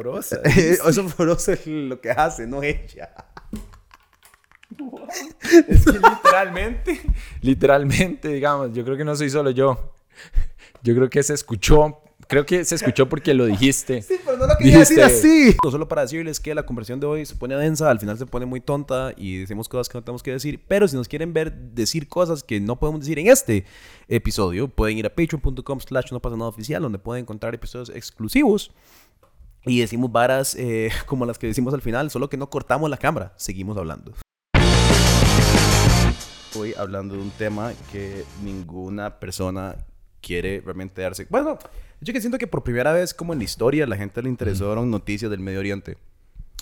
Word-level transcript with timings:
Eso 0.44 1.08
Forosa 1.08 1.52
es 1.52 1.66
lo 1.66 2.00
que 2.00 2.10
hace, 2.10 2.46
no 2.46 2.62
ella. 2.62 3.10
es 5.68 5.84
que 5.84 5.92
literalmente, 5.92 7.00
literalmente, 7.40 8.28
digamos, 8.28 8.72
yo 8.72 8.84
creo 8.84 8.96
que 8.96 9.04
no 9.04 9.14
soy 9.16 9.30
solo 9.30 9.50
yo. 9.50 9.94
Yo 10.82 10.94
creo 10.94 11.10
que 11.10 11.22
se 11.22 11.34
escuchó 11.34 12.02
creo 12.30 12.46
que 12.46 12.64
se 12.64 12.76
escuchó 12.76 13.08
porque 13.08 13.34
lo 13.34 13.44
dijiste. 13.46 14.02
Sí, 14.02 14.14
pero 14.24 14.36
no 14.36 14.46
lo 14.46 14.56
quería 14.56 14.78
decir 14.78 15.02
así. 15.02 15.56
No 15.64 15.70
solo 15.70 15.88
para 15.88 16.02
decirles 16.02 16.38
que 16.38 16.54
la 16.54 16.64
conversión 16.64 17.00
de 17.00 17.06
hoy 17.06 17.26
se 17.26 17.34
pone 17.34 17.56
densa, 17.56 17.90
al 17.90 17.98
final 17.98 18.16
se 18.16 18.24
pone 18.24 18.46
muy 18.46 18.60
tonta 18.60 19.12
y 19.16 19.38
decimos 19.38 19.68
cosas 19.68 19.88
que 19.88 19.98
no 19.98 20.04
tenemos 20.04 20.22
que 20.22 20.30
decir. 20.30 20.64
Pero 20.68 20.86
si 20.86 20.96
nos 20.96 21.08
quieren 21.08 21.32
ver 21.32 21.52
decir 21.52 22.08
cosas 22.08 22.44
que 22.44 22.60
no 22.60 22.78
podemos 22.78 23.00
decir 23.00 23.18
en 23.18 23.26
este 23.26 23.64
episodio, 24.08 24.68
pueden 24.68 24.96
ir 24.98 25.06
a 25.06 25.10
patreon.com 25.10 25.80
slash 25.80 26.12
no 26.12 26.20
pasa 26.20 26.36
nada 26.36 26.48
oficial, 26.48 26.80
donde 26.80 27.00
pueden 27.00 27.22
encontrar 27.22 27.52
episodios 27.52 27.90
exclusivos. 27.90 28.70
Y 29.66 29.80
decimos 29.80 30.10
varas 30.10 30.54
eh, 30.54 30.90
como 31.06 31.26
las 31.26 31.38
que 31.38 31.46
decimos 31.46 31.74
al 31.74 31.82
final, 31.82 32.10
solo 32.10 32.28
que 32.28 32.36
no 32.36 32.48
cortamos 32.48 32.88
la 32.88 32.96
cámara, 32.96 33.32
seguimos 33.36 33.76
hablando. 33.76 34.14
Hoy 36.56 36.74
hablando 36.76 37.14
de 37.14 37.22
un 37.22 37.30
tema 37.30 37.72
que 37.92 38.24
ninguna 38.42 39.20
persona 39.20 39.76
quiere 40.20 40.60
realmente 40.60 41.00
darse. 41.02 41.26
Bueno, 41.30 41.58
yo 42.00 42.12
que 42.12 42.20
siento 42.20 42.38
que 42.38 42.46
por 42.46 42.64
primera 42.64 42.92
vez, 42.92 43.14
como 43.14 43.32
en 43.32 43.38
la 43.38 43.44
historia, 43.44 43.86
la 43.86 43.96
gente 43.96 44.22
le 44.22 44.28
interesaron 44.28 44.90
noticias 44.90 45.30
del 45.30 45.40
Medio 45.40 45.60
Oriente. 45.60 45.96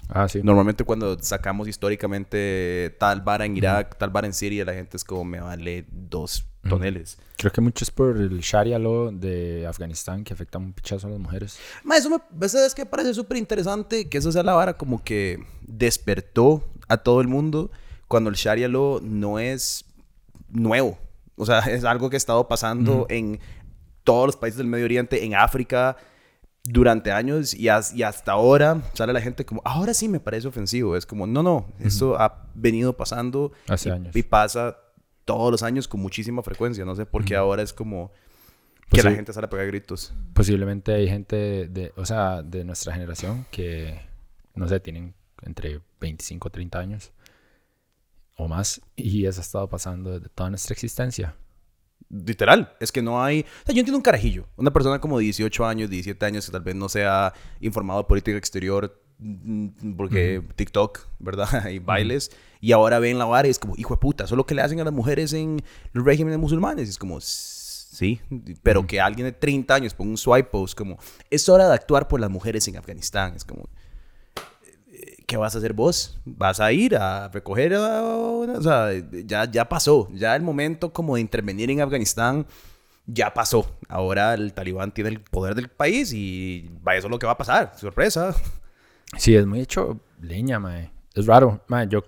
Ah, 0.09 0.29
sí. 0.29 0.41
Normalmente 0.43 0.85
cuando 0.85 1.19
sacamos 1.21 1.69
históricamente 1.69 2.97
tal 2.98 3.21
vara 3.21 3.45
en 3.45 3.57
Irak, 3.57 3.97
tal 3.98 4.11
vara 4.11 4.27
en 4.27 4.33
Siria, 4.33 4.65
la 4.65 4.73
gente 4.73 4.97
es 4.97 5.05
como, 5.05 5.25
me 5.25 5.41
vale 5.41 5.84
dos 5.91 6.47
toneles. 6.69 7.19
Creo 7.37 7.53
que 7.53 7.61
mucho 7.61 7.84
es 7.84 7.91
por 7.91 8.17
el 8.17 8.41
Sharia 8.41 8.79
law 8.79 9.11
de 9.12 9.67
Afganistán 9.67 10.25
que 10.25 10.33
afecta 10.33 10.59
un 10.59 10.73
pichazo 10.73 11.07
a 11.07 11.11
las 11.11 11.19
mujeres. 11.19 11.59
Ma, 11.84 11.97
eso 11.97 12.11
me 12.11 12.19
es 12.47 12.75
que 12.75 12.87
parece 12.87 13.15
súper 13.15 13.37
interesante 13.37 14.09
que 14.09 14.19
eso 14.19 14.33
sea 14.33 14.43
la 14.43 14.55
vara 14.55 14.77
como 14.77 15.03
que 15.03 15.45
despertó 15.62 16.65
a 16.89 16.97
todo 16.98 17.20
el 17.20 17.29
mundo 17.29 17.70
cuando 18.09 18.31
el 18.31 18.37
Sharia 18.37 18.69
law 18.69 19.00
no 19.03 19.39
es 19.39 19.84
nuevo. 20.48 20.98
O 21.37 21.47
sea, 21.47 21.61
es 21.61 21.84
algo 21.84 22.11
que 22.11 22.17
ha 22.17 22.19
estado 22.19 22.48
pasando 22.48 23.06
en 23.09 23.39
todos 24.05 24.27
los 24.27 24.37
países 24.37 24.59
del 24.59 24.67
Medio 24.67 24.87
Oriente, 24.87 25.25
en 25.25 25.34
África, 25.34 25.97
durante 26.64 27.12
años 27.12 27.55
y, 27.55 27.69
hasta 27.69 28.33
ahora 28.33 28.83
sale 28.92 29.12
la 29.12 29.20
gente 29.20 29.45
como, 29.45 29.62
ahora 29.64 29.95
sí 29.95 30.09
me 30.09 30.20
parece 30.20 30.48
ofensivo. 30.48 30.97
Es 30.97 31.06
como, 31.06 31.27
no, 31.27 31.42
no, 31.42 31.67
eso 31.81 32.20
ha 32.20 32.47
venido 32.55 32.97
pasando 32.97 33.53
Hace 33.69 33.89
y, 33.89 33.92
años. 33.92 34.17
y 34.17 34.23
pasa 34.23 34.77
todos 35.25 35.50
los 35.50 35.62
años 35.62 35.89
con 35.89 36.00
muchísima 36.00 36.42
frecuencia. 36.42 36.84
No 36.84 36.95
sé 36.95 37.06
por 37.06 37.25
qué 37.25 37.37
ahora 37.37 37.62
es 37.62 37.73
como 37.73 38.12
que 38.91 39.03
la 39.03 39.12
gente 39.12 39.33
sale 39.33 39.47
a 39.47 39.50
pegar 39.50 39.67
gritos. 39.67 40.15
Posiblemente 40.33 40.95
hay 40.95 41.09
gente 41.09 41.69
de, 41.69 41.92
o 41.97 42.05
sea, 42.06 42.42
de 42.42 42.65
nuestra 42.65 42.93
generación 42.93 43.47
que, 43.50 44.00
no 44.55 44.67
sé, 44.69 44.81
tienen 44.81 45.15
entre 45.43 45.81
25 46.00 46.48
o 46.48 46.50
30 46.50 46.78
años 46.78 47.12
o 48.37 48.48
más 48.48 48.81
y 48.97 49.27
eso 49.27 49.41
ha 49.41 49.43
estado 49.43 49.69
pasando 49.69 50.12
desde 50.12 50.28
toda 50.31 50.50
nuestra 50.50 50.72
existencia. 50.72 51.34
Literal, 52.11 52.75
es 52.81 52.91
que 52.91 53.03
no 53.03 53.23
hay... 53.23 53.41
O 53.41 53.67
sea, 53.67 53.75
yo 53.75 53.81
entiendo 53.81 53.98
un 53.98 54.03
carajillo, 54.03 54.47
una 54.56 54.73
persona 54.73 54.98
como 54.98 55.19
de 55.19 55.25
18 55.25 55.67
años, 55.67 55.91
17 55.91 56.25
años 56.25 56.47
que 56.47 56.53
tal 56.53 56.62
vez 56.62 56.75
no 56.75 56.89
sea 56.89 57.34
informado 57.61 58.00
de 58.00 58.09
política 58.09 58.39
exterior 58.39 58.98
mm, 59.19 59.92
porque 59.97 60.42
TikTok, 60.56 61.06
¿verdad? 61.19 61.69
y 61.70 61.81
bailes. 61.81 62.31
Y 62.61 62.73
ahora 62.73 62.98
ven 62.98 63.19
la 63.19 63.27
vara 63.27 63.47
y 63.47 63.50
es 63.50 63.59
como, 63.59 63.75
hijo 63.77 63.95
de 63.95 64.00
puta, 64.00 64.25
eso 64.25 64.34
es 64.34 64.37
lo 64.39 64.47
que 64.47 64.55
le 64.55 64.62
hacen 64.62 64.81
a 64.81 64.84
las 64.84 64.92
mujeres 64.92 65.34
en 65.34 65.62
los 65.92 66.05
regímenes 66.05 66.39
musulmanes. 66.39 66.89
Y 66.89 66.91
es 66.91 66.98
como, 66.98 67.20
sí, 67.20 68.20
pero 68.62 68.87
que 68.87 69.00
alguien 69.00 69.27
de 69.27 69.33
30 69.33 69.75
años 69.75 69.95
ponga 69.95 70.11
un 70.11 70.17
swipe 70.17 70.48
post 70.50 70.77
como, 70.78 70.98
es 71.28 71.48
hora 71.48 71.69
de 71.69 71.75
actuar 71.75 72.09
por 72.09 72.20
las 72.20 72.31
mujeres 72.31 72.67
en 72.69 72.78
Afganistán. 72.78 73.34
Es 73.37 73.45
como, 73.45 73.69
¿qué 75.29 75.37
vas 75.37 75.55
a 75.55 75.59
hacer 75.59 75.75
vos? 75.75 76.19
¿Vas 76.25 76.59
a 76.59 76.73
ir 76.73 76.97
a 76.97 77.29
recoger 77.29 77.75
O 77.75 78.62
sea, 78.62 78.89
ya, 79.27 79.48
ya 79.48 79.69
pasó. 79.69 80.09
Ya 80.12 80.34
el 80.34 80.43
momento 80.43 80.91
como 80.91 81.15
de 81.15 81.21
intervenir 81.21 81.71
en 81.71 81.83
Afganistán 81.83 82.47
ya 83.06 83.34
pasó. 83.34 83.77
Ahora 83.88 84.33
el 84.33 84.55
talibán 84.55 84.93
tiene 84.93 85.11
el 85.11 85.21
poder 85.21 85.55
del 85.55 85.69
país 85.69 86.15
y 86.15 86.71
eso 86.97 87.06
es 87.06 87.11
lo 87.11 87.19
que 87.19 87.27
va 87.27 87.33
a 87.33 87.38
pasar. 87.38 87.75
Sorpresa. 87.77 88.34
Sí, 89.19 89.37
es 89.37 89.47
muy 89.47 89.61
hecho 89.61 90.00
leña, 90.22 90.59
mae. 90.59 90.91
Es 91.15 91.27
raro. 91.27 91.61
Mae, 91.69 91.87
yo... 91.88 92.03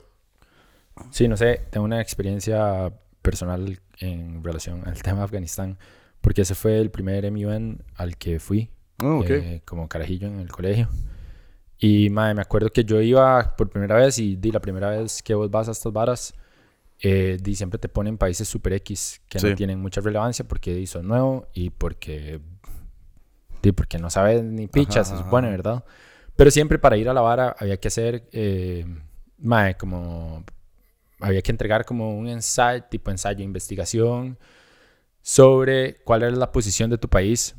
Sí, 1.11 1.29
no 1.29 1.37
sé. 1.37 1.61
Tengo 1.71 1.85
una 1.85 2.01
experiencia 2.01 2.91
personal 3.21 3.81
en 3.99 4.43
relación 4.43 4.83
al 4.89 5.03
tema 5.03 5.19
de 5.19 5.25
Afganistán. 5.25 5.79
Porque 6.23 6.41
ese 6.43 6.55
fue 6.55 6.79
el 6.79 6.91
primer 6.91 7.31
MUN 7.31 7.85
al 7.97 8.17
que 8.17 8.41
fui. 8.41 8.71
Oh, 9.03 9.23
eh, 9.27 9.61
como 9.67 9.89
carajillo 9.91 10.27
en 10.27 10.41
el 10.41 10.49
colegio. 10.49 10.89
Y 11.83 12.11
madre, 12.11 12.35
me 12.35 12.43
acuerdo 12.43 12.69
que 12.69 12.85
yo 12.85 13.01
iba 13.01 13.57
por 13.57 13.71
primera 13.71 13.97
vez 13.97 14.19
y 14.19 14.37
di 14.37 14.53
la 14.53 14.61
primera 14.61 14.91
vez 14.91 15.23
que 15.23 15.35
vos 15.35 15.51
vas 15.51 15.67
a 15.67 15.71
estas 15.71 15.91
varas, 15.91 16.35
eh, 17.01 17.39
di, 17.41 17.55
siempre 17.55 17.79
te 17.79 17.89
ponen 17.89 18.19
países 18.19 18.47
super 18.47 18.75
X 18.75 19.23
que 19.27 19.39
no 19.39 19.55
tienen 19.55 19.81
mucha 19.81 20.03
relevancia 20.03 20.47
porque 20.47 20.87
son 20.87 21.09
nuevo 21.09 21.49
y 21.55 21.71
porque, 21.71 22.39
di, 23.63 23.73
porque 23.73 23.99
no 23.99 24.11
sabes 24.11 24.43
ni 24.45 24.67
pichas, 24.67 25.09
se 25.09 25.17
supone, 25.17 25.49
¿verdad? 25.49 25.83
Pero 26.37 26.51
siempre 26.51 26.79
para 26.79 26.99
ir 26.99 27.09
a 27.09 27.15
la 27.15 27.23
vara 27.23 27.57
había 27.59 27.79
que 27.79 27.89
hacer, 27.89 28.29
eh, 28.33 28.85
madre, 29.39 29.79
como, 29.79 30.45
había 31.19 31.41
que 31.41 31.51
entregar 31.51 31.87
como 31.87 32.15
un 32.15 32.29
ensayo, 32.29 32.85
tipo 32.91 33.11
ensayo 33.11 33.43
investigación 33.43 34.39
sobre 35.23 35.97
cuál 36.05 36.25
era 36.25 36.37
la 36.37 36.53
posición 36.53 36.91
de 36.91 36.99
tu 36.99 37.09
país. 37.09 37.55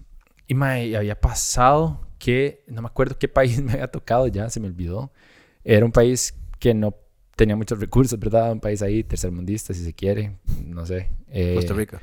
Y 0.46 0.54
madre, 0.54 0.96
había 0.96 1.20
pasado 1.20 2.11
que, 2.22 2.64
no 2.68 2.82
me 2.82 2.88
acuerdo 2.88 3.18
qué 3.18 3.28
país 3.28 3.60
me 3.64 3.74
había 3.74 3.88
tocado 3.88 4.28
ya, 4.28 4.50
se 4.50 4.60
me 4.60 4.68
olvidó. 4.68 5.12
Era 5.64 5.86
un 5.86 5.92
país 5.92 6.36
que 6.60 6.74
no 6.74 6.96
tenía 7.36 7.56
muchos 7.56 7.80
recursos, 7.80 8.18
¿verdad? 8.20 8.52
Un 8.52 8.60
país 8.60 8.82
ahí 8.82 9.04
tercermundista, 9.04 9.74
si 9.74 9.84
se 9.84 9.94
quiere, 9.94 10.38
no 10.64 10.86
sé. 10.86 11.10
Eh, 11.30 11.56
Costa 11.56 11.74
Rica. 11.74 12.02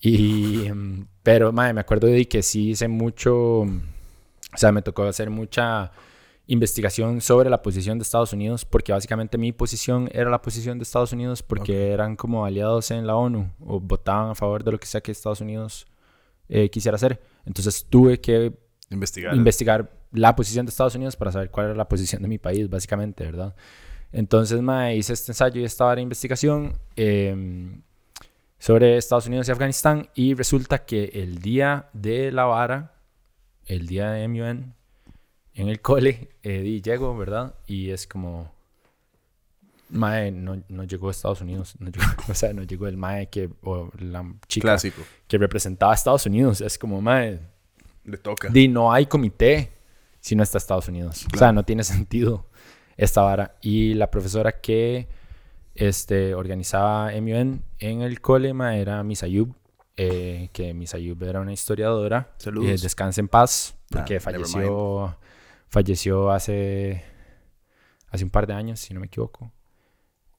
Y, 0.00 0.66
em, 0.66 1.06
pero, 1.22 1.52
madre, 1.52 1.74
me 1.74 1.80
acuerdo 1.80 2.08
de 2.08 2.26
que 2.26 2.42
sí 2.42 2.70
hice 2.70 2.88
mucho, 2.88 3.60
o 3.60 3.68
sea, 4.56 4.72
me 4.72 4.82
tocó 4.82 5.04
hacer 5.04 5.30
mucha 5.30 5.92
investigación 6.46 7.20
sobre 7.20 7.48
la 7.50 7.62
posición 7.62 7.98
de 7.98 8.02
Estados 8.02 8.32
Unidos, 8.32 8.64
porque 8.64 8.92
básicamente 8.92 9.38
mi 9.38 9.52
posición 9.52 10.08
era 10.12 10.30
la 10.30 10.42
posición 10.42 10.78
de 10.78 10.82
Estados 10.82 11.12
Unidos, 11.12 11.42
porque 11.44 11.92
eran 11.92 12.16
como 12.16 12.44
aliados 12.44 12.90
en 12.90 13.06
la 13.06 13.14
ONU, 13.14 13.50
o 13.60 13.78
votaban 13.78 14.30
a 14.30 14.34
favor 14.34 14.64
de 14.64 14.72
lo 14.72 14.80
que 14.80 14.86
sea 14.86 15.00
que 15.00 15.12
Estados 15.12 15.40
Unidos 15.40 15.86
eh, 16.48 16.68
quisiera 16.70 16.96
hacer. 16.96 17.20
Entonces 17.44 17.86
tuve 17.88 18.20
que 18.20 18.52
Investigar. 18.90 19.34
Investigar 19.34 19.90
la 20.12 20.34
posición 20.34 20.66
de 20.66 20.70
Estados 20.70 20.96
Unidos 20.96 21.16
para 21.16 21.30
saber 21.30 21.50
cuál 21.50 21.66
era 21.66 21.74
la 21.76 21.88
posición 21.88 22.22
de 22.22 22.28
mi 22.28 22.38
país, 22.38 22.68
básicamente, 22.68 23.24
¿verdad? 23.24 23.54
Entonces, 24.12 24.60
me 24.60 24.96
hice 24.96 25.12
este 25.12 25.30
ensayo 25.30 25.60
y 25.60 25.64
esta 25.64 25.94
de 25.94 26.02
investigación 26.02 26.76
em, 26.96 27.82
sobre 28.58 28.96
Estados 28.96 29.26
Unidos 29.26 29.48
y 29.48 29.52
Afganistán 29.52 30.08
y 30.14 30.34
resulta 30.34 30.84
que 30.84 31.04
el 31.14 31.40
día 31.40 31.88
de 31.92 32.32
la 32.32 32.44
vara, 32.44 32.94
el 33.66 33.86
día 33.86 34.10
de 34.10 34.26
MUN, 34.26 34.74
en 35.54 35.68
el 35.68 35.80
cole, 35.80 36.30
eh, 36.42 36.80
llego, 36.84 37.16
¿verdad? 37.16 37.54
Y 37.68 37.90
es 37.90 38.08
como, 38.08 38.52
Mae 39.90 40.32
no, 40.32 40.62
no, 40.68 40.84
llegó 40.84 41.08
a 41.08 41.10
Estados 41.12 41.40
Unidos, 41.40 41.76
o 42.28 42.34
sea, 42.34 42.52
no 42.52 42.64
llegó 42.64 42.88
el 42.88 42.96
Mae 42.96 43.28
que, 43.28 43.50
o 43.62 43.90
la 43.98 44.24
chica 44.48 44.62
Clásico. 44.62 45.02
que 45.28 45.38
representaba 45.38 45.92
a 45.92 45.94
Estados 45.94 46.26
Unidos. 46.26 46.60
Es 46.60 46.76
como, 46.76 47.00
Mae, 47.00 47.40
le 48.04 48.18
toca. 48.18 48.48
Di, 48.48 48.68
no 48.68 48.92
hay 48.92 49.06
comité 49.06 49.72
si 50.20 50.36
no 50.36 50.42
está 50.42 50.58
Estados 50.58 50.88
Unidos. 50.88 51.26
O 51.32 51.36
sea, 51.36 51.52
no 51.52 51.64
tiene 51.64 51.84
sentido 51.84 52.46
esta 52.96 53.22
vara. 53.22 53.56
Y 53.60 53.94
la 53.94 54.10
profesora 54.10 54.60
que 54.60 55.08
este, 55.74 56.34
organizaba 56.34 57.10
MUN 57.20 57.64
en 57.78 58.02
el 58.02 58.20
colema 58.20 58.76
era 58.76 59.02
Misayub, 59.02 59.54
eh, 59.96 60.50
que 60.52 60.74
Misayub 60.74 61.22
era 61.22 61.40
una 61.40 61.52
historiadora. 61.52 62.34
Saludos. 62.38 62.70
Eh, 62.70 62.82
descanse 62.82 63.20
en 63.20 63.28
paz, 63.28 63.76
porque 63.88 64.20
falleció, 64.20 65.16
falleció 65.68 66.30
hace, 66.30 67.02
hace 68.10 68.24
un 68.24 68.30
par 68.30 68.46
de 68.46 68.54
años, 68.54 68.80
si 68.80 68.94
no 68.94 69.00
me 69.00 69.06
equivoco. 69.06 69.52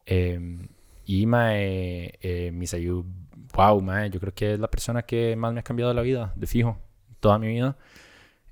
Eh, 0.06 0.68
y 1.06 1.26
mae, 1.26 2.20
eh, 2.22 2.52
Misayub, 2.54 3.06
wow, 3.54 3.82
mae, 3.82 4.10
yo 4.10 4.20
creo 4.20 4.34
que 4.34 4.54
es 4.54 4.60
la 4.60 4.70
persona 4.70 5.02
que 5.02 5.36
más 5.36 5.54
me 5.54 5.60
ha 5.60 5.64
cambiado 5.64 5.94
la 5.94 6.02
vida, 6.02 6.34
de 6.36 6.48
fijo 6.48 6.78
toda 7.22 7.40
mi 7.40 7.48
vida 7.48 7.78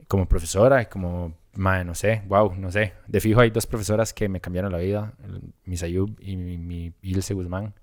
como 0.09 0.27
profesora, 0.27 0.89
como, 0.89 1.35
madre, 1.53 1.85
no 1.85 1.93
sé, 1.93 2.23
wow, 2.27 2.55
no 2.55 2.71
sé. 2.71 2.93
De 3.07 3.21
fijo 3.21 3.41
hay 3.41 3.51
dos 3.51 3.67
profesoras 3.67 4.11
que 4.11 4.27
me 4.27 4.41
cambiaron 4.41 4.71
la 4.71 4.79
vida, 4.79 5.13
Misayub 5.65 6.17
y 6.19 6.35
mi, 6.35 6.57
mi 6.57 6.93
Ilse 7.03 7.35
Guzmán, 7.35 7.75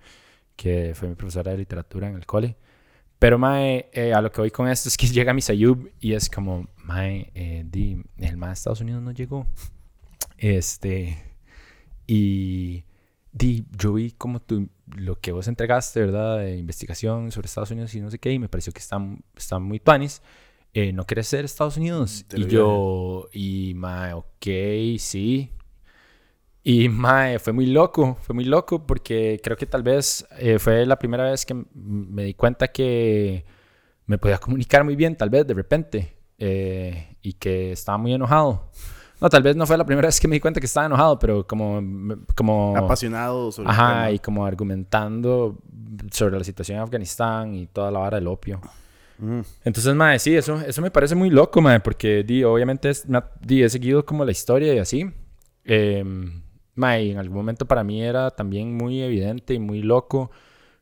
que 0.57 0.93
fue 0.97 1.09
mi 1.09 1.15
profesora 1.15 1.53
de 1.53 1.59
literatura 1.59 2.09
en 2.09 2.17
el 2.17 2.27
cole. 2.27 2.57
Pero, 3.21 3.39
mae, 3.39 3.89
eh, 3.93 4.13
a 4.13 4.21
lo 4.21 4.31
que 4.33 4.41
voy 4.41 4.51
con 4.51 4.69
esto 4.69 4.89
es 4.89 4.97
que 4.97 5.07
llega 5.13 5.33
Misayub 5.33 5.93
y 6.01 6.15
es 6.15 6.29
como, 6.29 6.69
mae, 6.85 7.31
eh, 7.35 7.65
di, 7.65 8.03
el 8.19 8.37
mae 8.37 8.49
de 8.51 8.55
Estados 8.55 8.81
Unidos 8.81 9.03
no 9.03 9.13
llegó. 9.13 9.47
Este, 10.37 11.17
y 12.09 12.85
di, 13.33 13.67
yo 13.71 13.93
vi 13.93 14.11
como 14.11 14.41
tú, 14.41 14.69
lo 14.97 15.21
que 15.21 15.31
vos 15.31 15.47
entregaste, 15.47 16.01
¿verdad? 16.01 16.39
De 16.39 16.57
investigación 16.57 17.31
sobre 17.31 17.47
Estados 17.47 17.71
Unidos 17.71 17.95
y 17.95 18.01
no 18.01 18.11
sé 18.11 18.19
qué, 18.19 18.33
y 18.33 18.41
me 18.41 18.49
pareció 18.49 18.73
que 18.73 18.81
están, 18.81 19.23
están 19.37 19.63
muy 19.63 19.79
tuanis. 19.79 20.23
Eh, 20.79 20.93
¿no 20.93 21.07
quieres 21.07 21.27
ser 21.27 21.47
Estados 21.47 21.79
Unidos? 21.79 22.27
Y 22.35 22.47
yo, 22.49 23.31
y 23.33 23.73
mae, 23.75 24.13
ok, 24.13 24.99
sí. 24.99 25.51
Y 26.63 26.91
mae, 26.91 27.39
fue 27.39 27.55
muy 27.55 27.65
loco, 27.65 28.19
fue 28.21 28.35
muy 28.35 28.45
loco 28.45 28.87
porque 28.87 29.41
creo 29.43 29.57
que 29.57 29.65
tal 29.65 29.83
vez 29.83 30.27
eh, 30.39 30.59
fue 30.59 30.85
la 30.85 30.99
primera 30.99 31.31
vez 31.31 31.47
que 31.47 31.55
me 31.73 32.25
di 32.25 32.35
cuenta 32.35 32.69
que 32.69 33.47
me 34.05 34.19
podía 34.19 34.37
comunicar 34.37 34.85
muy 34.85 34.97
bien, 34.97 35.17
tal 35.17 35.31
vez 35.31 35.47
de 35.47 35.55
repente, 35.55 36.19
eh, 36.37 37.17
y 37.23 37.33
que 37.33 37.73
estaba 37.73 37.97
muy 37.97 38.13
enojado. 38.13 38.71
No, 39.19 39.31
tal 39.31 39.43
vez 39.43 39.57
no 39.57 39.67
fue 39.67 39.79
la 39.79 39.87
primera 39.87 40.09
vez 40.09 40.21
que 40.21 40.29
me 40.29 40.37
di 40.37 40.41
cuenta 40.41 40.61
que 40.61 40.67
estaba 40.67 40.85
enojado, 40.85 41.19
pero 41.19 41.47
como... 41.47 41.81
como 42.35 42.77
Apasionado 42.77 43.51
sobre 43.51 43.71
Ajá, 43.71 44.13
y 44.13 44.19
como 44.19 44.45
argumentando 44.45 45.57
sobre 46.11 46.37
la 46.37 46.45
situación 46.45 46.77
en 46.77 46.83
Afganistán 46.83 47.55
y 47.55 47.67
toda 47.67 47.91
la 47.91 48.01
vara 48.01 48.19
del 48.19 48.27
opio. 48.27 48.61
Mm. 49.19 49.41
Entonces, 49.65 49.95
mae, 49.95 50.19
sí, 50.19 50.37
eso, 50.37 50.61
eso 50.61 50.83
me 50.83 50.91
parece 50.91 51.15
muy 51.15 51.31
loco, 51.31 51.61
mae, 51.61 51.81
porque 51.81 52.23
di, 52.23 52.45
obviamente 52.45 52.91
es, 52.91 53.07
di, 53.41 53.63
he 53.63 53.69
seguido 53.69 54.05
como 54.05 54.25
la 54.25 54.33
historia 54.33 54.75
y 54.75 54.79
así. 54.79 55.11
Eh, 55.65 56.05
mae, 56.75 57.11
en 57.11 57.19
algún 57.19 57.37
momento 57.37 57.67
para 57.67 57.83
mí 57.85 58.03
era 58.03 58.31
también 58.31 58.75
muy 58.75 59.03
evidente 59.03 59.55
y 59.55 59.59
muy 59.59 59.83
loco 59.83 60.31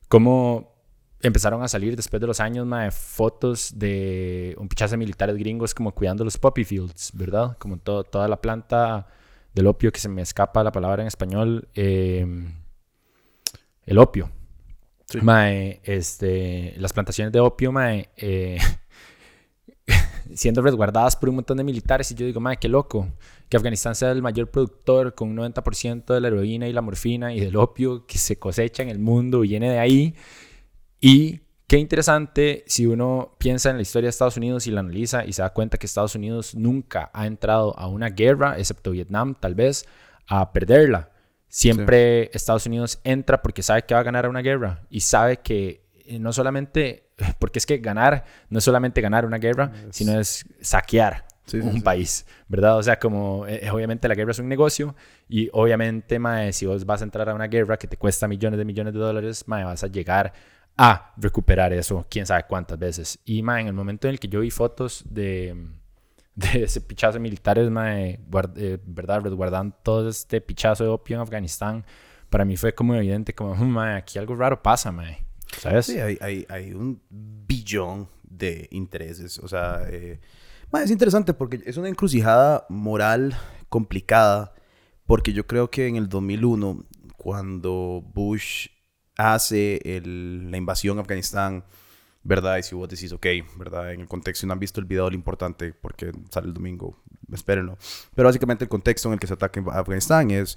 cómo 0.08 0.74
empezaron 1.22 1.62
a 1.62 1.68
salir 1.68 1.96
después 1.96 2.20
de 2.20 2.26
los 2.26 2.38
años 2.40 2.66
mae, 2.66 2.90
fotos 2.90 3.78
de 3.78 4.54
un 4.58 4.68
pichazo 4.68 4.92
de 4.92 4.98
militares 4.98 5.36
gringos 5.36 5.74
como 5.74 5.92
cuidando 5.92 6.22
los 6.24 6.36
poppy 6.36 6.64
fields, 6.64 7.10
¿verdad? 7.14 7.56
Como 7.58 7.78
toda 7.78 8.28
la 8.28 8.40
planta 8.40 9.06
del 9.54 9.66
opio, 9.66 9.90
que 9.90 10.00
se 10.00 10.08
me 10.08 10.20
escapa 10.20 10.62
la 10.62 10.72
palabra 10.72 11.02
en 11.02 11.06
español, 11.08 11.68
em, 11.74 12.52
el 13.86 13.98
opio. 13.98 14.30
Mae, 15.22 15.80
este, 15.84 16.74
las 16.78 16.92
plantaciones 16.92 17.32
de 17.32 17.40
opio, 17.40 17.72
mae, 17.72 18.10
eh, 18.16 18.58
siendo 20.34 20.62
resguardadas 20.62 21.16
por 21.16 21.28
un 21.28 21.36
montón 21.36 21.56
de 21.56 21.64
militares. 21.64 22.10
Y 22.10 22.14
yo 22.14 22.26
digo, 22.26 22.40
mae, 22.40 22.56
qué 22.56 22.68
loco 22.68 23.08
que 23.48 23.56
Afganistán 23.56 23.94
sea 23.94 24.10
el 24.10 24.22
mayor 24.22 24.50
productor 24.50 25.14
con 25.14 25.30
un 25.30 25.36
90% 25.36 26.12
de 26.12 26.20
la 26.20 26.28
heroína 26.28 26.68
y 26.68 26.72
la 26.72 26.82
morfina 26.82 27.34
y 27.34 27.40
del 27.40 27.56
opio 27.56 28.06
que 28.06 28.18
se 28.18 28.38
cosecha 28.38 28.82
en 28.82 28.88
el 28.88 28.98
mundo 28.98 29.40
viene 29.40 29.70
de 29.70 29.78
ahí. 29.78 30.14
Y 31.00 31.40
qué 31.66 31.78
interesante 31.78 32.64
si 32.66 32.86
uno 32.86 33.36
piensa 33.38 33.70
en 33.70 33.76
la 33.76 33.82
historia 33.82 34.06
de 34.06 34.10
Estados 34.10 34.36
Unidos 34.36 34.66
y 34.66 34.70
la 34.70 34.80
analiza 34.80 35.24
y 35.24 35.32
se 35.32 35.42
da 35.42 35.50
cuenta 35.50 35.78
que 35.78 35.86
Estados 35.86 36.14
Unidos 36.14 36.54
nunca 36.54 37.10
ha 37.12 37.26
entrado 37.26 37.78
a 37.78 37.88
una 37.88 38.10
guerra, 38.10 38.58
excepto 38.58 38.90
Vietnam 38.90 39.34
tal 39.38 39.54
vez, 39.54 39.86
a 40.26 40.52
perderla. 40.52 41.13
Siempre 41.54 42.30
Estados 42.32 42.66
Unidos 42.66 42.98
entra 43.04 43.40
porque 43.40 43.62
sabe 43.62 43.82
que 43.82 43.94
va 43.94 44.00
a 44.00 44.02
ganar 44.02 44.28
una 44.28 44.40
guerra 44.40 44.82
y 44.90 45.02
sabe 45.02 45.36
que 45.36 45.84
eh, 46.04 46.18
no 46.18 46.32
solamente, 46.32 47.10
porque 47.38 47.60
es 47.60 47.66
que 47.66 47.78
ganar 47.78 48.24
no 48.48 48.58
es 48.58 48.64
solamente 48.64 49.00
ganar 49.00 49.24
una 49.24 49.38
guerra, 49.38 49.70
sino 49.90 50.18
es 50.18 50.44
saquear 50.60 51.24
un 51.52 51.80
país, 51.80 52.26
¿verdad? 52.48 52.76
O 52.76 52.82
sea, 52.82 52.98
como 52.98 53.46
eh, 53.46 53.70
obviamente 53.70 54.08
la 54.08 54.16
guerra 54.16 54.32
es 54.32 54.40
un 54.40 54.48
negocio 54.48 54.96
y 55.28 55.48
obviamente, 55.52 56.18
mae, 56.18 56.52
si 56.52 56.66
vos 56.66 56.84
vas 56.84 57.02
a 57.02 57.04
entrar 57.04 57.28
a 57.28 57.34
una 57.34 57.46
guerra 57.46 57.76
que 57.76 57.86
te 57.86 57.96
cuesta 57.96 58.26
millones 58.26 58.58
de 58.58 58.64
millones 58.64 58.92
de 58.92 58.98
dólares, 58.98 59.44
mae, 59.46 59.62
vas 59.62 59.84
a 59.84 59.86
llegar 59.86 60.32
a 60.76 61.14
recuperar 61.16 61.72
eso, 61.72 62.04
quién 62.10 62.26
sabe 62.26 62.46
cuántas 62.48 62.80
veces. 62.80 63.20
Y 63.24 63.44
mae, 63.44 63.60
en 63.60 63.68
el 63.68 63.74
momento 63.74 64.08
en 64.08 64.14
el 64.14 64.18
que 64.18 64.26
yo 64.26 64.40
vi 64.40 64.50
fotos 64.50 65.04
de, 65.08 65.54
de 66.34 66.64
ese 66.64 66.80
pichazo 66.80 67.14
de 67.14 67.20
militares, 67.20 67.70
mae, 67.70 68.20
eh, 68.56 68.78
¿verdad? 68.84 69.20
Resguardando 69.22 69.76
todo 69.82 70.08
este 70.08 70.40
pichazo 70.40 70.84
de 70.84 70.90
opio 70.90 71.16
en 71.16 71.22
Afganistán, 71.22 71.84
para 72.30 72.44
mí 72.44 72.56
fue 72.56 72.74
como 72.74 72.94
evidente, 72.94 73.34
como, 73.34 73.54
hmm, 73.54 73.68
mae, 73.68 73.96
aquí 73.96 74.18
algo 74.18 74.34
raro 74.34 74.62
pasa, 74.62 74.90
mae. 74.90 75.24
¿Sabes? 75.60 75.86
Sí, 75.86 76.00
hay, 76.00 76.18
hay, 76.20 76.46
hay 76.48 76.72
un 76.72 77.00
billón 77.10 78.08
de 78.24 78.68
intereses. 78.72 79.38
O 79.38 79.46
sea, 79.46 79.82
eh, 79.88 80.20
es 80.82 80.90
interesante 80.90 81.34
porque 81.34 81.62
es 81.64 81.76
una 81.76 81.88
encrucijada 81.88 82.66
moral 82.68 83.36
complicada. 83.68 84.54
Porque 85.06 85.32
yo 85.32 85.46
creo 85.46 85.70
que 85.70 85.86
en 85.86 85.96
el 85.96 86.08
2001, 86.08 86.84
cuando 87.16 88.02
Bush 88.14 88.68
hace 89.16 89.80
la 89.84 90.56
invasión 90.56 90.98
a 90.98 91.02
Afganistán, 91.02 91.64
¿verdad? 92.24 92.56
Y 92.56 92.62
si 92.62 92.74
vos 92.74 92.88
decís, 92.88 93.12
ok, 93.12 93.26
¿verdad? 93.56 93.92
En 93.92 94.00
el 94.00 94.08
contexto, 94.08 94.46
no 94.46 94.54
han 94.54 94.58
visto 94.58 94.80
el 94.80 94.86
video, 94.86 95.08
lo 95.08 95.14
importante, 95.14 95.72
porque 95.72 96.10
sale 96.30 96.48
el 96.48 96.54
domingo, 96.54 96.98
espérenlo. 97.32 97.78
Pero 98.14 98.26
básicamente 98.28 98.64
el 98.64 98.70
contexto 98.70 99.08
en 99.08 99.14
el 99.14 99.20
que 99.20 99.26
se 99.26 99.34
ataca 99.34 99.62
a 99.70 99.78
Afganistán 99.78 100.30
es... 100.30 100.56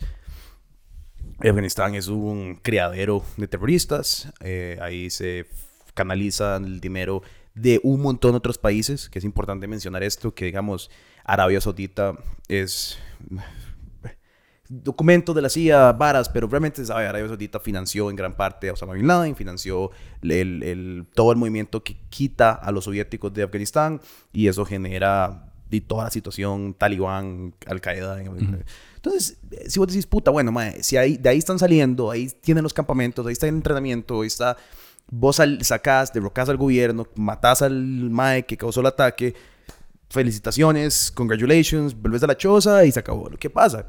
Afganistán 1.40 1.94
es 1.94 2.08
un 2.08 2.56
criadero 2.64 3.24
de 3.36 3.48
terroristas, 3.48 4.34
eh, 4.40 4.80
ahí 4.82 5.12
se 5.12 5.46
canaliza 5.94 6.56
el 6.56 6.80
dinero 6.80 7.22
de 7.54 7.80
un 7.84 8.02
montón 8.02 8.32
de 8.32 8.38
otros 8.38 8.58
países, 8.58 9.08
que 9.10 9.20
es 9.20 9.26
importante 9.26 9.68
mencionar 9.68 10.02
esto, 10.02 10.34
que 10.34 10.46
digamos, 10.46 10.90
Arabia 11.24 11.62
Saudita 11.62 12.14
es 12.48 12.98
documento 14.70 15.34
de 15.34 15.42
la 15.42 15.50
CIA, 15.50 15.94
varas, 15.94 16.30
pero 16.30 16.48
realmente 16.48 16.82
Arabia 16.92 17.28
Saudita 17.28 17.60
financió 17.60 18.10
en 18.10 18.16
gran 18.16 18.36
parte 18.36 18.70
a 18.70 18.74
Osama 18.74 18.94
Bin 18.94 19.08
Laden, 19.08 19.36
financió 19.36 19.92
el, 20.22 21.06
todo 21.14 21.32
el 21.32 21.38
movimiento 21.38 21.84
que 21.84 21.98
quita 22.10 22.52
a 22.52 22.72
los 22.72 22.86
soviéticos 22.86 23.34
de 23.34 23.44
Afganistán 23.44 24.02
y 24.34 24.48
eso 24.48 24.66
genera 24.66 25.52
de 25.70 25.82
toda 25.82 26.06
la 26.06 26.12
situación 26.12 26.74
talibán, 26.74 27.54
Al-Qaeda. 27.66 28.22
Entonces, 28.96 29.38
si 29.68 29.80
vos 29.80 29.88
decís, 29.88 30.06
puta, 30.06 30.32
bueno, 30.32 30.54
si 30.82 30.98
ahí, 30.98 31.18
de 31.18 31.30
ahí 31.30 31.38
están 31.38 31.60
saliendo, 31.60 32.12
ahí 32.12 32.30
tienen 32.42 32.64
los 32.64 32.74
campamentos, 32.74 33.26
ahí 33.26 33.34
está 33.34 33.48
el 33.48 33.56
entrenamiento, 33.56 34.22
ahí 34.22 34.28
está, 34.28 34.58
vos 35.10 35.42
sacás, 35.62 36.14
derrocás 36.14 36.50
al 36.50 36.58
gobierno, 36.58 37.08
matás 37.16 37.62
al 37.62 37.74
mae 37.74 38.46
que 38.46 38.58
causó 38.58 38.82
el 38.82 38.88
ataque, 38.88 39.36
felicitaciones, 40.10 41.12
congratulations, 41.12 42.00
vuelves 42.00 42.24
a 42.24 42.28
la 42.28 42.38
choza 42.38 42.86
y 42.86 42.92
se 42.92 43.00
acabó. 43.00 43.30
¿Qué 43.40 43.50
pasa? 43.50 43.86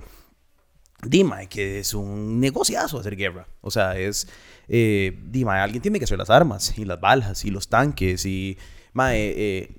Dime 1.02 1.48
que 1.48 1.78
es 1.78 1.94
un 1.94 2.40
negociazo 2.40 2.98
hacer 2.98 3.16
guerra. 3.16 3.46
O 3.60 3.70
sea, 3.70 3.96
es. 3.98 4.28
Eh, 4.66 5.18
dime, 5.26 5.52
alguien 5.52 5.80
tiene 5.80 5.98
que 5.98 6.04
hacer 6.04 6.18
las 6.18 6.30
armas 6.30 6.76
y 6.76 6.84
las 6.84 7.00
balas 7.00 7.44
y 7.44 7.50
los 7.50 7.68
tanques 7.68 8.26
y. 8.26 8.58
Eh, 9.00 9.76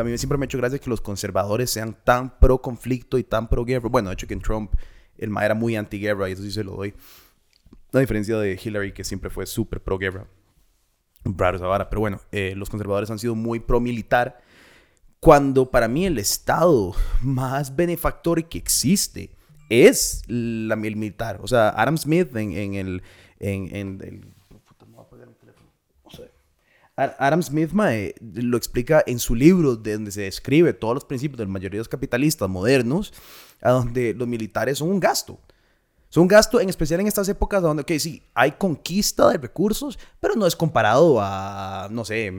a 0.00 0.02
mí 0.02 0.16
siempre 0.16 0.38
me 0.38 0.44
ha 0.44 0.46
hecho 0.46 0.56
gracia 0.56 0.78
que 0.78 0.88
los 0.88 1.02
conservadores 1.02 1.70
sean 1.70 1.94
tan 2.04 2.38
pro 2.38 2.62
conflicto 2.62 3.18
y 3.18 3.24
tan 3.24 3.48
pro 3.48 3.66
guerra. 3.66 3.88
Bueno, 3.90 4.08
de 4.08 4.14
hecho 4.14 4.26
que 4.26 4.32
en 4.32 4.40
Trump 4.40 4.72
el 5.18 5.28
mae 5.28 5.44
era 5.44 5.54
muy 5.54 5.76
anti 5.76 5.98
guerra 5.98 6.28
y 6.28 6.32
eso 6.32 6.42
sí 6.42 6.50
se 6.50 6.64
lo 6.64 6.72
doy. 6.72 6.94
A 7.92 7.98
diferencia 7.98 8.38
de 8.38 8.58
Hillary 8.62 8.92
que 8.92 9.04
siempre 9.04 9.28
fue 9.28 9.44
súper 9.44 9.82
pro 9.82 9.98
guerra. 9.98 10.26
Raro 11.24 11.58
esa 11.58 11.66
vara. 11.66 11.90
Pero 11.90 12.00
bueno, 12.00 12.20
eh, 12.32 12.54
los 12.56 12.70
conservadores 12.70 13.10
han 13.10 13.18
sido 13.18 13.34
muy 13.34 13.60
pro 13.60 13.78
militar. 13.78 14.40
Cuando 15.20 15.70
para 15.70 15.88
mí 15.88 16.06
el 16.06 16.18
Estado 16.18 16.94
más 17.20 17.76
benefactor 17.76 18.48
que 18.48 18.56
existe 18.56 19.35
es 19.68 20.22
la 20.26 20.76
militar. 20.76 21.40
O 21.42 21.48
sea, 21.48 21.70
Adam 21.70 21.98
Smith 21.98 22.34
en, 22.36 22.74
el... 22.74 23.02
En, 23.38 24.34
Adam 26.96 27.42
Smith 27.42 27.72
lo 28.32 28.56
explica 28.56 29.04
en 29.06 29.18
su 29.18 29.34
libro, 29.34 29.76
de 29.76 29.92
donde 29.92 30.10
se 30.10 30.22
describe 30.22 30.72
todos 30.72 30.94
los 30.94 31.04
principios 31.04 31.36
de 31.38 31.44
la 31.44 31.50
mayoría 31.50 31.76
de 31.76 31.80
los 31.80 31.88
capitalistas 31.88 32.48
modernos, 32.48 33.12
a 33.60 33.72
donde 33.72 34.14
los 34.14 34.26
militares 34.26 34.78
son 34.78 34.88
un 34.88 35.00
gasto. 35.00 35.38
Es 36.16 36.18
un 36.18 36.28
gasto, 36.28 36.58
en 36.62 36.70
especial 36.70 37.00
en 37.00 37.08
estas 37.08 37.28
épocas 37.28 37.60
donde, 37.60 37.82
ok, 37.82 37.92
sí, 37.98 38.22
hay 38.32 38.52
conquista 38.52 39.28
de 39.28 39.36
recursos, 39.36 39.98
pero 40.18 40.34
no 40.34 40.46
es 40.46 40.56
comparado 40.56 41.18
a, 41.20 41.88
no 41.90 42.06
sé, 42.06 42.32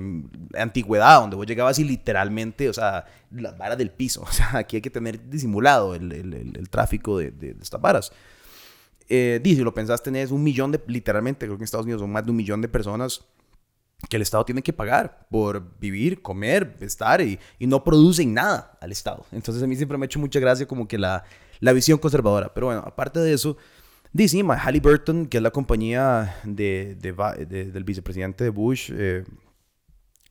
antigüedad, 0.57 1.21
donde 1.21 1.35
vos 1.35 1.45
llegabas 1.45 1.77
y 1.77 1.83
literalmente, 1.83 2.69
o 2.69 2.73
sea, 2.73 3.05
las 3.29 3.55
varas 3.55 3.77
del 3.77 3.91
piso. 3.91 4.23
O 4.27 4.31
sea, 4.31 4.57
aquí 4.57 4.77
hay 4.77 4.81
que 4.81 4.89
tener 4.89 5.29
disimulado 5.29 5.93
el, 5.93 6.11
el, 6.11 6.55
el, 6.57 6.69
tráfico 6.71 7.19
de, 7.19 7.29
de, 7.29 7.55
estas 7.61 7.79
varas. 7.79 8.11
Eh, 9.09 9.39
si 9.43 9.57
lo 9.57 9.75
pensás, 9.75 10.01
tenés 10.01 10.31
un 10.31 10.41
millón 10.41 10.71
de, 10.71 10.81
literalmente, 10.87 11.45
creo 11.45 11.55
que 11.55 11.61
en 11.61 11.65
Estados 11.65 11.85
Unidos 11.85 12.01
son 12.01 12.11
más 12.11 12.25
de 12.25 12.31
un 12.31 12.37
millón 12.37 12.63
de 12.63 12.69
personas 12.69 13.25
que 14.09 14.15
el 14.15 14.23
Estado 14.23 14.43
tiene 14.43 14.63
que 14.63 14.73
pagar 14.73 15.27
por 15.29 15.77
vivir, 15.77 16.23
comer, 16.23 16.77
estar 16.79 17.21
y, 17.21 17.37
y 17.59 17.67
no 17.67 17.83
producen 17.83 18.33
nada 18.33 18.75
al 18.81 18.91
Estado. 18.91 19.23
Entonces 19.31 19.61
a 19.61 19.67
mí 19.67 19.75
siempre 19.75 19.99
me 19.99 20.05
ha 20.05 20.07
hecho 20.07 20.17
mucha 20.17 20.39
gracia 20.39 20.67
como 20.67 20.87
que 20.87 20.97
la 20.97 21.25
la 21.59 21.73
visión 21.73 21.97
conservadora. 21.97 22.53
Pero 22.53 22.67
bueno, 22.67 22.83
aparte 22.85 23.19
de 23.19 23.33
eso, 23.33 23.57
dice 24.13 24.41
Halliburton, 24.41 25.25
que 25.25 25.37
es 25.37 25.43
la 25.43 25.51
compañía 25.51 26.35
de, 26.43 26.95
del 26.95 27.83
vicepresidente 27.83 28.43
de 28.43 28.49
Bush, 28.49 28.91
eh, 28.93 29.23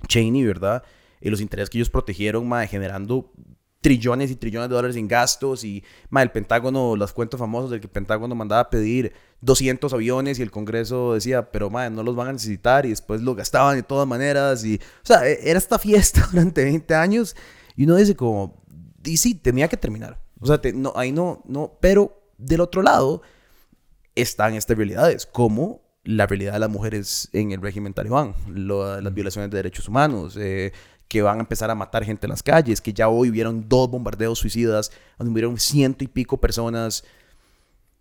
Cheney, 0.08 0.44
¿verdad? 0.44 0.82
Y 1.20 1.30
los 1.30 1.40
intereses 1.40 1.70
que 1.70 1.78
ellos 1.78 1.90
protegieron, 1.90 2.50
generando 2.68 3.32
trillones 3.86 4.32
y 4.32 4.36
trillones 4.36 4.68
de 4.68 4.74
dólares 4.74 4.96
en 4.96 5.06
gastos 5.06 5.62
y 5.62 5.84
el 6.10 6.30
Pentágono, 6.32 6.96
las 6.96 7.12
cuentas 7.12 7.38
famosas 7.38 7.70
del 7.70 7.80
que 7.80 7.86
el 7.86 7.92
Pentágono 7.92 8.34
mandaba 8.34 8.62
a 8.62 8.70
pedir 8.70 9.12
200 9.42 9.92
aviones 9.92 10.38
y 10.38 10.42
el 10.42 10.50
Congreso 10.50 11.14
decía, 11.14 11.52
pero 11.52 11.70
ma, 11.70 11.88
no 11.88 12.02
los 12.02 12.16
van 12.16 12.28
a 12.28 12.32
necesitar 12.32 12.84
y 12.84 12.90
después 12.90 13.22
lo 13.22 13.36
gastaban 13.36 13.76
de 13.76 13.84
todas 13.84 14.08
maneras 14.08 14.64
y, 14.64 14.76
o 14.76 15.06
sea, 15.06 15.28
e, 15.28 15.38
era 15.48 15.58
esta 15.58 15.78
fiesta 15.78 16.26
durante 16.32 16.64
20 16.64 16.94
años 16.96 17.36
y 17.76 17.84
uno 17.84 17.94
dice 17.94 18.16
como, 18.16 18.60
y 19.04 19.18
sí, 19.18 19.36
tenía 19.36 19.68
que 19.68 19.76
terminar. 19.76 20.20
O 20.40 20.46
sea, 20.46 20.60
no, 20.74 20.92
ahí 20.96 21.12
no, 21.12 21.42
no, 21.46 21.78
pero 21.80 22.20
del 22.38 22.60
otro 22.60 22.82
lado 22.82 23.22
están 24.14 24.54
estas 24.54 24.76
realidades, 24.76 25.26
como 25.26 25.82
la 26.04 26.26
realidad 26.26 26.52
de 26.52 26.58
las 26.60 26.70
mujeres 26.70 27.28
en 27.32 27.52
el 27.52 27.60
régimen 27.60 27.92
talibán, 27.92 28.34
las 28.48 29.14
violaciones 29.14 29.50
de 29.50 29.56
derechos 29.56 29.88
humanos, 29.88 30.36
eh, 30.38 30.72
que 31.08 31.22
van 31.22 31.38
a 31.38 31.40
empezar 31.40 31.70
a 31.70 31.74
matar 31.74 32.04
gente 32.04 32.26
en 32.26 32.30
las 32.30 32.42
calles, 32.42 32.80
que 32.80 32.92
ya 32.92 33.08
hoy 33.08 33.30
hubieron 33.30 33.68
dos 33.68 33.90
bombardeos 33.90 34.38
suicidas, 34.38 34.90
donde 35.18 35.32
hubieron 35.32 35.58
ciento 35.58 36.04
y 36.04 36.08
pico 36.08 36.38
personas. 36.40 37.04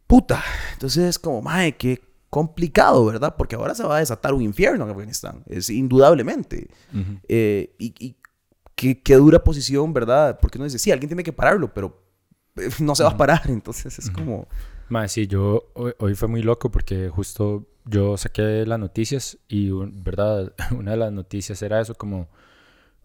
Puta, 0.08 0.44
entonces 0.74 1.04
es 1.06 1.20
como, 1.20 1.42
mae, 1.42 1.76
qué 1.76 2.02
complicado, 2.30 3.06
¿verdad? 3.06 3.36
Porque 3.38 3.56
ahora 3.56 3.74
se 3.76 3.84
va 3.84 3.98
a 3.98 4.00
desatar 4.00 4.34
un 4.34 4.42
infierno 4.42 4.84
en 4.86 4.92
Afganistán, 4.92 5.44
es 5.48 5.70
indudablemente. 5.70 6.70
Eh, 7.28 7.76
y, 7.80 7.94
y 8.00 8.18
qué, 8.76 9.02
qué, 9.02 9.16
dura 9.16 9.44
posición, 9.44 9.94
¿verdad? 9.94 10.40
Porque 10.40 10.58
uno 10.58 10.66
dice, 10.66 10.80
sí, 10.80 10.92
alguien 10.92 11.10
tiene 11.10 11.24
que 11.24 11.34
pararlo, 11.34 11.74
pero 11.74 12.05
no 12.80 12.96
se 12.96 13.04
va 13.04 13.12
a 13.12 13.18
parar, 13.18 13.44
entonces 13.48 13.98
es 14.00 14.10
como... 14.10 14.48
Mae, 14.88 15.10
sí, 15.10 15.26
yo 15.26 15.72
hoy, 15.74 15.94
hoy, 15.98 16.14
fue 16.14 16.28
muy 16.28 16.44
loco 16.44 16.70
porque 16.70 17.10
justo 17.10 17.66
yo 17.86 18.18
saqué 18.18 18.66
las 18.68 18.80
noticias 18.80 19.40
y, 19.48 19.72
¿verdad? 19.72 20.54
Una 20.78 20.92
de 20.92 20.98
las 20.98 21.12
noticias 21.12 21.62
era 21.62 21.82
eso 21.82 21.96
como 21.96 22.30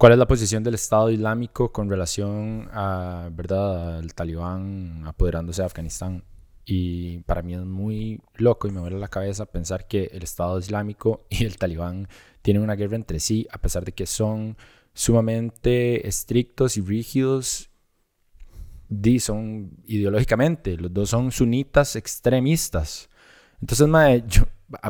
¿Cuál 0.01 0.13
es 0.13 0.19
la 0.19 0.27
posición 0.27 0.65
del 0.65 0.77
Estado 0.77 1.11
Islámico 1.11 1.73
con 1.73 1.91
relación 1.91 2.71
a, 2.73 3.29
¿verdad? 3.33 3.99
al 3.99 4.15
talibán 4.15 5.03
apoderándose 5.05 5.61
de 5.61 5.67
Afganistán? 5.67 6.25
Y 6.65 7.19
para 7.25 7.43
mí 7.43 7.53
es 7.53 7.61
muy 7.61 8.23
loco 8.37 8.67
y 8.67 8.71
me 8.71 8.81
duele 8.81 8.99
la 8.99 9.09
cabeza 9.09 9.45
pensar 9.45 9.87
que 9.89 10.05
el 10.15 10.23
Estado 10.23 10.59
Islámico 10.59 11.27
y 11.29 11.45
el 11.45 11.59
talibán 11.59 12.09
tienen 12.41 12.63
una 12.63 12.77
guerra 12.77 12.97
entre 12.97 13.21
sí, 13.21 13.47
a 13.51 13.59
pesar 13.59 13.85
de 13.85 13.93
que 13.93 14.07
son 14.07 14.57
sumamente 14.95 16.09
estrictos 16.09 16.79
y 16.79 16.81
rígidos. 16.81 17.70
Son 19.21 19.71
ideológicamente, 19.87 20.77
los 20.77 20.93
dos 20.93 21.11
son 21.11 21.31
sunitas 21.31 21.97
extremistas. 21.97 23.09
Entonces, 23.61 23.87
mae, 23.87 24.25
yo, 24.27 24.45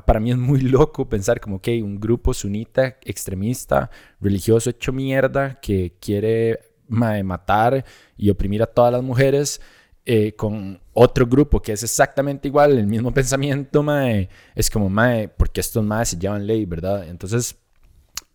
para 0.07 0.21
mí 0.21 0.30
es 0.30 0.38
muy 0.38 0.61
loco 0.61 1.09
pensar 1.09 1.40
como 1.40 1.61
que 1.61 1.83
un 1.83 2.00
grupo 2.00 2.33
sunita 2.33 2.99
extremista, 3.02 3.90
religioso 4.21 4.71
hecho 4.71 4.92
mierda, 4.92 5.61
que 5.61 5.97
quiere 6.00 6.61
matar 6.88 7.85
y 8.16 8.30
oprimir 8.30 8.62
a 8.62 8.66
todas 8.66 8.92
las 8.92 9.02
mujeres, 9.02 9.61
eh, 10.07 10.35
con 10.35 10.80
otro 10.95 11.26
grupo 11.26 11.61
que 11.61 11.73
es 11.73 11.83
exactamente 11.83 12.49
igual, 12.49 12.78
el 12.78 12.87
mismo 12.87 13.12
pensamiento, 13.12 13.83
mae, 13.83 14.28
es 14.54 14.71
como, 14.71 14.88
mae, 14.88 15.28
porque 15.28 15.61
estos 15.61 15.85
maes 15.85 16.09
se 16.09 16.19
llevan 16.19 16.47
ley, 16.47 16.64
¿verdad? 16.64 17.07
Entonces, 17.09 17.57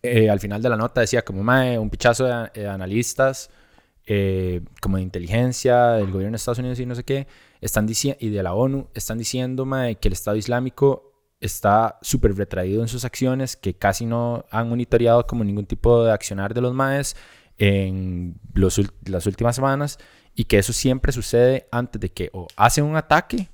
eh, 0.02 0.30
al 0.30 0.40
final 0.40 0.62
de 0.62 0.68
la 0.68 0.76
nota 0.76 1.00
decía 1.00 1.22
como, 1.24 1.42
mae, 1.42 1.78
un 1.78 1.90
pichazo 1.90 2.24
de, 2.24 2.68
analistas, 2.68 3.50
eh, 4.06 4.60
como 4.80 4.96
de 4.96 5.02
inteligencia, 5.02 5.92
del 5.92 6.10
gobierno 6.12 6.32
de 6.32 6.36
Estados 6.36 6.58
Unidos 6.58 6.78
y 6.80 6.86
no 6.86 6.94
sé 6.94 7.04
qué, 7.04 7.26
están 7.60 7.88
y 8.20 8.28
de 8.30 8.42
la 8.42 8.54
ONU, 8.54 8.88
están 8.94 9.18
diciendo, 9.18 9.66
que 10.00 10.08
el 10.08 10.12
Estado 10.12 10.36
Islámico 10.36 11.12
está 11.40 11.98
súper 12.02 12.34
retraído 12.36 12.82
en 12.82 12.88
sus 12.88 13.04
acciones, 13.04 13.56
que 13.56 13.74
casi 13.74 14.06
no 14.06 14.44
han 14.50 14.68
monitoreado 14.68 15.26
como 15.26 15.44
ningún 15.44 15.66
tipo 15.66 16.04
de 16.04 16.12
accionar 16.12 16.54
de 16.54 16.60
los 16.60 16.72
MAES 16.72 17.16
en 17.58 18.38
las 18.54 19.26
últimas 19.26 19.56
semanas 19.56 19.98
y 20.34 20.44
que 20.44 20.58
eso 20.58 20.72
siempre 20.72 21.12
sucede 21.12 21.66
antes 21.70 22.00
de 22.00 22.10
que 22.10 22.30
o 22.32 22.46
hacen 22.56 22.84
un 22.84 22.96
ataque 22.96 23.48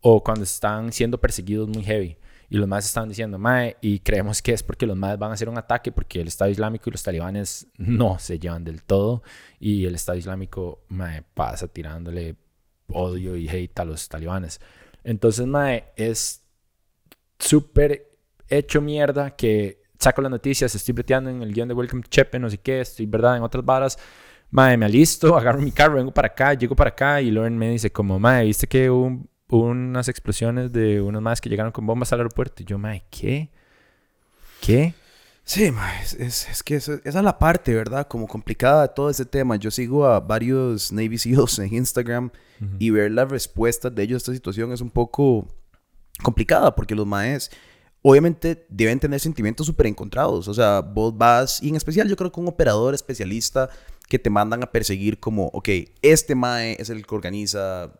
o 0.00 0.22
cuando 0.22 0.44
están 0.44 0.92
siendo 0.92 1.18
perseguidos 1.18 1.68
muy 1.68 1.82
heavy. 1.84 2.18
Y 2.54 2.56
los 2.56 2.68
MAES 2.68 2.84
están 2.84 3.08
diciendo, 3.08 3.36
MAE, 3.36 3.78
y 3.80 3.98
creemos 3.98 4.40
que 4.40 4.52
es 4.52 4.62
porque 4.62 4.86
los 4.86 4.96
MAES 4.96 5.18
van 5.18 5.32
a 5.32 5.34
hacer 5.34 5.48
un 5.48 5.58
ataque 5.58 5.90
porque 5.90 6.20
el 6.20 6.28
Estado 6.28 6.52
Islámico 6.52 6.88
y 6.88 6.92
los 6.92 7.02
talibanes 7.02 7.66
no 7.78 8.16
se 8.20 8.38
llevan 8.38 8.62
del 8.62 8.84
todo 8.84 9.24
y 9.58 9.86
el 9.86 9.96
Estado 9.96 10.18
Islámico, 10.18 10.84
MAE, 10.86 11.24
pasa 11.34 11.66
tirándole 11.66 12.36
odio 12.92 13.36
y 13.36 13.48
hate 13.48 13.76
a 13.80 13.84
los 13.84 14.08
talibanes. 14.08 14.60
Entonces, 15.02 15.48
MAE, 15.48 15.86
es 15.96 16.44
súper 17.40 18.08
hecho 18.48 18.80
mierda 18.80 19.34
que 19.34 19.82
saco 19.98 20.22
las 20.22 20.30
noticias, 20.30 20.72
estoy 20.76 20.94
breteando 20.94 21.30
en 21.30 21.42
el 21.42 21.52
guion 21.52 21.66
de 21.66 21.74
Welcome 21.74 22.04
Chepe, 22.08 22.38
no 22.38 22.48
sé 22.48 22.58
qué, 22.58 22.82
estoy, 22.82 23.06
¿verdad? 23.06 23.36
En 23.36 23.42
otras 23.42 23.64
varas. 23.64 23.98
Madre, 24.52 24.76
me 24.76 24.86
alisto, 24.86 25.36
agarro 25.36 25.60
mi 25.60 25.72
carro, 25.72 25.96
vengo 25.96 26.14
para 26.14 26.28
acá, 26.28 26.54
llego 26.54 26.76
para 26.76 26.90
acá 26.90 27.20
y 27.20 27.32
Lauren 27.32 27.58
me 27.58 27.70
dice 27.70 27.90
como, 27.90 28.20
madre, 28.20 28.44
¿viste 28.44 28.68
que 28.68 28.88
hubo, 28.88 29.26
unas 29.60 30.08
explosiones 30.08 30.72
de 30.72 31.00
unos 31.00 31.22
más 31.22 31.40
que 31.40 31.48
llegaron 31.48 31.72
con 31.72 31.86
bombas 31.86 32.12
al 32.12 32.20
aeropuerto? 32.20 32.62
Y 32.62 32.66
yo, 32.66 32.78
madre, 32.78 33.04
¿qué? 33.10 33.50
¿Qué? 34.60 34.94
Sí, 35.46 35.70
es, 36.00 36.14
es, 36.48 36.62
que 36.62 36.76
esa 36.76 37.00
es 37.04 37.14
la 37.14 37.38
parte, 37.38 37.74
¿verdad? 37.74 38.08
Como 38.08 38.26
complicada 38.26 38.82
de 38.82 38.94
todo 38.94 39.10
ese 39.10 39.26
tema. 39.26 39.56
Yo 39.56 39.70
sigo 39.70 40.06
a 40.06 40.18
varios 40.20 40.90
Navy 40.90 41.18
SEALs 41.18 41.58
en 41.58 41.74
Instagram 41.74 42.30
y 42.78 42.88
ver 42.88 43.10
las 43.10 43.28
respuestas 43.28 43.94
de 43.94 44.02
ellos 44.02 44.16
a 44.16 44.18
esta 44.22 44.32
situación 44.32 44.72
es 44.72 44.80
un 44.80 44.88
poco 44.88 45.46
complicada 46.22 46.74
porque 46.74 46.94
los 46.94 47.06
maes 47.06 47.50
obviamente 48.00 48.66
deben 48.70 49.00
tener 49.00 49.20
sentimientos 49.20 49.66
súper 49.66 49.86
encontrados. 49.86 50.48
O 50.48 50.54
sea, 50.54 50.80
vos 50.80 51.16
vas, 51.16 51.62
y 51.62 51.68
en 51.68 51.76
especial 51.76 52.08
yo 52.08 52.16
creo 52.16 52.32
que 52.32 52.40
un 52.40 52.48
operador 52.48 52.94
especialista 52.94 53.68
que 54.08 54.18
te 54.18 54.30
mandan 54.30 54.62
a 54.62 54.72
perseguir 54.72 55.20
como, 55.20 55.46
ok, 55.48 55.68
este 56.00 56.34
mae 56.34 56.76
es 56.78 56.88
el 56.88 57.06
que 57.06 57.14
organiza 57.14 57.92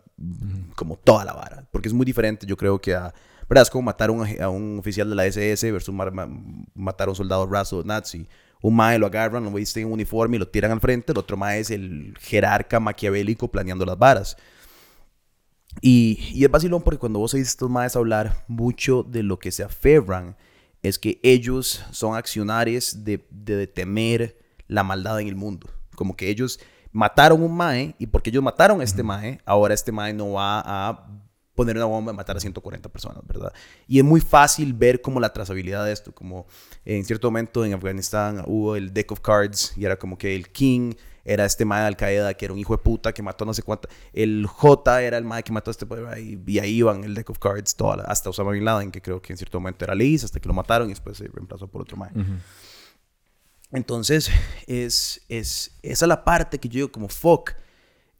como 0.74 0.96
toda 0.96 1.24
la 1.24 1.32
vara. 1.32 1.66
Porque 1.70 1.88
es 1.88 1.94
muy 1.94 2.06
diferente, 2.06 2.46
yo 2.46 2.56
creo 2.56 2.80
que 2.80 2.94
a, 2.94 3.12
¿verdad? 3.48 3.66
Como 3.68 3.82
matar 3.82 4.10
a 4.10 4.48
un 4.48 4.78
oficial 4.78 5.08
de 5.08 5.16
la 5.16 5.26
SS 5.26 5.70
versus 5.72 5.94
matar 5.94 7.08
a 7.08 7.10
un 7.10 7.16
soldado 7.16 7.46
raso 7.46 7.82
nazi. 7.84 8.26
Un 8.62 8.76
mae 8.76 8.98
lo 8.98 9.06
agarran, 9.06 9.44
lo 9.44 9.50
viste 9.50 9.80
en 9.80 9.86
un 9.88 9.92
uniforme 9.92 10.36
y 10.36 10.38
lo 10.38 10.48
tiran 10.48 10.70
al 10.70 10.80
frente. 10.80 11.12
El 11.12 11.18
otro 11.18 11.36
mae 11.36 11.60
es 11.60 11.70
el 11.70 12.16
jerarca 12.18 12.80
maquiavélico 12.80 13.48
planeando 13.48 13.84
las 13.84 13.98
varas. 13.98 14.36
Y, 15.80 16.18
y 16.32 16.44
es 16.44 16.50
vacilón 16.50 16.82
porque 16.82 16.98
cuando 16.98 17.18
vos 17.18 17.34
oís 17.34 17.48
estos 17.48 17.68
maes 17.68 17.96
hablar, 17.96 18.44
mucho 18.48 19.02
de 19.02 19.22
lo 19.22 19.38
que 19.38 19.50
se 19.50 19.64
aferran 19.64 20.36
es 20.82 20.98
que 20.98 21.18
ellos 21.22 21.84
son 21.90 22.16
accionarios 22.16 23.04
de, 23.04 23.26
de 23.30 23.66
temer 23.66 24.38
la 24.68 24.82
maldad 24.82 25.20
en 25.20 25.28
el 25.28 25.36
mundo. 25.36 25.68
Como 25.94 26.16
que 26.16 26.28
ellos 26.30 26.60
mataron 26.94 27.42
un 27.42 27.54
mae 27.54 27.96
y 27.98 28.06
porque 28.06 28.30
ellos 28.30 28.42
mataron 28.42 28.80
a 28.80 28.84
este 28.84 29.02
mae, 29.02 29.40
ahora 29.44 29.74
este 29.74 29.90
mae 29.90 30.14
no 30.14 30.34
va 30.34 30.62
a 30.64 31.06
poner 31.56 31.76
una 31.76 31.86
bomba 31.86 32.12
y 32.12 32.16
matar 32.16 32.36
a 32.36 32.40
140 32.40 32.88
personas, 32.88 33.18
¿verdad? 33.26 33.52
Y 33.88 33.98
es 33.98 34.04
muy 34.04 34.20
fácil 34.20 34.72
ver 34.72 35.00
como 35.00 35.18
la 35.18 35.32
trazabilidad 35.32 35.84
de 35.84 35.92
esto, 35.92 36.14
como 36.14 36.46
en 36.84 37.04
cierto 37.04 37.26
momento 37.28 37.64
en 37.64 37.74
Afganistán 37.74 38.44
hubo 38.46 38.76
el 38.76 38.92
deck 38.92 39.10
of 39.10 39.20
cards 39.20 39.72
y 39.76 39.84
era 39.84 39.96
como 39.96 40.16
que 40.16 40.36
el 40.36 40.50
king 40.50 40.94
era 41.24 41.44
este 41.44 41.64
mae 41.64 41.80
de 41.80 41.86
Al 41.88 41.96
Qaeda 41.96 42.34
que 42.34 42.44
era 42.44 42.54
un 42.54 42.60
hijo 42.60 42.76
de 42.76 42.82
puta 42.82 43.12
que 43.12 43.22
mató 43.22 43.44
no 43.44 43.54
sé 43.54 43.64
cuánta. 43.64 43.88
El 44.12 44.46
J 44.46 45.02
era 45.02 45.18
el 45.18 45.24
mae 45.24 45.42
que 45.42 45.50
mató 45.50 45.70
a 45.70 45.72
este 45.72 45.86
y, 46.20 46.40
y 46.46 46.58
ahí 46.60 46.76
iban 46.76 47.02
el 47.02 47.14
deck 47.14 47.28
of 47.30 47.40
cards 47.40 47.74
toda 47.74 48.04
hasta 48.04 48.30
Osama 48.30 48.52
Bin 48.52 48.64
Laden, 48.64 48.92
que 48.92 49.02
creo 49.02 49.20
que 49.20 49.32
en 49.32 49.36
cierto 49.36 49.58
momento 49.58 49.84
era 49.84 49.96
Liz, 49.96 50.22
hasta 50.22 50.38
que 50.38 50.46
lo 50.46 50.54
mataron 50.54 50.88
y 50.88 50.90
después 50.90 51.18
se 51.18 51.26
reemplazó 51.26 51.66
por 51.66 51.82
otro 51.82 51.96
mae. 51.96 52.12
Entonces, 53.74 54.30
es, 54.68 55.20
es, 55.28 55.76
esa 55.82 56.04
es 56.04 56.08
la 56.08 56.24
parte 56.24 56.58
que 56.58 56.68
yo 56.68 56.74
digo 56.74 56.92
como 56.92 57.08
fuck. 57.08 57.52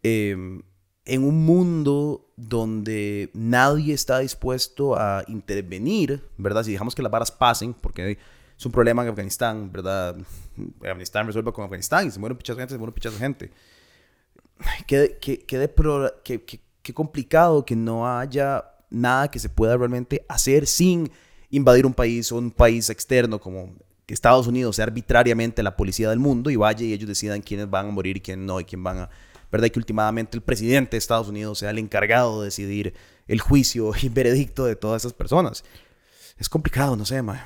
Em, 0.02 0.62
en 1.06 1.22
un 1.22 1.44
mundo 1.44 2.32
donde 2.36 3.30
nadie 3.34 3.94
está 3.94 4.18
dispuesto 4.18 4.98
a 4.98 5.22
intervenir, 5.28 6.28
¿verdad? 6.38 6.64
Si 6.64 6.72
dejamos 6.72 6.94
que 6.94 7.02
las 7.02 7.12
varas 7.12 7.30
pasen, 7.30 7.72
porque 7.74 8.18
es 8.56 8.66
un 8.66 8.72
problema 8.72 9.02
en 9.02 9.10
Afganistán, 9.10 9.70
¿verdad? 9.70 10.16
Afganistán 10.80 11.26
resuelve 11.26 11.52
con 11.52 11.64
Afganistán 11.64 12.08
y 12.08 12.10
se 12.10 12.18
muere 12.18 12.32
un 12.32 12.38
pichazo 12.38 12.56
de 12.56 12.62
gente, 12.62 12.74
se 12.74 12.78
muere 12.78 12.90
un 12.90 12.94
pichazo 12.94 13.14
de 13.14 13.20
gente. 13.20 13.50
Qué, 14.86 15.18
qué, 15.20 15.44
qué, 16.82 16.94
complicado 16.94 17.64
que 17.64 17.76
no 17.76 18.08
haya 18.08 18.64
nada 18.88 19.30
que 19.30 19.38
se 19.38 19.48
pueda 19.48 19.76
realmente 19.76 20.24
hacer 20.28 20.66
sin 20.66 21.10
invadir 21.50 21.86
un 21.86 21.94
país 21.94 22.32
o 22.32 22.38
un 22.38 22.50
país 22.50 22.88
externo 22.88 23.40
como 23.40 23.74
que 24.06 24.14
Estados 24.14 24.46
Unidos 24.46 24.76
sea 24.76 24.84
arbitrariamente 24.84 25.62
la 25.62 25.76
policía 25.76 26.10
del 26.10 26.18
mundo 26.18 26.50
y 26.50 26.56
vaya 26.56 26.84
y 26.84 26.92
ellos 26.92 27.08
decidan 27.08 27.42
quiénes 27.42 27.70
van 27.70 27.88
a 27.88 27.90
morir 27.90 28.16
y 28.18 28.20
quién 28.20 28.44
no 28.46 28.60
y 28.60 28.64
quién 28.64 28.82
van 28.82 28.98
a... 28.98 29.10
¿Verdad? 29.50 29.68
Y 29.68 29.70
que 29.70 29.78
últimamente 29.78 30.36
el 30.36 30.42
presidente 30.42 30.92
de 30.92 30.98
Estados 30.98 31.28
Unidos 31.28 31.60
sea 31.60 31.70
el 31.70 31.78
encargado 31.78 32.40
de 32.40 32.46
decidir 32.46 32.94
el 33.28 33.40
juicio 33.40 33.92
y 34.00 34.08
veredicto 34.08 34.64
de 34.64 34.74
todas 34.74 35.02
esas 35.02 35.12
personas. 35.12 35.64
Es 36.36 36.48
complicado, 36.48 36.96
no 36.96 37.04
sé, 37.04 37.22
mae. 37.22 37.40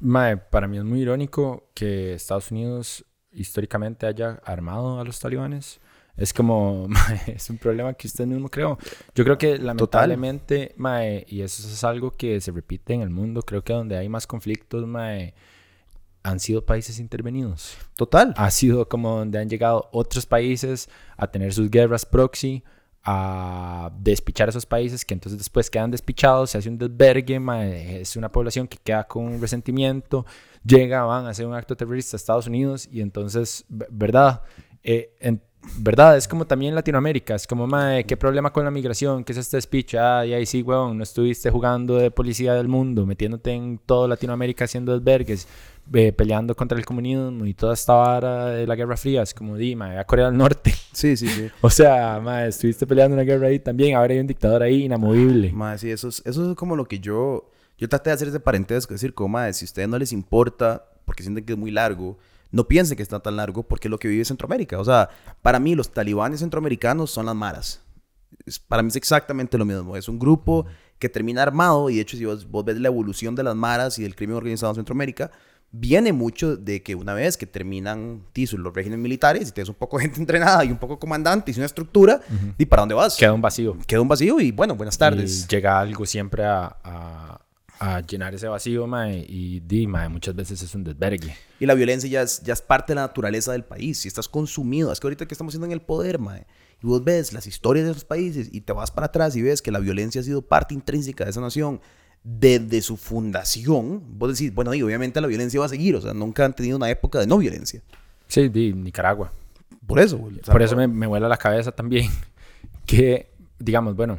Mae, 0.00 0.36
para 0.36 0.68
mí 0.68 0.78
es 0.78 0.84
muy 0.84 1.00
irónico 1.00 1.70
que 1.74 2.14
Estados 2.14 2.50
Unidos 2.50 3.04
históricamente 3.32 4.06
haya 4.06 4.40
armado 4.44 5.00
a 5.00 5.04
los 5.04 5.18
talibanes. 5.18 5.80
Es 6.16 6.32
como, 6.32 6.86
mae, 6.88 7.22
es 7.34 7.48
un 7.50 7.58
problema 7.58 7.94
que 7.94 8.06
usted 8.06 8.26
mismo 8.26 8.48
creó. 8.48 8.78
Yo 9.14 9.24
creo 9.24 9.38
que 9.38 9.58
lamentablemente, 9.58 10.74
mae, 10.76 11.24
y 11.28 11.40
eso 11.40 11.66
es 11.66 11.82
algo 11.82 12.16
que 12.16 12.40
se 12.40 12.52
repite 12.52 12.92
en 12.92 13.02
el 13.02 13.10
mundo, 13.10 13.42
creo 13.42 13.64
que 13.64 13.72
donde 13.72 13.96
hay 13.96 14.08
más 14.08 14.26
conflictos, 14.26 14.86
mae, 14.86 15.34
han 16.28 16.40
sido 16.40 16.64
países 16.64 16.98
intervenidos. 16.98 17.76
Total. 17.96 18.34
Ha 18.36 18.50
sido 18.50 18.88
como 18.88 19.18
donde 19.18 19.38
han 19.38 19.48
llegado 19.48 19.88
otros 19.92 20.26
países 20.26 20.88
a 21.16 21.26
tener 21.26 21.52
sus 21.52 21.70
guerras 21.70 22.04
proxy 22.04 22.62
a 23.10 23.90
despichar 24.00 24.48
a 24.48 24.50
esos 24.50 24.66
países 24.66 25.04
que 25.04 25.14
entonces 25.14 25.38
después 25.38 25.70
quedan 25.70 25.90
despichados, 25.90 26.50
se 26.50 26.58
hace 26.58 26.68
un 26.68 26.76
desvergue, 26.76 27.40
es 28.00 28.16
una 28.16 28.30
población 28.30 28.68
que 28.68 28.76
queda 28.76 29.04
con 29.04 29.24
un 29.24 29.40
resentimiento, 29.40 30.26
llega, 30.62 31.04
van 31.04 31.24
a 31.24 31.30
hacer 31.30 31.46
un 31.46 31.54
acto 31.54 31.74
terrorista 31.76 32.16
a 32.16 32.18
Estados 32.18 32.46
Unidos 32.46 32.86
y 32.90 33.00
entonces, 33.00 33.64
¿verdad? 33.68 34.42
Eh, 34.82 35.14
¿verdad? 35.78 36.16
Es 36.16 36.28
como 36.28 36.46
también 36.46 36.74
Latinoamérica, 36.74 37.34
es 37.34 37.46
como, 37.46 37.66
mae, 37.66 38.04
¿qué 38.04 38.16
problema 38.16 38.52
con 38.52 38.64
la 38.64 38.70
migración? 38.70 39.24
¿Qué 39.24 39.32
es 39.32 39.38
este 39.38 39.60
speech? 39.60 39.94
Ah, 39.94 40.24
y 40.24 40.32
ahí 40.32 40.46
sí, 40.46 40.62
weón, 40.62 40.98
no 40.98 41.02
estuviste 41.02 41.50
jugando 41.50 41.96
de 41.96 42.10
policía 42.10 42.54
del 42.54 42.68
mundo, 42.68 43.06
metiéndote 43.06 43.52
en 43.52 43.78
toda 43.78 44.08
Latinoamérica 44.08 44.64
haciendo 44.64 44.92
desvergues, 44.92 45.46
eh, 45.92 46.12
peleando 46.12 46.54
contra 46.54 46.78
el 46.78 46.84
comunismo 46.84 47.46
y 47.46 47.54
toda 47.54 47.74
esta 47.74 47.94
vara 47.94 48.46
de 48.46 48.66
la 48.66 48.74
Guerra 48.74 48.96
Fría, 48.96 49.22
es 49.22 49.34
como, 49.34 49.56
di, 49.56 49.74
mae, 49.74 49.98
a 49.98 50.04
Corea 50.04 50.26
del 50.26 50.36
Norte. 50.36 50.74
Sí, 50.92 51.16
sí, 51.16 51.28
sí. 51.28 51.48
o 51.60 51.70
sea, 51.70 52.18
mae, 52.18 52.48
estuviste 52.48 52.84
peleando 52.84 53.14
una 53.14 53.22
guerra 53.22 53.46
ahí 53.46 53.60
también, 53.60 53.94
ahora 53.94 54.14
hay 54.14 54.20
un 54.20 54.26
dictador 54.26 54.64
ahí 54.64 54.84
inamovible. 54.84 55.52
Mae, 55.52 55.78
sí, 55.78 55.90
eso 55.92 56.08
es, 56.08 56.20
eso 56.24 56.50
es 56.50 56.56
como 56.56 56.74
lo 56.74 56.86
que 56.86 56.98
yo, 56.98 57.52
yo 57.78 57.88
traté 57.88 58.10
de 58.10 58.14
hacer 58.14 58.28
ese 58.28 58.40
parentesco, 58.40 58.92
es 58.94 59.00
decir, 59.00 59.14
como, 59.14 59.28
mae, 59.28 59.52
si 59.52 59.64
a 59.64 59.66
ustedes 59.66 59.88
no 59.88 59.96
les 59.96 60.12
importa, 60.12 60.84
porque 61.04 61.22
sienten 61.22 61.44
que 61.44 61.52
es 61.52 61.58
muy 61.58 61.70
largo, 61.70 62.18
no 62.50 62.66
piensen 62.66 62.96
que 62.96 63.02
está 63.02 63.20
tan 63.20 63.36
largo 63.36 63.62
porque 63.62 63.88
es 63.88 63.90
lo 63.90 63.98
que 63.98 64.08
vive 64.08 64.24
Centroamérica. 64.24 64.78
O 64.78 64.84
sea, 64.84 65.08
para 65.42 65.58
mí 65.58 65.74
los 65.74 65.90
talibanes 65.90 66.40
centroamericanos 66.40 67.10
son 67.10 67.26
las 67.26 67.34
maras. 67.34 67.82
para 68.68 68.82
mí 68.82 68.88
es 68.88 68.96
exactamente 68.96 69.58
lo 69.58 69.64
mismo. 69.64 69.96
Es 69.96 70.08
un 70.08 70.18
grupo 70.18 70.66
que 70.98 71.08
termina 71.08 71.42
armado 71.42 71.90
y 71.90 71.96
de 71.96 72.02
hecho 72.02 72.16
si 72.16 72.24
vos, 72.24 72.46
ves 72.64 72.78
la 72.78 72.88
evolución 72.88 73.34
de 73.34 73.42
las 73.42 73.54
maras 73.54 73.98
y 73.98 74.02
del 74.02 74.16
crimen 74.16 74.36
organizado 74.36 74.72
en 74.72 74.76
Centroamérica, 74.76 75.30
viene 75.70 76.12
mucho 76.12 76.56
de 76.56 76.82
que 76.82 76.94
una 76.94 77.12
vez 77.12 77.36
que 77.36 77.46
terminan 77.46 78.24
los 78.34 78.74
regímenes 78.74 79.02
militares 79.02 79.48
y 79.48 79.52
tienes 79.52 79.68
un 79.68 79.74
poco 79.74 79.98
de 79.98 80.04
gente 80.04 80.18
entrenada 80.20 80.64
y 80.64 80.70
un 80.70 80.78
poco 80.78 80.98
comandante 80.98 81.52
y 81.52 81.54
una 81.56 81.66
estructura, 81.66 82.20
¿y 82.56 82.64
para 82.66 82.82
dónde 82.82 82.94
vas? 82.94 83.16
Queda 83.16 83.32
un 83.32 83.42
vacío. 83.42 83.76
Queda 83.86 84.00
un 84.00 84.08
vacío 84.08 84.40
y 84.40 84.50
bueno, 84.50 84.74
buenas 84.74 84.96
tardes. 84.96 85.46
llega 85.46 85.78
algo 85.78 86.06
siempre 86.06 86.44
a 86.44 86.76
a 86.82 87.40
llenar 88.06 88.34
ese 88.34 88.48
vacío, 88.48 88.86
mae, 88.86 89.24
y 89.28 89.60
di, 89.60 89.86
mae, 89.86 90.08
muchas 90.08 90.34
veces 90.34 90.62
es 90.62 90.74
un 90.74 90.84
desvergue. 90.84 91.34
Y 91.60 91.66
la 91.66 91.74
violencia 91.74 92.08
ya 92.08 92.22
es, 92.22 92.42
ya 92.42 92.52
es 92.52 92.62
parte 92.62 92.92
de 92.92 92.96
la 92.96 93.02
naturaleza 93.02 93.52
del 93.52 93.64
país. 93.64 93.98
Si 93.98 94.08
estás 94.08 94.28
consumido, 94.28 94.92
es 94.92 95.00
que 95.00 95.06
ahorita 95.06 95.26
que 95.26 95.34
estamos 95.34 95.52
haciendo 95.52 95.66
en 95.66 95.72
el 95.72 95.80
poder, 95.80 96.18
mae, 96.18 96.46
y 96.82 96.86
vos 96.86 97.02
ves 97.02 97.32
las 97.32 97.46
historias 97.46 97.86
de 97.86 97.92
esos 97.92 98.04
países 98.04 98.48
y 98.52 98.60
te 98.60 98.72
vas 98.72 98.90
para 98.90 99.06
atrás 99.06 99.34
y 99.36 99.42
ves 99.42 99.62
que 99.62 99.70
la 99.70 99.78
violencia 99.78 100.20
ha 100.20 100.24
sido 100.24 100.42
parte 100.42 100.74
intrínseca 100.74 101.24
de 101.24 101.30
esa 101.30 101.40
nación 101.40 101.80
desde 102.24 102.82
su 102.82 102.96
fundación, 102.96 104.02
vos 104.18 104.36
decís, 104.36 104.54
bueno, 104.54 104.74
y 104.74 104.82
obviamente 104.82 105.20
la 105.20 105.26
violencia 105.26 105.60
va 105.60 105.66
a 105.66 105.68
seguir, 105.68 105.96
o 105.96 106.00
sea, 106.00 106.12
nunca 106.12 106.44
han 106.44 106.54
tenido 106.54 106.76
una 106.76 106.90
época 106.90 107.18
de 107.18 107.26
no 107.26 107.38
violencia. 107.38 107.82
Sí, 108.26 108.48
di, 108.48 108.72
Nicaragua. 108.72 109.32
Por 109.86 109.98
eso. 109.98 110.20
por 110.44 110.60
eso 110.60 110.76
me, 110.76 110.86
me 110.86 111.06
vuela 111.06 111.28
la 111.28 111.38
cabeza 111.38 111.72
también 111.72 112.10
que, 112.86 113.30
digamos, 113.58 113.96
bueno, 113.96 114.18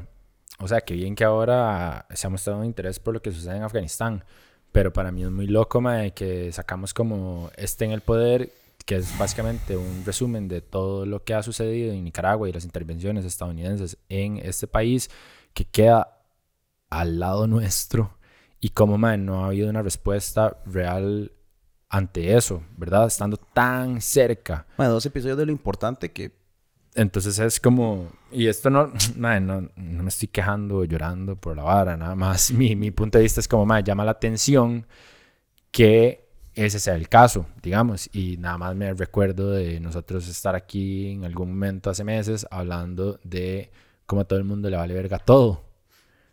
o 0.59 0.67
sea, 0.67 0.81
que 0.81 0.93
bien 0.93 1.15
que 1.15 1.23
ahora 1.23 2.05
se 2.13 2.27
ha 2.27 2.29
mostrado 2.29 2.59
un 2.59 2.65
interés 2.65 2.99
por 2.99 3.13
lo 3.13 3.21
que 3.21 3.31
sucede 3.31 3.57
en 3.57 3.63
Afganistán, 3.63 4.23
pero 4.71 4.93
para 4.93 5.11
mí 5.11 5.23
es 5.23 5.31
muy 5.31 5.47
loco, 5.47 5.81
mae, 5.81 6.11
que 6.13 6.51
sacamos 6.51 6.93
como 6.93 7.49
este 7.55 7.85
en 7.85 7.91
el 7.91 8.01
poder, 8.01 8.51
que 8.85 8.97
es 8.97 9.17
básicamente 9.17 9.77
un 9.77 10.03
resumen 10.05 10.47
de 10.47 10.61
todo 10.61 11.05
lo 11.05 11.23
que 11.23 11.33
ha 11.33 11.43
sucedido 11.43 11.93
en 11.93 12.03
Nicaragua 12.03 12.49
y 12.49 12.51
las 12.51 12.65
intervenciones 12.65 13.25
estadounidenses 13.25 13.97
en 14.09 14.37
este 14.37 14.67
país, 14.67 15.09
que 15.53 15.65
queda 15.65 16.19
al 16.89 17.19
lado 17.19 17.47
nuestro 17.47 18.17
y 18.59 18.69
como, 18.69 18.97
mae, 18.97 19.17
no 19.17 19.43
ha 19.43 19.47
habido 19.47 19.69
una 19.69 19.81
respuesta 19.81 20.57
real 20.65 21.31
ante 21.87 22.35
eso, 22.35 22.63
¿verdad? 22.77 23.07
Estando 23.07 23.37
tan 23.37 24.01
cerca. 24.01 24.67
Bueno, 24.77 24.93
dos 24.93 25.05
episodios 25.05 25.37
de 25.37 25.45
lo 25.45 25.51
importante 25.51 26.11
que 26.11 26.37
entonces 26.95 27.39
es 27.39 27.59
como, 27.59 28.09
y 28.31 28.47
esto 28.47 28.69
no, 28.69 28.91
no, 29.15 29.39
no, 29.39 29.69
me 29.75 30.09
estoy 30.09 30.27
quejando 30.27 30.77
o 30.77 30.85
llorando 30.85 31.35
por 31.35 31.55
la 31.55 31.63
vara, 31.63 31.97
nada 31.97 32.15
más. 32.15 32.51
Mi, 32.51 32.75
mi 32.75 32.91
punto 32.91 33.17
de 33.17 33.23
vista 33.23 33.39
es 33.39 33.47
como, 33.47 33.65
me 33.65 33.83
llama 33.83 34.05
la 34.05 34.11
atención 34.11 34.85
que 35.71 36.27
ese 36.55 36.79
sea 36.79 36.95
el 36.95 37.07
caso, 37.07 37.45
digamos. 37.61 38.09
Y 38.13 38.37
nada 38.37 38.57
más 38.57 38.75
me 38.75 38.93
recuerdo 38.93 39.51
de 39.51 39.79
nosotros 39.79 40.27
estar 40.27 40.55
aquí 40.55 41.11
en 41.11 41.25
algún 41.25 41.49
momento 41.49 41.89
hace 41.89 42.03
meses 42.03 42.45
hablando 42.51 43.19
de 43.23 43.71
cómo 44.05 44.21
a 44.21 44.25
todo 44.25 44.39
el 44.39 44.45
mundo 44.45 44.69
le 44.69 44.77
vale 44.77 44.93
verga 44.93 45.19
todo. 45.19 45.63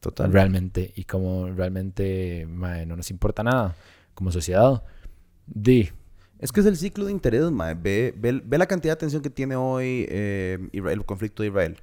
Total. 0.00 0.32
Realmente. 0.32 0.92
Y 0.96 1.04
como 1.04 1.48
realmente 1.48 2.46
no 2.48 2.96
nos 2.96 3.10
importa 3.10 3.42
nada 3.42 3.76
como 4.14 4.32
sociedad. 4.32 4.82
Di, 5.46 5.90
es 6.38 6.52
que 6.52 6.60
es 6.60 6.66
el 6.66 6.76
ciclo 6.76 7.06
de 7.06 7.12
interés, 7.12 7.50
mae. 7.50 7.74
Ve, 7.74 8.12
ve, 8.16 8.58
la 8.58 8.66
cantidad 8.66 8.92
de 8.92 8.96
atención 8.96 9.22
que 9.22 9.30
tiene 9.30 9.56
hoy 9.56 10.06
eh, 10.08 10.58
el 10.72 11.04
conflicto 11.04 11.42
de 11.42 11.48
Israel. 11.48 11.78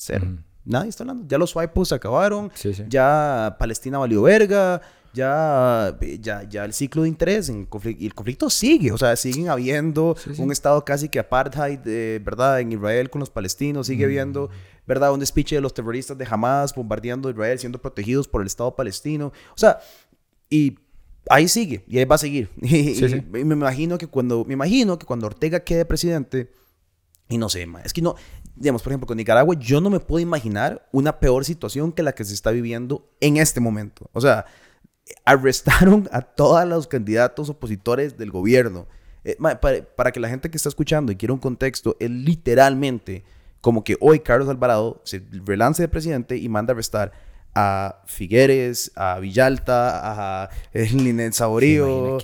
Cero. 0.00 0.26
Nadie 0.64 0.90
está 0.90 1.04
hablando. 1.04 1.26
Ya 1.28 1.38
los 1.38 1.50
swipes 1.50 1.88
se 1.88 1.94
acabaron. 1.94 2.50
Ya 2.88 3.56
Palestina 3.58 3.98
valió 3.98 4.22
verga. 4.22 4.80
Ya, 5.12 5.98
ya, 6.20 6.44
ya 6.44 6.64
el 6.64 6.72
ciclo 6.72 7.02
de 7.02 7.08
interés 7.08 7.48
en 7.48 7.66
conflicto, 7.66 8.00
y 8.00 8.06
el 8.06 8.14
conflicto 8.14 8.48
sigue, 8.48 8.92
o 8.92 8.98
sea, 8.98 9.16
siguen 9.16 9.48
habiendo 9.48 10.16
un 10.38 10.52
estado 10.52 10.84
casi 10.84 11.08
que 11.08 11.18
apartheid, 11.18 11.80
eh, 11.84 12.20
¿verdad? 12.24 12.60
En 12.60 12.70
Israel 12.70 13.10
con 13.10 13.18
los 13.18 13.28
palestinos, 13.28 13.88
sigue 13.88 14.04
habiendo, 14.04 14.50
¿verdad? 14.86 15.12
Un 15.12 15.18
despiche 15.18 15.56
de 15.56 15.62
los 15.62 15.74
terroristas 15.74 16.16
de 16.16 16.28
Hamas 16.30 16.76
bombardeando 16.76 17.28
Israel, 17.28 17.58
siendo 17.58 17.80
protegidos 17.80 18.28
por 18.28 18.40
el 18.40 18.46
estado 18.46 18.76
palestino, 18.76 19.32
o 19.52 19.58
sea, 19.58 19.80
y 20.48 20.78
ahí 21.28 21.48
sigue 21.48 21.84
y 21.88 21.98
ahí 21.98 22.04
va 22.04 22.14
a 22.14 22.18
seguir. 22.18 22.48
Y, 22.62 23.00
me 23.32 23.40
imagino 23.40 23.98
que 23.98 24.06
cuando 24.06 24.44
me 24.44 24.54
imagino 24.54 24.96
que 24.96 25.06
cuando 25.06 25.26
Ortega 25.26 25.60
quede 25.60 25.84
presidente 25.84 26.52
y 27.28 27.38
no 27.38 27.48
sé, 27.48 27.66
es 27.84 27.92
que 27.92 28.02
no, 28.02 28.16
digamos, 28.60 28.82
por 28.82 28.92
ejemplo, 28.92 29.06
con 29.06 29.16
Nicaragua 29.16 29.56
yo 29.58 29.80
no 29.80 29.90
me 29.90 29.98
puedo 29.98 30.20
imaginar 30.20 30.86
una 30.92 31.18
peor 31.18 31.44
situación 31.44 31.92
que 31.92 32.02
la 32.02 32.12
que 32.12 32.24
se 32.24 32.34
está 32.34 32.50
viviendo 32.50 33.08
en 33.20 33.38
este 33.38 33.58
momento. 33.58 34.08
O 34.12 34.20
sea, 34.20 34.44
arrestaron 35.24 36.08
a 36.12 36.20
todos 36.20 36.68
los 36.68 36.86
candidatos 36.86 37.48
opositores 37.48 38.18
del 38.18 38.30
gobierno. 38.30 38.86
Eh, 39.24 39.36
para, 39.60 39.82
para, 39.82 40.12
que 40.12 40.20
la 40.20 40.28
gente 40.28 40.50
que 40.50 40.58
está 40.58 40.68
escuchando 40.68 41.10
y 41.10 41.16
quiera 41.16 41.32
un 41.32 41.40
contexto, 41.40 41.96
es 41.98 42.10
literalmente 42.10 43.24
como 43.62 43.82
que 43.82 43.96
hoy 44.00 44.20
Carlos 44.20 44.48
Alvarado 44.48 45.00
se 45.04 45.22
relance 45.44 45.82
de 45.82 45.88
presidente 45.88 46.36
y 46.36 46.48
manda 46.48 46.72
a 46.72 46.74
arrestar 46.74 47.12
a 47.54 48.02
Figueres, 48.06 48.92
a 48.94 49.18
Villalta, 49.18 50.42
a 50.44 50.50
Linet 50.72 51.32
Saborío, 51.32 52.18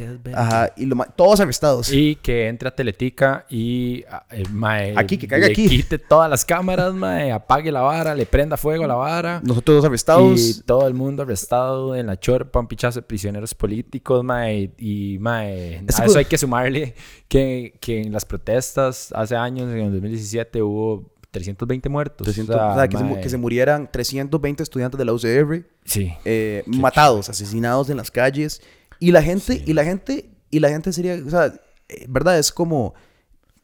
y 0.77 0.91
todos 1.17 1.41
arrestados. 1.41 1.93
Y 1.93 2.17
que 2.17 2.49
entre 2.49 2.69
a 2.69 2.75
Teletica 2.75 3.45
y 3.49 4.05
eh, 4.33 4.95
aquí, 4.97 5.19
que 5.19 5.27
caiga 5.27 5.47
aquí. 5.47 5.69
quite 5.69 5.99
todas 5.99 6.31
las 6.31 6.45
cámaras, 6.45 6.95
mae, 6.95 7.33
apague 7.33 7.73
la 7.73 7.81
vara, 7.81 8.15
le 8.15 8.27
prenda 8.27 8.57
fuego 8.57 8.85
a 8.85 8.87
la 8.87 8.95
vara. 8.95 9.41
Nosotros 9.45 9.79
dos 9.79 9.85
arrestados. 9.85 10.41
Y 10.41 10.63
todo 10.63 10.87
el 10.87 10.95
mundo 10.95 11.23
arrestado 11.23 11.97
en 11.97 12.07
la 12.07 12.19
chorpa, 12.19 12.61
un 12.61 12.69
pichazo 12.69 13.01
de 13.01 13.07
prisioneros 13.07 13.55
políticos, 13.55 14.23
mae, 14.23 14.73
y 14.79 15.19
mae, 15.19 15.85
a 15.97 16.05
eso 16.05 16.19
hay 16.19 16.25
que 16.25 16.39
sumarle 16.39 16.95
que, 17.29 17.77
que 17.81 18.03
en 18.03 18.13
las 18.13 18.25
protestas 18.25 19.13
hace 19.13 19.37
años, 19.37 19.71
en 19.73 19.79
el 19.79 19.93
2017, 19.93 20.63
hubo 20.63 21.16
320 21.37 21.89
muertos. 21.89 22.27
o 22.27 22.33
sea, 22.33 22.89
que, 22.89 23.29
se, 23.29 23.37
murieran 23.37 23.91
320 23.91 24.63
estudiantes 24.63 24.99
de 24.99 25.05
la 25.05 25.13
UCR. 25.13 25.67
Sí. 25.85 26.13
Eh, 26.25 26.65
matados, 26.67 27.29
asesinados 27.29 27.91
en 27.91 27.99
las 27.99 28.11
calles. 28.11 28.63
Y 28.99 29.13
la 29.13 29.23
gente, 29.23 29.63
y 29.67 29.73
la 29.75 29.85
gente, 29.85 30.31
y 30.51 30.61
la 30.61 30.71
gente 30.71 30.93
sería, 30.93 31.21
o 31.25 31.31
sea, 31.31 31.53
eh, 31.89 32.07
¿verdad? 32.09 32.39
Es 32.39 32.51
como... 32.51 32.95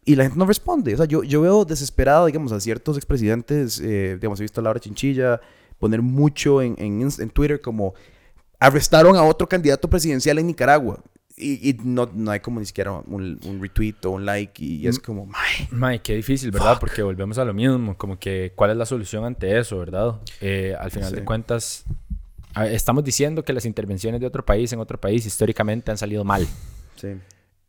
Y 0.05 0.17
la 0.17 0.25
gente 0.25 0.39
no 0.39 0.47
responde. 0.47 0.95
O 0.95 0.97
sea, 0.97 1.07
yo, 1.07 1.23
yo 1.23 1.41
veo 1.41 1.65
desesperado, 1.65 2.27
digamos, 2.27 2.53
a 2.53 2.61
ciertos 2.61 2.97
expresidentes, 2.97 3.81
eh, 3.81 4.17
digamos, 4.21 4.41
he 4.41 4.43
visto 4.43 4.61
a 4.61 4.65
Laura 4.65 4.81
Chinchilla 4.81 5.41
poner 5.79 6.03
mucho 6.03 6.61
en, 6.61 6.75
en, 6.79 7.01
en 7.03 7.31
Twitter 7.31 7.61
como 7.61 7.95
arrestaron 8.59 9.17
a 9.17 9.23
otro 9.23 9.49
candidato 9.49 9.89
presidencial 9.89 10.39
en 10.39 10.47
Nicaragua. 10.47 11.03
Y, 11.37 11.79
no, 11.83 12.11
no, 12.13 12.31
hay 12.31 12.41
como 12.41 12.61
ni 12.61 12.67
siquiera 12.67 12.93
un, 12.93 13.41
un, 13.45 13.61
retweet 13.61 13.95
o 14.05 14.11
un 14.11 14.27
like 14.27 14.63
y 14.63 14.87
es 14.87 14.99
como, 14.99 15.27
mae. 15.27 15.69
Mae, 15.71 16.03
qué 16.03 16.15
difícil, 16.15 16.51
¿verdad? 16.51 16.79
Porque 16.79 17.03
volvemos 17.03 17.39
a 17.39 17.45
lo 17.45 17.55
mismo, 17.55 17.97
como 17.97 18.19
que 18.19 18.53
cuál 18.55 18.71
es 18.71 18.77
la 18.77 18.85
solución 18.85 19.25
ante 19.25 19.59
eso, 19.59 19.79
¿verdad? 19.79 20.21
Eh, 20.41 20.77
al 20.79 20.91
final 20.91 21.13
de 21.13 21.25
cuentas, 21.25 21.85
estamos 22.71 23.03
diciendo 23.03 23.45
que 23.45 23.53
las 23.53 23.65
intervenciones 23.65 24.21
de 24.21 24.27
otro 24.27 24.45
país 24.45 24.73
en 24.73 24.81
otro 24.81 25.01
país 25.01 25.25
históricamente 25.25 25.91
han 25.91 25.99
salido 25.99 26.25
mal. 26.25 26.47
Sí. 26.97 27.17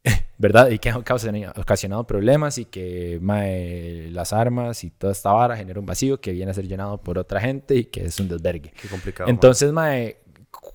¿Verdad? 0.38 0.70
Y 0.70 0.80
que 0.80 0.90
han 0.90 0.98
ocasionado 0.98 2.06
problemas 2.06 2.58
y 2.58 2.66
que 2.66 3.18
mae, 3.22 4.10
las 4.12 4.34
armas 4.34 4.84
y 4.84 4.90
toda 4.90 5.14
esta 5.14 5.32
vara 5.32 5.56
genera 5.56 5.80
un 5.80 5.86
vacío 5.86 6.20
que 6.20 6.34
viene 6.34 6.52
a 6.52 6.54
ser 6.54 6.68
llenado 6.68 6.98
por 7.02 7.18
otra 7.18 7.40
gente 7.40 7.76
y 7.76 7.86
que 7.86 8.06
es 8.06 8.20
un 8.20 8.28
desvergue. 8.28 8.74
Qué 8.82 8.90
complicado. 8.90 9.30
Entonces, 9.30 9.72
mae, 9.72 10.18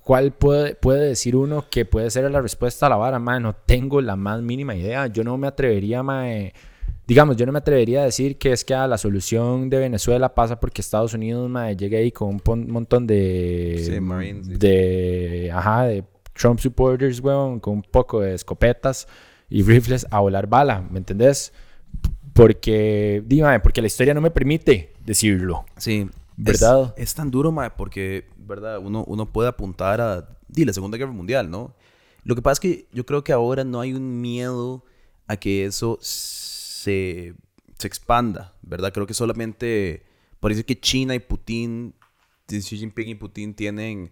¿Cuál 0.09 0.31
puede, 0.31 0.73
puede 0.73 1.09
decir 1.09 1.35
uno 1.35 1.65
que 1.69 1.85
puede 1.85 2.09
ser 2.09 2.31
la 2.31 2.41
respuesta 2.41 2.87
a 2.87 2.89
la 2.89 2.95
vara? 2.95 3.19
Mae, 3.19 3.39
no 3.39 3.53
tengo 3.53 4.01
la 4.01 4.15
más 4.15 4.41
mínima 4.41 4.75
idea. 4.75 5.05
Yo 5.05 5.23
no 5.23 5.37
me 5.37 5.45
atrevería, 5.45 6.01
mae, 6.01 6.51
digamos, 7.05 7.37
yo 7.37 7.45
no 7.45 7.51
me 7.51 7.59
atrevería 7.59 8.01
a 8.01 8.05
decir 8.05 8.39
que 8.39 8.51
es 8.51 8.65
que 8.65 8.73
la 8.73 8.97
solución 8.97 9.69
de 9.69 9.77
Venezuela 9.77 10.33
pasa 10.33 10.59
porque 10.59 10.81
Estados 10.81 11.13
Unidos, 11.13 11.47
mae, 11.47 11.77
llegue 11.77 11.97
ahí 11.97 12.11
con 12.11 12.41
un 12.43 12.71
montón 12.71 13.05
de... 13.05 13.83
Sí, 13.85 13.99
Marines. 13.99 14.57
De, 14.57 15.51
ajá, 15.53 15.83
de 15.83 16.03
Trump 16.33 16.59
supporters, 16.59 17.19
weón, 17.19 17.59
con 17.59 17.75
un 17.75 17.83
poco 17.83 18.21
de 18.21 18.33
escopetas 18.33 19.07
y 19.47 19.61
rifles 19.61 20.07
a 20.09 20.21
volar 20.21 20.47
bala, 20.47 20.81
¿me 20.89 20.97
entendés? 20.97 21.53
Porque, 22.33 23.21
dime, 23.27 23.59
porque 23.59 23.81
la 23.81 23.85
historia 23.85 24.15
no 24.15 24.21
me 24.21 24.31
permite 24.31 24.91
decirlo. 25.05 25.65
Sí. 25.77 26.09
¿Verdad? 26.41 26.93
Es, 26.95 27.13
tan 27.13 27.31
duro, 27.31 27.51
mae, 27.51 27.69
porque 27.71 28.29
¿verdad? 28.37 28.79
Uno, 28.79 29.03
uno 29.05 29.31
puede 29.31 29.49
apuntar 29.49 29.99
a 29.99 30.37
di, 30.47 30.63
la 30.63 30.71
Segunda 30.71 30.97
Guerra 30.97 31.11
Mundial, 31.11 31.49
¿no? 31.51 31.75
Lo 32.23 32.33
que 32.35 32.41
pasa 32.41 32.53
es 32.53 32.59
que 32.61 32.87
yo 32.93 33.05
creo 33.05 33.23
que 33.25 33.33
ahora 33.33 33.65
no 33.65 33.81
hay 33.81 33.93
un 33.93 34.21
miedo 34.21 34.85
a 35.27 35.35
que 35.35 35.65
eso 35.65 35.97
se, 36.01 37.33
se 37.77 37.87
expanda, 37.87 38.53
¿verdad? 38.61 38.93
Creo 38.93 39.05
que 39.05 39.13
solamente, 39.13 40.05
parece 40.39 40.63
que 40.63 40.79
China 40.79 41.13
y 41.13 41.19
Putin, 41.19 41.93
Xi 42.47 42.77
Jinping 42.77 43.09
y 43.09 43.15
Putin 43.15 43.53
tienen 43.53 44.11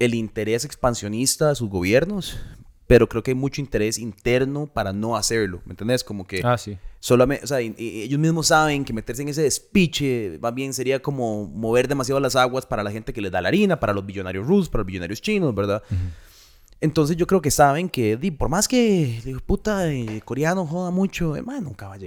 el 0.00 0.14
interés 0.14 0.64
expansionista 0.64 1.50
de 1.50 1.54
sus 1.54 1.70
gobiernos, 1.70 2.38
pero 2.86 3.08
creo 3.08 3.22
que 3.22 3.32
hay 3.32 3.34
mucho 3.34 3.60
interés 3.60 3.98
interno 3.98 4.66
para 4.66 4.92
no 4.92 5.16
hacerlo, 5.16 5.60
¿me 5.64 5.72
entendés? 5.72 6.04
Como 6.04 6.26
que 6.26 6.40
ah, 6.44 6.56
sí. 6.56 6.78
solamente, 7.00 7.44
o 7.44 7.46
sea, 7.46 7.58
ellos 7.60 8.18
mismos 8.18 8.48
saben 8.48 8.84
que 8.84 8.92
meterse 8.92 9.22
en 9.22 9.28
ese 9.28 9.42
despiche 9.42 10.38
más 10.40 10.54
bien 10.54 10.72
sería 10.72 11.00
como 11.00 11.46
mover 11.46 11.88
demasiado 11.88 12.20
las 12.20 12.36
aguas 12.36 12.64
para 12.66 12.82
la 12.82 12.90
gente 12.90 13.12
que 13.12 13.20
les 13.20 13.32
da 13.32 13.40
la 13.40 13.48
harina, 13.48 13.80
para 13.80 13.92
los 13.92 14.06
billonarios 14.06 14.46
rusos, 14.46 14.68
para 14.68 14.82
los 14.82 14.86
billonarios 14.86 15.20
chinos, 15.20 15.54
¿verdad? 15.54 15.82
Entonces 16.80 17.16
yo 17.16 17.26
creo 17.26 17.40
que 17.40 17.50
saben 17.50 17.88
que 17.88 18.16
por 18.38 18.48
más 18.48 18.68
que 18.68 19.18
el 19.24 19.40
puta 19.40 19.92
eh, 19.92 20.20
coreano 20.24 20.66
joda 20.66 20.90
mucho, 20.90 21.36
eh, 21.36 21.42
nunca 21.62 21.88
va 21.88 21.94
a, 21.94 21.98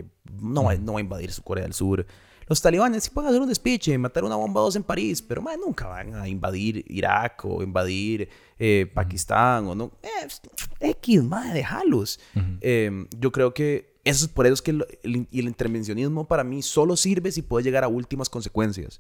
no, 0.42 0.64
va, 0.64 0.76
no 0.76 0.94
va 0.94 1.00
a 1.00 1.02
invadir 1.02 1.32
su 1.32 1.42
Corea 1.44 1.64
del 1.64 1.74
Sur. 1.74 2.06
Los 2.50 2.64
talibanes 2.64 3.04
sí 3.04 3.12
pueden 3.12 3.30
hacer 3.30 3.42
un 3.42 3.48
despiche, 3.48 3.96
matar 4.00 4.24
una 4.24 4.36
bomba 4.36 4.62
dos 4.62 4.76
en 4.76 4.82
París, 4.82 5.22
pero 5.22 5.40
man, 5.40 5.60
nunca 5.64 5.86
van 5.86 6.16
a 6.16 6.28
invadir 6.28 6.84
Irak 6.88 7.46
o 7.46 7.62
invadir 7.62 8.28
eh, 8.58 8.90
Pakistán 8.92 9.68
o 9.68 9.76
no. 9.76 9.92
Eh, 10.02 10.90
X, 10.90 11.24
madre, 11.24 11.54
déjalos. 11.54 12.20
Em, 12.62 13.08
yo 13.16 13.32
creo 13.32 13.54
que 13.54 14.00
eso 14.04 14.26
es 14.26 14.32
por 14.32 14.48
eso 14.48 14.56
es 14.56 14.62
que 14.64 14.72
el, 14.72 14.84
el, 15.04 15.48
intervencionismo 15.48 16.28
para 16.28 16.44
mí 16.44 16.64
solo 16.64 16.98
sirve 16.98 17.32
si 17.32 17.44
puede 17.44 17.64
llegar 17.64 17.84
a 17.84 17.88
últimas 17.88 18.30
consecuencias. 18.30 19.00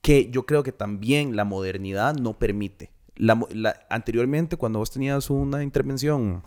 Que 0.00 0.30
yo 0.30 0.46
creo 0.46 0.62
que 0.62 0.72
también 0.72 1.36
la 1.36 1.44
modernidad 1.44 2.14
no 2.14 2.38
permite. 2.38 2.90
La, 3.16 3.38
anteriormente, 3.90 4.56
cuando 4.56 4.78
vos 4.78 4.90
tenías 4.90 5.28
una 5.28 5.62
intervención, 5.62 6.42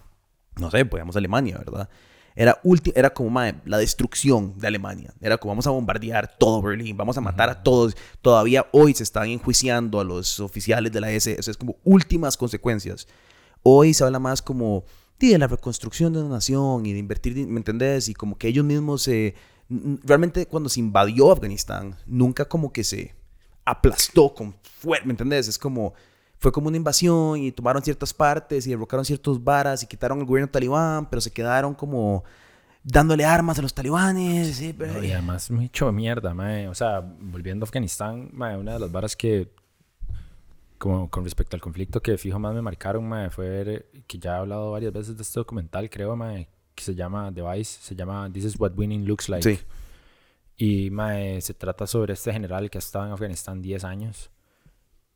no 0.59 0.71
sé, 0.71 0.85
pues 0.85 1.03
Alemania, 1.15 1.59
¿verdad? 1.59 1.87
Era, 2.35 2.61
era 2.95 3.13
como 3.13 3.41
la 3.65 3.77
destrucción 3.77 4.57
de 4.57 4.67
Alemania. 4.67 5.13
Era 5.21 5.37
como 5.37 5.51
vamos 5.51 5.67
a 5.67 5.71
bombardear 5.71 6.37
todo 6.37 6.61
Berlín, 6.61 6.97
vamos 6.97 7.17
a 7.17 7.21
matar 7.21 7.49
a 7.49 7.63
todos. 7.63 7.95
Todavía 8.21 8.67
hoy 8.71 8.93
se 8.93 9.03
están 9.03 9.27
enjuiciando 9.27 9.99
a 9.99 10.03
los 10.03 10.39
oficiales 10.39 10.91
de 10.91 11.01
la 11.01 11.11
SS. 11.11 11.39
Eso 11.39 11.51
es 11.51 11.57
como 11.57 11.77
últimas 11.83 12.37
consecuencias. 12.37 13.07
Hoy 13.63 13.93
se 13.93 14.03
habla 14.03 14.19
más 14.19 14.41
como 14.41 14.85
de 15.19 15.37
la 15.37 15.47
reconstrucción 15.47 16.13
de 16.13 16.19
una 16.19 16.29
nación 16.29 16.85
y 16.85 16.93
de 16.93 16.99
invertir, 16.99 17.35
¿me 17.47 17.59
entendés? 17.59 18.09
Y 18.09 18.13
como 18.13 18.37
que 18.37 18.47
ellos 18.47 18.65
mismos 18.65 19.03
se... 19.03 19.35
Realmente 20.03 20.45
cuando 20.47 20.67
se 20.67 20.81
invadió 20.81 21.31
Afganistán, 21.31 21.95
nunca 22.05 22.45
como 22.45 22.73
que 22.73 22.83
se 22.83 23.15
aplastó 23.63 24.33
con 24.33 24.53
fuerza, 24.63 25.05
¿me 25.05 25.11
entendés? 25.11 25.47
Es 25.47 25.57
como 25.57 25.93
fue 26.41 26.51
como 26.51 26.69
una 26.69 26.77
invasión 26.77 27.37
y 27.37 27.51
tomaron 27.51 27.83
ciertas 27.83 28.15
partes 28.15 28.65
y 28.65 28.71
derrocaron 28.71 29.05
ciertos 29.05 29.43
varas 29.43 29.83
y 29.83 29.87
quitaron 29.87 30.19
el 30.19 30.25
gobierno 30.25 30.49
talibán, 30.49 31.07
pero 31.07 31.21
se 31.21 31.31
quedaron 31.31 31.75
como 31.75 32.23
dándole 32.83 33.23
armas 33.23 33.59
a 33.59 33.61
los 33.61 33.75
talibanes. 33.75 34.55
Sí, 34.55 34.73
pero... 34.75 35.03
y 35.03 35.11
además 35.11 35.51
mucho 35.51 35.91
mierda, 35.91 36.33
mae. 36.33 36.67
O 36.67 36.73
sea, 36.73 36.99
volviendo 36.99 37.63
a 37.63 37.67
Afganistán, 37.67 38.31
mae, 38.33 38.57
una 38.57 38.73
de 38.73 38.79
las 38.79 38.91
varas 38.91 39.15
que, 39.15 39.53
como 40.79 41.11
con 41.11 41.23
respecto 41.25 41.55
al 41.55 41.61
conflicto 41.61 42.01
que 42.01 42.17
fijo 42.17 42.39
más 42.39 42.55
me 42.55 42.63
marcaron, 42.63 43.07
mae, 43.07 43.29
fue 43.29 43.47
ver, 43.47 43.91
que 44.07 44.17
ya 44.17 44.37
he 44.37 44.39
hablado 44.39 44.71
varias 44.71 44.91
veces 44.91 45.15
de 45.15 45.21
este 45.21 45.39
documental, 45.39 45.91
creo, 45.91 46.15
mae, 46.15 46.49
que 46.73 46.83
se 46.83 46.95
llama 46.95 47.29
Device, 47.29 47.81
se 47.83 47.95
llama 47.95 48.27
This 48.33 48.45
is 48.45 48.59
what 48.59 48.71
winning 48.75 49.05
looks 49.05 49.29
like. 49.29 49.47
Sí. 49.47 49.63
Y 50.57 50.89
mae, 50.89 51.39
se 51.39 51.53
trata 51.53 51.85
sobre 51.85 52.13
este 52.13 52.33
general 52.33 52.71
que 52.71 52.79
ha 52.79 52.79
estado 52.79 53.05
en 53.05 53.11
Afganistán 53.11 53.61
10 53.61 53.83
años 53.83 54.31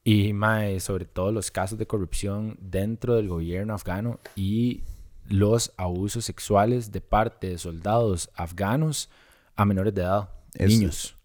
y 0.08 0.34
mae, 0.34 0.80
sobre 0.80 1.06
todo 1.06 1.32
los 1.32 1.50
casos 1.50 1.80
de 1.80 1.88
corrupción 1.88 2.58
dentro 2.62 3.16
del 3.16 3.28
gobierno 3.28 3.74
afgano 3.74 4.20
y 4.36 4.84
los 5.28 5.74
abusos 5.78 6.24
sexuales 6.24 6.92
de 6.92 7.02
parte 7.02 7.50
de 7.50 7.58
soldados 7.58 8.30
afganos 8.36 9.10
a 9.56 9.66
menores 9.66 9.96
de 9.96 10.04
edad, 10.04 10.30
niños, 10.60 11.16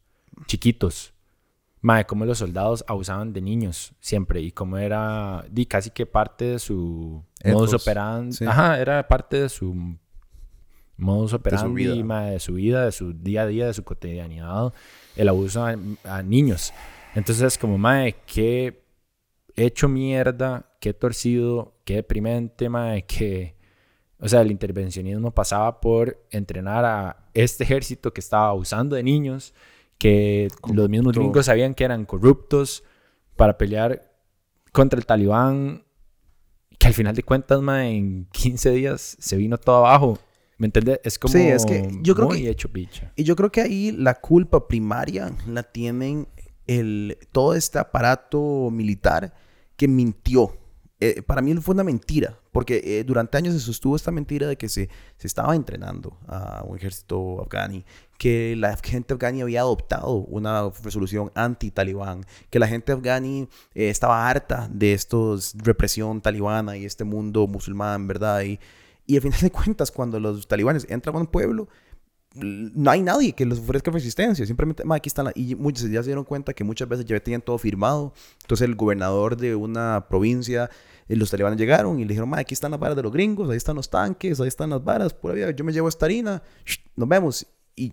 chiquitos. 0.46 1.12
Mae, 1.82 2.06
cómo 2.06 2.24
los 2.24 2.38
soldados 2.38 2.82
abusaban 2.88 3.34
de 3.34 3.42
niños 3.42 3.92
siempre 4.00 4.40
y 4.40 4.50
cómo 4.50 4.78
era 4.78 5.44
di, 5.50 5.66
casi 5.66 5.90
que 5.90 6.06
parte 6.06 6.46
de 6.46 6.58
su 6.58 7.22
modus 7.44 7.74
operandi. 7.74 8.46
Ajá, 8.46 8.80
era 8.80 9.06
parte 9.06 9.42
de 9.42 9.50
su 9.50 9.98
modus 10.96 11.34
operandi, 11.34 11.84
de 11.84 11.90
su, 11.90 12.08
de 12.08 12.40
su 12.40 12.54
vida, 12.54 12.84
de 12.86 12.92
su 12.92 13.12
día 13.12 13.42
a 13.42 13.46
día, 13.46 13.66
de 13.66 13.74
su 13.74 13.84
cotidianidad, 13.84 14.72
el 15.16 15.28
abuso 15.28 15.66
a 15.66 16.22
niños. 16.22 16.72
Entonces, 17.14 17.58
como, 17.58 17.78
mae, 17.78 18.16
qué 18.26 18.82
hecho 19.56 19.88
mierda, 19.88 20.70
qué 20.80 20.94
torcido, 20.94 21.74
qué 21.84 21.96
deprimente, 21.96 22.68
mae, 22.68 23.04
que. 23.04 23.54
O 24.18 24.28
sea, 24.28 24.42
el 24.42 24.50
intervencionismo 24.50 25.30
pasaba 25.30 25.80
por 25.80 26.26
entrenar 26.30 26.84
a 26.84 27.30
este 27.32 27.64
ejército 27.64 28.12
que 28.12 28.20
estaba 28.20 28.48
abusando 28.48 28.94
de 28.94 29.02
niños, 29.02 29.54
que 29.96 30.48
los 30.74 30.90
mismos 30.90 31.14
gringos 31.14 31.46
sabían 31.46 31.74
que 31.74 31.84
eran 31.84 32.04
corruptos 32.04 32.84
para 33.36 33.56
pelear 33.56 34.12
contra 34.72 34.98
el 34.98 35.06
talibán, 35.06 35.84
que 36.78 36.86
al 36.86 36.94
final 36.94 37.14
de 37.14 37.22
cuentas, 37.22 37.62
mae, 37.62 37.96
en 37.96 38.26
15 38.26 38.70
días 38.72 39.16
se 39.18 39.36
vino 39.36 39.56
todo 39.56 39.78
abajo. 39.78 40.18
¿Me 40.58 40.66
entiendes? 40.66 41.00
Es 41.02 41.18
como 41.18 41.32
sí, 41.32 41.40
es 41.40 41.64
que 41.64 41.88
yo 42.02 42.14
creo 42.14 42.28
muy 42.28 42.42
que, 42.42 42.50
hecho 42.50 42.70
picha. 42.70 43.10
Y 43.16 43.24
yo 43.24 43.34
creo 43.34 43.50
que 43.50 43.62
ahí 43.62 43.92
la 43.92 44.20
culpa 44.20 44.68
primaria 44.68 45.32
la 45.46 45.62
tienen 45.62 46.28
el, 46.70 47.18
todo 47.32 47.54
este 47.54 47.78
aparato 47.78 48.70
militar 48.70 49.34
que 49.76 49.88
mintió. 49.88 50.56
Eh, 51.00 51.22
para 51.22 51.40
mí 51.40 51.54
fue 51.54 51.74
una 51.74 51.82
mentira, 51.82 52.38
porque 52.52 52.80
eh, 52.84 53.04
durante 53.04 53.38
años 53.38 53.54
se 53.54 53.60
sostuvo 53.60 53.96
esta 53.96 54.10
mentira 54.10 54.46
de 54.46 54.56
que 54.56 54.68
se, 54.68 54.88
se 55.16 55.26
estaba 55.26 55.56
entrenando 55.56 56.18
a 56.28 56.62
un 56.64 56.76
ejército 56.76 57.40
afgani, 57.40 57.84
que 58.18 58.54
la 58.56 58.76
gente 58.84 59.14
afgani 59.14 59.40
había 59.40 59.60
adoptado 59.60 60.12
una 60.12 60.70
resolución 60.84 61.32
anti-talibán, 61.34 62.24
que 62.50 62.58
la 62.58 62.68
gente 62.68 62.92
afgani 62.92 63.48
eh, 63.74 63.88
estaba 63.88 64.28
harta 64.28 64.68
de 64.70 64.92
estos 64.92 65.54
represión 65.56 66.20
talibana 66.20 66.76
y 66.76 66.84
este 66.84 67.04
mundo 67.04 67.46
musulmán, 67.48 68.06
¿verdad? 68.06 68.42
Y, 68.42 68.60
y 69.06 69.16
al 69.16 69.22
final 69.22 69.40
de 69.40 69.50
cuentas, 69.50 69.90
cuando 69.90 70.20
los 70.20 70.46
talibanes 70.46 70.86
entran 70.88 71.16
a 71.16 71.20
un 71.20 71.26
pueblo, 71.26 71.68
no 72.34 72.90
hay 72.90 73.02
nadie 73.02 73.32
que 73.32 73.44
les 73.44 73.58
ofrezca 73.58 73.90
resistencia. 73.90 74.46
Simplemente, 74.46 74.84
aquí 74.90 75.08
están. 75.08 75.30
y 75.34 75.54
muchos 75.54 75.90
ya 75.90 76.02
se 76.02 76.08
dieron 76.08 76.24
cuenta 76.24 76.52
que 76.52 76.62
muchas 76.62 76.88
veces 76.88 77.04
ya 77.04 77.18
tenían 77.20 77.42
todo 77.42 77.58
firmado. 77.58 78.12
Entonces, 78.42 78.66
el 78.68 78.76
gobernador 78.76 79.36
de 79.36 79.54
una 79.54 80.06
provincia, 80.08 80.70
eh, 81.08 81.16
los 81.16 81.30
talibanes 81.30 81.58
llegaron 81.58 81.98
y 81.98 82.04
le 82.04 82.08
dijeron, 82.08 82.32
aquí 82.36 82.54
están 82.54 82.70
las 82.70 82.80
varas 82.80 82.96
de 82.96 83.02
los 83.02 83.12
gringos, 83.12 83.50
ahí 83.50 83.56
están 83.56 83.76
los 83.76 83.90
tanques, 83.90 84.40
ahí 84.40 84.48
están 84.48 84.70
las 84.70 84.84
varas, 84.84 85.12
por 85.12 85.32
ahí, 85.32 85.54
yo 85.56 85.64
me 85.64 85.72
llevo 85.72 85.88
esta 85.88 86.06
harina, 86.06 86.42
nos 86.94 87.08
vemos. 87.08 87.46
Y, 87.74 87.92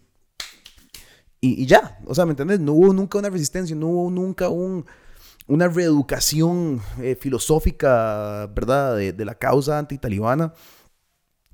y, 1.41 1.65
ya, 1.65 1.99
o 2.05 2.13
sea, 2.13 2.25
¿me 2.25 2.31
entiendes? 2.31 2.59
No 2.59 2.73
hubo 2.73 2.93
nunca 2.93 3.17
una 3.17 3.29
resistencia, 3.29 3.75
no 3.75 3.87
hubo 3.87 4.11
nunca 4.11 4.49
un, 4.49 4.85
una 5.47 5.67
reeducación 5.67 6.79
eh, 7.01 7.17
filosófica, 7.19 8.51
¿verdad?, 8.53 8.97
de, 8.97 9.13
de 9.13 9.25
la 9.25 9.33
causa 9.33 9.79
antitalibana 9.79 10.53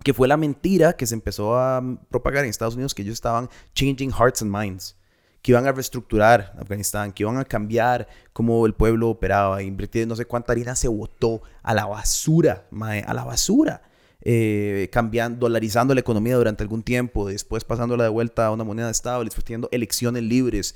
que 0.04 0.14
fue 0.14 0.28
la 0.28 0.38
mentira 0.38 0.94
que 0.94 1.08
se 1.08 1.16
empezó 1.16 1.58
a 1.58 1.82
propagar 2.10 2.44
en 2.44 2.50
Estados 2.50 2.76
Unidos, 2.76 2.94
que 2.94 3.02
ellos 3.02 3.14
estaban 3.14 3.50
changing 3.74 4.12
hearts 4.12 4.42
and 4.42 4.52
minds, 4.56 4.96
que 5.42 5.52
iban 5.52 5.66
a 5.66 5.72
reestructurar 5.72 6.54
Afganistán, 6.60 7.12
que 7.12 7.24
iban 7.24 7.38
a 7.38 7.46
cambiar 7.46 8.08
cómo 8.34 8.66
el 8.66 8.74
pueblo 8.74 9.10
operaba, 9.10 9.64
invertir 9.64 10.08
no 10.08 10.16
sé 10.16 10.26
cuánta 10.26 10.52
harina 10.52 10.76
se 10.76 10.88
botó 10.88 11.42
a 11.62 11.74
la 11.74 11.86
basura, 11.86 12.66
a 12.72 13.14
la 13.14 13.24
basura. 13.24 13.82
Eh, 14.26 14.88
cambiando, 14.90 15.48
dolarizando 15.48 15.94
la 15.94 16.00
economía 16.00 16.38
durante 16.38 16.64
algún 16.64 16.82
tiempo, 16.82 17.28
después 17.28 17.66
pasándola 17.66 18.06
de 18.06 18.10
vuelta 18.10 18.46
a 18.46 18.52
una 18.52 18.64
moneda 18.64 18.90
estable, 18.90 19.26
después 19.26 19.44
teniendo 19.44 19.68
elecciones 19.70 20.24
libres. 20.24 20.76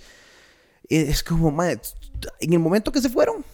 Es 0.89 1.23
como, 1.23 1.49
mae, 1.49 1.79
en 2.41 2.51
el 2.53 2.59
momento 2.59 2.91
que 2.91 2.99
se 2.99 3.07
fueron, 3.07 3.45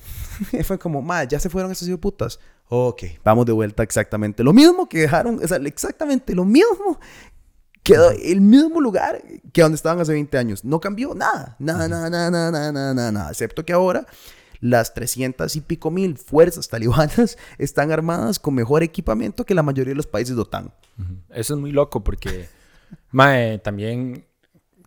fue 0.63 0.79
como, 0.79 1.01
mae, 1.01 1.27
ya 1.27 1.39
se 1.39 1.49
fueron 1.49 1.71
esos 1.71 1.87
hijos 1.87 1.99
putas. 1.99 2.39
Ok, 2.69 3.03
vamos 3.23 3.45
de 3.45 3.51
vuelta 3.51 3.83
exactamente 3.83 4.43
lo 4.43 4.53
mismo 4.53 4.87
que 4.87 4.99
dejaron, 4.99 5.39
o 5.43 5.47
sea, 5.47 5.57
exactamente 5.57 6.33
lo 6.33 6.45
mismo. 6.45 6.99
Quedó 7.83 8.11
el 8.11 8.39
mismo 8.39 8.79
lugar 8.79 9.21
que 9.51 9.61
donde 9.61 9.75
estaban 9.75 9.99
hace 9.99 10.13
20 10.13 10.37
años. 10.37 10.63
No 10.63 10.79
cambió 10.79 11.13
nada, 11.13 11.57
nada, 11.59 11.89
nada, 11.89 12.09
nada, 12.09 12.31
nada, 12.31 12.51
nada, 12.71 12.93
nada, 12.93 13.11
nada. 13.11 13.29
Excepto 13.29 13.65
que 13.65 13.73
ahora 13.73 14.07
las 14.63 14.93
300 14.93 15.53
y 15.57 15.61
pico 15.61 15.91
mil 15.91 16.17
fuerzas 16.17 16.67
talibanas 16.69 17.37
están 17.57 17.91
armadas 17.91 18.39
con 18.39 18.55
mejor 18.55 18.81
equipamiento 18.81 19.45
que 19.45 19.53
la 19.53 19.63
mayoría 19.63 19.91
de 19.91 19.97
los 19.97 20.07
países 20.07 20.35
de 20.35 20.41
OTAN. 20.41 20.71
Eso 21.29 21.55
es 21.55 21.59
muy 21.59 21.73
loco 21.73 22.03
porque, 22.03 22.47
mae, 23.11 23.59
también, 23.59 24.25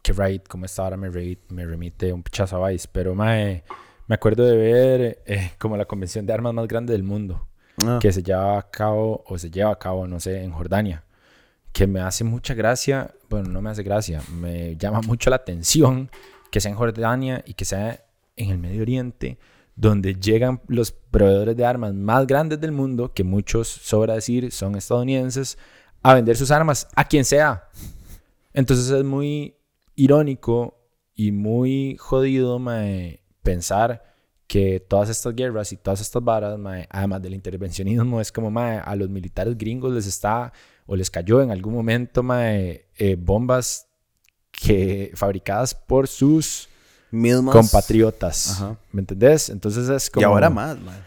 que 0.03 0.15
Raid, 0.15 0.43
como 0.49 0.65
está 0.65 0.85
ahora 0.85 0.97
me, 0.97 1.11
me 1.11 1.67
remite 1.67 2.13
un 2.13 2.23
pichazo 2.23 2.65
a 2.65 2.71
Vice, 2.71 2.89
pero 2.91 3.15
mae, 3.15 3.65
me 4.07 4.15
acuerdo 4.15 4.45
de 4.45 4.57
ver 4.57 5.23
eh, 5.27 5.53
como 5.59 5.77
la 5.77 5.85
convención 5.85 6.27
de 6.27 6.33
armas 6.33 6.55
más 6.55 6.69
grande 6.69 6.93
del 6.93 7.03
mundo. 7.03 7.47
Ah. 7.85 7.99
que 8.01 8.11
se 8.13 8.23
lleva 8.23 8.59
a 8.59 8.71
cabo 8.71 9.23
o 9.27 9.39
se 9.39 9.51
lleva 9.51 9.71
a 9.71 9.79
cabo, 9.79 10.07
no 10.07 10.19
sé, 10.19 10.43
en 10.43 10.51
Jordania, 10.51 11.05
que 11.73 11.87
me 11.87 12.01
hace 12.01 12.25
mucha 12.25 12.55
gracia, 12.55 13.15
bueno, 13.29 13.51
no 13.51 13.61
me 13.61 13.69
hace 13.69 13.83
gracia, 13.83 14.23
me 14.33 14.77
llama 14.77 15.03
mucho 15.03 15.29
la 15.29 15.37
atención 15.37 16.11
que 16.51 16.61
sea 16.61 16.71
en 16.71 16.79
Jordania 16.79 17.43
y 17.47 17.53
que 17.53 17.67
sea 17.67 18.03
en 18.37 18.51
el 18.51 18.59
Medio 18.59 18.81
Oriente, 18.81 19.39
donde 19.75 20.15
llegan 20.15 20.63
los 20.69 20.91
proveedores 20.93 21.55
de 21.55 21.67
armas 21.67 21.93
más 21.93 22.27
grandes 22.27 22.61
del 22.61 22.73
mundo, 22.73 23.13
que 23.13 23.25
muchos, 23.25 23.69
sobra 23.69 24.15
decir, 24.15 24.51
son 24.53 24.75
estadounidenses, 24.77 25.59
a 26.03 26.15
vender 26.15 26.37
sus 26.37 26.51
armas 26.51 26.89
a 26.97 27.05
quien 27.07 27.27
sea. 27.27 27.69
Entonces 28.55 28.89
es 28.89 29.05
muy 29.05 29.57
irónico 29.97 30.79
y 31.15 31.31
muy 31.33 31.97
jodido, 31.99 32.59
mae, 32.59 33.21
pensar 33.47 34.03
que 34.47 34.79
todas 34.81 35.09
estas 35.09 35.35
guerras 35.35 35.73
y 35.73 35.77
todas 35.77 36.01
estas 36.01 36.23
varas, 36.23 36.59
mae, 36.59 36.87
además 36.91 37.21
del 37.23 37.35
intervencionismo, 37.35 38.21
es 38.21 38.31
como, 38.31 38.51
mae, 38.51 38.79
a 38.79 38.95
los 38.95 39.09
militares 39.09 39.57
gringos 39.57 39.93
les 39.93 40.07
está 40.07 40.53
o 40.87 40.95
les 40.95 41.11
cayó 41.11 41.43
en 41.43 41.51
algún 41.51 41.75
momento, 41.75 42.23
mae, 42.23 42.87
eh, 42.97 43.17
bombas 43.19 43.89
que 44.53 45.11
fabricadas 45.15 45.75
por 45.75 46.07
sus 46.09 46.69
Mismas... 47.11 47.55
compatriotas. 47.55 48.53
Ajá. 48.53 48.77
¿Me 48.93 49.01
entendés? 49.01 49.49
Entonces 49.51 49.89
es 49.89 50.11
como... 50.11 50.23
Y 50.23 50.25
ahora 50.25 50.51
más, 50.51 50.79
mae. 50.81 50.99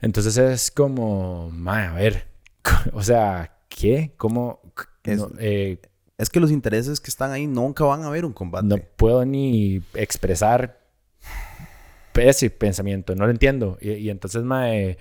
Entonces 0.00 0.36
es 0.36 0.70
como, 0.70 1.50
mae, 1.50 1.86
a 1.86 1.92
ver, 1.92 2.26
o 2.92 3.02
sea, 3.02 3.58
¿qué? 3.68 4.12
¿Cómo? 4.16 4.60
Es- 5.04 5.18
No, 5.18 5.30
eh, 5.38 5.80
Es 6.18 6.30
que 6.30 6.40
los 6.40 6.50
intereses 6.50 6.98
que 7.00 7.10
están 7.10 7.30
ahí 7.32 7.46
nunca 7.46 7.84
van 7.84 8.02
a 8.04 8.10
ver 8.10 8.24
un 8.24 8.32
combate. 8.32 8.66
no 8.66 8.78
puedo 8.96 9.24
ni 9.26 9.82
expresar 9.94 10.80
ese 12.18 12.50
pensamiento, 12.50 13.14
no 13.14 13.24
lo 13.26 13.30
entiendo. 13.30 13.78
Y, 13.80 14.08
entonces, 14.10 14.42
mae, 14.42 14.98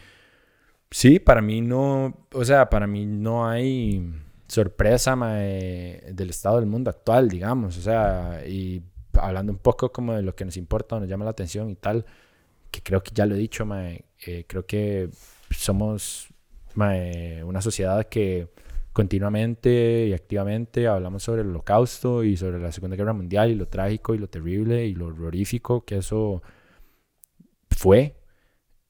sí, 0.92 1.20
para 1.20 1.42
mí 1.42 1.62
no, 1.62 2.28
o 2.34 2.46
sea, 2.46 2.70
para 2.70 2.88
mí 2.88 3.06
no 3.06 3.48
hay 3.48 4.12
sorpresa, 4.48 5.16
mae, 5.16 6.04
del 6.14 6.30
estado 6.30 6.60
del 6.60 6.68
mundo 6.68 6.90
actual, 6.90 7.30
digamos. 7.30 7.78
O 7.78 7.82
sea, 7.82 8.44
y 8.48 8.84
hablando 9.14 9.52
un 9.52 9.60
poco 9.60 9.92
como 9.92 10.14
de 10.14 10.22
lo 10.24 10.36
que 10.36 10.46
nos 10.46 10.58
importa, 10.58 11.00
nos 11.00 11.10
llama 11.10 11.26
la 11.26 11.32
atención 11.32 11.70
y 11.70 11.76
tal, 11.76 12.06
que 12.72 12.82
creo 12.82 13.02
que 13.04 13.12
ya 13.14 13.26
lo 13.26 13.36
he 13.36 13.38
dicho, 13.40 13.66
mae, 13.66 14.06
eh, 14.26 14.46
creo 14.48 14.66
que 14.66 15.10
somos 15.52 16.30
una 16.76 17.62
sociedad 17.62 18.06
que 18.08 18.50
continuamente 18.92 20.08
y 20.08 20.14
activamente 20.14 20.88
hablamos 20.88 21.24
sobre 21.24 21.42
el 21.42 21.50
holocausto 21.50 22.24
y 22.24 22.38
sobre 22.38 22.60
la 22.60 22.72
Segunda 22.72 22.96
Guerra 22.96 23.14
Mundial 23.14 23.52
y 23.52 23.56
lo 23.56 23.68
trágico 23.68 24.16
y 24.16 24.18
lo 24.18 24.28
terrible 24.28 24.86
y 24.86 24.96
lo 24.96 25.08
horrorífico 25.08 25.84
que 25.86 25.98
eso 25.98 26.42
fue. 27.76 28.20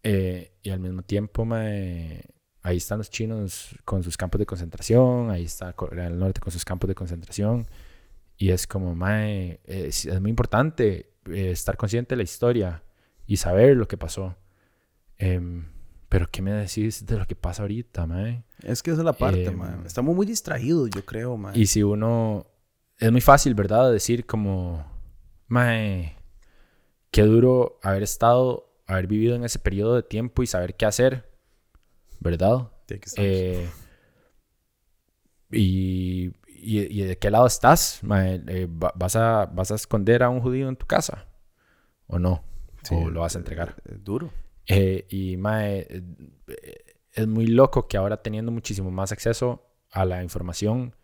Eh, 0.04 0.54
y 0.62 0.69
al 0.69 0.80
mismo 0.80 1.02
tiempo, 1.02 1.45
mae, 1.45 2.24
ahí 2.62 2.78
están 2.78 3.00
los 3.00 3.10
chinos 3.10 3.76
con 3.86 4.04
sus 4.04 4.17
campos 4.17 4.39
de 4.39 4.45
concentración, 4.45 5.30
ahí 5.32 5.45
está 5.45 5.74
Corea 5.74 6.06
del 6.06 6.19
Norte 6.19 6.39
con 6.41 6.52
sus 6.52 6.63
campos 6.63 6.88
de 6.88 6.95
concentración. 6.95 7.67
Y 8.38 8.50
es 8.50 8.67
como, 8.67 8.95
mae, 8.95 9.62
es, 9.63 10.06
es 10.06 10.21
muy 10.21 10.30
importante 10.30 11.13
eh, 11.26 11.52
estar 11.52 11.78
consciente 11.78 12.15
de 12.15 12.17
la 12.17 12.24
historia 12.24 12.84
y 13.26 13.38
saber 13.38 13.78
lo 13.78 13.88
que 13.88 13.98
pasó. 13.98 14.36
Em, 15.17 15.65
pero, 16.10 16.30
¿qué 16.30 16.41
me 16.41 16.52
decís 16.52 17.06
de 17.06 17.17
lo 17.17 17.26
que 17.26 17.36
pasa 17.36 17.63
ahorita, 17.63 18.06
mae? 18.06 18.43
Es 18.62 18.84
que 18.84 18.91
esa 18.91 19.02
es 19.02 19.06
la 19.06 19.13
parte, 19.13 19.45
Eh, 19.45 19.52
mae. 19.52 19.86
Estamos 19.86 20.15
muy 20.15 20.26
distraídos, 20.26 20.89
yo 20.91 21.04
creo, 21.04 21.36
mae. 21.38 21.58
Y 21.58 21.65
si 21.65 21.84
uno... 21.84 22.45
Es 22.98 23.12
muy 23.12 23.21
fácil, 23.21 23.56
¿verdad? 23.56 23.91
Decir 23.91 24.26
como... 24.26 24.86
Mae, 25.48 26.15
qué 27.12 27.24
duro 27.24 27.80
haber 27.84 28.04
estado, 28.04 28.71
haber 28.88 29.08
vivido 29.08 29.36
en 29.36 29.43
ese 29.43 29.60
periodo 29.60 29.95
de 29.95 30.04
tiempo 30.04 30.43
y 30.43 30.48
saber 30.48 30.76
qué 30.76 30.86
hacer, 30.86 31.30
¿verdad? 32.19 32.71
Sí. 32.88 33.15
Eh, 33.17 33.69
y, 35.52 36.26
y, 36.48 36.80
y 36.82 37.04
de 37.04 37.17
qué 37.17 37.30
lado 37.32 37.45
estás? 37.48 38.02
Eh, 38.04 38.67
va- 38.67 38.93
¿vas, 38.95 39.15
a, 39.15 39.45
¿Vas 39.48 39.71
a 39.71 39.76
esconder 39.76 40.24
a 40.24 40.30
un 40.30 40.41
judío 40.41 40.67
en 40.69 40.76
tu 40.76 40.86
casa? 40.86 41.26
¿O 42.08 42.19
no? 42.19 42.43
Sí, 42.84 42.95
¿O 42.95 43.10
lo 43.10 43.21
vas 43.21 43.36
a 43.36 43.39
entregar? 43.39 43.76
eh, 43.86 43.98
duro. 44.00 44.32
Eh, 44.67 45.06
y 45.10 45.38
mae, 45.38 45.88
eh, 46.48 46.84
es 47.13 47.28
muy 47.28 47.48
loco 47.48 47.88
que 47.88 47.98
ahora 47.98 48.21
teniendo 48.21 48.52
muchísimo 48.52 48.91
más 48.91 49.12
acceso 49.12 49.65
a 49.91 50.06
la 50.06 50.24
información, 50.24 50.95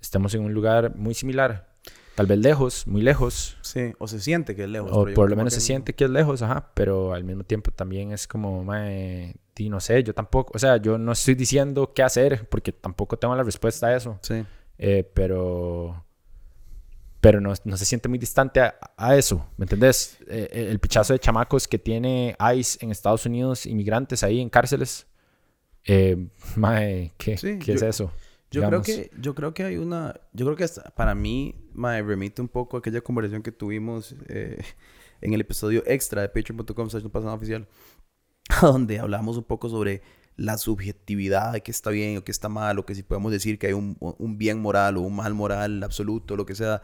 estemos 0.00 0.34
en 0.34 0.42
un 0.42 0.52
lugar 0.54 0.94
muy 0.96 1.14
similar. 1.14 1.75
Tal 2.16 2.26
vez 2.26 2.38
lejos, 2.38 2.86
muy 2.86 3.02
lejos. 3.02 3.58
Sí, 3.60 3.92
o 3.98 4.08
se 4.08 4.20
siente 4.20 4.56
que 4.56 4.64
es 4.64 4.68
lejos. 4.70 4.90
O 4.92 5.06
por 5.14 5.28
lo 5.30 5.36
menos 5.36 5.52
se 5.52 5.60
siente 5.60 5.94
que 5.94 6.04
es 6.04 6.10
lejos, 6.10 6.40
ajá. 6.42 6.72
Pero 6.74 7.12
al 7.12 7.24
mismo 7.24 7.44
tiempo 7.44 7.70
también 7.70 8.10
es 8.10 8.26
como, 8.26 8.64
mae, 8.64 9.36
di, 9.54 9.68
no 9.68 9.80
sé, 9.80 10.02
yo 10.02 10.14
tampoco, 10.14 10.52
o 10.54 10.58
sea, 10.58 10.78
yo 10.78 10.96
no 10.96 11.12
estoy 11.12 11.34
diciendo 11.34 11.92
qué 11.94 12.02
hacer 12.02 12.48
porque 12.48 12.72
tampoco 12.72 13.18
tengo 13.18 13.36
la 13.36 13.42
respuesta 13.42 13.88
a 13.88 13.96
eso. 13.96 14.18
Sí. 14.22 14.44
Eh, 14.78 15.08
pero 15.14 16.02
pero 17.20 17.40
no, 17.40 17.52
no 17.64 17.76
se 17.76 17.84
siente 17.84 18.08
muy 18.08 18.18
distante 18.18 18.60
a, 18.60 18.78
a 18.96 19.16
eso, 19.16 19.48
¿me 19.56 19.64
entendés? 19.64 20.16
Eh, 20.28 20.48
eh, 20.52 20.68
el 20.70 20.78
pichazo 20.78 21.12
de 21.12 21.18
chamacos 21.18 21.66
que 21.66 21.78
tiene 21.78 22.36
ICE 22.54 22.84
en 22.84 22.92
Estados 22.92 23.26
Unidos, 23.26 23.66
inmigrantes 23.66 24.22
ahí 24.22 24.40
en 24.40 24.48
cárceles. 24.48 25.06
Eh, 25.84 26.28
mae, 26.56 27.12
¿qué, 27.18 27.36
Sí, 27.36 27.58
qué 27.58 27.72
es 27.74 27.80
yo- 27.80 27.86
eso? 27.88 28.12
Yo 28.48 28.62
creo, 28.68 28.82
que, 28.82 29.10
yo 29.20 29.34
creo 29.34 29.52
que 29.52 29.64
hay 29.64 29.76
una... 29.76 30.14
Yo 30.32 30.46
creo 30.46 30.56
que 30.56 30.62
hasta 30.64 30.82
para 30.94 31.14
mí 31.16 31.65
me 31.76 32.02
remite 32.02 32.40
un 32.42 32.48
poco 32.48 32.76
a 32.76 32.80
aquella 32.80 33.00
conversación 33.00 33.42
que 33.42 33.52
tuvimos 33.52 34.14
eh, 34.28 34.62
en 35.20 35.32
el 35.32 35.40
episodio 35.40 35.82
extra 35.86 36.22
de 36.22 36.28
patreon.com 36.28 36.88
no 37.24 37.34
oficial. 37.34 37.68
Donde 38.62 38.98
hablamos 38.98 39.36
un 39.36 39.44
poco 39.44 39.68
sobre 39.68 40.02
la 40.36 40.58
subjetividad 40.58 41.52
de 41.52 41.62
que 41.62 41.70
está 41.70 41.90
bien 41.90 42.18
o 42.18 42.24
que 42.24 42.32
está 42.32 42.48
mal, 42.48 42.78
o 42.78 42.86
que 42.86 42.94
si 42.94 43.02
podemos 43.02 43.32
decir 43.32 43.58
que 43.58 43.68
hay 43.68 43.72
un, 43.72 43.96
un 44.00 44.38
bien 44.38 44.60
moral 44.60 44.96
o 44.96 45.00
un 45.02 45.16
mal 45.16 45.34
moral 45.34 45.82
absoluto, 45.82 46.36
lo 46.36 46.46
que 46.46 46.54
sea. 46.54 46.82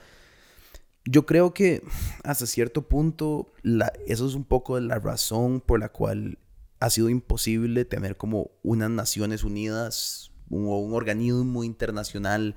Yo 1.04 1.26
creo 1.26 1.52
que 1.52 1.82
hasta 2.22 2.46
cierto 2.46 2.88
punto 2.88 3.52
la, 3.62 3.92
eso 4.06 4.26
es 4.26 4.34
un 4.34 4.44
poco 4.44 4.78
la 4.78 4.98
razón 5.00 5.60
por 5.60 5.80
la 5.80 5.88
cual 5.90 6.38
ha 6.80 6.90
sido 6.90 7.08
imposible 7.08 7.84
tener 7.84 8.16
como 8.16 8.52
unas 8.62 8.90
Naciones 8.90 9.42
Unidas 9.44 10.30
un- 10.48 10.66
o 10.66 10.78
un 10.78 10.94
organismo 10.94 11.64
internacional 11.64 12.54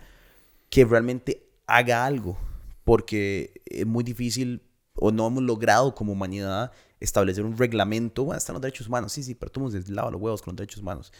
que 0.69 0.85
realmente 0.85 1.44
haga 1.67 2.05
algo, 2.05 2.37
porque 2.83 3.61
es 3.65 3.85
muy 3.85 4.03
difícil 4.03 4.61
o 4.95 5.11
no 5.11 5.27
hemos 5.27 5.43
logrado 5.43 5.93
como 5.93 6.13
humanidad 6.13 6.71
establecer 6.99 7.43
un 7.43 7.57
reglamento, 7.57 8.23
bueno, 8.23 8.37
están 8.37 8.53
los 8.53 8.61
derechos 8.61 8.87
humanos, 8.87 9.11
sí, 9.11 9.23
sí, 9.23 9.35
pero 9.35 9.51
tú 9.51 9.59
nos 9.59 9.89
lava 9.89 10.11
los 10.11 10.21
huevos 10.21 10.41
con 10.41 10.53
los 10.53 10.57
derechos 10.57 10.81
humanos. 10.81 11.11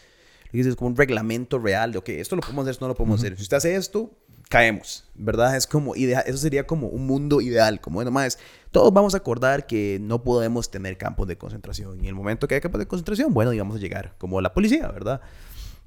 Es 0.52 0.76
como 0.76 0.88
un 0.88 0.96
reglamento 0.96 1.58
real 1.58 1.92
de, 1.92 1.98
ok, 1.98 2.08
esto 2.10 2.36
lo 2.36 2.40
podemos 2.40 2.62
hacer, 2.62 2.72
esto 2.72 2.84
no 2.84 2.88
lo 2.88 2.94
podemos 2.94 3.20
hacer. 3.20 3.36
Si 3.36 3.42
usted 3.42 3.58
hace 3.58 3.74
esto, 3.74 4.16
caemos, 4.48 5.04
¿verdad? 5.14 5.56
Es 5.56 5.66
como 5.66 5.96
idea, 5.96 6.20
eso 6.20 6.38
sería 6.38 6.66
como 6.66 6.86
un 6.86 7.06
mundo 7.06 7.40
ideal, 7.40 7.80
como 7.80 7.96
bueno, 7.96 8.10
más, 8.10 8.38
todos 8.70 8.92
vamos 8.92 9.14
a 9.14 9.18
acordar 9.18 9.66
que 9.66 9.98
no 10.00 10.22
podemos 10.22 10.70
tener 10.70 10.96
campos 10.96 11.26
de 11.28 11.36
concentración. 11.36 11.96
Y 11.96 12.02
en 12.02 12.06
el 12.06 12.14
momento 12.14 12.48
que 12.48 12.54
hay 12.54 12.60
campos 12.60 12.78
de 12.78 12.86
concentración, 12.86 13.34
bueno, 13.34 13.52
íbamos 13.52 13.76
a 13.76 13.78
llegar, 13.78 14.14
como 14.18 14.40
la 14.40 14.54
policía, 14.54 14.88
¿verdad? 14.88 15.20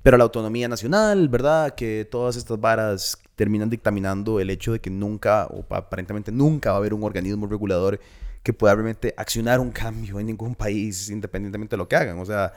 Pero 0.01 0.17
la 0.17 0.23
autonomía 0.23 0.67
nacional, 0.67 1.27
¿verdad? 1.29 1.75
Que 1.75 2.07
todas 2.09 2.35
estas 2.35 2.59
varas 2.59 3.17
terminan 3.35 3.69
dictaminando 3.69 4.39
el 4.39 4.49
hecho 4.49 4.71
de 4.71 4.79
que 4.79 4.89
nunca, 4.89 5.47
o 5.47 5.63
pa- 5.63 5.77
aparentemente 5.77 6.31
nunca 6.31 6.71
va 6.71 6.77
a 6.77 6.79
haber 6.79 6.93
un 6.93 7.03
organismo 7.03 7.47
regulador 7.47 7.99
que 8.43 8.53
pueda 8.53 8.73
realmente 8.75 9.13
accionar 9.17 9.59
un 9.59 9.71
cambio 9.71 10.19
en 10.19 10.27
ningún 10.27 10.55
país, 10.55 11.09
independientemente 11.09 11.71
de 11.75 11.77
lo 11.77 11.87
que 11.87 11.97
hagan. 11.97 12.17
O 12.19 12.25
sea, 12.25 12.53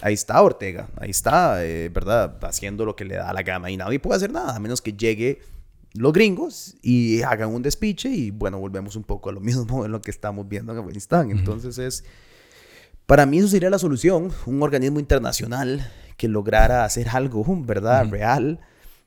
ahí 0.00 0.12
está 0.14 0.40
Ortega, 0.42 0.88
ahí 0.96 1.10
está, 1.10 1.64
eh, 1.64 1.88
¿verdad? 1.88 2.38
Haciendo 2.42 2.84
lo 2.84 2.94
que 2.94 3.04
le 3.06 3.16
da 3.16 3.32
la 3.32 3.42
gana 3.42 3.70
y 3.70 3.76
nadie 3.76 3.98
puede 3.98 4.16
hacer 4.16 4.30
nada, 4.30 4.54
a 4.54 4.60
menos 4.60 4.82
que 4.82 4.92
llegue 4.92 5.40
los 5.94 6.12
gringos 6.12 6.76
y 6.82 7.22
hagan 7.22 7.50
un 7.50 7.62
despiche 7.62 8.08
y 8.10 8.30
bueno, 8.30 8.58
volvemos 8.58 8.96
un 8.96 9.04
poco 9.04 9.30
a 9.30 9.32
lo 9.32 9.40
mismo 9.40 9.84
en 9.86 9.92
lo 9.92 10.00
que 10.02 10.10
estamos 10.10 10.46
viendo 10.48 10.72
en 10.72 10.78
Afganistán. 10.78 11.30
Entonces 11.30 11.78
es, 11.78 12.04
para 13.06 13.26
mí 13.26 13.38
eso 13.38 13.48
sería 13.48 13.70
la 13.70 13.78
solución, 13.78 14.30
un 14.46 14.62
organismo 14.62 15.00
internacional 15.00 15.90
que 16.22 16.28
lograra 16.28 16.84
hacer 16.84 17.08
algo, 17.08 17.44
¿verdad? 17.66 18.08
Real. 18.08 18.60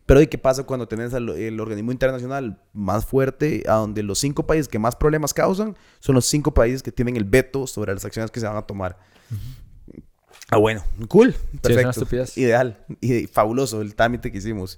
Pero 0.06 0.22
¿y 0.22 0.28
qué 0.28 0.38
pasa 0.38 0.64
cuando 0.64 0.86
tenés 0.88 1.14
al- 1.14 1.30
el 1.30 1.60
organismo 1.62 1.94
internacional 1.94 2.60
más 2.74 3.06
fuerte, 3.06 3.64
a 3.68 3.76
donde 3.76 4.04
los 4.04 4.20
cinco 4.20 4.46
países 4.46 4.68
que 4.68 4.78
más 4.80 4.98
problemas 4.98 5.34
causan 5.34 5.78
son 6.02 6.14
los 6.16 6.26
cinco 6.26 6.54
países 6.54 6.84
que 6.84 6.92
tienen 6.92 7.16
el 7.16 7.24
veto 7.24 7.66
sobre 7.68 7.94
las 7.94 8.04
acciones 8.04 8.30
que 8.32 8.40
se 8.42 8.46
van 8.48 8.58
a 8.58 8.62
tomar? 8.64 8.98
Ah, 10.52 10.58
bueno, 10.58 10.84
cool, 11.08 11.34
perfecto, 11.62 11.90
estupidez. 11.90 12.38
ideal, 12.38 12.78
y 13.02 13.26
fabuloso 13.28 13.82
el 13.82 13.96
trámite 13.96 14.32
que 14.32 14.38
hicimos. 14.38 14.78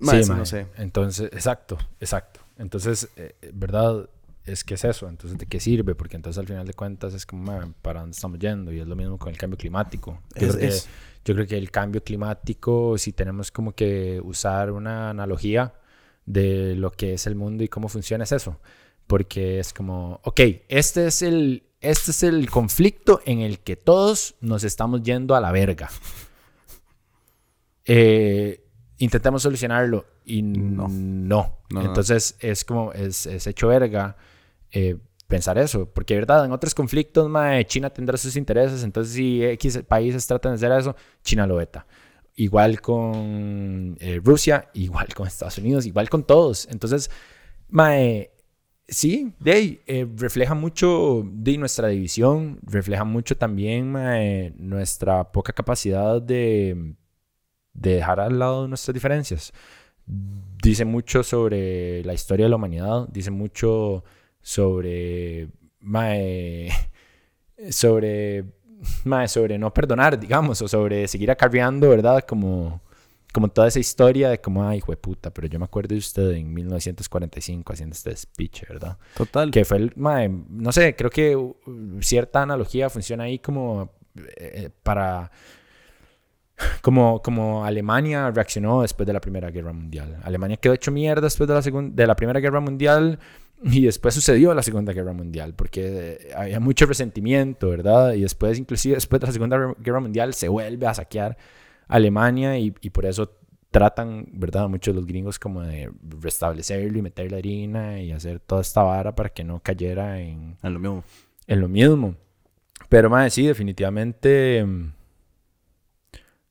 Sí, 0.00 0.06
Mae, 0.06 0.24
sí, 0.24 0.30
no 0.30 0.44
sé. 0.46 0.66
Entonces, 0.76 1.30
exacto, 1.32 1.78
exacto. 2.00 2.40
Entonces, 2.58 3.08
eh, 3.16 3.34
¿verdad? 3.52 4.08
Es 4.46 4.62
que 4.64 4.74
es 4.74 4.84
eso. 4.84 5.08
Entonces, 5.08 5.38
¿de 5.38 5.46
qué 5.46 5.58
sirve? 5.60 5.94
Porque 5.94 6.16
entonces 6.16 6.38
al 6.38 6.46
final 6.46 6.66
de 6.66 6.74
cuentas 6.74 7.14
es 7.14 7.24
como, 7.24 7.72
¿para 7.82 8.00
dónde 8.00 8.14
estamos 8.14 8.38
yendo? 8.38 8.72
Y 8.72 8.80
es 8.80 8.86
lo 8.86 8.94
mismo 8.96 9.18
con 9.18 9.30
el 9.30 9.38
cambio 9.38 9.56
climático. 9.56 10.20
Yo, 10.36 10.48
Es- 10.48 10.56
creo, 10.56 10.70
que, 10.70 10.76
yo 11.24 11.34
creo 11.34 11.46
que 11.46 11.56
el 11.58 11.70
cambio 11.70 12.02
climático, 12.04 12.98
si 12.98 13.12
tenemos 13.12 13.50
como 13.50 13.72
que 13.72 14.20
usar 14.22 14.70
una 14.70 15.10
analogía 15.10 15.74
de 16.26 16.74
lo 16.76 16.90
que 16.90 17.14
es 17.14 17.26
el 17.26 17.34
mundo 17.36 17.64
y 17.64 17.68
cómo 17.68 17.88
funciona, 17.88 18.24
es 18.24 18.32
eso. 18.32 18.58
Porque 19.06 19.58
es 19.60 19.72
como, 19.72 20.20
ok, 20.24 20.40
este 20.68 21.06
es 21.06 21.22
el, 21.22 21.64
este 21.80 22.10
es 22.10 22.22
el 22.22 22.50
conflicto 22.50 23.20
en 23.24 23.40
el 23.40 23.58
que 23.60 23.76
todos 23.76 24.34
nos 24.40 24.62
estamos 24.64 25.02
yendo 25.02 25.34
a 25.34 25.40
la 25.40 25.52
verga. 25.52 25.90
Eh, 27.86 28.64
intentemos 28.98 29.42
solucionarlo 29.42 30.06
y 30.24 30.42
No. 30.42 30.88
no. 30.88 30.88
No, 30.88 31.58
no. 31.70 31.82
Entonces 31.82 32.36
es 32.40 32.64
como, 32.64 32.92
es, 32.92 33.26
es 33.26 33.46
hecho 33.46 33.68
verga 33.68 34.16
eh, 34.74 34.98
pensar 35.26 35.56
eso. 35.58 35.88
Porque, 35.90 36.14
¿verdad? 36.14 36.44
En 36.44 36.52
otros 36.52 36.74
conflictos, 36.74 37.28
mae, 37.30 37.64
China 37.64 37.90
tendrá 37.90 38.18
sus 38.18 38.36
intereses. 38.36 38.84
Entonces, 38.84 39.14
si 39.14 39.42
X 39.42 39.80
países 39.88 40.26
tratan 40.26 40.52
de 40.52 40.56
hacer 40.56 40.78
eso, 40.78 40.94
China 41.22 41.46
lo 41.46 41.56
veta. 41.56 41.86
Igual 42.36 42.80
con 42.80 43.96
eh, 44.00 44.20
Rusia, 44.22 44.68
igual 44.74 45.14
con 45.14 45.26
Estados 45.26 45.58
Unidos, 45.58 45.86
igual 45.86 46.10
con 46.10 46.24
todos. 46.24 46.68
Entonces, 46.70 47.10
Mae, 47.74 48.30
sí, 48.86 49.32
de 49.40 49.82
eh, 49.86 50.06
refleja 50.16 50.54
mucho 50.54 51.24
de 51.26 51.58
nuestra 51.58 51.88
división, 51.88 52.60
refleja 52.62 53.04
mucho 53.04 53.36
también 53.36 53.90
mae, 53.90 54.54
nuestra 54.56 55.32
poca 55.32 55.52
capacidad 55.52 56.22
de, 56.22 56.94
de 57.72 57.94
dejar 57.96 58.20
al 58.20 58.38
lado 58.38 58.68
nuestras 58.68 58.94
diferencias. 58.94 59.52
Dice 60.06 60.84
mucho 60.84 61.22
sobre 61.24 62.04
la 62.04 62.14
historia 62.14 62.46
de 62.46 62.50
la 62.50 62.56
humanidad, 62.56 63.08
dice 63.08 63.30
mucho 63.32 64.04
sobre 64.44 65.48
mae, 65.80 66.68
sobre 67.70 68.44
mae, 69.04 69.26
sobre 69.26 69.58
no 69.58 69.72
perdonar, 69.72 70.20
digamos, 70.20 70.62
o 70.62 70.68
sobre 70.68 71.08
seguir 71.08 71.30
acarreando, 71.30 71.88
¿verdad? 71.88 72.24
Como 72.26 72.82
como 73.32 73.48
toda 73.48 73.66
esa 73.66 73.80
historia 73.80 74.30
de 74.30 74.40
como, 74.40 74.64
ay, 74.64 74.78
hijo 74.78 74.92
de 74.92 74.96
puta, 74.96 75.34
pero 75.34 75.48
yo 75.48 75.58
me 75.58 75.64
acuerdo 75.64 75.88
de 75.88 75.98
usted 75.98 76.30
en 76.30 76.54
1945 76.54 77.72
haciendo 77.72 77.92
este 77.92 78.16
speech, 78.16 78.62
¿verdad? 78.68 78.96
Total. 79.16 79.50
Que 79.50 79.64
fue 79.64 79.78
el, 79.78 79.92
mae, 79.96 80.28
no 80.28 80.70
sé, 80.70 80.94
creo 80.94 81.10
que 81.10 81.34
uh, 81.34 81.56
cierta 82.00 82.42
analogía 82.42 82.88
funciona 82.88 83.24
ahí 83.24 83.40
como 83.40 83.90
eh, 84.36 84.70
para, 84.84 85.32
como, 86.80 87.20
como 87.22 87.64
Alemania 87.64 88.30
reaccionó 88.30 88.82
después 88.82 89.04
de 89.04 89.12
la 89.12 89.20
Primera 89.20 89.50
Guerra 89.50 89.72
Mundial. 89.72 90.20
Alemania 90.22 90.56
quedó 90.56 90.72
hecho 90.72 90.92
mierda 90.92 91.22
después 91.22 91.48
de 91.48 91.54
la, 91.54 91.62
segunda, 91.62 91.92
de 91.92 92.06
la 92.06 92.14
Primera 92.14 92.38
Guerra 92.38 92.60
Mundial 92.60 93.18
y 93.64 93.86
después 93.86 94.14
sucedió 94.14 94.52
la 94.52 94.62
Segunda 94.62 94.92
Guerra 94.92 95.14
Mundial, 95.14 95.54
porque 95.54 96.18
eh, 96.20 96.32
había 96.36 96.60
mucho 96.60 96.84
resentimiento, 96.84 97.70
¿verdad? 97.70 98.12
Y 98.12 98.20
después, 98.20 98.58
inclusive 98.58 98.96
después 98.96 99.20
de 99.20 99.26
la 99.26 99.32
Segunda 99.32 99.74
Guerra 99.78 100.00
Mundial, 100.00 100.34
se 100.34 100.48
vuelve 100.48 100.86
a 100.86 100.92
saquear 100.92 101.38
Alemania 101.88 102.58
y, 102.58 102.74
y, 102.82 102.90
por 102.90 103.06
eso 103.06 103.38
tratan, 103.70 104.26
¿verdad? 104.32 104.68
Muchos 104.68 104.94
de 104.94 105.00
los 105.00 105.06
gringos 105.06 105.38
como 105.38 105.62
de 105.62 105.90
restablecerlo 106.20 106.98
y 106.98 107.02
meter 107.02 107.32
la 107.32 107.38
harina 107.38 108.00
y 108.00 108.12
hacer 108.12 108.38
toda 108.38 108.60
esta 108.60 108.82
vara 108.82 109.14
para 109.14 109.30
que 109.30 109.44
no 109.44 109.60
cayera 109.60 110.20
en, 110.20 110.56
en 110.62 110.74
lo 110.74 110.78
mismo. 110.78 111.04
En 111.46 111.60
lo 111.60 111.68
mismo. 111.68 112.14
Pero, 112.90 113.08
más 113.08 113.32
sí, 113.32 113.46
definitivamente 113.46 114.62
mm, 114.64 114.92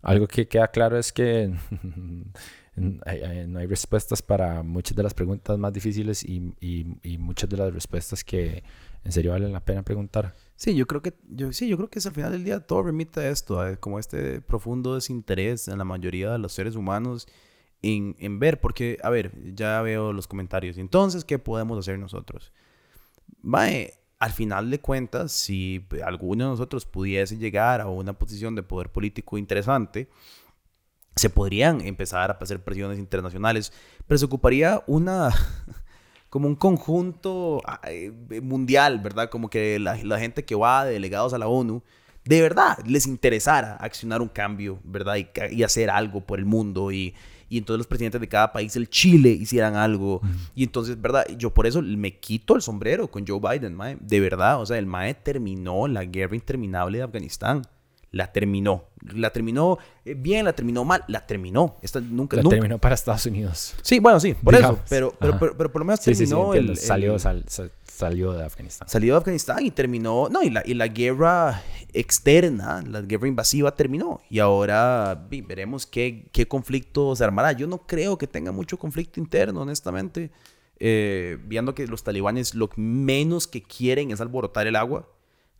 algo 0.02 0.28
que 0.28 0.47
queda 0.47 0.67
claro 0.69 0.97
es 0.97 1.13
que 1.13 1.54
no 2.75 3.59
hay 3.59 3.67
respuestas 3.67 4.21
para 4.21 4.63
muchas 4.63 4.95
de 4.95 5.03
las 5.03 5.13
preguntas 5.13 5.57
más 5.57 5.73
difíciles 5.73 6.23
y, 6.23 6.53
y, 6.59 6.97
y 7.03 7.17
muchas 7.17 7.49
de 7.49 7.57
las 7.57 7.73
respuestas 7.73 8.23
que 8.23 8.63
en 9.03 9.12
serio 9.12 9.31
valen 9.31 9.51
la 9.51 9.63
pena 9.63 9.83
preguntar. 9.83 10.33
Sí, 10.55 10.75
yo 10.75 10.88
creo 10.88 11.01
que, 11.01 11.13
yo, 11.29 11.51
sí, 11.51 11.67
yo 11.67 11.77
creo 11.77 11.89
que 11.89 11.99
al 12.03 12.13
final 12.13 12.31
del 12.31 12.43
día 12.43 12.59
todo 12.62 12.83
remite 12.83 13.19
a 13.19 13.29
esto, 13.29 13.62
como 13.79 13.99
este 13.99 14.41
profundo 14.41 14.95
desinterés 14.95 15.67
en 15.67 15.77
la 15.77 15.83
mayoría 15.83 16.31
de 16.31 16.39
los 16.39 16.53
seres 16.53 16.75
humanos 16.75 17.27
en, 17.81 18.15
en, 18.19 18.39
ver, 18.39 18.62
porque, 18.62 18.97
a 19.03 19.09
ver, 19.09 19.31
ya 19.53 19.81
veo 19.81 20.13
los 20.13 20.27
comentarios. 20.27 20.77
Entonces, 20.77 21.25
¿qué 21.25 21.38
podemos 21.38 21.77
hacer 21.77 21.99
nosotros? 21.99 22.53
Mae, 23.41 23.93
al 24.19 24.31
final 24.31 24.71
de 24.71 24.79
cuentas, 24.79 25.33
si 25.33 25.86
alguno 26.05 26.45
de 26.45 26.51
nosotros 26.51 26.86
pudiese 26.86 27.38
llegar 27.38 27.81
a 27.81 27.88
una 27.88 28.13
posición 28.13 28.55
de 28.55 28.63
poder 28.63 28.89
político 28.89 29.38
interesante, 29.38 30.07
se 31.15 31.30
podrían 31.30 31.82
empezar 31.82 32.32
a 32.32 32.38
hacer 32.41 32.63
presiones 32.63 32.99
internacionales, 32.99 33.71
pero 34.08 34.17
se 34.17 34.26
ocuparía 34.26 34.84
una 34.88 35.30
como 36.30 36.47
un 36.47 36.56
conjunto 36.56 37.62
mundial, 38.41 38.99
¿verdad? 38.99 39.30
Como 39.30 39.49
que 39.49 39.80
la, 39.80 39.95
gente 40.17 40.43
que 40.43 40.56
va 40.56 40.86
de 40.86 40.93
delegados 40.93 41.34
a 41.34 41.38
la 41.38 41.47
ONU, 41.47 41.84
de 42.26 42.41
verdad 42.41 42.80
les 42.88 43.06
interesara 43.06 43.76
accionar 43.76 44.21
un 44.21 44.30
cambio, 44.30 44.80
¿verdad? 44.84 45.17
Y, 45.52 45.63
hacer 45.63 45.89
algo 45.89 46.21
por 46.21 46.39
el 46.39 46.45
mundo 46.45 46.91
y, 46.91 47.13
y, 47.49 47.60
entonces 47.60 47.78
los 47.78 47.88
presidentes 47.88 48.19
de 48.19 48.28
cada 48.28 48.52
país, 48.52 48.76
el 48.76 48.89
Chile, 48.89 49.30
hicieran 49.30 49.76
algo. 49.76 50.21
Y 50.56 50.63
entonces, 50.63 50.99
¿verdad? 50.99 51.28
Yo 51.38 51.54
por 51.54 51.67
eso 51.67 51.84
me 51.84 52.17
quito 52.17 52.56
el 52.56 52.63
sombrero 52.63 53.12
con 53.12 53.28
Joe 53.28 53.39
Biden, 53.39 53.76
mae. 53.76 53.97
De 53.99 54.19
verdad, 54.19 54.60
o 54.60 54.65
sea, 54.65 54.80
el 54.80 54.88
mae 54.88 55.13
terminó 55.13 55.88
la 55.88 56.06
guerra 56.06 56.36
interminable 56.36 56.97
de 56.97 57.04
Afganistán 57.04 57.62
la 58.13 58.32
terminó. 58.32 58.86
La 59.15 59.32
terminó 59.32 59.80
eh, 60.06 60.13
bien, 60.13 60.45
la 60.45 60.54
terminó 60.54 60.86
mal, 60.86 61.04
la 61.08 61.26
terminó. 61.26 61.78
Esta 61.82 61.99
nunca, 61.99 62.38
la 62.38 62.47
terminó 62.47 62.78
para 62.78 62.95
Estados 62.95 63.26
Unidos. 63.26 63.76
Sí, 63.82 63.99
bueno, 63.99 64.19
sí, 64.19 64.36
por 64.36 64.56
eso. 64.56 64.80
Pero, 64.88 65.13
pero, 65.19 65.38
pero, 65.39 65.71
por 65.71 65.82
lo 65.82 65.86
menos 65.86 65.99
terminó 65.99 66.54
el, 66.54 66.78
Salió, 66.78 67.17
salió 67.19 68.34
de 68.34 68.45
Afganistán. 68.45 68.88
Salió 68.88 69.13
de 69.13 69.17
Afganistán 69.17 69.65
y 69.65 69.71
terminó. 69.71 70.30
No, 70.30 70.43
y 70.43 70.52
la, 70.52 70.62
y 70.63 70.76
la 70.76 70.88
guerra 70.88 71.63
externa, 71.91 72.84
la 72.88 73.02
guerra 73.02 73.28
invasiva 73.28 73.76
terminó. 73.76 74.21
Y 74.30 74.38
ahora 74.38 75.28
veremos 75.30 75.88
qué, 75.88 76.30
qué 76.32 76.47
conflicto 76.47 77.15
se 77.15 77.23
armará. 77.23 77.52
Yo 77.54 77.65
no 77.65 77.80
creo 77.80 78.19
que 78.19 78.28
tenga 78.28 78.52
mucho 78.52 78.78
conflicto 78.78 79.19
interno, 79.19 79.62
honestamente. 79.62 80.32
Eh, 80.80 81.39
viendo 81.45 81.73
que 81.73 81.88
los 81.88 82.04
talibanes 82.04 82.54
lo 82.54 82.69
menos 82.76 83.47
que 83.47 83.63
quieren 83.63 84.12
es 84.12 84.21
alborotar 84.21 84.67
el 84.67 84.76
agua 84.76 85.08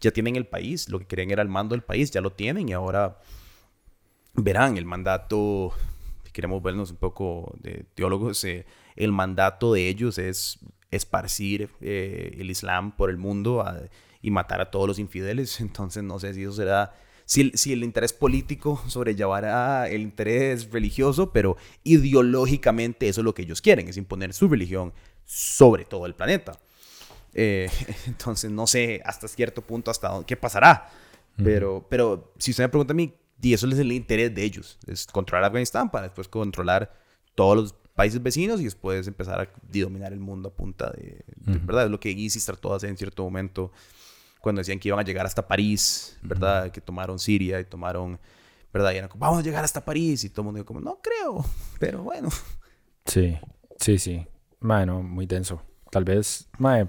ya 0.04 0.12
tienen 0.12 0.36
el 0.36 0.46
país, 0.46 0.89
lo 0.89 1.00
que 1.00 1.06
querían 1.06 1.32
era 1.32 1.42
el 1.42 1.48
mando 1.48 1.74
del 1.74 1.82
país, 1.82 2.12
ya 2.12 2.20
lo 2.20 2.34
tienen 2.34 2.68
y 2.68 2.74
ahora 2.74 3.20
verán 4.34 4.78
el 4.78 4.86
mandato, 4.86 5.74
si 6.26 6.32
queremos 6.32 6.62
vernos 6.62 6.92
un 6.92 6.98
poco 6.98 7.56
de 7.62 7.86
teólogos, 7.96 8.44
eh, 8.44 8.66
el 8.98 9.13
mandato 9.13 9.74
de 9.74 9.88
ellos 9.88 10.18
es 10.18 10.60
esparcir 10.92 11.70
eh, 11.80 12.36
el 12.38 12.52
Islam 12.52 12.96
por 12.96 13.10
el 13.10 13.18
mundo 13.18 13.66
y 14.22 14.30
matar 14.30 14.60
a 14.60 14.70
todos 14.70 14.88
los 14.88 15.00
infideles, 15.00 15.60
entonces 15.62 16.04
no 16.04 16.20
sé 16.20 16.34
si 16.34 16.44
eso 16.44 16.54
será... 16.54 16.94
Si, 17.26 17.52
si, 17.52 17.72
el 17.72 17.86
interés 17.86 18.12
político 18.12 18.84
sobrellevará 18.89 19.88
el 19.88 20.02
interés 20.02 20.70
religioso, 20.70 21.32
pero 21.32 21.56
ideológicamente 21.86 23.08
eso 23.08 23.22
es 23.22 23.26
lo 23.26 23.34
que 23.34 23.44
ellos 23.44 23.62
quieren, 23.62 23.88
es 23.88 23.96
imponer 23.96 24.34
su 24.34 24.50
religión 24.50 24.92
sobre 25.24 25.86
todo 25.86 26.06
el 26.06 26.16
planeta. 26.16 26.60
Eh, 27.34 27.69
entonces, 28.08 28.52
no 28.52 28.67
sé 28.67 29.02
hasta 29.06 29.28
cierto 29.28 29.62
punto 29.62 29.91
hasta 29.91 30.10
dónde, 30.10 30.26
qué 30.26 30.38
pasará. 30.38 30.89
Pero, 31.43 31.84
pero 31.89 32.32
si 32.38 32.52
usted 32.52 32.65
me 32.65 32.69
pregunta 32.69 32.93
a 32.93 32.96
mí, 32.96 33.12
y 33.41 33.54
eso 33.54 33.67
es 33.67 33.80
el 33.80 33.91
interés 33.91 34.34
de 34.36 34.43
ellos, 34.43 34.78
es 34.86 35.08
controlar 35.08 35.46
Afganistán 35.46 35.89
para 35.89 36.04
después 36.08 36.28
controlar 36.28 36.93
todos 37.34 37.58
los 37.58 37.76
países 37.96 38.22
vecinos 38.22 38.62
y 38.62 38.65
después 38.65 39.08
empezar 39.08 39.41
a 39.41 39.50
dominar 39.72 40.13
el 40.13 40.19
mundo 40.19 40.50
a 40.50 40.54
punta 40.54 40.91
de, 40.91 41.24
¿verdad? 41.38 41.86
Es 41.86 41.91
lo 41.91 42.00
que 42.00 42.10
ISIS 42.10 42.46
trató 42.46 42.69
de 42.69 42.76
hacer 42.76 42.89
en 42.89 42.98
cierto 42.98 43.24
momento 43.24 43.72
cuando 44.41 44.60
decían 44.60 44.80
que 44.80 44.89
iban 44.89 45.00
a 45.00 45.04
llegar 45.04 45.26
hasta 45.26 45.48
París, 45.48 46.17
¿verdad? 46.22 46.72
Que 46.72 46.82
tomaron 46.82 47.19
Siria 47.19 47.60
y 47.60 47.65
tomaron, 47.65 48.19
¿verdad? 48.72 48.91
Y 48.91 48.98
eran 48.98 49.10
como, 49.10 49.22
vamos 49.22 49.39
a 49.39 49.41
llegar 49.41 49.63
hasta 49.63 49.84
París 49.84 50.24
y 50.24 50.30
todo 50.30 50.41
el 50.41 50.46
mundo 50.46 50.58
dijo 50.58 50.67
como, 50.67 50.82
no 50.82 51.00
creo, 51.02 51.46
pero 51.80 52.04
bueno. 52.04 52.30
Sí, 53.06 53.38
sí, 53.78 53.98
sí. 53.98 54.28
Bueno, 54.60 55.02
muy 55.02 55.26
denso. 55.26 55.62
Tal 55.91 56.04
vez, 56.04 56.50
mae, 56.58 56.88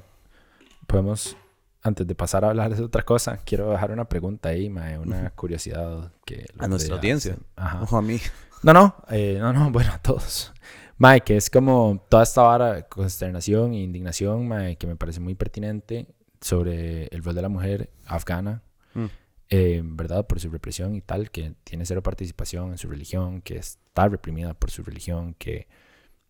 podemos, 0.87 1.37
antes 1.83 2.07
de 2.07 2.14
pasar 2.14 2.44
a 2.44 2.51
hablar 2.51 2.75
de 2.75 2.83
otra 2.83 3.03
cosa, 3.03 3.38
quiero 3.38 3.70
dejar 3.70 3.92
una 3.92 4.09
pregunta 4.09 4.51
ahí, 4.51 4.68
una 4.68 5.31
curiosidad 5.31 6.12
que... 6.25 6.47
A 6.59 6.68
nuestra 6.68 6.97
audiencia. 6.97 7.37
Ajá. 7.57 7.83
Ojo 7.83 7.97
a 7.97 8.03
mí. 8.03 8.20
No, 8.62 8.73
no, 8.73 8.94
eh, 9.11 9.37
no, 9.38 9.53
no, 9.53 9.70
bueno, 9.73 9.92
a 9.92 9.99
todos. 9.99 10.53
Mae, 10.97 11.20
que 11.20 11.37
es 11.37 11.51
como 11.51 12.05
toda 12.09 12.23
esta 12.23 12.42
vara 12.42 12.73
de 12.73 12.85
consternación 12.85 13.75
e 13.75 13.83
indignación, 13.83 14.49
mae, 14.49 14.77
que 14.77 14.87
me 14.87 14.97
parece 14.97 15.20
muy 15.20 15.35
pertinente 15.35 16.07
sobre 16.40 17.07
el 17.07 17.23
rol 17.23 17.35
de 17.35 17.42
la 17.42 17.49
mujer 17.49 17.90
afgana, 18.07 18.62
mm. 18.94 19.07
eh, 19.51 19.83
¿verdad? 19.85 20.27
Por 20.27 20.40
su 20.40 20.51
represión 20.51 20.94
y 20.94 21.01
tal, 21.01 21.31
que 21.31 21.55
tiene 21.64 21.85
cero 21.85 22.03
participación 22.03 22.70
en 22.70 22.79
su 22.79 22.88
religión, 22.88 23.42
que 23.42 23.57
está 23.57 24.09
reprimida 24.09 24.55
por 24.55 24.70
su 24.70 24.83
religión, 24.83 25.35
que 25.35 25.66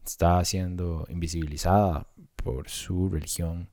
está 0.05 0.45
siendo 0.45 1.07
invisibilizada 1.09 2.07
por 2.37 2.69
su 2.69 3.09
religión. 3.09 3.69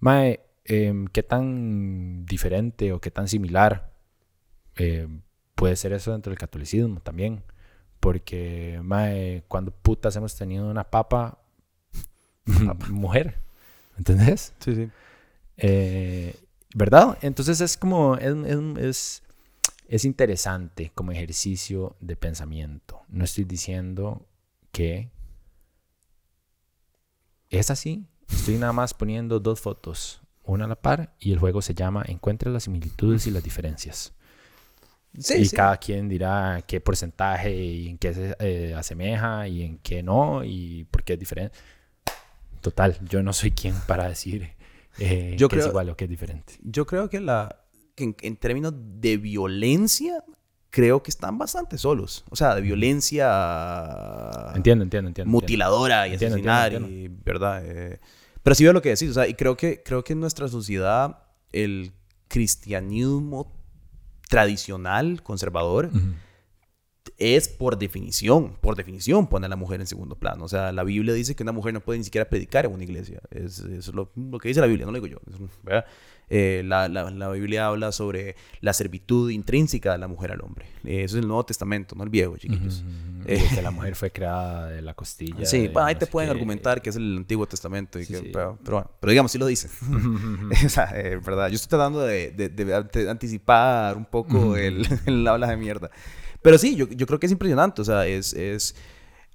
Mae, 0.00 0.40
em, 0.64 1.06
¿qué 1.06 1.22
tan 1.22 2.24
diferente 2.26 2.92
o 2.92 3.00
qué 3.00 3.10
tan 3.10 3.28
similar 3.28 3.92
em, 4.76 5.22
puede 5.54 5.76
ser 5.76 5.92
eso 5.92 6.12
dentro 6.12 6.30
del 6.30 6.38
catolicismo 6.38 7.00
también? 7.00 7.42
Porque, 8.00 8.80
mae, 8.82 9.44
cuando 9.48 9.72
putas 9.72 10.14
hemos 10.16 10.36
tenido 10.36 10.70
una 10.70 10.84
papa, 10.84 11.38
mujer, 12.90 13.38
¿entendés? 13.98 14.54
Sí, 14.60 14.74
sí. 14.74 14.90
Eh, 15.56 16.34
¿Verdad? 16.74 17.18
Entonces 17.22 17.60
es 17.60 17.76
como, 17.76 18.16
es, 18.16 18.36
es, 18.78 19.22
es 19.88 20.04
interesante 20.04 20.92
como 20.94 21.12
ejercicio 21.12 21.96
de 22.00 22.16
pensamiento. 22.16 23.02
No 23.08 23.24
estoy 23.24 23.44
diciendo 23.44 24.26
que 24.72 25.10
es 27.48 27.70
así, 27.70 28.06
Estoy 28.28 28.56
nada 28.56 28.72
más 28.72 28.94
poniendo 28.94 29.40
dos 29.40 29.60
fotos, 29.60 30.20
una 30.44 30.64
a 30.66 30.68
la 30.68 30.76
par, 30.76 31.14
y 31.18 31.32
el 31.32 31.38
juego 31.38 31.62
se 31.62 31.74
llama 31.74 32.04
Encuentra 32.06 32.50
las 32.50 32.64
similitudes 32.64 33.26
y 33.26 33.30
las 33.30 33.42
diferencias. 33.42 34.12
Sí, 35.18 35.34
y 35.42 35.48
cada 35.48 35.78
quien 35.78 36.08
dirá 36.08 36.62
qué 36.66 36.80
porcentaje 36.80 37.54
y 37.54 37.88
en 37.88 37.98
qué 37.98 38.12
se 38.12 38.36
eh, 38.38 38.74
asemeja 38.74 39.48
y 39.48 39.62
en 39.62 39.78
qué 39.78 40.02
no 40.02 40.44
y 40.44 40.84
por 40.90 41.04
qué 41.04 41.14
es 41.14 41.18
diferente. 41.18 41.56
Total, 42.60 42.98
yo 43.08 43.22
no 43.22 43.32
soy 43.32 43.52
quien 43.52 43.74
para 43.86 44.08
decir 44.08 44.56
eh, 44.98 45.34
yo 45.38 45.48
que 45.48 45.58
es 45.58 45.66
igual 45.66 45.90
o 45.90 45.96
que 45.96 46.04
es 46.04 46.10
diferente. 46.10 46.54
Yo 46.62 46.86
creo 46.86 47.08
que, 47.08 47.20
la, 47.20 47.64
en, 47.96 48.36
términos 48.36 48.74
de 48.76 49.16
violencia, 49.16 50.24
creo 50.76 51.02
que 51.02 51.10
están 51.10 51.38
bastante 51.38 51.78
solos. 51.78 52.22
O 52.28 52.36
sea, 52.36 52.54
de 52.54 52.60
violencia... 52.60 54.52
Entiendo, 54.54 54.84
entiendo, 54.84 55.08
entiendo. 55.08 55.30
Mutiladora 55.30 56.06
y 56.06 56.16
asesinar, 56.16 56.74
y, 56.74 57.08
¿verdad? 57.08 57.62
Eh, 57.64 57.98
pero 58.42 58.54
sí 58.54 58.62
veo 58.62 58.74
lo 58.74 58.82
que 58.82 58.90
decís, 58.90 59.08
o 59.08 59.14
sea, 59.14 59.26
y 59.26 59.32
creo 59.32 59.56
que, 59.56 59.82
creo 59.82 60.04
que 60.04 60.12
en 60.12 60.20
nuestra 60.20 60.48
sociedad 60.48 61.20
el 61.50 61.92
cristianismo 62.28 63.50
tradicional, 64.28 65.22
conservador, 65.22 65.90
es 67.18 67.48
por 67.48 67.78
definición, 67.78 68.56
por 68.60 68.76
definición 68.76 69.26
pone 69.26 69.46
a 69.46 69.48
la 69.48 69.56
mujer 69.56 69.80
en 69.80 69.86
segundo 69.86 70.16
plano. 70.16 70.44
O 70.44 70.48
sea, 70.48 70.72
la 70.72 70.84
Biblia 70.84 71.14
dice 71.14 71.34
que 71.34 71.42
una 71.42 71.52
mujer 71.52 71.74
no 71.74 71.80
puede 71.80 71.98
ni 71.98 72.04
siquiera 72.04 72.28
predicar 72.28 72.66
en 72.66 72.72
una 72.72 72.84
iglesia. 72.84 73.20
Es, 73.30 73.60
es 73.60 73.88
lo, 73.88 74.10
que 74.40 74.48
dice 74.48 74.60
la 74.60 74.66
Biblia, 74.66 74.86
no 74.86 74.92
lo 74.92 75.00
digo 75.00 75.06
yo. 75.06 75.20
Eh, 76.28 76.62
la, 76.64 76.88
la, 76.88 77.08
la, 77.10 77.28
Biblia 77.30 77.68
habla 77.68 77.92
sobre 77.92 78.34
la 78.60 78.72
servitud 78.72 79.30
intrínseca 79.30 79.92
de 79.92 79.98
la 79.98 80.08
mujer 80.08 80.32
al 80.32 80.40
hombre. 80.40 80.66
Eh, 80.84 81.04
eso 81.04 81.16
es 81.16 81.22
el 81.22 81.28
Nuevo 81.28 81.44
Testamento, 81.44 81.94
no 81.94 82.02
el 82.02 82.10
Viejo, 82.10 82.36
chiquillos. 82.36 82.82
Eh, 83.26 83.44
que 83.54 83.62
la 83.62 83.70
mujer 83.70 83.94
fue 83.94 84.10
creada 84.10 84.68
de 84.68 84.82
la 84.82 84.94
costilla. 84.94 85.46
Sí, 85.46 85.70
ahí 85.76 85.94
te 85.94 86.06
pueden 86.06 86.30
argumentar 86.30 86.82
que 86.82 86.90
es 86.90 86.96
el 86.96 87.16
Antiguo 87.16 87.46
Testamento. 87.46 88.00
Y 88.00 88.06
que, 88.06 88.22
Pero, 88.32 88.58
bueno, 88.64 88.90
pero 88.98 89.10
digamos, 89.10 89.30
sí 89.30 89.38
lo 89.38 89.46
dice. 89.46 89.68
o 90.66 90.68
sea, 90.68 90.86
verdad. 91.24 91.48
Yo 91.48 91.54
estoy 91.54 91.68
tratando 91.68 92.00
de, 92.00 92.32
de, 92.32 92.48
de 92.48 93.10
anticipar 93.10 93.96
un 93.96 94.04
poco 94.04 94.56
el, 94.56 94.86
el 95.06 95.26
habla 95.28 95.46
de 95.46 95.56
mierda. 95.56 95.90
Pero 96.46 96.58
sí, 96.58 96.76
yo, 96.76 96.86
yo 96.90 97.08
creo 97.08 97.18
que 97.18 97.26
es 97.26 97.32
impresionante. 97.32 97.82
O 97.82 97.84
sea, 97.84 98.06
es, 98.06 98.32
es... 98.32 98.76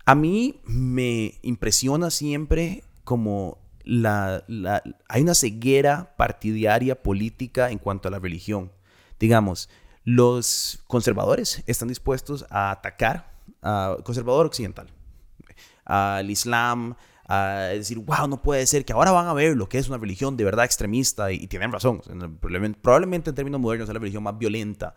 A 0.05 0.15
mí 0.15 0.61
me 0.63 1.37
impresiona 1.41 2.09
siempre 2.09 2.85
como 3.03 3.57
la, 3.83 4.45
la, 4.47 4.81
hay 5.09 5.21
una 5.21 5.35
ceguera 5.35 6.15
partidaria 6.15 7.03
política 7.03 7.69
en 7.69 7.79
cuanto 7.79 8.07
a 8.07 8.11
la 8.11 8.19
religión. 8.19 8.71
Digamos, 9.19 9.69
los 10.05 10.85
conservadores 10.87 11.63
están 11.67 11.89
dispuestos 11.89 12.45
a 12.49 12.71
atacar 12.71 13.33
al 13.61 14.01
conservador 14.05 14.45
occidental, 14.45 14.87
al 15.83 16.29
Islam, 16.29 16.95
a 17.27 17.71
decir, 17.73 17.99
wow, 17.99 18.25
no 18.29 18.41
puede 18.41 18.65
ser 18.65 18.85
que 18.85 18.93
ahora 18.93 19.11
van 19.11 19.27
a 19.27 19.33
ver 19.33 19.57
lo 19.57 19.67
que 19.67 19.79
es 19.79 19.89
una 19.89 19.97
religión 19.97 20.37
de 20.37 20.45
verdad 20.45 20.63
extremista 20.63 21.29
y, 21.33 21.45
tienen 21.47 21.73
razón. 21.73 22.01
Probablemente, 22.81 23.31
en 23.31 23.35
términos 23.35 23.59
modernos 23.59 23.89
es 23.89 23.93
la 23.93 23.99
religión 23.99 24.23
más 24.23 24.37
violenta 24.37 24.95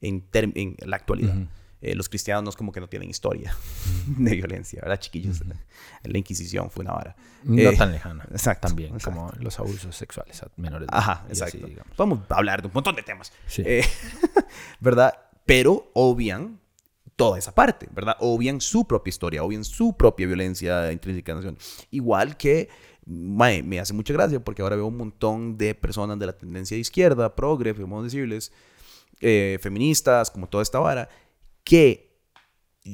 en, 0.00 0.24
en 0.32 0.76
la 0.84 0.96
actualidad. 0.96 1.34
Eh, 1.82 1.94
los 1.94 2.10
cristianos 2.10 2.56
como 2.56 2.72
que 2.72 2.80
no 2.80 2.88
tienen 2.90 3.08
historia 3.08 3.56
de 4.06 4.34
violencia, 4.34 4.80
¿verdad, 4.82 5.00
chiquillos? 5.00 5.42
La 6.02 6.18
Inquisición 6.18 6.70
fue 6.70 6.82
una 6.84 6.92
vara. 6.92 7.16
No 7.44 7.58
eh, 7.58 7.76
tan 7.76 7.92
lejana. 7.92 8.26
Exacto. 8.30 8.68
También, 8.68 8.98
como 8.98 9.32
los 9.38 9.58
abusos 9.58 9.96
sexuales 9.96 10.42
a 10.42 10.48
menores. 10.56 10.88
Ajá, 10.92 11.24
exacto. 11.28 11.66
Vamos 11.96 12.20
a 12.28 12.34
hablar 12.34 12.60
de 12.60 12.68
un 12.68 12.74
montón 12.74 12.96
de 12.96 13.02
temas. 13.02 13.32
Sí. 13.46 13.62
Eh, 13.64 13.84
¿Verdad? 14.78 15.14
Pero 15.46 15.90
obvian 15.94 16.60
toda 17.16 17.38
esa 17.38 17.54
parte, 17.54 17.88
¿verdad? 17.92 18.16
Obvian 18.20 18.60
su 18.60 18.86
propia 18.86 19.08
historia, 19.08 19.42
obvian 19.42 19.64
su 19.64 19.96
propia 19.96 20.26
violencia 20.26 20.92
intrínseca 20.92 21.32
de 21.32 21.40
la 21.40 21.50
nación. 21.50 21.86
Igual 21.90 22.36
que 22.36 22.68
me 23.06 23.80
hace 23.80 23.94
mucha 23.94 24.12
gracia 24.12 24.38
porque 24.40 24.60
ahora 24.60 24.76
veo 24.76 24.86
un 24.86 24.96
montón 24.98 25.56
de 25.56 25.74
personas 25.74 26.18
de 26.18 26.26
la 26.26 26.32
tendencia 26.36 26.74
de 26.74 26.80
izquierda, 26.80 27.34
progre, 27.34 27.72
vamos 27.72 28.00
a 28.00 28.04
decirles, 28.04 28.52
feministas, 29.20 30.30
como 30.30 30.48
toda 30.48 30.62
esta 30.62 30.78
vara, 30.78 31.08
que 31.64 32.10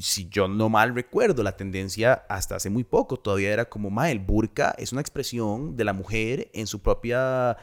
si 0.01 0.29
yo 0.29 0.49
no 0.49 0.69
mal 0.69 0.95
recuerdo, 0.95 1.43
la 1.43 1.57
tendencia 1.57 2.25
hasta 2.29 2.57
hace 2.57 2.71
muy 2.71 2.85
poco 2.85 3.19
todavía 3.19 3.53
era 3.53 3.69
como, 3.69 3.91
ma, 3.91 4.11
el 4.11 4.19
burka 4.19 4.75
es 4.79 4.93
una 4.93 5.01
expresión 5.01 5.77
de 5.77 5.85
la 5.85 5.93
mujer 5.93 6.51
en 6.53 6.67
su 6.67 6.81
propia, 6.81 7.57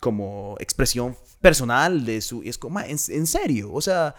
como 0.00 0.56
expresión 0.58 1.16
personal 1.40 2.04
de 2.04 2.20
su, 2.20 2.42
es 2.42 2.56
como, 2.58 2.80
en, 2.80 2.96
en 3.08 3.26
serio, 3.26 3.72
o 3.72 3.80
sea, 3.80 4.14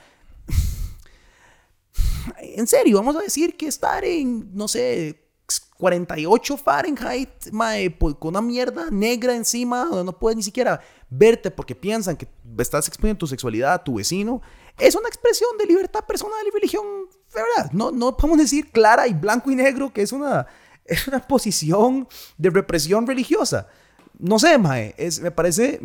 en 2.40 2.68
serio, 2.68 2.98
vamos 2.98 3.16
a 3.16 3.22
decir 3.22 3.58
que 3.58 3.68
estar 3.68 4.06
en, 4.06 4.54
no 4.54 4.68
sé, 4.68 5.23
48 5.84 6.56
Fahrenheit, 6.56 7.52
mae, 7.52 7.92
pues, 7.92 8.16
con 8.16 8.30
una 8.30 8.42
mierda 8.42 8.90
negra 8.90 9.36
encima, 9.36 9.84
donde 9.84 10.06
no 10.06 10.18
puedes 10.18 10.38
ni 10.38 10.44
siquiera 10.44 10.80
verte 11.10 11.52
porque 11.52 11.76
piensan 11.76 12.16
que 12.16 12.26
estás 12.58 12.88
exponiendo 12.88 13.20
tu 13.20 13.28
sexualidad 13.28 13.74
a 13.74 13.84
tu 13.84 13.96
vecino, 13.96 14.42
es 14.80 14.96
una 14.96 15.10
expresión 15.10 15.50
de 15.60 15.66
libertad 15.66 16.06
personal 16.06 16.40
y 16.48 16.52
religión, 16.52 16.86
¿verdad? 17.34 17.70
No, 17.74 17.92
no 17.92 18.16
podemos 18.16 18.38
decir 18.38 18.72
clara 18.72 19.10
y 19.10 19.14
blanco 19.14 19.52
y 19.52 19.58
negro 19.58 19.92
que 19.92 20.04
es 20.04 20.14
una, 20.14 20.48
es 20.86 21.06
una 21.06 21.20
posición 21.20 22.08
de 22.38 22.50
represión 22.50 23.06
religiosa. 23.06 23.68
No 24.18 24.40
sé, 24.40 24.58
mae, 24.58 24.96
es, 24.98 25.20
me 25.20 25.32
parece, 25.32 25.82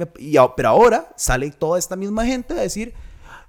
pero 0.57 0.68
ahora 0.68 1.12
sale 1.16 1.51
toda 1.51 1.76
esta 1.76 1.96
misma 1.96 2.24
gente 2.24 2.55
a 2.55 2.62
decir, 2.62 2.94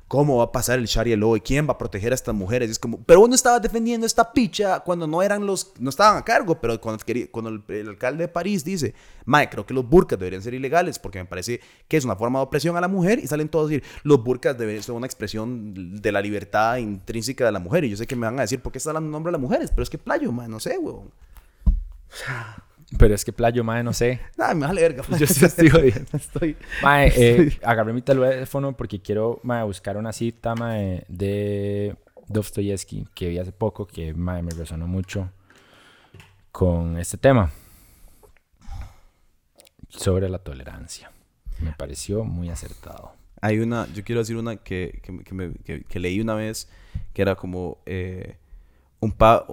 ¿Cómo 0.09 0.37
va 0.37 0.45
a 0.45 0.51
pasar 0.51 0.79
el 0.79 0.87
Sharia 0.87 1.15
law? 1.15 1.35
¿Y 1.35 1.41
quién 1.41 1.67
va 1.67 1.73
a 1.73 1.77
proteger 1.77 2.13
a 2.13 2.15
estas 2.15 2.33
mujeres? 2.33 2.71
es 2.71 2.79
como, 2.79 2.99
pero 3.03 3.21
uno 3.21 3.35
estaba 3.35 3.59
defendiendo 3.59 4.07
esta 4.07 4.33
picha 4.33 4.79
cuando 4.79 5.05
no 5.05 5.21
eran 5.21 5.45
los, 5.45 5.71
no 5.77 5.91
estaban 5.91 6.17
a 6.17 6.25
cargo, 6.25 6.59
pero 6.59 6.81
cuando, 6.81 7.05
cuando 7.29 7.51
el, 7.51 7.87
alcalde 7.87 8.23
de 8.23 8.27
París 8.27 8.65
dice, 8.65 8.95
mae, 9.25 9.51
creo 9.51 9.67
que 9.67 9.73
los 9.75 9.87
burkas 9.87 10.17
deberían 10.17 10.41
ser 10.41 10.55
ilegales 10.55 10.97
porque 10.97 11.19
me 11.19 11.25
parece 11.25 11.61
que 11.87 11.95
es 11.95 12.05
una 12.05 12.15
forma 12.15 12.39
de 12.39 12.45
opresión 12.45 12.75
a 12.75 12.81
la 12.81 12.87
mujer 12.87 13.19
y 13.19 13.27
salen 13.27 13.49
todos 13.49 13.67
a 13.67 13.69
decir, 13.69 13.87
los 14.01 14.23
burkas 14.23 14.57
deben 14.57 14.81
ser 14.81 14.95
una 14.95 15.05
expresión 15.05 16.01
de 16.01 16.11
la 16.11 16.21
libertad 16.21 16.77
intrínseca 16.77 17.45
de 17.45 17.51
la 17.51 17.59
mujer. 17.59 17.83
Y 17.83 17.91
yo 17.91 17.97
sé 17.97 18.07
que 18.07 18.15
me 18.15 18.25
van 18.25 18.39
a 18.39 18.41
decir, 18.41 18.61
¿por 18.61 18.71
qué 18.71 18.79
está 18.79 18.89
hablando 18.89 19.11
nombre 19.11 19.29
de 19.29 19.33
las 19.33 19.41
mujeres? 19.41 19.69
Pero 19.69 19.83
es 19.83 19.91
que 19.91 19.99
playo, 19.99 20.31
mae, 20.31 20.47
no 20.47 20.59
sé, 20.59 20.75
huevón. 20.79 21.11
Pero 22.97 23.13
es 23.13 23.23
que 23.23 23.31
playo, 23.31 23.63
mae, 23.63 23.83
no 23.83 23.93
sé. 23.93 24.19
Nada, 24.37 24.55
me 24.55 24.65
vale 24.65 24.81
verga. 24.81 25.03
Yo 25.17 25.27
sí 25.27 25.45
estoy 25.45 25.93
estoy... 26.13 26.57
Mae, 26.81 27.11
eh, 27.15 27.59
agarré 27.63 27.93
mi 27.93 28.01
teléfono 28.01 28.75
porque 28.75 29.01
quiero, 29.01 29.39
mae, 29.43 29.63
buscar 29.63 29.97
una 29.97 30.11
cita, 30.11 30.55
mae, 30.55 31.05
de 31.07 31.95
Dostoyevsky 32.27 33.07
que 33.13 33.29
vi 33.29 33.37
hace 33.37 33.51
poco, 33.51 33.85
que, 33.85 34.13
mae, 34.13 34.41
me 34.41 34.51
resonó 34.51 34.87
mucho 34.87 35.31
con 36.51 36.97
este 36.97 37.17
tema. 37.17 37.51
Sobre 39.89 40.29
la 40.29 40.39
tolerancia. 40.39 41.11
Me 41.59 41.73
pareció 41.73 42.23
muy 42.23 42.49
acertado. 42.49 43.13
Hay 43.41 43.59
una, 43.59 43.87
yo 43.93 44.03
quiero 44.03 44.19
decir 44.19 44.37
una 44.37 44.57
que, 44.57 45.01
que, 45.87 45.99
leí 45.99 46.19
una 46.19 46.35
vez, 46.35 46.69
que 47.13 47.21
era 47.21 47.35
como 47.35 47.81
eh, 47.85 48.37
un, 48.99 49.11
pa, 49.11 49.45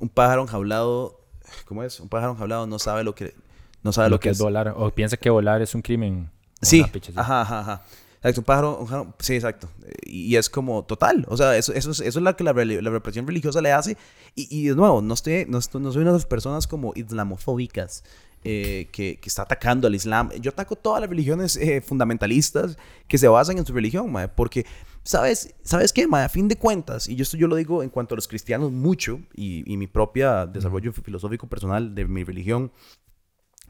un 0.00 0.08
pájaro 0.08 0.42
enjaulado 0.42 1.21
¿cómo 1.66 1.82
es? 1.82 2.00
Un 2.00 2.08
pájaro 2.08 2.36
hablado 2.38 2.66
no 2.66 2.78
sabe 2.78 3.04
lo 3.04 3.14
que, 3.14 3.34
no 3.82 3.92
sabe 3.92 4.10
lo, 4.10 4.20
que, 4.20 4.30
es 4.30 4.38
volar. 4.38 4.74
O 4.76 4.90
piensa 4.90 5.16
que 5.16 5.30
volar 5.30 5.62
es 5.62 5.74
un 5.74 5.82
crimen. 5.82 6.30
Sí, 6.60 6.84
ajá, 7.16 7.42
ajá, 7.42 7.60
ajá. 7.60 7.82
Exacto, 8.24 8.40
un 8.40 8.44
pájaro, 8.44 9.14
sí, 9.18 9.34
exacto. 9.34 9.68
Y, 10.04 10.36
es 10.36 10.48
como 10.48 10.84
total. 10.84 11.26
O 11.28 11.36
sea, 11.36 11.56
eso, 11.56 11.72
eso, 11.72 11.90
es, 11.90 11.98
eso 11.98 12.18
es 12.20 12.22
lo 12.22 12.36
que 12.36 12.44
la, 12.44 12.52
la, 12.52 12.90
represión 12.90 13.26
religiosa 13.26 13.60
le 13.60 13.72
hace. 13.72 13.96
Y, 14.36 14.46
y 14.48 14.68
de 14.68 14.76
nuevo, 14.76 15.02
no, 15.02 15.12
estoy, 15.12 15.44
no, 15.48 15.58
no 15.58 15.92
soy 15.92 16.02
una 16.02 16.12
de 16.12 16.18
las 16.18 16.26
personas 16.26 16.68
como 16.68 16.92
islamofóbicas 16.94 18.04
eh, 18.44 18.88
que, 18.92 19.18
que, 19.20 19.28
está 19.28 19.42
atacando 19.42 19.88
al 19.88 19.94
Islam. 19.96 20.30
Yo 20.40 20.52
ataco 20.52 20.76
todas 20.76 21.00
las 21.00 21.10
religiones 21.10 21.56
eh, 21.56 21.80
fundamentalistas 21.80 22.78
que 23.08 23.18
se 23.18 23.26
basan 23.26 23.58
en 23.58 23.66
su 23.66 23.72
religión, 23.72 24.12
porque 24.36 24.66
¿Sabes, 25.04 25.54
¿Sabes 25.62 25.92
qué, 25.92 26.06
A 26.10 26.28
fin 26.28 26.48
de 26.48 26.56
cuentas, 26.56 27.08
y 27.08 27.16
yo 27.16 27.22
esto 27.22 27.36
yo 27.36 27.48
lo 27.48 27.56
digo 27.56 27.82
en 27.82 27.90
cuanto 27.90 28.14
a 28.14 28.16
los 28.16 28.28
cristianos 28.28 28.70
mucho, 28.70 29.20
y, 29.34 29.70
y 29.70 29.76
mi 29.76 29.86
propio 29.86 30.46
desarrollo 30.46 30.92
filosófico 30.92 31.48
personal 31.48 31.94
de 31.94 32.06
mi 32.06 32.22
religión, 32.22 32.70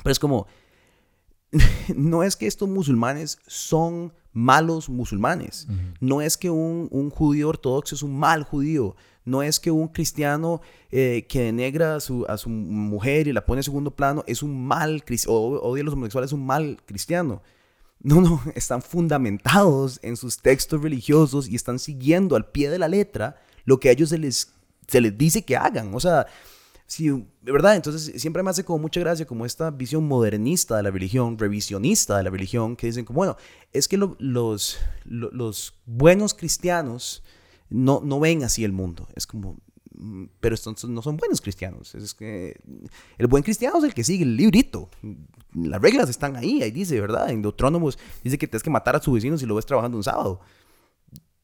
pero 0.03 0.13
es 0.13 0.19
como, 0.19 0.47
no 1.97 2.23
es 2.23 2.37
que 2.37 2.47
estos 2.47 2.69
musulmanes 2.69 3.39
son 3.47 4.13
malos 4.33 4.89
musulmanes, 4.89 5.69
no 6.01 6.23
es 6.23 6.39
que 6.39 6.49
un, 6.49 6.89
un, 6.91 7.11
judío 7.11 7.51
ortodoxo 7.51 7.95
es 7.95 8.03
un 8.03 8.19
mal 8.19 8.45
judío, 8.45 8.97
no 9.25 9.43
es 9.43 9.61
que 9.61 9.71
un 9.71 9.89
cristiano 9.89 10.63
eh, 10.91 11.27
que 11.29 11.43
denegra 11.43 11.97
a 11.97 12.01
su, 12.01 12.25
a 12.27 12.39
su, 12.39 12.49
mujer 12.49 13.29
y 13.29 13.33
la 13.33 13.45
pone 13.45 13.61
en 13.61 13.65
segundo 13.65 13.95
plano 13.95 14.25
es 14.27 14.43
un 14.43 14.67
mal 14.67 15.05
cristiano, 15.05 15.39
o 15.39 15.71
odia 15.71 15.83
a 15.83 15.85
los 15.85 15.95
homosexuales 15.95 16.31
es 16.31 16.33
un 16.33 16.47
mal 16.47 16.79
cristiano. 16.87 17.43
No, 18.03 18.21
no, 18.21 18.43
están 18.55 18.83
fundamentados 18.83 20.01
en 20.03 20.17
sus 20.17 20.39
textos 20.39 20.83
religiosos 20.83 21.49
y 21.49 21.55
están 21.55 21.79
siguiendo 21.79 22.35
al 22.35 22.47
pie 22.51 22.69
de 22.69 22.79
la 22.79 22.89
letra 22.89 23.41
lo 23.65 23.79
que 23.79 23.89
a 23.89 23.93
ellos 23.93 24.09
se 24.09 24.19
les, 24.19 24.53
se 24.89 25.01
les 25.01 25.17
dice 25.17 25.45
que 25.45 25.57
hagan. 25.57 25.95
O 25.95 26.01
sea, 26.01 26.27
sí, 26.87 27.09
de 27.09 27.53
verdad, 27.53 27.77
entonces 27.77 28.21
siempre 28.21 28.43
me 28.43 28.51
hace 28.51 28.65
como 28.65 28.81
mucha 28.81 29.01
gracia 29.01 29.25
como 29.25 29.47
esta 29.47 29.71
visión 29.71 30.07
modernista 30.07 30.77
de 30.77 30.83
la 30.83 30.91
religión, 30.91 31.39
revisionista 31.39 32.17
de 32.17 32.25
la 32.25 32.31
religión, 32.31 32.75
que 32.75 32.89
dicen 32.89 33.05
como, 33.05 33.19
bueno, 33.19 33.37
es 33.73 33.87
que 33.87 33.97
los, 33.97 34.79
los 35.05 35.75
buenos 35.87 36.35
cristianos 36.35 37.23
no, 37.71 38.01
no 38.05 38.19
ven 38.19 38.43
así 38.43 38.65
el 38.65 38.73
mundo. 38.73 39.09
Es 39.15 39.27
como, 39.27 39.57
pero 40.41 40.55
estos 40.55 40.85
no 40.89 41.03
son 41.03 41.17
buenos 41.17 41.41
cristianos. 41.41 41.95
Es 41.95 42.15
que 42.15 42.61
el 43.19 43.27
buen 43.27 43.43
cristiano 43.43 43.79
es 43.79 43.85
el 43.85 43.95
que 43.95 44.05
sigue 44.05 44.25
el 44.25 44.37
librito. 44.37 44.91
Las 45.55 45.81
reglas 45.81 46.09
están 46.09 46.37
ahí, 46.37 46.63
ahí 46.63 46.71
dice, 46.71 47.01
¿verdad? 47.01 47.31
En 47.31 47.43
Deuteronomos 47.43 47.99
dice 48.23 48.39
que 48.39 48.47
tienes 48.47 48.63
que 48.63 48.71
matar 48.71 48.97
a 48.97 49.01
tu 49.01 49.13
vecino 49.13 49.39
si 49.39 49.47
lo 49.47 49.55
ves 49.55 49.67
trabajando 49.67 49.97
un 49.97 50.05
sábado. 50.05 50.41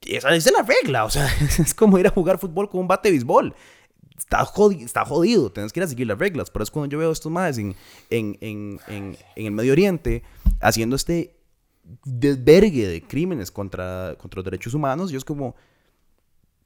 Esa 0.03 0.35
es 0.35 0.51
la 0.51 0.63
regla, 0.63 1.05
o 1.05 1.11
sea, 1.11 1.29
es 1.59 1.75
como 1.75 1.99
ir 1.99 2.07
a 2.07 2.11
jugar 2.11 2.39
fútbol 2.39 2.69
con 2.69 2.81
un 2.81 2.89
bate 2.89 3.09
de 3.09 3.13
béisbol. 3.13 3.55
Está 4.17 4.45
jodido, 4.45 4.85
está 4.85 5.05
jodido, 5.05 5.53
tienes 5.53 5.73
que 5.73 5.81
ir 5.81 5.85
a 5.85 5.89
seguir 5.89 6.07
las 6.07 6.19
reglas. 6.19 6.51
Por 6.51 6.63
eso 6.63 6.73
cuando 6.73 6.91
yo 6.91 6.99
veo 6.99 7.13
estos 7.13 7.31
más 7.31 7.59
en, 7.59 7.77
en, 8.11 8.37
en, 8.41 8.81
en, 8.89 9.17
el 9.37 9.53
Medio 9.53 9.73
Oriente 9.73 10.25
haciendo 10.61 10.97
este 10.97 11.37
desvergue 12.05 12.89
de 12.89 13.03
crímenes 13.03 13.51
contra, 13.51 14.17
contra 14.19 14.39
los 14.39 14.45
derechos 14.45 14.75
humanos, 14.75 15.13
y 15.13 15.17
es 15.17 15.25
como, 15.25 15.55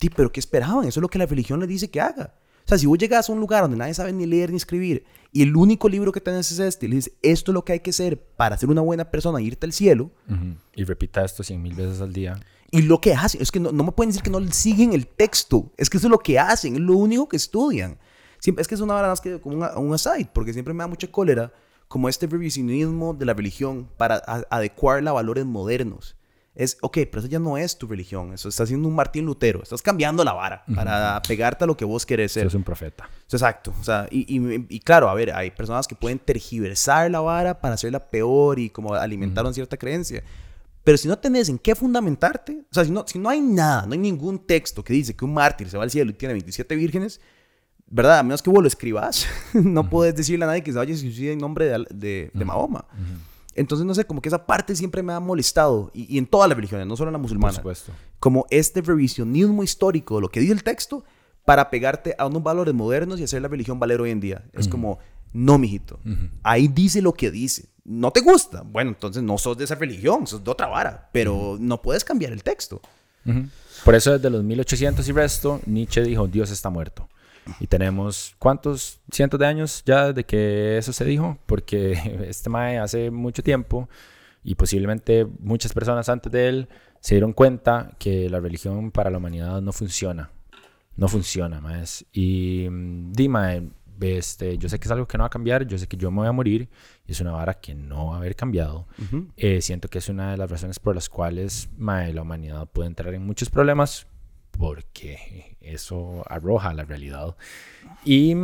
sí, 0.00 0.10
pero 0.10 0.32
¿qué 0.32 0.40
esperaban? 0.40 0.86
Eso 0.86 1.00
es 1.00 1.02
lo 1.02 1.08
que 1.08 1.18
la 1.18 1.26
religión 1.26 1.60
le 1.60 1.66
dice 1.66 1.90
que 1.90 2.00
haga. 2.00 2.34
O 2.64 2.68
sea, 2.68 2.78
si 2.78 2.86
vos 2.86 2.98
llegas 2.98 3.28
a 3.28 3.32
un 3.32 3.40
lugar 3.40 3.62
donde 3.62 3.76
nadie 3.76 3.94
sabe 3.94 4.12
ni 4.12 4.24
leer 4.26 4.50
ni 4.50 4.56
escribir 4.56 5.04
y 5.32 5.42
el 5.42 5.56
único 5.56 5.88
libro 5.88 6.12
que 6.12 6.20
tenés 6.20 6.52
es 6.52 6.58
este 6.58 6.86
y 6.86 6.88
le 6.90 6.96
dices, 6.96 7.12
esto 7.22 7.50
es 7.50 7.54
lo 7.54 7.64
que 7.64 7.72
hay 7.72 7.80
que 7.80 7.90
hacer 7.90 8.22
para 8.36 8.56
ser 8.56 8.68
una 8.68 8.82
buena 8.82 9.10
persona 9.10 9.38
e 9.38 9.42
irte 9.42 9.66
al 9.66 9.72
cielo. 9.72 10.10
Y 10.74 10.84
repita 10.84 11.24
esto 11.24 11.42
cien 11.42 11.62
mil 11.62 11.74
veces 11.74 12.00
al 12.00 12.12
día. 12.12 12.38
Y 12.70 12.82
lo 12.82 13.00
que 13.00 13.14
hacen, 13.14 13.42
es 13.42 13.50
que 13.50 13.58
no, 13.58 13.72
me 13.72 13.92
pueden 13.92 14.10
decir 14.10 14.22
que 14.22 14.30
no 14.30 14.40
siguen 14.52 14.92
el 14.92 15.06
texto, 15.06 15.72
es 15.76 15.90
que 15.90 15.98
eso 15.98 16.06
es 16.06 16.10
lo 16.10 16.18
que 16.18 16.38
hacen, 16.38 16.74
es 16.74 16.80
lo 16.80 16.96
único 16.96 17.28
que 17.28 17.36
estudian. 17.36 17.98
Siempre, 18.38 18.62
es 18.62 18.68
que 18.68 18.74
es 18.74 18.80
una 18.80 18.94
verdad 18.94 19.10
más 19.10 19.20
que 19.20 19.40
como 19.40 19.66
un 19.76 19.94
aside, 19.94 20.28
porque 20.32 20.52
siempre 20.52 20.72
me 20.72 20.82
da 20.82 20.86
mucha 20.86 21.06
cólera 21.06 21.52
como 21.88 22.08
este 22.08 22.26
revisionismo 22.26 23.12
de 23.12 23.26
la 23.26 23.34
religión 23.34 23.88
para 23.96 24.16
adecuarla 24.16 25.10
a 25.10 25.14
valores 25.14 25.44
modernos 25.44 26.16
es, 26.54 26.76
ok, 26.82 26.98
pero 27.10 27.20
eso 27.20 27.28
ya 27.28 27.38
no 27.38 27.56
es 27.56 27.78
tu 27.78 27.86
religión, 27.86 28.34
eso 28.34 28.48
está 28.48 28.64
haciendo 28.64 28.86
un 28.86 28.94
Martín 28.94 29.24
Lutero, 29.24 29.62
estás 29.62 29.80
cambiando 29.80 30.22
la 30.22 30.34
vara 30.34 30.64
para 30.74 31.22
pegarte 31.26 31.64
a 31.64 31.66
lo 31.66 31.76
que 31.76 31.86
vos 31.86 32.04
querés 32.04 32.32
ser. 32.32 32.46
es 32.46 32.54
un 32.54 32.62
profeta. 32.62 33.08
Exacto, 33.30 33.72
o 33.80 33.84
sea, 33.84 34.06
y, 34.10 34.26
y, 34.68 34.80
claro, 34.80 35.08
a 35.08 35.14
ver, 35.14 35.32
hay 35.32 35.50
personas 35.50 35.88
que 35.88 35.94
pueden 35.94 36.18
tergiversar 36.18 37.10
la 37.10 37.20
vara 37.20 37.58
para 37.58 37.74
hacerla 37.74 38.00
peor 38.00 38.58
y 38.58 38.68
como 38.68 38.94
alimentar 38.94 39.44
una 39.44 39.54
cierta 39.54 39.78
creencia. 39.78 40.22
Pero 40.84 40.98
si 40.98 41.08
no 41.08 41.16
tenés 41.16 41.48
en 41.48 41.58
qué 41.58 41.74
fundamentarte, 41.74 42.64
o 42.70 42.74
sea, 42.74 42.84
si 42.84 42.90
no, 42.90 43.04
si 43.06 43.18
no 43.18 43.30
hay 43.30 43.40
nada, 43.40 43.86
no 43.86 43.92
hay 43.92 43.98
ningún 43.98 44.38
texto 44.40 44.82
que 44.82 44.92
dice 44.92 45.14
que 45.14 45.24
un 45.24 45.32
mártir 45.32 45.70
se 45.70 45.78
va 45.78 45.84
al 45.84 45.90
cielo 45.90 46.10
y 46.10 46.14
tiene 46.14 46.34
27 46.34 46.74
vírgenes, 46.74 47.20
¿verdad? 47.86 48.18
A 48.18 48.22
menos 48.22 48.42
que 48.42 48.50
vos 48.50 48.60
lo 48.60 48.68
escribas, 48.68 49.26
no 49.54 49.88
puedes 49.88 50.14
decirle 50.14 50.44
a 50.44 50.48
nadie 50.48 50.62
que 50.62 50.72
se 50.72 50.78
vaya 50.78 50.92
a 50.92 50.98
suicidar 50.98 51.32
en 51.32 51.38
nombre 51.38 51.66
de, 51.66 52.30
de, 52.34 52.44
Mahoma. 52.44 52.84
Entonces, 53.54 53.86
no 53.86 53.94
sé, 53.94 54.04
como 54.04 54.22
que 54.22 54.28
esa 54.28 54.46
parte 54.46 54.74
siempre 54.74 55.02
me 55.02 55.12
ha 55.12 55.20
molestado, 55.20 55.90
y, 55.94 56.18
en 56.18 56.26
todas 56.26 56.48
las 56.48 56.56
religiones, 56.56 56.86
no 56.86 56.96
solo 56.96 57.10
en 57.10 57.12
la 57.12 57.18
musulmana. 57.18 57.52
Por 57.52 57.74
supuesto. 57.74 57.92
Como 58.18 58.46
este 58.50 58.80
revisionismo 58.80 59.62
histórico 59.62 60.20
lo 60.20 60.28
que 60.28 60.40
dice 60.40 60.52
el 60.52 60.62
texto 60.62 61.04
para 61.44 61.70
pegarte 61.70 62.14
a 62.18 62.26
unos 62.26 62.42
valores 62.42 62.74
modernos 62.74 63.18
y 63.20 63.24
hacer 63.24 63.42
la 63.42 63.48
religión 63.48 63.78
valer 63.78 64.00
hoy 64.00 64.10
en 64.10 64.20
día. 64.20 64.44
Es 64.52 64.68
como, 64.68 64.98
no, 65.32 65.58
mijito. 65.58 65.98
Ahí 66.42 66.68
dice 66.68 67.02
lo 67.02 67.12
que 67.12 67.30
dice. 67.30 67.68
¿No 67.84 68.12
te 68.12 68.20
gusta? 68.20 68.62
Bueno, 68.62 68.90
entonces 68.90 69.22
no 69.22 69.38
sos 69.38 69.58
de 69.58 69.64
esa 69.64 69.74
religión, 69.74 70.26
sos 70.26 70.44
de 70.44 70.50
otra 70.50 70.68
vara, 70.68 71.08
pero 71.12 71.56
no 71.58 71.82
puedes 71.82 72.04
cambiar 72.04 72.32
el 72.32 72.42
texto. 72.42 72.80
Por 73.84 73.94
eso 73.94 74.12
desde 74.12 74.30
los 74.30 74.44
1800 74.44 75.08
y 75.08 75.12
resto, 75.12 75.60
Nietzsche 75.66 76.02
dijo, 76.02 76.26
Dios 76.28 76.50
está 76.50 76.70
muerto. 76.70 77.08
Y 77.60 77.66
tenemos, 77.66 78.34
¿cuántos 78.38 79.00
cientos 79.10 79.38
de 79.38 79.46
años 79.46 79.82
ya 79.84 80.12
de 80.12 80.24
que 80.24 80.78
eso 80.78 80.92
se 80.92 81.04
dijo? 81.04 81.38
Porque 81.46 81.92
este 82.28 82.50
Mae 82.50 82.78
hace 82.78 83.10
mucho 83.10 83.42
tiempo 83.42 83.88
y 84.44 84.54
posiblemente 84.54 85.26
muchas 85.40 85.72
personas 85.72 86.08
antes 86.08 86.30
de 86.30 86.48
él 86.48 86.68
se 87.00 87.16
dieron 87.16 87.32
cuenta 87.32 87.90
que 87.98 88.30
la 88.30 88.40
religión 88.40 88.90
para 88.90 89.10
la 89.10 89.18
humanidad 89.18 89.60
no 89.60 89.72
funciona. 89.72 90.30
No 90.96 91.08
funciona, 91.08 91.60
más. 91.60 92.04
Y 92.12 92.68
mm, 92.70 93.12
Dima, 93.12 93.54
este, 94.00 94.58
yo 94.58 94.68
sé 94.68 94.78
que 94.78 94.84
es 94.84 94.90
algo 94.90 95.06
que 95.06 95.16
no 95.16 95.22
va 95.22 95.26
a 95.26 95.30
cambiar, 95.30 95.66
yo 95.66 95.78
sé 95.78 95.86
que 95.86 95.96
yo 95.96 96.10
me 96.10 96.18
voy 96.18 96.28
a 96.28 96.32
morir, 96.32 96.68
y 97.06 97.12
es 97.12 97.20
una 97.20 97.32
vara 97.32 97.54
que 97.54 97.74
no 97.74 98.08
va 98.08 98.14
a 98.14 98.18
haber 98.18 98.36
cambiado. 98.36 98.86
Eh, 99.36 99.60
siento 99.62 99.88
que 99.88 99.98
es 99.98 100.08
una 100.08 100.32
de 100.32 100.36
las 100.36 100.50
razones 100.50 100.78
por 100.78 100.94
las 100.94 101.08
cuales 101.08 101.68
mae, 101.76 102.12
la 102.12 102.22
humanidad 102.22 102.68
puede 102.68 102.88
entrar 102.88 103.14
en 103.14 103.24
muchos 103.24 103.50
problemas, 103.50 104.06
porque 104.58 105.56
eso 105.60 106.24
arroja 106.28 106.72
la 106.74 106.84
realidad. 106.84 107.34
Y 108.04 108.34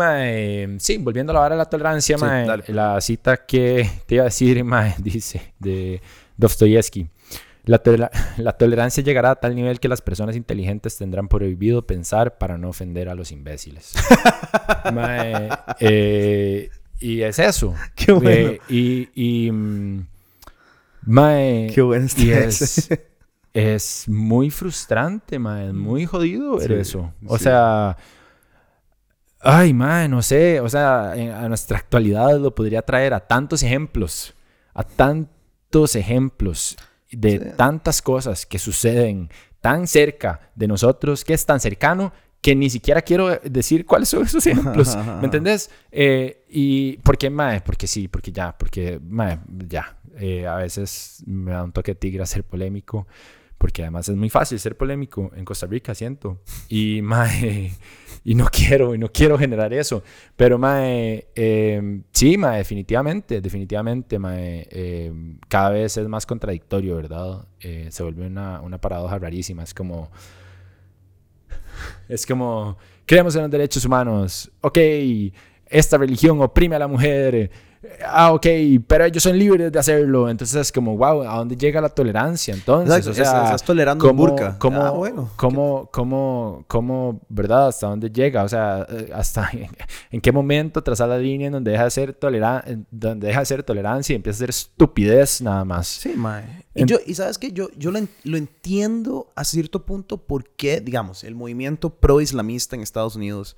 sí, 0.79 0.99
volviendo 0.99 1.33
a 1.33 1.35
la 1.35 1.41
vara 1.41 1.55
de 1.55 1.59
la 1.59 1.65
tolerancia, 1.71 2.17
la 2.69 3.01
cita 3.01 3.45
que 3.47 3.89
te 4.07 4.17
iba 4.17 4.23
a 4.23 4.27
decir, 4.27 4.65
dice 4.99 5.55
de 5.59 6.01
Dostoyevsky. 6.37 7.09
La, 7.65 7.83
la, 8.39 8.53
tolerancia 8.53 9.03
llegará 9.03 9.33
a 9.33 9.35
tal 9.35 9.55
nivel 9.55 9.79
que 9.79 9.89
las 9.89 10.01
personas 10.01 10.37
inteligentes 10.37 10.97
tendrán 10.97 11.29
prohibido 11.29 11.87
pensar 11.87 12.39
para 12.39 12.57
no 12.57 12.71
ofender 12.71 13.11
a 13.11 13.15
los 13.15 13.31
imbéciles. 13.33 13.95
Eh, 15.81 16.71
y 16.99 17.21
es 17.21 17.39
eso. 17.39 17.75
Qué 17.95 18.13
bueno. 18.13 18.31
Eh, 18.31 18.61
y, 18.69 19.09
y, 19.47 19.53
mm, 19.53 20.07
Qué 21.75 21.83
bueno 21.83 22.07
y 22.17 22.31
es, 22.31 22.89
es 23.53 24.09
muy 24.09 24.51
frustrante, 24.51 25.39
man. 25.39 25.77
Muy 25.77 26.07
jodido 26.07 26.59
ver 26.59 26.73
eso. 26.73 27.13
O 27.27 27.39
sea, 27.39 27.97
ay, 29.41 29.73
man, 29.73 30.11
no 30.11 30.23
sé. 30.23 30.61
O 30.61 30.69
sea, 30.69 31.13
a 31.13 31.49
nuestra 31.49 31.79
actualidad 31.79 32.39
lo 32.39 32.55
podría 32.55 32.83
traer 32.83 33.15
a 33.15 33.21
tantos 33.21 33.63
ejemplos. 33.63 34.35
A 34.75 34.85
tantos 34.85 35.97
ejemplos 35.97 36.77
de 37.11 37.39
tantas 37.39 38.03
cosas 38.03 38.47
que 38.47 38.59
suceden 38.59 39.31
tan 39.61 39.87
cerca 39.87 40.53
de 40.55 40.69
nosotros, 40.69 41.25
que 41.25 41.35
es 41.35 41.45
tan 41.45 41.59
cercano 41.59 42.13
que 42.41 42.55
ni 42.55 42.71
siquiera 42.71 43.03
quiero 43.03 43.41
decir 43.43 43.85
cuáles 43.85 44.09
son 44.11 44.23
esos 44.23 44.47
ejemplos. 44.47 44.97
¿Me 44.97 45.03
entendés? 45.25 45.71
Eh, 45.91 46.45
y 46.49 46.99
¿por 46.99 47.19
qué, 47.19 47.31
mae? 47.31 47.61
Porque 47.61 47.87
sí, 47.87 48.07
porque 48.09 48.31
ya, 48.31 48.57
porque, 48.57 49.01
mae, 49.03 49.41
ya. 49.67 49.97
Eh, 50.21 50.47
a 50.47 50.57
veces 50.57 51.23
me 51.27 51.53
da 51.53 51.63
un 51.63 51.73
toque 51.73 51.95
tigre 51.95 52.27
ser 52.27 52.43
polémico 52.43 53.07
porque 53.59 53.83
además 53.83 54.09
es 54.09 54.17
muy 54.17 54.31
fácil 54.31 54.59
ser 54.61 54.77
polémico 54.77 55.33
en 55.35 55.45
Costa 55.45 55.67
Rica, 55.67 55.95
siento. 55.95 56.41
Y, 56.69 57.03
mae, 57.03 57.73
y 58.25 58.35
no 58.35 58.47
quiero, 58.47 58.95
y 58.95 58.99
no 58.99 59.11
quiero 59.11 59.37
generar 59.37 59.75
eso. 59.75 60.03
Pero, 60.37 60.59
mae, 60.59 61.27
eh, 61.35 62.03
sí, 62.13 62.39
mae, 62.39 62.59
definitivamente, 62.59 63.41
definitivamente, 63.41 64.19
mae, 64.19 64.67
eh, 64.71 65.13
cada 65.49 65.71
vez 65.71 65.97
es 65.97 66.09
más 66.09 66.25
contradictorio, 66.25 66.97
¿verdad? 66.97 67.47
Eh, 67.61 67.89
se 67.91 68.03
vuelve 68.05 68.27
una, 68.27 68.61
una 68.61 68.81
paradoja 68.81 69.19
rarísima. 69.19 69.65
Es 69.65 69.75
como, 69.75 70.11
es 72.09 72.25
como, 72.25 72.79
creemos 73.05 73.35
en 73.35 73.43
los 73.43 73.51
derechos 73.51 73.85
humanos, 73.85 74.51
ok, 74.61 74.79
esta 75.67 75.99
religión 75.99 76.41
oprime 76.41 76.77
a 76.77 76.79
la 76.79 76.87
mujer, 76.87 77.51
ah, 78.05 78.32
ok, 78.32 78.47
pero 78.86 79.05
ellos 79.05 79.22
son 79.22 79.39
libres 79.39 79.70
de 79.72 79.78
hacerlo. 79.78 80.28
Entonces 80.28 80.57
es 80.61 80.72
como, 80.72 80.97
wow, 80.97 81.22
¿a 81.22 81.36
dónde 81.36 81.57
llega 81.57 81.80
la 81.80 81.89
tolerancia? 81.89 82.55
Entonces, 82.55 83.07
o 83.07 83.14
sea, 83.14 83.45
estás 83.45 83.62
tolerando 83.62 84.07
¿cómo, 84.07 84.26
burka. 84.26 84.59
¿cómo, 84.59 84.82
ah, 84.82 84.91
bueno. 84.91 85.30
¿cómo, 85.36 85.89
cómo, 85.93 86.64
cómo, 86.66 87.20
verdad? 87.28 87.68
¿Hasta 87.68 87.86
dónde 87.86 88.11
llega? 88.11 88.45
O 88.45 88.49
sea, 88.49 88.86
eh, 88.89 89.11
hasta 89.14 89.51
en 90.11 90.20
qué 90.20 90.32
momento 90.32 90.82
traza 90.82 91.07
la 91.07 91.18
línea 91.18 91.49
en 91.49 91.53
donde 91.55 91.70
deja 91.70 91.84
de 91.84 91.91
ser 91.91 92.12
tolerancia, 92.14 92.78
donde 92.91 93.26
deja 93.26 93.41
de 93.41 93.47
ser 93.47 93.62
tolerancia 93.62 94.12
y 94.12 94.16
empieza 94.16 94.36
a 94.36 94.41
ser 94.41 94.51
estupidez 94.51 95.41
nada 95.41 95.64
más. 95.64 95.89
Sí, 95.89 96.14
mae. 96.16 96.66
Y, 96.74 96.84
yo, 96.84 96.99
y 97.05 97.14
sabes 97.14 97.39
que 97.39 97.53
yo, 97.53 97.68
yo 97.76 97.91
lo, 97.91 98.01
lo, 98.22 98.36
entiendo 98.36 99.32
a 99.34 99.45
cierto 99.45 99.84
punto 99.84 100.18
porque, 100.18 100.80
digamos, 100.80 101.24
el 101.24 101.34
movimiento 101.34 101.91
pro-islamista 101.91 102.76
en 102.76 102.82
Estados 102.82 103.16
Unidos 103.16 103.57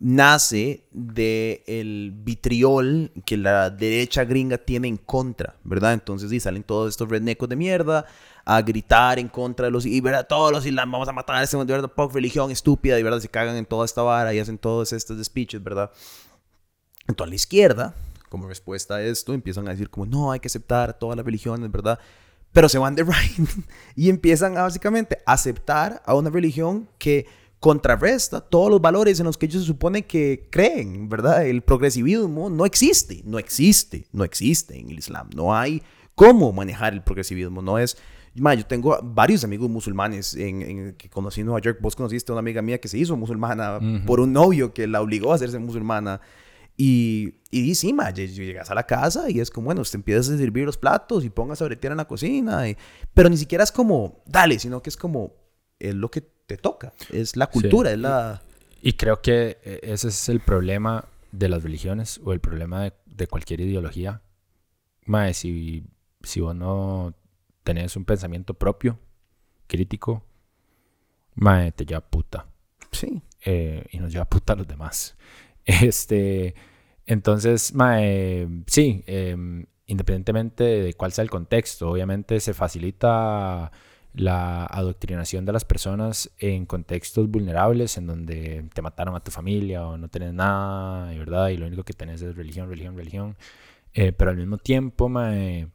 nace 0.00 0.86
del 0.92 1.60
el 1.66 2.12
vitriol 2.16 3.12
que 3.26 3.36
la 3.36 3.68
derecha 3.68 4.24
gringa 4.24 4.56
tiene 4.56 4.88
en 4.88 4.96
contra, 4.96 5.56
¿verdad? 5.62 5.92
Entonces, 5.92 6.30
sí, 6.30 6.40
salen 6.40 6.62
todos 6.62 6.88
estos 6.88 7.08
rednecos 7.08 7.48
de 7.50 7.56
mierda 7.56 8.06
a 8.46 8.62
gritar 8.62 9.18
en 9.18 9.28
contra 9.28 9.66
de 9.66 9.70
los... 9.70 9.84
Y, 9.84 10.00
¿verdad? 10.00 10.26
Todos 10.26 10.52
los 10.52 10.64
islam, 10.64 10.90
vamos 10.90 11.06
a 11.08 11.12
matar 11.12 11.36
a 11.36 11.42
ese 11.42 11.58
de 11.58 11.64
verdad, 11.64 11.92
religión 12.12 12.50
estúpida, 12.50 12.98
y, 12.98 13.02
¿verdad? 13.02 13.20
Se 13.20 13.28
cagan 13.28 13.56
en 13.56 13.66
toda 13.66 13.84
esta 13.84 14.00
vara 14.00 14.32
y 14.32 14.38
hacen 14.38 14.56
todos 14.56 14.94
estos 14.94 15.22
speeches, 15.22 15.62
¿verdad? 15.62 15.90
Entonces, 17.06 17.30
la 17.30 17.36
izquierda, 17.36 17.94
como 18.30 18.48
respuesta 18.48 18.96
a 18.96 19.02
esto, 19.02 19.34
empiezan 19.34 19.68
a 19.68 19.72
decir 19.72 19.90
como, 19.90 20.06
no, 20.06 20.32
hay 20.32 20.40
que 20.40 20.48
aceptar 20.48 20.98
todas 20.98 21.14
las 21.14 21.26
religiones, 21.26 21.70
¿verdad? 21.70 21.98
Pero 22.52 22.70
se 22.70 22.78
van 22.78 22.94
de 22.94 23.04
right 23.04 23.48
y 23.96 24.08
empiezan 24.08 24.56
a 24.56 24.62
básicamente 24.62 25.18
aceptar 25.26 26.02
a 26.06 26.14
una 26.14 26.30
religión 26.30 26.88
que 26.98 27.26
contrarresta 27.60 28.40
todos 28.40 28.70
los 28.70 28.80
valores 28.80 29.20
en 29.20 29.26
los 29.26 29.36
que 29.36 29.46
ellos 29.46 29.62
se 29.62 29.66
supone 29.66 30.06
que 30.06 30.48
creen, 30.50 31.10
¿verdad? 31.10 31.46
El 31.46 31.60
progresivismo 31.62 32.48
no 32.48 32.64
existe, 32.64 33.20
no 33.24 33.38
existe, 33.38 34.06
no 34.12 34.24
existe 34.24 34.78
en 34.78 34.90
el 34.90 34.98
Islam. 34.98 35.28
No 35.36 35.54
hay 35.54 35.82
cómo 36.14 36.52
manejar 36.52 36.94
el 36.94 37.02
progresivismo. 37.02 37.60
No 37.60 37.78
es. 37.78 37.98
yo 38.34 38.66
tengo 38.66 38.98
varios 39.02 39.44
amigos 39.44 39.68
musulmanes 39.68 40.34
en, 40.34 40.94
que 40.96 41.10
conocí 41.10 41.40
en 41.42 41.46
Nueva 41.46 41.60
York. 41.60 41.78
Vos 41.82 41.94
conociste 41.94 42.32
a 42.32 42.34
una 42.34 42.40
amiga 42.40 42.62
mía 42.62 42.80
que 42.80 42.88
se 42.88 42.96
hizo 42.96 43.14
musulmana 43.14 43.78
por 44.06 44.20
un 44.20 44.32
novio 44.32 44.72
que 44.72 44.86
la 44.86 45.02
obligó 45.02 45.32
a 45.32 45.34
hacerse 45.34 45.58
musulmana. 45.58 46.22
Y, 46.78 47.34
y 47.50 47.74
sí, 47.74 47.92
ma, 47.92 48.08
llegas 48.10 48.70
a 48.70 48.74
la 48.74 48.86
casa 48.86 49.28
y 49.28 49.38
es 49.38 49.50
como, 49.50 49.66
bueno, 49.66 49.82
usted 49.82 49.98
empiezas 49.98 50.30
a 50.30 50.38
servir 50.38 50.64
los 50.64 50.78
platos 50.78 51.26
y 51.26 51.28
pongas 51.28 51.60
a 51.60 51.66
bretear 51.66 51.92
en 51.92 51.98
la 51.98 52.08
cocina. 52.08 52.62
pero 53.12 53.28
ni 53.28 53.36
siquiera 53.36 53.62
es 53.62 53.70
como, 53.70 54.22
dale, 54.24 54.58
sino 54.58 54.82
que 54.82 54.88
es 54.88 54.96
como, 54.96 55.34
es 55.78 55.94
lo 55.94 56.10
que 56.10 56.22
te 56.50 56.56
toca. 56.56 56.92
Es 57.12 57.36
la 57.36 57.46
cultura, 57.46 57.92
es 57.92 57.98
la... 57.98 58.42
Y 58.82 58.94
creo 58.94 59.22
que 59.22 59.58
eh, 59.62 59.80
ese 59.82 60.08
es 60.08 60.28
el 60.28 60.40
problema 60.40 61.04
de 61.30 61.48
las 61.48 61.62
religiones 61.62 62.20
o 62.24 62.32
el 62.32 62.40
problema 62.40 62.92
de, 63.06 63.26
cualquier 63.28 63.60
ideología. 63.60 64.20
Mae, 65.04 65.32
si, 65.32 65.84
si 66.24 66.40
vos 66.40 66.56
no 66.56 67.14
tenés 67.62 67.94
un 67.94 68.04
pensamiento 68.04 68.54
propio, 68.54 68.98
crítico, 69.68 70.24
mae, 71.36 71.70
te 71.70 71.86
lleva 71.86 72.00
puta. 72.00 72.46
Sí. 72.90 73.22
Eh, 73.44 73.86
y 73.92 73.98
nos 74.00 74.12
lleva 74.12 74.24
puta 74.24 74.54
a 74.54 74.56
los 74.56 74.66
demás. 74.66 75.16
Este, 75.64 76.56
entonces, 77.06 77.74
mae, 77.74 78.48
sí, 78.66 79.04
em, 79.06 79.66
independientemente 79.86 80.64
de 80.64 80.94
cuál 80.94 81.12
sea 81.12 81.22
el 81.22 81.30
contexto. 81.30 81.90
Obviamente 81.90 82.40
se 82.40 82.54
facilita 82.54 83.70
la 84.12 84.66
adoctrinación 84.66 85.44
de 85.44 85.52
las 85.52 85.64
personas 85.64 86.30
en 86.38 86.66
contextos 86.66 87.30
vulnerables, 87.30 87.96
en 87.96 88.06
donde 88.06 88.64
te 88.74 88.82
mataron 88.82 89.14
a 89.14 89.20
tu 89.20 89.30
familia 89.30 89.86
o 89.86 89.96
no 89.96 90.08
tienes 90.08 90.34
nada, 90.34 91.06
¿verdad? 91.16 91.48
Y 91.50 91.56
lo 91.56 91.66
único 91.66 91.84
que 91.84 91.92
tenés 91.92 92.22
es 92.22 92.34
religión, 92.36 92.68
religión, 92.68 92.96
religión. 92.96 93.36
Eh, 93.94 94.12
pero 94.12 94.30
al 94.30 94.36
mismo 94.36 94.58
tiempo, 94.58 95.08
mae, 95.08 95.68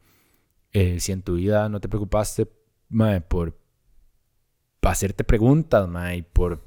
eh, 0.72 1.00
si 1.00 1.12
en 1.12 1.22
tu 1.22 1.34
vida 1.36 1.68
no 1.68 1.80
te 1.80 1.88
preocupaste 1.88 2.48
mae, 2.88 3.20
por 3.20 3.58
hacerte 4.82 5.24
preguntas, 5.24 5.88
mae, 5.88 6.22
por 6.22 6.62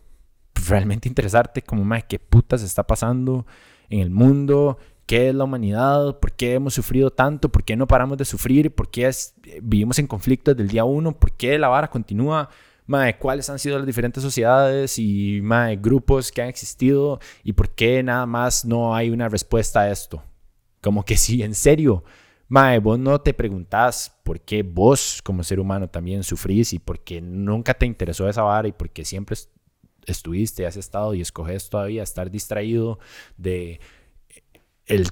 realmente 0.68 1.08
interesarte 1.08 1.62
como, 1.62 1.86
mae, 1.86 2.06
qué 2.08 2.20
putas 2.20 2.62
está 2.64 2.86
pasando 2.86 3.46
en 3.90 4.00
el 4.02 4.10
mundo, 4.10 4.78
qué 5.10 5.30
es 5.30 5.34
la 5.34 5.46
humanidad, 5.46 6.20
por 6.20 6.34
qué 6.34 6.54
hemos 6.54 6.76
sufrido 6.76 7.10
tanto, 7.10 7.50
por 7.50 7.64
qué 7.64 7.76
no 7.76 7.88
paramos 7.88 8.16
de 8.20 8.26
sufrir, 8.26 8.76
por 8.76 8.92
qué 8.92 9.10
vivimos 9.60 9.98
en 9.98 10.06
conflicto 10.06 10.52
desde 10.52 10.62
el 10.62 10.70
día 10.70 10.84
uno, 10.84 11.18
por 11.18 11.32
qué 11.32 11.58
la 11.58 11.68
vara 11.68 11.90
continúa, 11.90 12.48
mae, 12.86 13.18
cuáles 13.18 13.50
han 13.50 13.58
sido 13.58 13.80
las 13.80 13.88
diferentes 13.88 14.22
sociedades 14.22 15.00
y 15.00 15.40
mae, 15.42 15.78
grupos 15.78 16.32
que 16.32 16.44
han 16.44 16.48
existido 16.48 17.20
y 17.44 17.54
por 17.54 17.72
qué 17.72 18.04
nada 18.04 18.28
más 18.28 18.66
no 18.66 18.94
hay 18.94 19.10
una 19.10 19.28
respuesta 19.30 19.82
a 19.82 19.90
esto. 19.90 20.22
Como 20.80 21.04
que 21.04 21.18
si 21.18 21.42
en 21.42 21.56
serio, 21.56 22.04
mae, 22.48 22.78
vos 22.78 23.00
no 23.00 23.20
te 23.20 23.34
preguntás 23.34 24.16
por 24.22 24.40
qué 24.40 24.62
vos 24.62 25.24
como 25.24 25.42
ser 25.42 25.60
humano 25.60 25.90
también 25.90 26.22
sufrís 26.22 26.72
y 26.72 26.78
por 26.78 27.00
qué 27.00 27.20
nunca 27.20 27.74
te 27.74 27.88
interesó 27.88 28.30
esa 28.30 28.44
vara 28.44 28.68
y 28.68 28.74
por 28.74 28.92
qué 28.92 29.04
siempre 29.04 29.36
estuviste, 30.06 30.68
has 30.68 30.78
estado 30.78 31.16
y 31.16 31.22
escoges 31.22 31.68
todavía 31.68 32.04
estar 32.04 32.30
distraído 32.30 33.00
de 33.38 33.80
el 34.90 35.08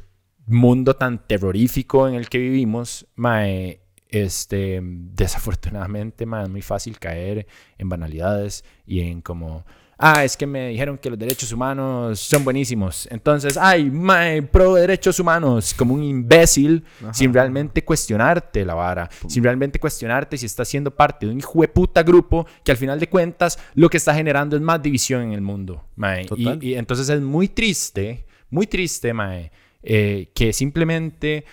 mundo 0.47 0.95
tan 0.95 1.25
terrorífico 1.25 2.07
en 2.07 2.15
el 2.15 2.27
que 2.27 2.39
vivimos, 2.39 3.07
mae, 3.15 3.81
este, 4.09 4.79
desafortunadamente, 4.81 6.25
mae, 6.25 6.43
es 6.43 6.49
muy 6.49 6.61
fácil 6.61 6.99
caer 6.99 7.47
en 7.77 7.89
banalidades 7.89 8.63
y 8.85 9.01
en 9.01 9.21
como, 9.21 9.65
ah, 9.97 10.23
es 10.23 10.37
que 10.37 10.47
me 10.47 10.69
dijeron 10.69 10.97
que 10.97 11.09
los 11.09 11.19
derechos 11.19 11.51
humanos 11.51 12.19
son 12.21 12.45
buenísimos. 12.45 13.07
Entonces, 13.11 13.57
ay, 13.57 13.91
mae, 13.91 14.41
pro 14.41 14.75
derechos 14.75 15.19
humanos, 15.19 15.73
como 15.73 15.93
un 15.93 16.03
imbécil, 16.03 16.83
sin 17.11 17.33
realmente 17.33 17.83
cuestionarte 17.83 18.65
la 18.65 18.73
vara, 18.73 19.09
sin 19.27 19.43
realmente 19.43 19.79
cuestionarte 19.79 20.37
si 20.37 20.45
estás 20.45 20.69
siendo 20.69 20.95
parte 20.95 21.25
de 21.25 21.33
un 21.33 21.39
hijo 21.39 21.59
de 21.61 21.67
puta 21.67 22.03
grupo 22.03 22.47
que 22.63 22.71
al 22.71 22.77
final 22.77 22.99
de 22.99 23.09
cuentas 23.09 23.59
lo 23.75 23.89
que 23.89 23.97
está 23.97 24.15
generando 24.15 24.55
es 24.55 24.61
más 24.61 24.81
división 24.81 25.21
en 25.23 25.33
el 25.33 25.41
mundo, 25.41 25.85
mae. 25.97 26.25
Y, 26.35 26.69
y, 26.69 26.75
entonces 26.75 27.09
es 27.09 27.21
muy 27.21 27.49
triste, 27.49 28.25
muy 28.49 28.65
triste, 28.65 29.13
mae 29.13 29.51
eh, 29.83 30.31
que 30.33 30.53
simplemente 30.53 31.45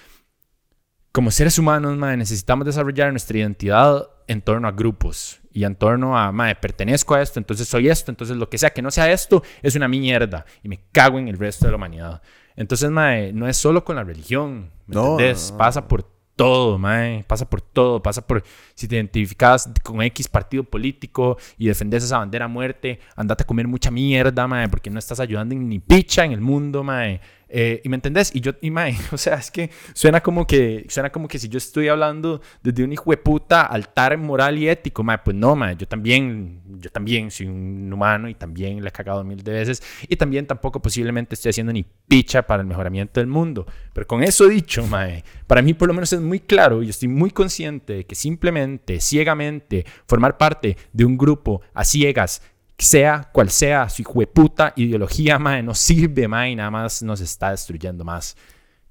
como 1.14 1.31
seres 1.31 1.61
humanos, 1.61 1.97
necesitamos 1.97 2.66
desarrollar 2.66 3.12
nuestra 3.12 3.39
identidad 3.39 4.09
en 4.27 4.43
torno 4.43 4.66
a 4.66 4.72
grupos 4.72 5.41
y 5.53 5.62
en 5.62 5.77
torno 5.77 6.18
a, 6.18 6.33
madre, 6.33 6.57
pertenezco 6.57 7.14
a 7.14 7.22
esto, 7.22 7.39
entonces 7.39 7.68
soy 7.68 7.89
esto, 7.89 8.11
entonces 8.11 8.37
lo 8.37 8.51
que 8.51 8.59
sea 8.59 8.70
que 8.70 8.83
no 8.83 8.91
sea 8.91 9.12
esto 9.12 9.45
es 9.62 9.77
una 9.77 9.87
mierda 9.87 10.45
y 10.64 10.68
me 10.68 10.81
cago 10.91 11.20
en 11.20 11.29
el 11.29 11.39
resto 11.39 11.66
de 11.66 11.70
la 11.70 11.77
humanidad. 11.77 12.20
Entonces, 12.57 12.91
madre, 12.91 13.33
no 13.33 13.47
es 13.47 13.57
solo 13.57 13.85
con 13.85 13.95
la 13.95 14.03
religión, 14.03 14.72
¿me 14.87 14.97
entendés? 14.97 15.53
Pasa 15.57 15.87
por 15.87 16.03
todo, 16.37 16.79
mae. 16.79 17.25
Pasa 17.25 17.49
por 17.49 17.61
todo. 17.61 18.03
Pasa 18.03 18.27
por 18.27 18.43
si 18.75 18.89
te 18.89 18.97
identificas 18.97 19.70
con 19.83 20.03
X 20.03 20.29
partido 20.29 20.64
político 20.64 21.37
y 21.59 21.66
defendes 21.66 22.05
esa 22.05 22.18
bandera 22.18 22.47
a 22.47 22.49
muerte, 22.49 23.01
andate 23.16 23.43
a 23.45 23.47
comer 23.47 23.68
mucha 23.68 23.91
mierda, 23.91 24.47
mae, 24.47 24.68
porque 24.68 24.91
no 24.91 24.99
estás 24.99 25.20
ayudando 25.20 25.55
ni 25.55 25.79
picha 25.79 26.25
en 26.25 26.33
el 26.33 26.41
mundo, 26.41 26.83
mae. 26.83 27.20
Eh, 27.57 27.80
¿Y 27.84 27.88
me 27.88 27.94
entendés? 27.94 28.34
Y 28.34 28.40
yo, 28.40 28.50
y 28.61 28.72
mae, 28.72 28.96
o 29.12 29.16
sea, 29.16 29.34
es 29.34 29.48
que 29.48 29.70
suena 29.92 30.20
como 30.20 30.44
que, 30.44 30.86
suena 30.88 31.11
como 31.11 31.28
que 31.28 31.38
si 31.38 31.48
yo 31.48 31.59
estoy 31.59 31.86
hablando 31.86 32.40
desde 32.64 32.82
un 32.82 32.92
hijo 32.92 33.12
de 33.12 33.16
puta 33.16 33.62
altar 33.62 34.18
moral 34.18 34.59
y 34.59 34.68
ético, 34.68 35.05
mae, 35.05 35.18
pues 35.18 35.36
no, 35.36 35.55
mae, 35.55 35.76
yo 35.76 35.86
también, 35.86 36.61
yo 36.80 36.90
también 36.90 37.30
soy 37.30 37.46
un 37.46 37.92
humano 37.92 38.28
y 38.28 38.34
también 38.34 38.82
le 38.82 38.88
he 38.88 38.90
cagado 38.90 39.22
mil 39.22 39.40
de 39.40 39.52
veces 39.52 39.80
y 40.09 40.16
también 40.16 40.48
tampoco 40.48 40.82
posiblemente 40.82 41.36
estoy 41.36 41.50
haciendo 41.50 41.72
ni 41.72 41.86
picha 42.09 42.44
para 42.44 42.61
el 42.61 42.66
mejoramiento 42.66 43.20
del 43.20 43.28
mundo. 43.28 43.66
Pero 43.92 44.05
con 44.09 44.24
eso 44.24 44.48
dicho, 44.48 44.84
mae, 44.88 45.22
para 45.46 45.62
mí 45.62 45.74
por 45.74 45.86
lo 45.86 45.94
menos 45.94 46.12
es 46.12 46.20
muy 46.20 46.40
claro 46.40 46.82
y 46.82 46.88
estoy 46.88 47.07
muy 47.07 47.30
consciente 47.30 47.92
de 47.92 48.05
que 48.05 48.16
simplemente, 48.16 49.00
ciegamente, 49.00 49.86
formar 50.09 50.38
parte 50.38 50.76
de 50.92 51.05
un 51.05 51.16
grupo 51.16 51.61
a 51.72 51.84
ciegas 51.84 52.42
sea 52.79 53.31
cual 53.33 53.51
sea 53.51 53.89
su 53.89 54.03
puta 54.03 54.72
ideología, 54.77 55.39
mae, 55.41 55.62
no 55.62 55.75
sirve, 55.75 56.29
mae, 56.29 56.55
nada 56.57 56.70
más 56.70 57.03
nos 57.03 57.20
está 57.20 57.51
destruyendo 57.51 58.05
más. 58.05 58.37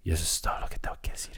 Y 0.03 0.11
eso 0.11 0.23
es 0.23 0.41
todo 0.41 0.59
lo 0.59 0.67
que 0.67 0.79
tengo 0.79 0.97
que 1.01 1.11
decir. 1.11 1.33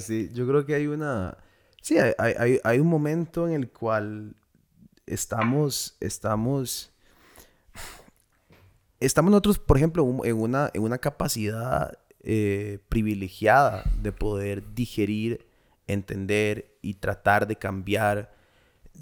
sí, 0.00 0.30
yo 0.32 0.46
creo 0.46 0.64
que 0.64 0.74
hay 0.74 0.86
una... 0.86 1.36
Sí, 1.80 1.96
hay, 1.98 2.34
hay, 2.38 2.60
hay 2.64 2.78
un 2.80 2.88
momento 2.88 3.46
en 3.46 3.54
el 3.54 3.70
cual 3.70 4.34
estamos, 5.06 5.96
estamos, 6.00 6.92
estamos 8.98 9.30
nosotros, 9.30 9.60
por 9.60 9.76
ejemplo, 9.76 10.04
en 10.24 10.36
una, 10.36 10.70
en 10.74 10.82
una 10.82 10.98
capacidad 10.98 11.96
eh, 12.20 12.80
privilegiada 12.88 13.84
de 14.02 14.10
poder 14.10 14.74
digerir, 14.74 15.46
entender 15.86 16.76
y 16.82 16.94
tratar 16.94 17.46
de 17.46 17.56
cambiar 17.56 18.34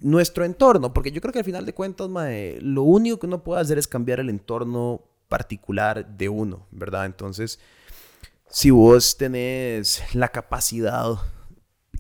nuestro 0.03 0.45
entorno, 0.45 0.93
porque 0.93 1.13
yo 1.13 1.21
creo 1.21 1.33
que 1.33 1.41
al 1.41 1.45
final 1.45 1.67
de 1.67 1.75
cuentas, 1.75 2.09
lo 2.61 2.83
único 2.83 3.19
que 3.19 3.27
uno 3.27 3.43
puede 3.43 3.61
hacer 3.61 3.79
es 3.79 3.89
cambiar 3.89 4.21
el 4.21 4.31
entorno 4.31 5.03
particular 5.29 6.07
de 6.07 6.29
uno, 6.29 6.67
¿verdad? 6.71 7.07
Entonces, 7.07 7.59
si 8.49 8.71
vos 8.71 9.17
tenés 9.17 10.03
la 10.15 10.29
capacidad 10.29 11.17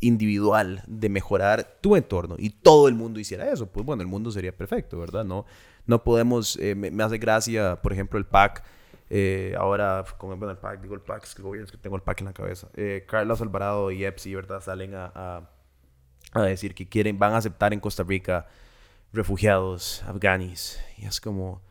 individual 0.00 0.82
de 0.86 1.08
mejorar 1.08 1.78
tu 1.80 1.96
entorno 1.96 2.36
y 2.38 2.50
todo 2.50 2.88
el 2.88 2.94
mundo 2.94 3.20
hiciera 3.20 3.50
eso, 3.50 3.66
pues 3.66 3.84
bueno, 3.84 4.02
el 4.02 4.08
mundo 4.08 4.30
sería 4.30 4.56
perfecto, 4.56 4.98
¿verdad? 4.98 5.24
No, 5.24 5.46
no 5.86 6.04
podemos, 6.04 6.56
eh, 6.58 6.74
me, 6.74 7.02
hace 7.02 7.18
gracia, 7.18 7.80
por 7.82 7.92
ejemplo, 7.92 8.18
el 8.18 8.26
PAC, 8.26 8.62
eh, 9.10 9.54
ahora, 9.58 10.04
con 10.18 10.30
el 10.32 10.56
PAC, 10.56 10.80
digo 10.80 10.94
el 10.94 11.00
PAC, 11.00 11.24
es 11.24 11.34
que 11.34 11.78
tengo 11.78 11.96
el 11.96 12.02
PAC 12.02 12.20
en 12.20 12.26
la 12.26 12.32
cabeza, 12.32 12.68
eh, 12.74 13.04
Carlos 13.08 13.40
Alvarado 13.40 13.90
y 13.90 14.04
Epsi, 14.04 14.34
¿verdad? 14.34 14.60
Salen 14.60 14.94
a 14.94 15.48
decir 16.42 16.74
que 16.74 16.88
quieren, 16.88 17.18
van 17.18 17.32
a 17.32 17.38
aceptar 17.38 17.72
en 17.72 17.80
Costa 17.80 18.02
Rica 18.02 18.46
refugiados 19.12 20.02
afganis. 20.06 20.78
Y 20.98 21.06
es 21.06 21.20
como, 21.20 21.62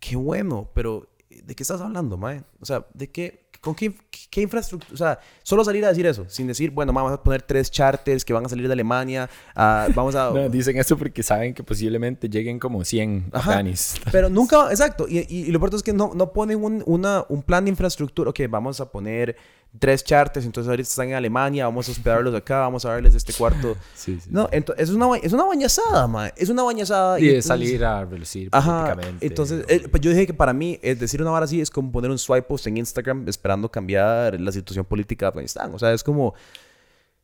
qué 0.00 0.16
bueno, 0.16 0.70
pero 0.74 1.08
¿de 1.30 1.54
qué 1.54 1.62
estás 1.62 1.80
hablando, 1.80 2.16
mae? 2.16 2.42
O 2.60 2.66
sea, 2.66 2.86
¿de 2.94 3.10
qué? 3.10 3.48
¿Con 3.60 3.74
qué, 3.74 3.92
qué, 4.30 4.42
infraestructura? 4.42 4.94
O 4.94 4.96
sea, 4.96 5.18
solo 5.42 5.64
salir 5.64 5.84
a 5.84 5.88
decir 5.88 6.06
eso, 6.06 6.24
sin 6.28 6.46
decir, 6.46 6.70
bueno, 6.70 6.92
vamos 6.92 7.12
a 7.12 7.20
poner 7.20 7.42
tres 7.42 7.72
charters 7.72 8.24
que 8.24 8.32
van 8.32 8.46
a 8.46 8.48
salir 8.48 8.68
de 8.68 8.72
Alemania, 8.72 9.28
vamos 9.56 10.14
a... 10.14 10.30
no, 10.34 10.48
dicen 10.48 10.76
eso 10.76 10.96
porque 10.96 11.24
saben 11.24 11.54
que 11.54 11.64
posiblemente 11.64 12.28
lleguen 12.28 12.60
como 12.60 12.84
100 12.84 13.30
afganis. 13.32 13.96
Pero 14.12 14.28
nunca, 14.30 14.70
exacto, 14.70 15.06
y, 15.08 15.26
y, 15.28 15.46
lo 15.46 15.56
importante 15.56 15.78
es 15.78 15.82
que 15.82 15.92
no, 15.92 16.12
no 16.14 16.32
ponen 16.32 16.62
un, 16.62 16.84
una, 16.86 17.24
un 17.28 17.42
plan 17.42 17.64
de 17.64 17.70
infraestructura, 17.70 18.30
ok, 18.30 18.40
vamos 18.48 18.80
a 18.80 18.92
poner 18.92 19.36
tres 19.78 20.02
charters, 20.02 20.46
entonces 20.46 20.68
ahorita 20.68 20.88
están 20.88 21.08
en 21.08 21.14
Alemania, 21.14 21.64
vamos 21.66 21.88
a 21.88 21.92
hospedarlos 21.92 22.34
acá, 22.34 22.60
vamos 22.60 22.84
a 22.84 22.90
darles 22.90 23.14
este 23.14 23.32
cuarto. 23.32 23.76
Sí, 23.94 24.18
sí, 24.20 24.28
no, 24.30 24.48
entonces 24.52 24.88
es 24.88 24.94
una, 24.94 25.16
es 25.16 25.32
una 25.32 25.44
bañazada, 25.44 26.06
ma. 26.06 26.28
Es 26.28 26.48
una 26.48 26.62
bañazada. 26.62 27.18
Y, 27.18 27.42
salir 27.42 27.84
a 27.84 28.04
relucir 28.04 28.48
Ajá, 28.52 28.96
entonces, 29.20 29.64
eh, 29.68 29.86
pues 29.90 30.00
yo 30.00 30.10
dije 30.10 30.26
que 30.26 30.34
para 30.34 30.52
mí, 30.52 30.78
es 30.82 31.00
decir 31.00 31.20
una 31.20 31.30
vara 31.30 31.44
así 31.44 31.60
es 31.60 31.70
como 31.70 31.90
poner 31.90 32.10
un 32.10 32.18
swipe 32.18 32.42
post 32.42 32.66
en 32.68 32.76
Instagram 32.76 33.28
esperando 33.28 33.70
cambiar 33.70 34.40
la 34.40 34.52
situación 34.52 34.84
política 34.84 35.26
de 35.26 35.28
Afganistán. 35.28 35.74
O 35.74 35.78
sea, 35.78 35.92
es 35.92 36.02
como... 36.02 36.34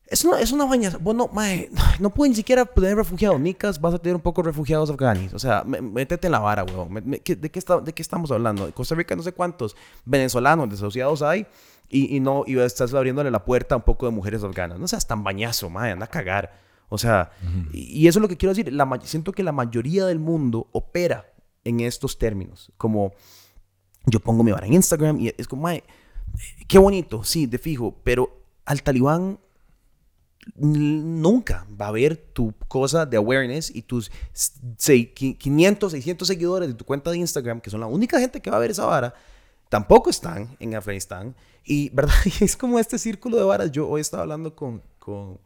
Es 0.06 0.24
una, 0.24 0.38
es 0.40 0.52
una 0.52 0.66
bañazada. 0.66 1.02
Bueno, 1.02 1.30
mae, 1.32 1.70
no 2.00 2.10
pueden 2.10 2.32
ni 2.32 2.36
siquiera 2.36 2.64
tener 2.64 2.96
refugiados 2.96 3.40
nicas, 3.40 3.80
vas 3.80 3.94
a 3.94 3.98
tener 3.98 4.16
un 4.16 4.22
poco 4.22 4.42
refugiados 4.42 4.90
afganis. 4.90 5.32
O 5.32 5.38
sea, 5.38 5.64
métete 5.64 6.26
en 6.26 6.32
la 6.32 6.40
vara, 6.40 6.64
weón. 6.64 6.94
¿De 6.94 7.20
qué, 7.20 7.58
está, 7.58 7.80
¿De 7.80 7.92
qué 7.92 8.02
estamos 8.02 8.30
hablando? 8.30 8.70
Costa 8.72 8.94
Rica 8.94 9.16
no 9.16 9.22
sé 9.22 9.32
cuántos 9.32 9.76
venezolanos 10.04 10.68
desasociados 10.68 11.22
hay 11.22 11.46
y, 11.94 12.16
y 12.16 12.18
no, 12.18 12.42
y 12.44 12.58
estás 12.58 12.92
abriéndole 12.92 13.30
la 13.30 13.44
puerta 13.44 13.76
a 13.76 13.78
un 13.78 13.84
poco 13.84 14.06
de 14.06 14.10
mujeres 14.10 14.42
afganas. 14.42 14.80
No 14.80 14.88
seas 14.88 15.06
tan 15.06 15.22
bañazo, 15.22 15.70
madre, 15.70 15.92
anda 15.92 16.06
a 16.06 16.10
cagar. 16.10 16.58
O 16.88 16.98
sea, 16.98 17.30
y, 17.72 18.08
eso 18.08 18.18
es 18.18 18.22
lo 18.22 18.28
que 18.28 18.36
quiero 18.36 18.52
decir. 18.52 18.72
La, 18.72 19.00
siento 19.04 19.30
que 19.30 19.44
la 19.44 19.52
mayoría 19.52 20.04
del 20.04 20.18
mundo 20.18 20.68
opera 20.72 21.32
en 21.62 21.78
estos 21.78 22.18
términos. 22.18 22.72
Como 22.76 23.12
yo 24.06 24.18
pongo 24.18 24.42
mi 24.42 24.50
vara 24.50 24.66
en 24.66 24.72
Instagram 24.72 25.20
y 25.20 25.32
es 25.38 25.46
como, 25.46 25.62
madre, 25.62 25.84
qué 26.66 26.78
bonito, 26.78 27.22
sí, 27.22 27.46
de 27.46 27.58
fijo, 27.58 27.96
pero 28.02 28.42
al 28.64 28.82
talibán 28.82 29.38
nunca 30.56 31.64
va 31.80 31.86
a 31.86 31.92
ver 31.92 32.16
tu 32.16 32.54
cosa 32.66 33.06
de 33.06 33.18
awareness 33.18 33.70
y 33.72 33.82
tus 33.82 34.10
500, 34.84 35.92
600 35.92 36.26
seguidores 36.26 36.68
de 36.68 36.74
tu 36.74 36.84
cuenta 36.84 37.12
de 37.12 37.18
Instagram, 37.18 37.60
que 37.60 37.70
son 37.70 37.78
la 37.78 37.86
única 37.86 38.18
gente 38.18 38.42
que 38.42 38.50
va 38.50 38.56
a 38.56 38.60
ver 38.60 38.72
esa 38.72 38.84
vara, 38.84 39.14
tampoco 39.74 40.08
están 40.08 40.56
en 40.60 40.76
Afganistán. 40.76 41.34
Y, 41.64 41.88
¿verdad? 41.90 42.14
es 42.40 42.56
como 42.56 42.78
este 42.78 42.96
círculo 42.96 43.36
de 43.36 43.42
varas. 43.42 43.72
Yo 43.72 43.88
hoy 43.88 44.00
estaba 44.00 44.22
hablando 44.22 44.54
con, 44.54 44.80
con, 45.00 45.40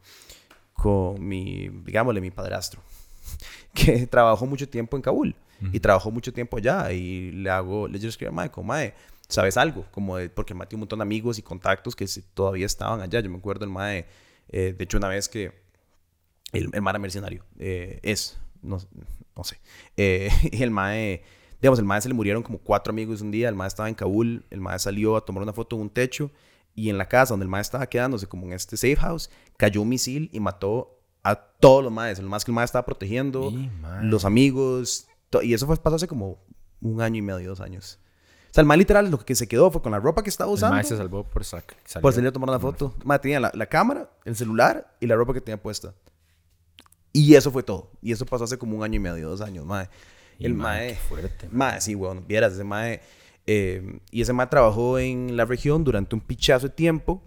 con 0.71 1.27
mi, 1.27 1.67
digámosle, 1.83 2.21
mi 2.21 2.29
padrastro, 2.29 2.79
que 3.73 4.05
trabajó 4.05 4.45
mucho 4.45 4.69
tiempo 4.69 4.95
en 4.97 5.01
Kabul 5.01 5.35
y 5.73 5.79
trabajó 5.79 6.11
mucho 6.11 6.31
tiempo 6.31 6.57
allá. 6.57 6.91
Y 6.91 7.31
le 7.31 7.49
hago, 7.49 7.87
le 7.87 7.97
escribo 7.97 8.31
a 8.31 8.43
Michael, 8.43 8.67
Mae, 8.67 8.93
¿sabes 9.27 9.57
algo? 9.57 9.87
Como 9.89 10.17
de, 10.17 10.29
porque 10.29 10.53
mae 10.53 10.67
tiene 10.67 10.77
un 10.77 10.81
montón 10.81 10.99
de 10.99 11.03
amigos 11.03 11.39
y 11.39 11.41
contactos 11.41 11.95
que 11.95 12.05
todavía 12.35 12.67
estaban 12.67 13.01
allá. 13.01 13.21
Yo 13.21 13.31
me 13.31 13.37
acuerdo 13.37 13.65
el 13.65 13.71
mae, 13.71 14.05
eh, 14.49 14.75
de 14.77 14.83
hecho, 14.83 14.97
una 14.97 15.07
vez 15.07 15.27
que 15.27 15.53
el, 16.51 16.69
el 16.71 16.81
mae 16.83 16.99
mercenario, 16.99 17.45
eh, 17.57 17.99
es, 18.03 18.37
no, 18.61 18.77
no 19.35 19.43
sé, 19.43 19.59
eh, 19.97 20.29
el 20.51 20.69
mae, 20.69 21.23
digamos, 21.61 21.79
el 21.79 21.85
mae 21.85 22.01
se 22.01 22.07
le 22.07 22.13
murieron 22.13 22.43
como 22.43 22.57
cuatro 22.59 22.91
amigos 22.91 23.21
un 23.21 23.31
día, 23.31 23.49
el 23.49 23.55
mae 23.55 23.67
estaba 23.67 23.89
en 23.89 23.95
Kabul, 23.95 24.45
el 24.49 24.61
mae 24.61 24.79
salió 24.79 25.17
a 25.17 25.21
tomar 25.21 25.43
una 25.43 25.53
foto 25.53 25.75
en 25.75 25.83
un 25.83 25.89
techo 25.89 26.31
y 26.75 26.89
en 26.89 26.97
la 26.97 27.07
casa 27.07 27.33
donde 27.33 27.43
el 27.43 27.49
mae 27.49 27.61
estaba 27.61 27.87
quedándose, 27.87 28.27
como 28.27 28.45
en 28.45 28.53
este 28.53 28.77
safe 28.77 28.95
house, 28.95 29.29
cayó 29.57 29.81
un 29.81 29.89
misil 29.89 30.29
y 30.31 30.39
mató 30.39 30.99
a 31.23 31.35
todos 31.35 31.83
los 31.83 31.91
maes, 31.91 32.19
el 32.19 32.25
más 32.25 32.45
que 32.45 32.51
el 32.51 32.55
mae 32.55 32.65
estaba 32.65 32.85
protegiendo, 32.85 33.51
los 34.01 34.23
amigos, 34.23 35.07
y 35.43 35.53
eso 35.53 35.67
fue, 35.67 35.75
pasó 35.77 35.97
hace 35.97 36.07
como 36.07 36.39
un 36.81 37.01
año 37.01 37.17
y 37.17 37.21
medio, 37.21 37.49
dos 37.49 37.59
años. 37.59 37.99
O 38.49 38.53
sea, 38.53 38.61
el 38.61 38.67
mae 38.67 38.77
literal 38.77 39.11
lo 39.11 39.19
que 39.19 39.35
se 39.35 39.47
quedó 39.47 39.69
fue 39.69 39.81
con 39.81 39.91
la 39.91 39.99
ropa 39.99 40.23
que 40.23 40.29
estaba 40.29 40.49
usando. 40.49 40.75
El 40.75 40.81
mae 40.81 40.83
se 40.83 40.97
salvó 40.97 41.23
por 41.23 41.43
sac 41.43 41.75
Por 42.01 42.13
salir 42.13 42.29
a 42.29 42.31
tomar 42.31 42.49
una 42.49 42.59
foto. 42.59 42.95
El 42.99 43.05
mae 43.05 43.19
tenía 43.19 43.39
la, 43.39 43.51
la, 43.53 43.67
cámara, 43.67 44.09
el 44.25 44.35
celular 44.35 44.95
y 44.99 45.05
la 45.05 45.15
ropa 45.15 45.33
que 45.33 45.41
tenía 45.41 45.61
puesta. 45.61 45.93
Y 47.13 47.35
eso 47.35 47.51
fue 47.51 47.61
todo. 47.61 47.91
Y 48.01 48.11
eso 48.11 48.25
pasó 48.25 48.45
hace 48.45 48.57
como 48.57 48.75
un 48.75 48.83
año 48.83 48.95
y 48.95 48.99
medio, 48.99 49.29
dos 49.29 49.41
años, 49.41 49.65
mae. 49.65 49.87
El 50.45 50.53
mae... 50.53 50.95
fuerte. 50.95 51.47
Mae, 51.51 51.81
sí, 51.81 51.95
weón. 51.95 52.25
Vieras, 52.27 52.53
ese 52.53 52.63
mae... 52.63 53.01
Eh, 53.47 53.99
y 54.11 54.21
ese 54.21 54.33
mae 54.33 54.47
trabajó 54.47 54.99
en 54.99 55.35
la 55.35 55.45
región 55.45 55.83
durante 55.83 56.15
un 56.15 56.21
pichazo 56.21 56.67
de 56.67 56.73
tiempo. 56.73 57.23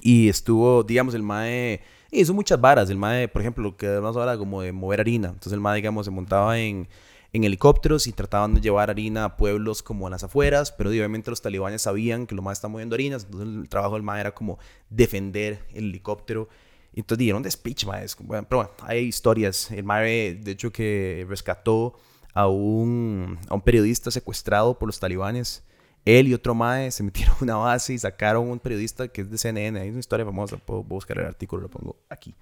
Y 0.00 0.28
estuvo, 0.28 0.82
digamos, 0.82 1.14
el 1.14 1.22
mae... 1.22 1.80
Hizo 2.10 2.34
muchas 2.34 2.60
varas. 2.60 2.90
El 2.90 2.98
mae, 2.98 3.28
por 3.28 3.42
ejemplo, 3.42 3.64
lo 3.64 3.76
que 3.76 3.86
además 3.86 4.16
ahora 4.16 4.36
como 4.36 4.62
de 4.62 4.72
mover 4.72 5.00
harina. 5.00 5.28
Entonces 5.28 5.52
el 5.52 5.60
mae, 5.60 5.76
digamos, 5.76 6.04
se 6.04 6.10
montaba 6.10 6.58
en 6.58 6.88
en 7.32 7.44
helicópteros 7.44 8.06
y 8.06 8.12
trataban 8.12 8.54
de 8.54 8.60
llevar 8.60 8.90
harina 8.90 9.24
a 9.24 9.36
pueblos 9.36 9.82
como 9.82 10.06
a 10.06 10.10
las 10.10 10.22
afueras, 10.22 10.70
pero 10.70 10.90
obviamente 10.90 11.30
los 11.30 11.40
talibanes 11.40 11.82
sabían 11.82 12.26
que 12.26 12.34
lo 12.34 12.42
más 12.42 12.58
está 12.58 12.68
moviendo 12.68 12.94
harinas, 12.94 13.24
entonces 13.24 13.48
el 13.48 13.68
trabajo 13.68 13.94
del 13.94 14.02
MAE 14.02 14.20
era 14.20 14.34
como 14.34 14.58
defender 14.90 15.64
el 15.72 15.84
helicóptero. 15.84 16.48
Y 16.92 17.00
entonces 17.00 17.18
dieron 17.18 17.42
de 17.42 17.50
speech, 17.50 17.86
mae. 17.86 18.06
Bueno, 18.20 18.46
pero 18.48 18.62
bueno, 18.62 18.70
hay 18.82 19.04
historias. 19.04 19.70
El 19.70 19.84
MAE, 19.84 20.34
de 20.34 20.50
hecho, 20.52 20.70
que 20.70 21.24
rescató 21.28 21.94
a 22.34 22.48
un, 22.48 23.38
a 23.48 23.54
un 23.54 23.60
periodista 23.62 24.10
secuestrado 24.10 24.78
por 24.78 24.88
los 24.88 24.98
talibanes. 24.98 25.64
Él 26.04 26.28
y 26.28 26.34
otro 26.34 26.54
mae 26.54 26.90
se 26.90 27.02
metieron 27.02 27.36
a 27.36 27.42
una 27.42 27.56
base 27.56 27.94
y 27.94 27.98
sacaron 27.98 28.48
a 28.48 28.52
un 28.52 28.58
periodista 28.58 29.08
que 29.08 29.22
es 29.22 29.30
de 29.30 29.38
CNN. 29.38 29.80
Hay 29.80 29.90
una 29.90 30.00
historia 30.00 30.26
famosa, 30.26 30.56
puedo 30.56 30.82
buscar 30.82 31.18
el 31.18 31.26
artículo, 31.26 31.62
lo 31.62 31.70
pongo 31.70 31.96
aquí. 32.08 32.34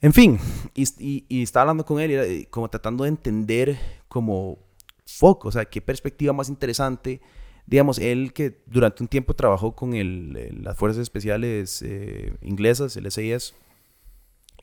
En 0.00 0.12
fin, 0.12 0.38
y, 0.74 1.24
y, 1.28 1.42
estaba 1.42 1.62
hablando 1.62 1.84
con 1.84 2.00
él, 2.00 2.12
y 2.12 2.14
eh, 2.14 2.46
como 2.50 2.70
tratando 2.70 3.02
de 3.02 3.08
entender 3.08 3.78
como 4.06 4.56
foco, 5.04 5.48
o 5.48 5.52
sea, 5.52 5.64
qué 5.64 5.80
perspectiva 5.80 6.32
más 6.32 6.48
interesante. 6.48 7.20
Digamos, 7.68 7.98
él 7.98 8.32
que 8.32 8.62
durante 8.64 9.02
un 9.02 9.08
tiempo 9.08 9.34
trabajó 9.34 9.72
con 9.72 9.92
el, 9.92 10.62
las 10.64 10.74
Fuerzas 10.78 11.02
Especiales 11.02 11.82
eh, 11.82 12.32
Inglesas, 12.40 12.96
el 12.96 13.10
SIS, 13.12 13.52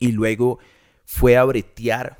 y 0.00 0.10
luego 0.10 0.58
fue 1.04 1.36
a 1.36 1.44
bretear, 1.44 2.18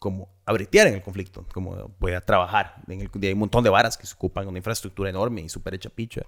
como 0.00 0.28
a 0.44 0.52
bretear 0.52 0.88
en 0.88 0.94
el 0.94 1.02
conflicto, 1.02 1.46
como 1.54 1.92
voy 2.00 2.12
a 2.12 2.20
trabajar. 2.20 2.74
En 2.88 3.02
el, 3.02 3.10
hay 3.22 3.32
un 3.34 3.38
montón 3.38 3.62
de 3.62 3.70
varas 3.70 3.96
que 3.96 4.04
se 4.04 4.14
ocupan, 4.14 4.48
una 4.48 4.58
infraestructura 4.58 5.10
enorme 5.10 5.42
y 5.42 5.48
súper 5.48 5.74
hecha 5.74 5.90
picha. 5.90 6.22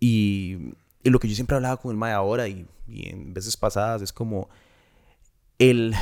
Y, 0.00 0.74
y, 1.04 1.10
lo 1.10 1.20
que 1.20 1.28
yo 1.28 1.36
siempre 1.36 1.54
hablaba 1.54 1.76
con 1.76 1.92
el 1.92 1.96
MAE 1.96 2.12
ahora 2.12 2.48
y 2.48 2.66
en 2.88 3.32
veces 3.32 3.56
pasadas 3.56 4.02
es 4.02 4.12
como 4.12 4.48
el, 5.60 5.94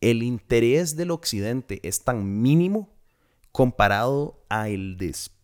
el 0.00 0.24
interés 0.24 0.96
del 0.96 1.12
occidente 1.12 1.78
es 1.84 2.02
tan 2.02 2.42
mínimo 2.42 2.88
comparado 3.52 4.44
a 4.48 4.68
el 4.70 4.96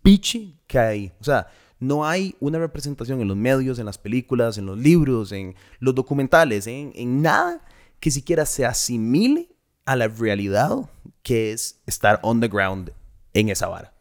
despiche 0.03 0.55
que 0.67 0.79
hay. 0.79 1.13
O 1.21 1.25
sea, 1.25 1.47
no 1.79 2.05
hay 2.05 2.35
una 2.41 2.59
representación 2.59 3.21
en 3.21 3.29
los 3.29 3.37
medios, 3.37 3.79
en 3.79 3.87
las 3.87 3.99
películas, 3.99 4.59
en 4.59 4.67
los 4.67 4.79
libros, 4.79 5.33
en 5.33 5.55
los 5.79 5.95
documentales, 5.95 6.67
en, 6.67 6.93
en 6.95 7.23
nada 7.23 7.61
que 8.01 8.11
siquiera 8.11 8.47
se 8.47 8.65
asimile 8.65 9.49
a 9.85 9.97
la 9.97 10.09
realidad 10.09 10.91
que 11.23 11.53
es 11.53 11.81
estar 11.87 12.21
on 12.23 12.41
the 12.41 12.49
ground 12.49 12.93
en 13.33 13.49
esa 13.49 13.69
vara. 13.69 13.93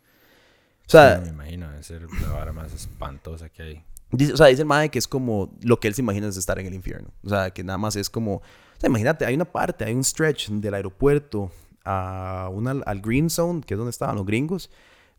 O 0.87 0.91
sea, 0.91 1.21
me 1.23 1.29
imagino, 1.29 1.69
debe 1.69 1.83
ser 1.83 2.01
la 2.21 2.29
vara 2.33 2.51
más 2.51 2.73
espantosa 2.73 3.49
que 3.49 3.63
hay. 3.63 3.83
Dice, 4.11 4.33
o 4.33 4.37
sea, 4.37 4.47
dice 4.47 4.63
el 4.63 4.67
mae 4.67 4.89
que 4.89 4.99
es 4.99 5.07
como 5.07 5.55
lo 5.61 5.79
que 5.79 5.87
él 5.87 5.93
se 5.93 6.01
imagina 6.01 6.27
es 6.27 6.35
estar 6.35 6.59
en 6.59 6.67
el 6.67 6.73
infierno. 6.73 7.13
O 7.23 7.29
sea, 7.29 7.51
que 7.51 7.63
nada 7.63 7.77
más 7.77 7.95
es 7.95 8.09
como 8.09 8.41
imagínate, 8.87 9.25
hay 9.25 9.35
una 9.35 9.45
parte, 9.45 9.85
hay 9.85 9.93
un 9.93 10.03
stretch 10.03 10.49
del 10.49 10.73
aeropuerto 10.73 11.51
a 11.83 12.49
una, 12.51 12.71
al 12.71 13.01
Green 13.01 13.29
Zone, 13.29 13.61
que 13.61 13.73
es 13.73 13.77
donde 13.77 13.91
estaban 13.91 14.15
los 14.15 14.25
gringos, 14.25 14.69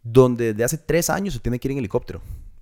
donde 0.02 0.52
desde 0.52 0.64
hace 0.64 0.78
tres 0.78 1.10
años 1.10 1.34
se 1.34 1.40
tiene 1.40 1.58
que 1.58 1.68
ir 1.68 1.72
en 1.72 1.78
helicóptero. 1.78 2.20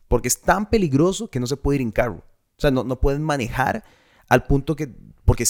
Porque 0.08 0.28
es 0.28 0.40
tan 0.40 0.68
peligroso 0.68 1.28
que 1.28 1.40
no 1.40 1.46
se 1.46 1.56
puede 1.56 1.76
ir 1.76 1.82
en 1.82 1.92
carro. 1.92 2.24
O 2.56 2.60
sea, 2.60 2.70
no, 2.70 2.84
no 2.84 3.00
pueden 3.00 3.22
manejar 3.22 3.84
al 4.28 4.44
punto 4.44 4.76
que, 4.76 4.92
porque 5.24 5.44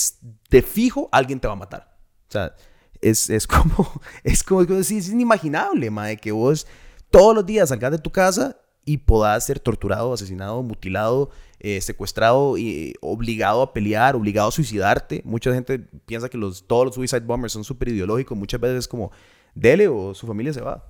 de 0.49 0.61
fijo 0.61 1.09
alguien 1.11 1.39
te 1.39 1.47
va 1.47 1.53
a 1.53 1.57
matar. 1.57 1.97
O 2.29 2.31
sea, 2.31 2.55
es, 3.01 3.29
es 3.29 3.47
como, 3.47 4.01
es 4.23 4.43
como, 4.43 4.61
es 4.61 4.91
inimaginable, 4.91 5.89
madre, 5.89 6.17
que 6.17 6.31
vos 6.31 6.67
todos 7.09 7.35
los 7.35 7.45
días 7.45 7.69
salgas 7.69 7.91
de 7.91 7.97
tu 7.99 8.11
casa 8.11 8.57
y 8.85 8.97
puedas 8.97 9.45
ser 9.45 9.59
torturado, 9.59 10.13
asesinado, 10.13 10.63
mutilado, 10.63 11.29
eh, 11.59 11.81
secuestrado 11.81 12.57
y 12.57 12.95
obligado 13.01 13.61
a 13.61 13.73
pelear, 13.73 14.15
obligado 14.15 14.47
a 14.47 14.51
suicidarte. 14.51 15.21
Mucha 15.25 15.53
gente 15.53 15.79
piensa 16.05 16.29
que 16.29 16.37
los, 16.37 16.65
todos 16.65 16.85
los 16.85 16.95
suicide 16.95 17.19
bombers 17.21 17.53
son 17.53 17.63
súper 17.63 17.89
ideológicos. 17.89 18.37
Muchas 18.37 18.59
veces 18.59 18.79
es 18.79 18.87
como, 18.87 19.11
dele 19.53 19.87
o 19.87 20.13
su 20.15 20.25
familia 20.25 20.53
se 20.53 20.61
va. 20.61 20.89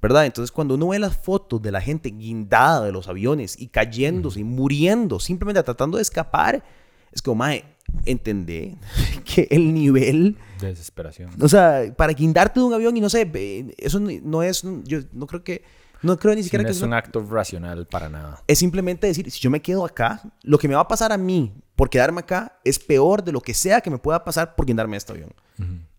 ¿Verdad? 0.00 0.26
Entonces, 0.26 0.52
cuando 0.52 0.76
uno 0.76 0.88
ve 0.88 0.98
las 0.98 1.16
fotos 1.16 1.60
de 1.60 1.72
la 1.72 1.80
gente 1.80 2.10
guindada 2.10 2.84
de 2.84 2.92
los 2.92 3.08
aviones 3.08 3.58
y 3.58 3.68
cayéndose 3.68 4.40
y 4.40 4.44
muriendo, 4.44 5.18
simplemente 5.18 5.62
tratando 5.62 5.96
de 5.96 6.02
escapar, 6.02 6.62
es 7.10 7.20
como, 7.20 7.36
mae, 7.36 7.64
entendé 8.04 8.76
que 9.24 9.48
el 9.50 9.74
nivel 9.74 10.36
de 10.60 10.68
desesperación. 10.68 11.30
O 11.40 11.48
sea, 11.48 11.92
para 11.96 12.12
guindarte 12.12 12.60
de 12.60 12.66
un 12.66 12.74
avión 12.74 12.96
y 12.96 13.00
no 13.00 13.10
sé, 13.10 13.74
eso 13.76 14.00
no 14.00 14.42
es, 14.42 14.62
yo 14.84 15.00
no 15.12 15.26
creo 15.26 15.42
que 15.42 15.64
no 16.02 16.16
creo 16.16 16.34
ni 16.34 16.42
siquiera 16.42 16.64
que 16.64 16.70
es 16.70 16.82
un 16.82 16.92
acto 16.92 17.20
racional 17.28 17.86
para 17.86 18.08
nada. 18.08 18.42
Es 18.46 18.58
simplemente 18.58 19.06
decir, 19.06 19.30
si 19.30 19.40
yo 19.40 19.50
me 19.50 19.60
quedo 19.60 19.84
acá, 19.84 20.22
lo 20.42 20.58
que 20.58 20.68
me 20.68 20.74
va 20.74 20.82
a 20.82 20.88
pasar 20.88 21.12
a 21.12 21.18
mí 21.18 21.52
por 21.74 21.90
quedarme 21.90 22.20
acá 22.20 22.58
es 22.64 22.78
peor 22.78 23.24
de 23.24 23.32
lo 23.32 23.40
que 23.40 23.54
sea 23.54 23.80
que 23.80 23.90
me 23.90 23.98
pueda 23.98 24.24
pasar 24.24 24.54
por 24.54 24.66
guindarme 24.66 24.94
de 24.94 24.98
este 24.98 25.12
avión. 25.12 25.34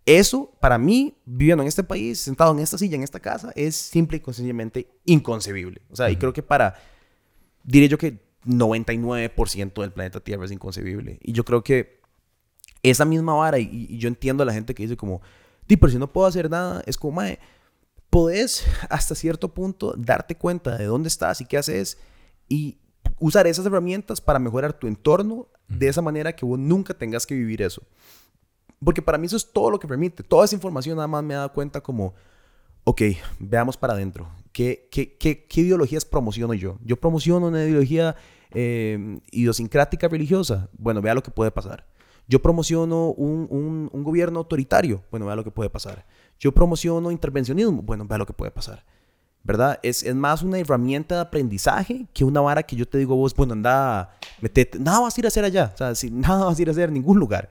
Eso, 0.10 0.52
para 0.60 0.80
mí, 0.80 1.14
viviendo 1.24 1.62
en 1.62 1.68
este 1.68 1.84
país, 1.84 2.20
sentado 2.20 2.52
en 2.52 2.58
esta 2.58 2.80
silla, 2.80 2.96
en 2.96 3.04
esta 3.04 3.20
casa, 3.20 3.52
es 3.56 3.76
simple 3.76 4.18
y 4.18 4.34
sencillamente 4.34 4.90
inconcebible. 5.06 5.84
O 5.92 5.96
sea, 5.96 6.10
y 6.10 6.16
creo 6.16 6.34
que 6.34 6.42
para, 6.42 6.74
diré 7.64 7.88
yo 7.88 8.00
que 8.00 8.20
99% 8.44 9.82
del 9.82 9.92
planeta 9.92 10.20
Tierra 10.20 10.46
es 10.46 10.52
inconcebible. 10.52 11.20
Y 11.22 11.34
yo 11.34 11.46
creo 11.46 11.64
que 11.64 12.02
esa 12.82 13.06
misma 13.06 13.36
vara, 13.36 13.60
y, 13.60 14.00
yo 14.00 14.08
entiendo 14.08 14.42
a 14.42 14.48
la 14.48 14.54
gente 14.54 14.74
que 14.74 14.82
dice 14.82 14.98
como, 14.98 15.22
di, 15.68 15.78
pero 15.78 15.92
si 15.92 16.00
no 16.00 16.12
puedo 16.12 16.26
hacer 16.26 16.50
nada, 16.50 16.82
es 16.88 16.98
como, 16.98 17.18
mae, 17.18 17.38
podés 18.10 18.66
hasta 18.90 19.14
cierto 19.14 19.54
punto 19.54 19.94
darte 19.96 20.34
cuenta 20.34 20.76
de 20.76 20.86
dónde 20.86 21.08
estás 21.08 21.40
y 21.40 21.46
qué 21.46 21.60
haces 21.60 22.00
y 22.48 22.80
usar 23.20 23.46
esas 23.46 23.68
herramientas 23.68 24.22
para 24.22 24.40
mejorar 24.40 24.74
tu 24.74 24.88
entorno 24.88 25.50
de 25.68 25.88
esa 25.88 26.02
manera 26.02 26.36
que 26.36 26.46
vos 26.46 26.58
nunca 26.58 26.96
tengas 26.96 27.28
que 27.28 27.36
vivir 27.36 27.62
eso. 27.62 27.84
Porque 28.84 29.02
para 29.02 29.18
mí 29.18 29.28
eso 29.28 29.38
es 29.38 29.52
todo 29.52 29.72
lo 29.72 29.80
que 29.80 29.88
permite. 29.88 30.24
Toda 30.24 30.46
esa 30.46 30.56
información 30.56 30.96
nada 30.96 31.08
más 31.08 31.24
me 31.24 31.34
da 31.34 31.50
cuenta 31.50 31.82
como, 31.82 32.14
ok, 32.84 33.02
veamos 33.40 33.78
para 33.78 33.94
adentro. 33.94 34.30
¿Qué, 34.52 34.88
qué, 34.92 35.18
qué, 35.18 35.46
qué 35.46 35.62
ideologías 35.62 36.06
promociono 36.06 36.54
yo? 36.54 36.78
Yo 36.84 36.98
promociono 36.98 37.48
una 37.48 37.64
ideología 37.64 38.16
eh, 38.52 39.20
idiosincrática 39.32 40.08
religiosa. 40.08 40.70
Bueno, 40.78 41.02
vea 41.02 41.14
lo 41.14 41.24
que 41.24 41.32
puede 41.32 41.52
pasar. 41.52 41.86
Yo 42.28 42.42
promociono 42.42 43.10
un, 43.10 43.48
un, 43.50 43.90
un 43.92 44.04
gobierno 44.04 44.40
autoritario. 44.40 45.04
Bueno, 45.12 45.26
vea 45.26 45.36
lo 45.36 45.44
que 45.44 45.52
puede 45.52 45.70
pasar. 45.70 46.06
Yo 46.40 46.52
promociono 46.52 47.12
intervencionismo. 47.12 47.82
Bueno, 47.82 48.06
vea 48.06 48.18
lo 48.18 48.26
que 48.26 48.34
puede 48.34 48.52
pasar. 48.52 48.86
¿Verdad? 49.44 49.80
Es, 49.84 50.04
es, 50.04 50.16
más 50.16 50.44
una 50.44 50.60
herramienta 50.60 51.16
de 51.16 51.22
aprendizaje 51.22 52.06
que 52.14 52.24
una 52.24 52.42
vara 52.42 52.64
que 52.64 52.76
yo 52.76 52.88
te 52.88 52.98
digo 52.98 53.16
vos, 53.16 53.34
bueno, 53.34 53.54
anda, 53.54 54.12
metete. 54.42 54.78
Nada 54.78 55.00
vas 55.00 55.18
a 55.18 55.22
ir 55.22 55.26
a 55.26 55.30
hacer 55.30 55.44
allá. 55.44 55.72
O 55.74 55.78
sea, 55.78 55.96
si, 55.96 56.12
nada 56.12 56.46
vas 56.46 56.60
a 56.60 56.62
ir 56.62 56.68
a 56.68 56.72
hacer 56.72 56.90
en 56.90 56.96
ningún 56.96 57.18
lugar. 57.18 57.50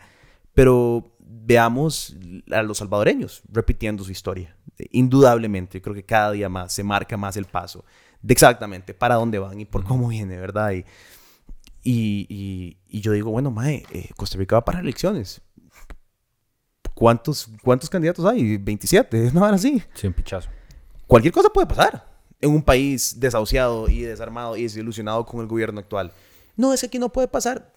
Pero 0.54 1.04
veamos 1.28 2.16
a 2.50 2.62
los 2.62 2.78
salvadoreños 2.78 3.42
repitiendo 3.50 4.02
su 4.04 4.10
historia. 4.12 4.56
Indudablemente, 4.90 5.78
yo 5.78 5.82
creo 5.82 5.94
que 5.94 6.04
cada 6.04 6.32
día 6.32 6.48
más 6.48 6.72
se 6.72 6.82
marca 6.82 7.16
más 7.16 7.36
el 7.36 7.44
paso 7.44 7.84
de 8.22 8.32
exactamente 8.32 8.94
para 8.94 9.16
dónde 9.16 9.38
van 9.38 9.60
y 9.60 9.64
por 9.64 9.84
cómo 9.84 10.08
viene, 10.08 10.38
¿verdad? 10.38 10.72
Y, 10.72 10.84
y, 11.82 12.76
y, 12.88 13.00
yo 13.00 13.12
digo, 13.12 13.30
bueno, 13.30 13.50
mae, 13.50 13.84
eh, 13.92 14.10
Costa 14.16 14.38
Rica 14.38 14.56
va 14.56 14.64
para 14.64 14.80
elecciones. 14.80 15.40
¿Cuántos, 16.94 17.48
¿Cuántos 17.62 17.88
candidatos 17.88 18.24
hay? 18.24 18.56
27, 18.56 19.30
no 19.34 19.40
van 19.40 19.54
así. 19.54 19.82
Sí, 19.94 20.06
un 20.06 20.12
pichazo. 20.12 20.48
Cualquier 21.06 21.32
cosa 21.32 21.48
puede 21.48 21.66
pasar 21.66 22.06
en 22.40 22.50
un 22.50 22.62
país 22.62 23.18
desahuciado 23.18 23.88
y 23.88 24.02
desarmado 24.02 24.56
y 24.56 24.64
desilusionado 24.64 25.24
con 25.24 25.40
el 25.40 25.46
gobierno 25.46 25.80
actual. 25.80 26.12
No, 26.56 26.74
es 26.74 26.80
que 26.80 26.86
aquí 26.86 26.98
no 26.98 27.10
puede 27.10 27.28
pasar. 27.28 27.72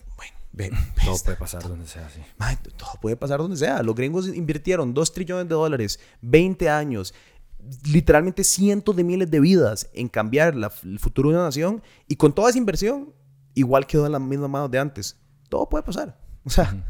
Todo 1.05 1.17
puede 1.23 1.37
pasar 1.37 1.63
donde 1.63 1.87
sea, 1.87 2.09
sí. 2.09 2.19
todo 2.77 2.91
puede 3.01 3.15
pasar 3.15 3.39
donde 3.39 3.57
sea. 3.57 3.81
Los 3.83 3.95
gringos 3.95 4.27
invirtieron 4.27 4.93
2 4.93 5.13
trillones 5.13 5.47
de 5.47 5.55
dólares, 5.55 5.99
20 6.21 6.69
años, 6.69 7.13
literalmente 7.85 8.43
cientos 8.43 8.95
de 8.95 9.03
miles 9.03 9.29
de 9.31 9.39
vidas 9.39 9.89
en 9.93 10.07
cambiar 10.09 10.55
la- 10.55 10.71
el 10.83 10.99
futuro 10.99 11.29
de 11.29 11.35
una 11.35 11.45
nación 11.45 11.81
y 12.07 12.15
con 12.15 12.33
toda 12.33 12.49
esa 12.49 12.57
inversión, 12.57 13.13
igual 13.53 13.85
quedó 13.87 14.05
en 14.05 14.11
la 14.11 14.19
misma 14.19 14.47
mano 14.47 14.67
de 14.67 14.79
antes. 14.79 15.17
Todo 15.49 15.69
puede 15.69 15.83
pasar. 15.83 16.19
O 16.43 16.49
sea, 16.49 16.85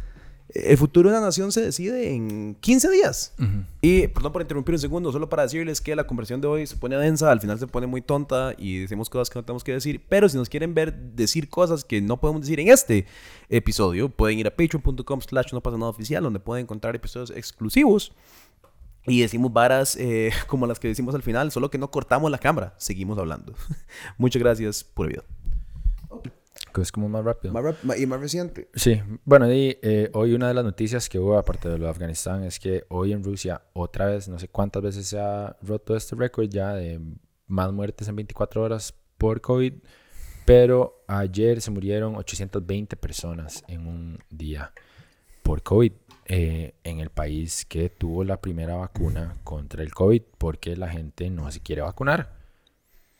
el 0.53 0.77
futuro 0.77 1.09
de 1.09 1.17
una 1.17 1.25
nación 1.25 1.51
se 1.51 1.61
decide 1.61 2.13
en 2.13 2.55
15 2.55 2.89
días. 2.91 3.33
Y, 3.81 4.07
perdón 4.07 4.33
por 4.33 4.41
interrumpir 4.41 4.75
un 4.75 4.79
segundo, 4.79 5.11
solo 5.11 5.29
para 5.29 5.43
decirles 5.43 5.79
que 5.81 5.95
la 5.95 6.05
conversión 6.05 6.41
de 6.41 6.47
hoy 6.47 6.67
se 6.67 6.75
pone 6.75 6.97
densa, 6.97 7.31
al 7.31 7.39
final 7.39 7.57
se 7.57 7.67
pone 7.67 7.87
muy 7.87 8.01
tonta 8.01 8.53
y 8.57 8.79
decimos 8.79 9.09
cosas 9.09 9.29
que 9.29 9.39
no 9.39 9.45
tenemos 9.45 9.63
que 9.63 9.73
decir. 9.73 10.05
Pero 10.09 10.27
si 10.27 10.37
nos 10.37 10.49
quieren 10.49 10.73
ver 10.73 10.93
decir 10.93 11.49
cosas 11.49 11.83
que 11.83 12.01
no 12.01 12.19
podemos 12.19 12.41
decir 12.41 12.59
en 12.59 12.67
este 12.67 13.05
episodio, 13.49 14.09
pueden 14.09 14.39
ir 14.39 14.47
a 14.47 14.51
patreon.com 14.51 15.21
slash 15.21 15.53
no 15.53 15.61
pasa 15.61 15.77
nada 15.77 15.89
oficial, 15.89 16.23
donde 16.23 16.39
pueden 16.39 16.63
encontrar 16.63 16.95
episodios 16.95 17.31
exclusivos. 17.31 18.11
Y 19.07 19.21
decimos 19.21 19.51
varas 19.51 19.95
eh, 19.95 20.31
como 20.47 20.67
las 20.67 20.79
que 20.79 20.87
decimos 20.87 21.15
al 21.15 21.23
final, 21.23 21.51
solo 21.51 21.71
que 21.71 21.77
no 21.77 21.89
cortamos 21.89 22.29
la 22.29 22.37
cámara, 22.37 22.75
seguimos 22.77 23.17
hablando. 23.17 23.53
Muchas 24.17 24.41
gracias 24.41 24.83
por 24.83 25.07
el 25.07 25.13
video. 25.13 25.40
Que 26.65 26.81
es 26.81 26.91
como 26.91 27.09
más 27.09 27.23
rápido. 27.23 27.53
y 27.97 28.05
más 28.05 28.19
reciente. 28.19 28.69
Sí, 28.73 29.01
bueno, 29.25 29.51
y 29.51 29.77
eh, 29.81 30.09
hoy 30.13 30.33
una 30.33 30.47
de 30.47 30.53
las 30.53 30.63
noticias 30.63 31.09
que 31.09 31.19
hubo, 31.19 31.37
aparte 31.37 31.69
de 31.69 31.77
lo 31.77 31.85
de 31.85 31.91
Afganistán, 31.91 32.43
es 32.43 32.59
que 32.59 32.85
hoy 32.89 33.13
en 33.13 33.23
Rusia, 33.23 33.61
otra 33.73 34.05
vez, 34.05 34.27
no 34.27 34.39
sé 34.39 34.47
cuántas 34.47 34.81
veces 34.81 35.07
se 35.07 35.19
ha 35.19 35.57
roto 35.61 35.95
este 35.95 36.15
récord 36.15 36.49
ya 36.49 36.73
de 36.73 36.99
más 37.47 37.71
muertes 37.71 38.07
en 38.07 38.15
24 38.15 38.63
horas 38.63 38.93
por 39.17 39.41
COVID, 39.41 39.73
pero 40.45 41.03
ayer 41.07 41.61
se 41.61 41.71
murieron 41.71 42.15
820 42.15 42.95
personas 42.95 43.63
en 43.67 43.87
un 43.87 44.19
día 44.29 44.73
por 45.43 45.61
COVID 45.61 45.91
eh, 46.25 46.75
en 46.83 46.99
el 46.99 47.09
país 47.09 47.65
que 47.65 47.89
tuvo 47.89 48.23
la 48.23 48.39
primera 48.39 48.75
vacuna 48.75 49.37
contra 49.43 49.83
el 49.83 49.93
COVID, 49.93 50.21
porque 50.37 50.75
la 50.77 50.89
gente 50.89 51.29
no 51.29 51.51
se 51.51 51.59
quiere 51.59 51.81
vacunar. 51.81 52.39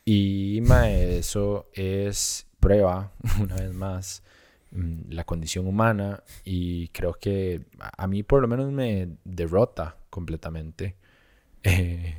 Y 0.04 0.60
mae, 0.62 1.18
eso 1.18 1.68
es 1.74 2.46
prueba, 2.62 3.12
una 3.42 3.56
vez 3.56 3.74
más, 3.74 4.24
mm, 4.72 5.10
la 5.12 5.24
condición 5.24 5.68
humana 5.68 6.24
y 6.44 6.88
creo 6.90 7.14
que 7.14 7.66
a 7.80 8.08
mí 8.08 8.24
por 8.24 8.42
lo 8.42 8.48
menos 8.48 8.72
me 8.72 9.10
derrota 9.24 9.98
completamente. 10.10 10.96
eh, 11.64 12.16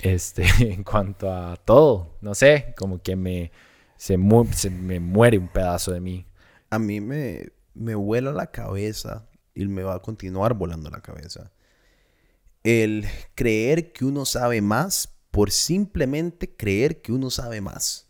este, 0.00 0.44
en 0.72 0.84
cuanto 0.84 1.32
a 1.32 1.56
todo, 1.56 2.16
no 2.20 2.34
sé, 2.34 2.74
como 2.76 3.00
que 3.02 3.16
me 3.16 3.52
se, 3.96 4.16
mu- 4.16 4.46
se 4.52 4.70
me 4.70 5.00
muere 5.00 5.38
un 5.38 5.48
pedazo 5.48 5.92
de 5.92 6.00
mí. 6.00 6.26
a 6.70 6.78
mí 6.78 7.00
me, 7.00 7.50
me 7.74 7.94
vuela 7.94 8.32
la 8.32 8.46
cabeza 8.50 9.28
y 9.54 9.66
me 9.66 9.82
va 9.82 9.96
a 9.96 10.02
continuar 10.02 10.54
volando 10.54 10.90
la 10.90 11.00
cabeza. 11.02 11.52
El 12.64 13.06
creer 13.34 13.92
que 13.92 14.04
uno 14.04 14.24
sabe 14.24 14.60
más 14.60 15.08
por 15.30 15.50
simplemente 15.50 16.54
creer 16.54 17.00
que 17.02 17.12
uno 17.12 17.30
sabe 17.30 17.60
más. 17.60 18.08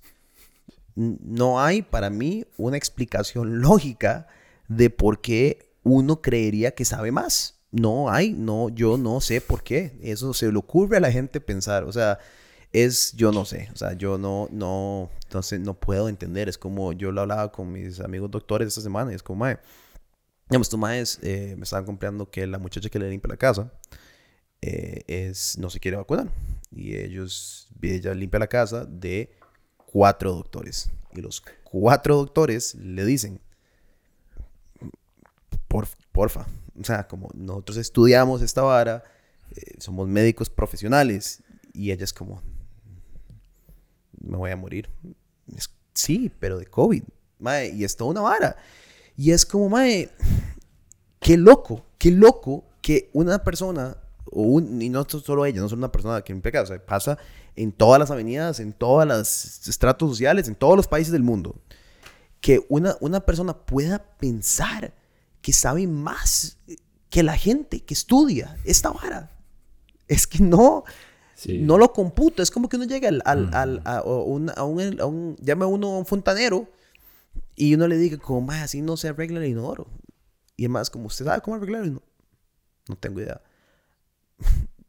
No 0.95 1.61
hay 1.61 1.83
para 1.83 2.11
mí 2.11 2.45
una 2.57 2.77
explicación 2.77 3.61
lógica 3.61 4.27
de 4.69 4.91
por 4.91 5.21
qué 5.21 5.71
uno 5.83 6.21
creería 6.21 6.75
que 6.75 6.85
sabe 6.85 7.13
más. 7.13 7.61
No 7.71 8.11
hay, 8.11 8.33
no, 8.33 8.69
yo 8.69 8.99
no 8.99 9.21
sé 9.21 9.41
por 9.41 9.63
qué. 9.63 9.99
Eso 10.03 10.35
se 10.35 10.53
le 10.53 10.59
ocurre 10.59 10.99
a 10.99 11.01
la 11.01 11.11
gente 11.11 11.41
pensar. 11.41 11.85
O 11.85 11.93
sea, 11.93 12.19
es, 12.73 13.13
yo 13.15 13.33
no 13.33 13.45
sé, 13.45 13.69
o 13.73 13.77
sea, 13.77 13.93
yo 13.93 14.19
no, 14.19 14.49
no, 14.51 15.11
entonces 15.25 15.61
no 15.61 15.75
puedo 15.75 16.09
entender. 16.09 16.49
Es 16.49 16.59
como 16.59 16.93
yo 16.93 17.13
lo 17.13 17.23
hablaba 17.23 17.53
con 17.53 17.73
mis 17.73 18.01
amigos 18.01 18.31
doctores 18.31 18.69
esta 18.69 18.81
semana 18.81 19.13
y 19.13 19.15
es 19.15 19.23
como, 19.23 19.41
mae, 19.41 19.59
digamos, 20.49 20.77
maes 20.77 21.19
eh, 21.23 21.55
me 21.57 21.65
estaban 21.65 21.85
comprando 21.85 22.31
que 22.31 22.47
la 22.47 22.59
muchacha 22.59 22.89
que 22.89 22.99
le 22.99 23.11
limpia 23.11 23.29
la 23.29 23.37
casa 23.37 23.73
eh, 24.61 25.03
es, 25.07 25.59
no 25.59 25.71
se 25.71 25.81
quiere 25.81 25.97
vacunar. 25.97 26.29
Y 26.71 26.97
ellos, 26.97 27.69
ella 27.83 28.15
limpia 28.15 28.39
la 28.39 28.47
casa 28.47 28.85
de 28.87 29.35
cuatro 29.93 30.33
doctores. 30.33 30.91
Y 31.15 31.21
los 31.21 31.43
cuatro 31.65 32.17
doctores 32.17 32.75
le 32.77 33.05
dicen, 33.05 33.41
por, 35.69 35.87
porfa, 36.13 36.47
o 36.81 36.85
sea, 36.85 37.07
como 37.07 37.29
nosotros 37.35 37.77
estudiamos 37.79 38.43
esta 38.43 38.63
vara, 38.63 39.05
eh, 39.55 39.75
somos 39.79 40.09
médicos 40.09 40.49
profesionales. 40.51 41.43
Y 41.75 41.91
ella 41.91 42.05
es 42.05 42.13
como, 42.13 42.43
me 44.21 44.37
voy 44.37 44.51
a 44.51 44.57
morir. 44.57 44.89
Es- 45.57 45.71
sí, 45.95 46.31
pero 46.39 46.59
de 46.59 46.67
COVID. 46.67 47.03
Mae, 47.39 47.71
y 47.75 47.85
es 47.85 47.97
toda 47.97 48.11
una 48.13 48.21
vara. 48.23 48.57
Y 49.17 49.33
es 49.33 49.45
como, 49.45 49.69
mae, 49.69 50.11
qué 51.21 51.37
loco, 51.37 51.85
qué 51.99 52.11
loco 52.11 52.65
que 52.81 53.11
una 53.13 53.43
persona, 53.43 53.97
o 54.31 54.61
y 54.61 54.89
no 54.89 55.07
solo 55.09 55.45
ella, 55.45 55.61
no 55.61 55.69
solo 55.69 55.81
una 55.81 55.93
persona 55.93 56.23
que 56.23 56.33
limpia 56.33 56.53
casa, 56.53 56.79
pasa 56.85 57.19
en 57.57 57.73
todas 57.73 57.99
las 57.99 58.11
avenidas, 58.11 58.61
en 58.61 58.73
todas 58.73 59.07
las 59.07 59.67
estratos 59.69 60.11
sociales, 60.11 60.49
en 60.49 60.55
todos 60.55 60.77
los 60.77 60.89
países 60.89 61.13
del 61.13 61.23
mundo, 61.23 61.57
que 62.41 62.65
una, 62.69 62.97
una 63.01 63.21
persona 63.21 63.57
pueda 63.57 64.03
pensar 64.19 64.93
que 65.41 65.53
sabe 65.53 65.87
más 65.87 66.57
que 67.11 67.23
la 67.23 67.37
gente 67.37 67.81
que 67.85 67.95
estudia 67.95 68.57
esta 68.65 68.91
vara. 68.91 69.31
Es 70.09 70.27
que 70.27 70.39
no, 70.43 70.85
Sí. 71.35 71.59
no 71.59 71.77
lo 71.79 71.93
computa. 71.93 72.43
Es 72.43 72.51
como 72.51 72.69
que 72.69 72.77
uno 72.77 72.85
llega 72.85 73.09
al, 73.09 73.23
al, 73.25 73.53
al- 73.55 73.83
a, 73.85 74.01
o 74.03 74.23
un, 74.25 74.51
a, 74.55 74.63
un, 74.65 75.01
a 75.01 75.07
un- 75.07 75.37
llame 75.41 75.65
a 75.65 75.69
uno 75.69 75.89
a 75.89 75.99
un 75.99 76.07
fontanero 76.07 76.69
y 77.57 77.75
uno 77.75 77.87
le 77.89 77.97
diga 77.99 78.17
como, 78.19 78.41
"Mae, 78.43 78.63
así 78.63 78.81
no 78.81 78.97
se 78.97 79.09
arregla 79.09 79.41
el 79.41 79.47
inodoro. 79.51 79.89
Y 80.57 80.65
es 80.65 80.71
más, 80.71 80.89
como, 80.91 81.07
¿usted 81.07 81.25
sabe 81.25 81.41
cómo 81.43 81.57
arreglar 81.57 81.83
el 81.83 81.89
inodoro? 81.89 82.07
No 82.89 82.97
tengo 82.97 83.21
idea. 83.21 83.41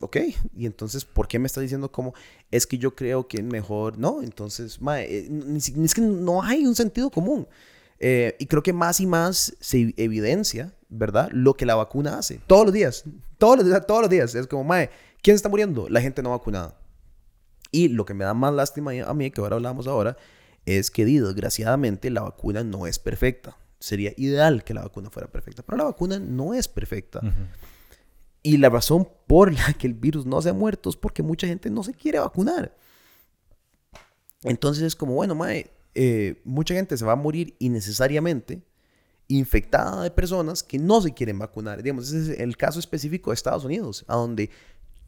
Ok, 0.03 0.17
y 0.55 0.65
entonces, 0.65 1.05
¿por 1.05 1.27
qué 1.27 1.39
me 1.39 1.47
está 1.47 1.61
diciendo 1.61 1.91
como, 1.91 2.13
es 2.51 2.67
que 2.67 2.77
yo 2.77 2.95
creo 2.95 3.27
que 3.27 3.41
mejor? 3.41 3.97
No, 3.97 4.21
entonces, 4.21 4.81
mae, 4.81 5.05
eh, 5.05 5.29
es 5.57 5.93
que 5.93 6.01
no 6.01 6.43
hay 6.43 6.65
un 6.65 6.75
sentido 6.75 7.09
común. 7.09 7.47
Eh, 7.99 8.35
y 8.37 8.47
creo 8.47 8.61
que 8.61 8.73
más 8.73 8.99
y 8.99 9.05
más 9.05 9.55
se 9.61 9.93
evidencia, 9.95 10.73
¿verdad? 10.89 11.29
Lo 11.31 11.53
que 11.53 11.65
la 11.65 11.75
vacuna 11.75 12.17
hace. 12.17 12.41
Todos 12.47 12.65
los 12.65 12.73
días. 12.73 13.05
Todos 13.37 13.57
los 13.57 13.65
días. 13.65 13.87
Todos 13.87 14.01
los 14.01 14.09
días. 14.09 14.35
Es 14.35 14.47
como, 14.47 14.65
mae, 14.65 14.89
¿quién 15.21 15.35
está 15.35 15.47
muriendo? 15.47 15.87
La 15.87 16.01
gente 16.01 16.21
no 16.21 16.31
vacunada. 16.31 16.77
Y 17.71 17.87
lo 17.87 18.05
que 18.05 18.13
me 18.13 18.25
da 18.25 18.33
más 18.33 18.53
lástima 18.53 18.91
a 19.05 19.13
mí, 19.13 19.31
que 19.31 19.39
ahora 19.39 19.55
hablamos 19.55 19.87
ahora, 19.87 20.17
es 20.65 20.91
que, 20.91 21.05
desgraciadamente, 21.05 22.09
la 22.09 22.21
vacuna 22.21 22.63
no 22.63 22.87
es 22.87 22.99
perfecta. 22.99 23.57
Sería 23.79 24.13
ideal 24.17 24.63
que 24.63 24.73
la 24.73 24.81
vacuna 24.81 25.09
fuera 25.09 25.29
perfecta, 25.29 25.63
pero 25.63 25.77
la 25.77 25.85
vacuna 25.85 26.19
no 26.19 26.53
es 26.53 26.67
perfecta. 26.67 27.21
Y 28.43 28.57
la 28.57 28.69
razón 28.69 29.07
por 29.25 29.53
la 29.53 29.73
que 29.73 29.87
el 29.87 29.93
virus 29.93 30.25
no 30.25 30.41
se 30.41 30.49
ha 30.49 30.53
muerto 30.53 30.89
es 30.89 30.97
porque 30.97 31.23
mucha 31.23 31.47
gente 31.47 31.69
no 31.69 31.83
se 31.83 31.93
quiere 31.93 32.19
vacunar. 32.19 32.75
Entonces 34.43 34.83
es 34.83 34.95
como, 34.95 35.13
bueno, 35.13 35.33
mae, 35.33 35.71
eh, 35.95 36.41
mucha 36.43 36.73
gente 36.73 36.97
se 36.97 37.05
va 37.05 37.13
a 37.13 37.15
morir 37.15 37.55
innecesariamente 37.59 38.61
infectada 39.27 40.03
de 40.03 40.11
personas 40.11 40.61
que 40.63 40.77
no 40.77 41.01
se 41.01 41.13
quieren 41.13 41.39
vacunar. 41.39 41.81
Digamos, 41.81 42.11
ese 42.11 42.33
es 42.33 42.39
el 42.39 42.57
caso 42.57 42.79
específico 42.79 43.31
de 43.31 43.35
Estados 43.35 43.63
Unidos, 43.63 44.03
a 44.07 44.15
donde 44.15 44.49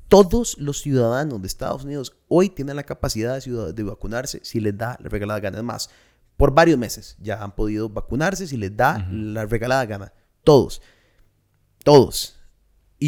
todos 0.07 0.57
los 0.57 0.81
ciudadanos 0.81 1.41
de 1.41 1.47
Estados 1.47 1.83
Unidos 1.83 2.15
hoy 2.27 2.49
tienen 2.49 2.75
la 2.75 2.83
capacidad 2.83 3.43
de, 3.43 3.83
vacunarse 3.83 4.39
si 4.43 4.59
les 4.59 4.77
da 4.77 4.97
la 5.01 5.09
regalada 5.09 5.39
gana. 5.39 5.61
Más, 5.63 5.89
por 6.37 6.53
varios 6.53 6.77
meses 6.77 7.17
ya 7.19 7.43
han 7.43 7.55
podido 7.55 7.89
vacunarse 7.89 8.47
si 8.47 8.57
les 8.57 8.75
da 8.75 9.07
la 9.11 9.45
regalada 9.45 9.85
gana. 9.85 10.13
Todos. 10.43 10.81
Todos. 11.83 12.34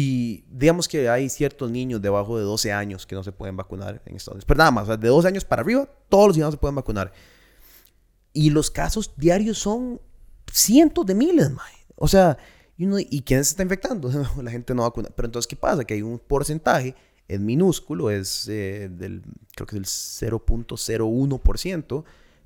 Y 0.00 0.44
digamos 0.48 0.86
que 0.86 1.08
hay 1.08 1.28
ciertos 1.28 1.72
niños 1.72 2.00
debajo 2.00 2.38
de 2.38 2.44
12 2.44 2.70
años 2.72 3.04
que 3.04 3.16
no 3.16 3.24
se 3.24 3.32
pueden 3.32 3.56
vacunar 3.56 4.00
en 4.06 4.14
Estados 4.14 4.36
Unidos. 4.36 4.44
Pero 4.46 4.58
nada 4.58 4.70
más, 4.70 4.86
de 4.86 5.08
12 5.08 5.26
años 5.26 5.44
para 5.44 5.62
arriba, 5.62 5.88
todos 6.08 6.28
los 6.28 6.36
ciudadanos 6.36 6.54
se 6.54 6.60
pueden 6.60 6.76
vacunar. 6.76 7.12
Y 8.32 8.50
los 8.50 8.70
casos 8.70 9.10
diarios 9.16 9.58
son 9.58 10.00
cientos 10.52 11.04
de 11.04 11.16
miles, 11.16 11.50
mae. 11.50 11.72
O 11.96 12.06
sea, 12.06 12.38
y, 12.76 12.84
uno- 12.86 13.00
¿y 13.00 13.22
quién 13.22 13.44
se 13.44 13.50
está 13.50 13.64
infectando? 13.64 14.08
La 14.42 14.52
gente 14.52 14.72
no 14.72 14.82
vacuna. 14.82 15.08
Pero 15.16 15.26
entonces, 15.26 15.48
¿qué 15.48 15.56
pasa? 15.56 15.82
Que 15.84 15.94
hay 15.94 16.02
un 16.02 16.20
porcentaje, 16.20 16.94
es 17.26 17.40
minúsculo, 17.40 18.08
es 18.12 18.46
eh, 18.48 18.88
del, 18.92 19.24
creo 19.56 19.66
que 19.66 19.74
del 19.74 19.86
0.01%, 19.86 22.04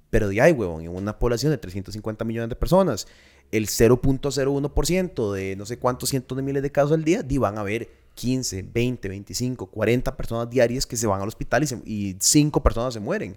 pero 0.08 0.28
de 0.28 0.40
ahí, 0.40 0.52
huevón, 0.52 0.84
en 0.84 0.88
una 0.94 1.18
población 1.18 1.52
de 1.52 1.58
350 1.58 2.24
millones 2.24 2.48
de 2.48 2.56
personas, 2.56 3.06
el 3.52 3.68
0.01% 3.68 5.32
de 5.32 5.56
no 5.56 5.66
sé 5.66 5.78
cuántos 5.78 6.08
cientos 6.10 6.36
de 6.36 6.42
miles 6.42 6.62
de 6.62 6.72
casos 6.72 6.92
al 6.92 7.04
día, 7.04 7.22
di, 7.22 7.38
van 7.38 7.58
a 7.58 7.60
haber 7.60 7.88
15, 8.14 8.62
20, 8.62 9.08
25, 9.08 9.66
40 9.66 10.16
personas 10.16 10.50
diarias 10.50 10.86
que 10.86 10.96
se 10.96 11.06
van 11.06 11.20
al 11.22 11.28
hospital 11.28 11.62
y, 11.62 11.66
se- 11.66 11.82
y 11.84 12.16
5 12.18 12.62
personas 12.62 12.94
se 12.94 13.00
mueren. 13.00 13.36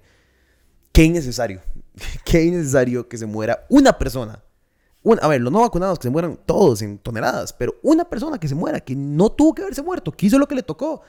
Qué 0.91 1.03
innecesario. 1.03 1.61
Qué 2.25 2.43
innecesario 2.43 3.07
que 3.07 3.17
se 3.17 3.25
muera 3.25 3.65
una 3.69 3.97
persona. 3.97 4.41
Una- 5.03 5.21
a 5.21 5.27
ver, 5.27 5.41
los 5.41 5.51
no 5.53 5.61
vacunados 5.61 5.99
que 5.99 6.03
se 6.07 6.09
mueran 6.09 6.39
todos 6.45 6.81
en 6.81 6.97
toneladas, 6.97 7.53
pero 7.53 7.75
una 7.83 8.05
persona 8.09 8.39
que 8.39 8.47
se 8.47 8.55
muera, 8.55 8.79
que 8.79 8.95
no 8.95 9.31
tuvo 9.31 9.53
que 9.53 9.61
haberse 9.61 9.83
muerto, 9.83 10.11
que 10.11 10.25
hizo 10.25 10.39
lo 10.39 10.47
que 10.47 10.55
le 10.55 10.63
tocó. 10.63 11.01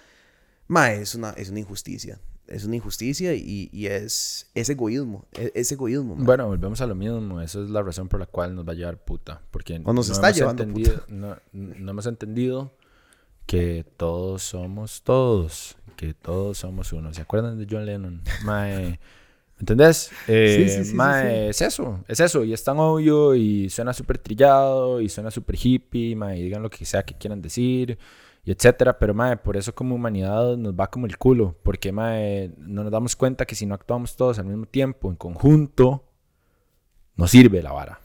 Ma, 0.69 0.93
es 0.93 1.15
una, 1.15 1.31
es 1.31 1.49
una 1.51 1.61
injusticia. 1.61 2.21
Es 2.49 2.65
una 2.65 2.77
injusticia 2.77 3.35
y, 3.35 3.69
y 3.73 3.87
es, 3.87 4.49
es 4.55 4.69
egoísmo. 4.69 5.25
Es, 5.33 5.53
es 5.55 5.73
egoísmo. 5.73 6.17
ma. 6.17 6.25
Bueno, 6.25 6.47
volvemos 6.47 6.81
a 6.81 6.87
lo 6.87 6.95
mismo. 6.95 7.41
Esa 7.41 7.63
es 7.63 7.71
la 7.71 7.83
razón 7.83 8.09
por 8.09 8.21
la 8.21 8.27
cual 8.27 8.55
nos 8.55 8.67
va 8.67 8.73
a 8.73 8.75
llevar 8.77 8.99
puta. 8.99 9.43
Porque 9.51 9.81
O 9.85 9.93
nos 9.93 10.09
no 10.09 10.15
está 10.15 10.31
llevando 10.31 10.63
entendido, 10.63 11.03
No, 11.09 11.37
no 11.53 11.91
hemos 11.91 12.07
entendido 12.07 12.73
que 13.47 13.85
todos 13.97 14.43
somos 14.43 15.03
todos, 15.03 15.77
que 15.97 16.15
todos 16.15 16.59
somos 16.59 16.93
uno. 16.93 17.15
¿Se 17.15 17.23
acuerdan 17.23 17.59
de 17.59 17.67
John 17.71 17.87
Lennon? 17.87 18.23
Mae, 18.45 18.99
¿Entendés? 19.59 20.11
Eh, 20.29 20.67
sí, 20.69 20.85
sí, 20.85 20.91
sí, 20.91 20.97
es 21.01 21.63
eso, 21.63 22.05
es 22.09 22.21
eso. 22.21 22.45
Y 22.45 22.53
es 22.53 22.63
tan 22.63 22.79
obvio 22.79 23.35
y 23.35 23.71
suena 23.71 23.95
súper 23.95 24.19
trillado 24.19 25.01
y 25.01 25.09
suena 25.09 25.31
súper 25.31 25.57
hippie, 25.61 26.15
mae, 26.15 26.39
y 26.39 26.43
digan 26.43 26.63
lo 26.63 26.69
que 26.69 26.85
sea 26.85 27.03
que 27.05 27.15
quieran 27.15 27.41
decir 27.41 27.99
y 28.47 28.53
etcétera. 28.53 28.99
Pero, 28.99 29.13
mae, 29.13 29.37
por 29.37 29.57
eso 29.57 29.75
como 29.75 29.97
humanidad 29.97 30.57
nos 30.57 30.73
va 30.73 30.89
como 30.89 31.05
el 31.05 31.19
culo. 31.19 31.57
Porque, 31.65 31.93
mae, 31.93 32.53
no 32.57 32.85
nos 32.85 32.93
damos 32.93 33.17
cuenta 33.17 33.45
que 33.45 33.57
si 33.57 33.67
no 33.67 33.75
actuamos 33.75 34.17
todos 34.17 34.39
al 34.39 34.47
mismo 34.47 34.65
tiempo, 34.67 35.11
en 35.11 35.17
conjunto, 35.17 36.05
no 37.17 37.27
sirve 37.27 37.61
la 37.61 37.73
vara. 37.73 38.01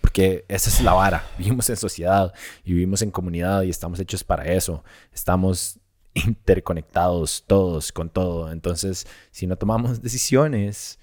Porque 0.00 0.44
esa 0.48 0.68
es 0.68 0.82
la 0.82 0.92
vara. 0.92 1.24
Vivimos 1.38 1.70
en 1.70 1.76
sociedad 1.76 2.34
y 2.64 2.72
vivimos 2.72 3.00
en 3.02 3.12
comunidad 3.12 3.62
y 3.62 3.70
estamos 3.70 4.00
hechos 4.00 4.24
para 4.24 4.44
eso. 4.52 4.82
Estamos 5.12 5.78
interconectados 6.14 7.44
todos 7.46 7.92
con 7.92 8.10
todo. 8.10 8.50
Entonces, 8.50 9.06
si 9.30 9.46
no 9.46 9.56
tomamos 9.56 10.02
decisiones 10.02 10.98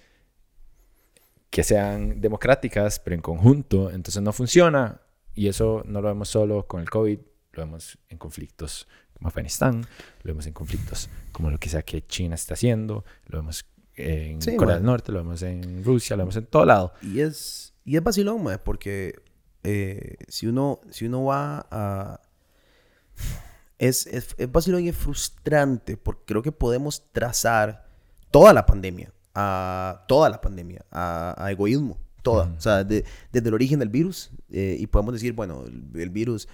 que 1.49 1.63
sean 1.63 2.20
democráticas, 2.20 2.99
pero 2.99 3.15
en 3.15 3.22
conjunto, 3.22 3.91
entonces 3.91 4.22
no 4.22 4.34
funciona. 4.34 4.99
Y 5.34 5.47
eso 5.47 5.84
no 5.86 6.01
lo 6.01 6.09
vemos 6.09 6.28
solo 6.28 6.68
con 6.68 6.82
el 6.82 6.89
COVID, 6.89 7.20
lo 7.58 7.66
vemos 7.66 7.97
en 8.10 8.18
conflictos 8.18 8.88
como 9.14 9.28
Afganistán, 9.28 9.82
lo 10.24 10.32
vemos 10.32 10.45
en 10.47 10.53
conflictos 10.53 11.10
como 11.32 11.49
lo 11.49 11.58
que 11.58 11.70
sea 11.70 11.82
que 11.82 12.05
China 12.05 12.36
está 12.36 12.53
haciendo, 12.53 13.03
lo 13.26 13.39
vemos 13.39 13.66
en 13.95 14.39
Corea 14.58 14.76
del 14.76 14.86
Norte, 14.86 15.12
lo 15.12 15.20
vemos 15.20 15.41
en 15.41 15.84
Rusia, 15.84 16.16
lo 16.16 16.24
vemos 16.24 16.36
en 16.36 16.45
todo 16.45 16.66
lado. 16.66 16.93
Y 17.01 17.20
es, 17.20 17.74
y 17.84 17.97
es 17.97 18.03
vacilón, 18.03 18.47
porque 18.64 19.16
eh, 19.64 20.18
si, 20.28 20.47
uno, 20.47 20.80
si 20.91 21.05
uno 21.05 21.26
va 21.26 21.68
a 21.72 22.22
es, 23.78 24.08
es, 24.08 24.36
es 24.38 24.68
y 24.68 24.89
es 24.89 24.95
frustrante 24.95 25.97
porque 25.97 26.24
creo 26.26 26.41
que 26.41 26.51
podemos 26.51 27.03
trazar 27.12 27.88
toda 28.32 28.53
la 28.53 28.66
pandemia, 28.66 29.12
a 29.36 30.03
toda 30.08 30.30
la 30.30 30.41
pandemia, 30.41 30.86
a, 30.91 31.47
egoísmo, 31.51 31.97
toda. 32.24 32.51
O 32.58 32.62
sea, 32.62 32.84
desde 32.84 33.05
el 33.34 33.53
origen 33.53 33.80
del 33.80 33.89
virus 33.89 34.32
eh, 34.49 34.78
y 34.80 34.88
podemos 34.88 35.14
decir, 35.14 35.34
bueno, 35.34 35.64
el, 35.66 36.10
virus, 36.10 36.47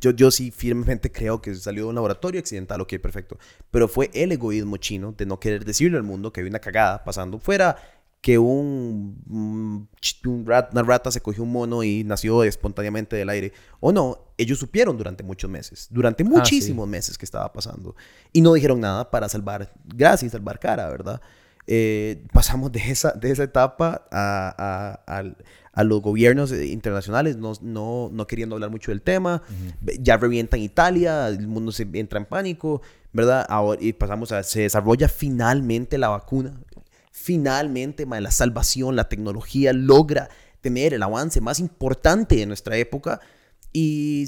yo, 0.00 0.10
yo 0.12 0.30
sí 0.30 0.50
firmemente 0.50 1.10
creo 1.10 1.40
que 1.40 1.54
salió 1.54 1.84
de 1.84 1.88
un 1.90 1.94
laboratorio 1.94 2.40
accidental, 2.40 2.80
ok, 2.80 2.94
perfecto. 3.00 3.38
Pero 3.70 3.88
fue 3.88 4.10
el 4.14 4.32
egoísmo 4.32 4.76
chino 4.76 5.12
de 5.12 5.26
no 5.26 5.40
querer 5.40 5.64
decirle 5.64 5.96
al 5.96 6.04
mundo 6.04 6.32
que 6.32 6.40
había 6.40 6.50
una 6.50 6.58
cagada 6.58 7.04
pasando 7.04 7.38
fuera 7.38 7.76
que 8.20 8.36
un, 8.36 9.22
un 9.28 9.88
una 10.24 10.82
rata 10.82 11.10
se 11.10 11.20
cogió 11.20 11.44
un 11.44 11.52
mono 11.52 11.84
y 11.84 12.02
nació 12.04 12.42
espontáneamente 12.42 13.16
del 13.16 13.28
aire. 13.28 13.52
O 13.80 13.92
no, 13.92 14.32
ellos 14.36 14.58
supieron 14.58 14.96
durante 14.96 15.22
muchos 15.22 15.48
meses, 15.48 15.86
durante 15.90 16.24
ah, 16.24 16.26
muchísimos 16.28 16.88
meses 16.88 17.16
que 17.16 17.24
estaba 17.24 17.52
pasando. 17.52 17.94
Y 18.32 18.40
no 18.40 18.54
dijeron 18.54 18.80
nada 18.80 19.10
para 19.10 19.28
salvar 19.28 19.72
gracias, 19.84 20.32
salvar 20.32 20.58
cara, 20.58 20.88
¿verdad? 20.88 21.20
Eh, 21.70 22.24
pasamos 22.32 22.72
de 22.72 22.80
esa, 22.90 23.12
de 23.12 23.30
esa 23.30 23.42
etapa 23.42 24.06
a, 24.10 25.00
a, 25.06 25.18
a, 25.18 25.22
los 25.84 26.02
gobiernos 26.02 26.52
internacionales 26.52 27.36
no, 27.36 27.52
no, 27.60 28.10
no, 28.12 28.26
queriendo 28.26 28.56
hablar 28.56 28.70
mucho 28.70 28.90
del 28.90 29.02
tema. 29.02 29.42
Ya 30.00 30.16
revientan 30.16 30.60
Italia, 30.60 31.28
el 31.28 31.46
mundo 31.46 31.72
se 31.72 31.86
entra 31.92 32.18
en 32.18 32.26
pánico, 32.26 32.82
¿verdad? 33.12 33.46
Ahora, 33.48 33.80
y 33.82 33.92
pasamos 33.92 34.32
a, 34.32 34.42
se 34.42 34.62
desarrolla 34.62 35.08
finalmente 35.08 35.98
la 35.98 36.08
vacuna 36.08 36.60
finalmente, 37.18 38.06
la 38.06 38.30
salvación, 38.30 38.96
la 38.96 39.08
tecnología 39.08 39.72
logra 39.72 40.30
tener 40.60 40.94
el 40.94 41.02
avance 41.02 41.40
más 41.40 41.60
importante 41.60 42.36
de 42.36 42.46
nuestra 42.46 42.76
época 42.76 43.20
y 43.72 44.26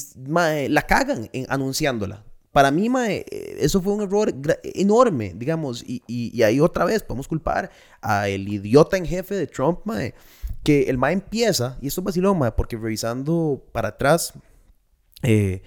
la 0.69 0.83
cagan 0.83 1.31
en, 1.33 1.47
anunciándola. 1.49 2.25
Para 2.53 2.73
mí, 2.73 2.89
eso 3.31 3.81
fue 3.81 3.93
un 3.93 4.03
error 4.03 4.35
enorme, 4.65 5.33
digamos, 5.37 5.85
y, 5.87 6.43
ahí 6.43 6.59
otra 6.59 6.85
vez 6.85 7.03
podemos 7.03 7.29
culpar 7.29 7.71
a 8.03 8.29
el 8.29 8.49
idiota 8.49 8.97
en 8.97 9.07
jefe 9.07 9.37
de 9.37 9.47
Trump, 9.47 9.81
que 10.65 10.83
el 10.91 10.99
ma 10.99 11.13
empieza, 11.13 11.79
y 11.81 11.87
esto 11.87 12.01
es 12.01 12.07
vacilón, 12.07 12.41
porque 12.57 12.77
revisando 12.77 13.65
para 13.73 13.91
atrás, 13.91 14.35
eh, 15.23 15.63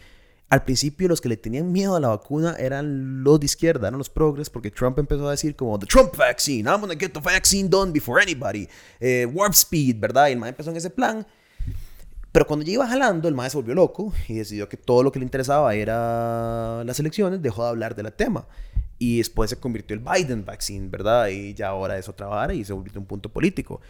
al 0.50 0.66
principio 0.66 1.08
los 1.08 1.22
que 1.22 1.30
le 1.30 1.38
tenían 1.38 1.72
miedo 1.72 1.96
a 1.96 2.00
la 2.02 2.10
vacuna 2.10 2.56
eran 2.60 3.24
los 3.24 3.40
de 3.40 3.46
izquierda, 3.46 3.88
eran 3.88 3.98
los 3.98 4.10
progres, 4.10 4.50
porque 4.50 4.70
Trump 4.70 5.00
empezó 5.00 5.28
a 5.28 5.32
decir 5.32 5.56
como, 5.56 5.80
the 5.80 5.88
Trump 5.88 6.16
vaccine, 6.18 6.70
I'm 6.70 6.82
gonna 6.82 6.96
get 7.00 7.14
the 7.14 7.22
vaccine 7.22 7.70
done 7.70 7.94
before 7.94 8.22
anybody, 8.22 8.68
eh, 9.00 9.26
warp 9.26 9.54
speed, 9.54 10.00
¿verdad? 10.00 10.28
Y 10.28 10.34
el 10.34 10.40
maestro 10.40 10.64
empezó 10.64 10.72
en 10.72 10.78
ese 10.78 10.90
plan. 10.90 11.26
Pero 12.34 12.48
cuando 12.48 12.66
ya 12.66 12.74
iba 12.74 12.88
jalando, 12.88 13.28
el 13.28 13.36
maestro 13.36 13.62
volvió 13.62 13.76
loco 13.76 14.12
y 14.28 14.34
decidió 14.34 14.68
que 14.68 14.76
todo 14.76 15.04
lo 15.04 15.12
que 15.12 15.20
le 15.20 15.24
interesaba 15.24 15.76
era 15.76 16.84
las 16.84 17.00
elecciones, 17.00 17.44
dejó 17.44 17.64
de 17.64 17.70
hablar 17.70 17.96
del 17.96 18.12
tema. 18.12 18.48
Y 18.98 19.20
después 19.20 19.52
se 19.52 19.60
convirtió 19.60 19.96
el 19.96 20.00
Biden 20.00 20.44
vaccine, 20.44 20.90
¿verdad? 20.90 21.28
Y 21.28 21.54
ya 21.54 21.68
ahora 21.68 21.96
es 22.00 22.10
otra 22.10 22.26
vara 22.26 22.56
y 22.56 22.66
se 22.66 22.74
volvió 22.74 22.92
un 23.00 23.06
punto 23.06 23.30
político. 23.30 23.82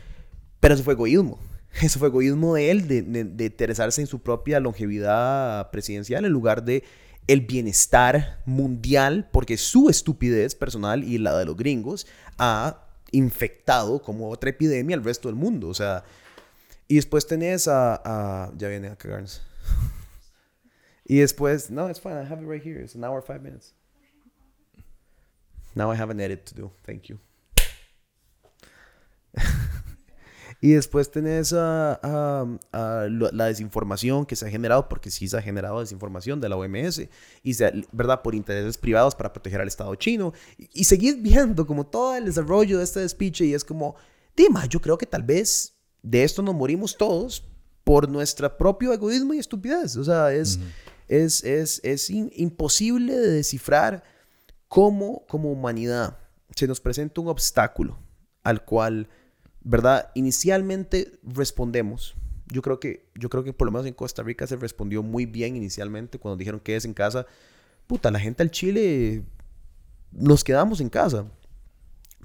Pero 0.59 0.73
eso 0.73 0.83
fue 0.83 0.93
egoísmo. 0.93 1.39
Eso 1.81 1.97
fue 1.97 2.09
egoísmo 2.09 2.53
de 2.53 2.69
él, 2.69 2.87
de, 2.87 3.01
de, 3.01 3.45
interesarse 3.45 3.99
en 3.99 4.05
su 4.05 4.19
propia 4.19 4.59
longevidad 4.59 5.71
presidencial 5.71 6.23
en 6.23 6.31
lugar 6.31 6.63
de 6.63 6.83
el 7.25 7.41
bienestar 7.41 8.41
mundial, 8.45 9.27
porque 9.31 9.57
su 9.57 9.89
estupidez 9.89 10.53
personal 10.53 11.03
y 11.03 11.17
la 11.17 11.35
de 11.35 11.45
los 11.45 11.57
gringos 11.57 12.05
ha 12.37 12.85
infectado 13.11 14.03
como 14.03 14.29
otra 14.29 14.51
epidemia 14.51 14.95
al 14.95 15.03
resto 15.03 15.29
del 15.29 15.35
mundo. 15.35 15.69
O 15.69 15.73
sea, 15.73 16.03
y 16.87 16.95
después 16.95 17.27
tenés 17.27 17.67
a... 17.67 18.51
ya 18.55 18.67
viene 18.67 18.89
a 18.89 18.95
cagarnos. 18.95 19.41
y 21.05 21.19
después, 21.19 21.69
no, 21.71 21.89
it's 21.89 21.99
fine, 21.99 22.15
I 22.15 22.25
have 22.25 22.41
it 22.41 22.47
right 22.47 22.63
here. 22.63 22.81
It's 22.81 22.95
an 22.95 23.03
hour, 23.03 23.21
five 23.21 23.41
minutes. 23.41 23.73
Now 25.75 25.91
I 25.91 25.95
have 25.95 26.11
an 26.11 26.19
edit 26.19 26.45
to 26.45 26.55
do. 26.55 26.71
Thank 26.85 27.03
you. 27.03 27.19
Y 30.63 30.71
después 30.71 31.11
tenés 31.11 31.51
a, 31.51 31.99
la 32.71 33.45
desinformación 33.47 34.25
que 34.25 34.37
se 34.37 34.45
ha 34.45 34.49
generado, 34.49 34.87
porque 34.87 35.11
sí 35.11 35.27
se 35.27 35.35
ha 35.35 35.41
generado 35.41 35.81
desinformación 35.81 36.39
de 36.39 36.47
la 36.47 36.55
OMS, 36.55 37.01
y 37.43 37.53
¿verdad? 37.91 38.21
Por 38.21 38.33
intereses 38.33 38.77
privados 38.77 39.13
para 39.13 39.33
proteger 39.33 39.59
al 39.59 39.67
Estado 39.67 39.93
chino. 39.95 40.31
Y, 40.57 40.85
seguís 40.85 41.21
viendo 41.21 41.67
como 41.67 41.85
todo 41.85 42.15
el 42.15 42.23
desarrollo 42.23 42.77
de 42.77 42.85
este 42.85 43.01
despiche 43.01 43.43
y 43.43 43.53
es 43.53 43.65
como, 43.65 43.97
Dima, 44.37 44.65
yo 44.67 44.79
creo 44.79 44.97
que 44.97 45.05
tal 45.05 45.23
vez 45.23 45.72
de 46.03 46.23
esto 46.23 46.43
nos 46.43 46.53
morimos 46.53 46.95
todos 46.97 47.43
por 47.83 48.07
nuestro 48.07 48.55
propio 48.57 48.93
egoísmo 48.93 49.33
y 49.33 49.39
estupidez. 49.39 49.97
O 49.97 50.03
sea, 50.03 50.31
es, 50.31 50.59
es, 51.07 51.43
es, 51.43 51.81
es 51.83 52.09
imposible 52.09 53.17
de 53.17 53.31
descifrar 53.31 54.03
cómo 54.67 55.25
como 55.27 55.51
humanidad 55.51 56.19
se 56.55 56.67
nos 56.67 56.79
presenta 56.79 57.19
un 57.21 57.27
obstáculo 57.27 57.97
al 58.43 58.63
cual 58.63 59.09
¿verdad? 59.63 60.11
Inicialmente 60.13 61.19
respondemos. 61.23 62.15
Yo 62.47 62.61
creo 62.61 62.79
que, 62.79 63.09
yo 63.15 63.29
creo 63.29 63.43
que 63.43 63.53
por 63.53 63.65
lo 63.65 63.71
menos 63.71 63.87
en 63.87 63.93
Costa 63.93 64.21
Rica 64.21 64.45
se 64.45 64.57
respondió 64.57 65.01
muy 65.01 65.25
bien 65.25 65.55
inicialmente 65.55 66.19
cuando 66.19 66.37
dijeron 66.37 66.59
que 66.59 66.75
es 66.75 66.85
en 66.85 66.93
casa. 66.93 67.25
Puta, 67.87 68.11
la 68.11 68.19
gente 68.19 68.43
al 68.43 68.51
Chile 68.51 69.23
nos 70.11 70.43
quedamos 70.43 70.81
en 70.81 70.89
casa. 70.89 71.25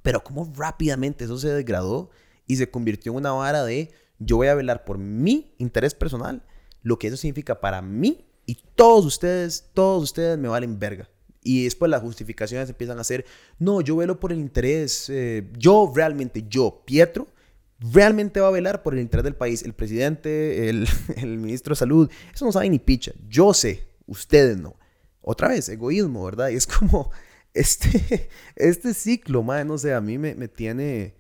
Pero 0.03 0.23
cómo 0.23 0.53
rápidamente 0.57 1.25
eso 1.25 1.39
se 1.39 1.49
degradó 1.49 2.11
y 2.49 2.57
se 2.57 2.69
convirtió 2.69 3.13
en 3.13 3.19
una 3.19 3.31
vara 3.31 3.65
de 3.65 3.93
yo 4.19 4.37
voy 4.37 4.49
a 4.49 4.55
velar 4.57 4.85
por 4.85 4.99
mi 4.99 5.55
interés 5.59 5.95
personal, 5.95 6.43
lo 6.83 6.99
que 6.99 7.07
eso 7.07 7.17
significa 7.17 7.61
para 7.61 7.81
mí 7.83 8.25
y 8.47 8.57
todos 8.75 9.05
ustedes, 9.05 9.71
todos 9.75 10.03
ustedes 10.03 10.39
me 10.39 10.49
valen 10.49 10.79
verga. 10.79 11.09
Y 11.43 11.65
después 11.65 11.91
las 11.91 12.03
justificaciones 12.03 12.69
empiezan 12.69 12.99
a 12.99 13.05
ser, 13.05 13.25
no, 13.59 13.81
yo 13.81 13.97
velo 13.97 14.19
por 14.19 14.33
el 14.33 14.39
interés, 14.39 15.09
eh, 15.09 15.49
yo 15.57 15.93
realmente, 15.95 16.45
yo, 16.49 16.83
Pietro, 16.85 17.29
realmente 17.79 18.41
va 18.41 18.49
a 18.49 18.53
velar 18.53 18.83
por 18.83 18.95
el 18.95 19.01
interés 19.01 19.25
del 19.25 19.37
país. 19.37 19.63
El 19.63 19.73
presidente, 19.73 20.69
el, 20.69 20.89
el 21.17 21.39
ministro 21.39 21.73
de 21.73 21.79
salud, 21.79 22.11
eso 22.35 22.45
no 22.45 22.53
sabe 22.53 22.69
ni 22.69 22.79
picha. 22.79 23.13
Yo 23.29 23.55
sé, 23.55 23.87
ustedes 24.07 24.59
no. 24.59 24.77
Otra 25.21 25.49
vez, 25.49 25.69
egoísmo, 25.69 26.25
¿verdad? 26.25 26.49
Y 26.49 26.57
es 26.57 26.67
como 26.67 27.11
este, 27.55 28.29
este 28.57 28.95
ciclo, 28.95 29.43
madre, 29.43 29.65
no 29.65 29.79
sé, 29.79 29.95
a 29.95 30.01
mí 30.01 30.19
me, 30.19 30.35
me 30.35 30.49
tiene... 30.49 31.17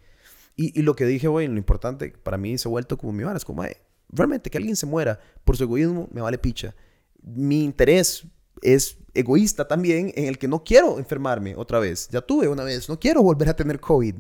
Y, 0.59 0.79
y, 0.79 0.83
lo 0.83 0.97
que 0.97 1.07
dije, 1.07 1.29
güey, 1.29 1.47
lo 1.47 1.57
importante 1.57 2.11
para 2.11 2.37
mí 2.37 2.59
se 2.59 2.69
ha 2.69 2.71
vuelto 2.71 2.99
como 2.99 3.13
mi 3.13 3.23
vara, 3.23 3.37
es 3.37 3.45
como, 3.45 3.63
realmente 4.11 4.51
que 4.51 4.59
alguien 4.59 4.77
se 4.77 4.87
muera 4.87 5.21
por 5.45 5.57
su 5.57 5.65
egoísmo 5.65 6.09
me 6.13 6.21
vale 6.21 6.37
picha. 6.37 6.75
Mi 7.23 7.63
interés 7.63 8.27
es 8.61 8.99
egoísta 9.15 9.69
también 9.69 10.13
en 10.17 10.27
el 10.27 10.37
que 10.37 10.49
no 10.49 10.65
quiero 10.65 10.99
enfermarme 10.99 11.55
otra 11.57 11.79
vez. 11.79 12.09
Ya 12.11 12.21
tuve 12.21 12.49
una 12.49 12.65
vez, 12.65 12.89
no 12.89 12.99
quiero 12.99 13.23
volver 13.23 13.49
a 13.49 13.57
tener 13.57 13.81
COVID. 13.81 14.17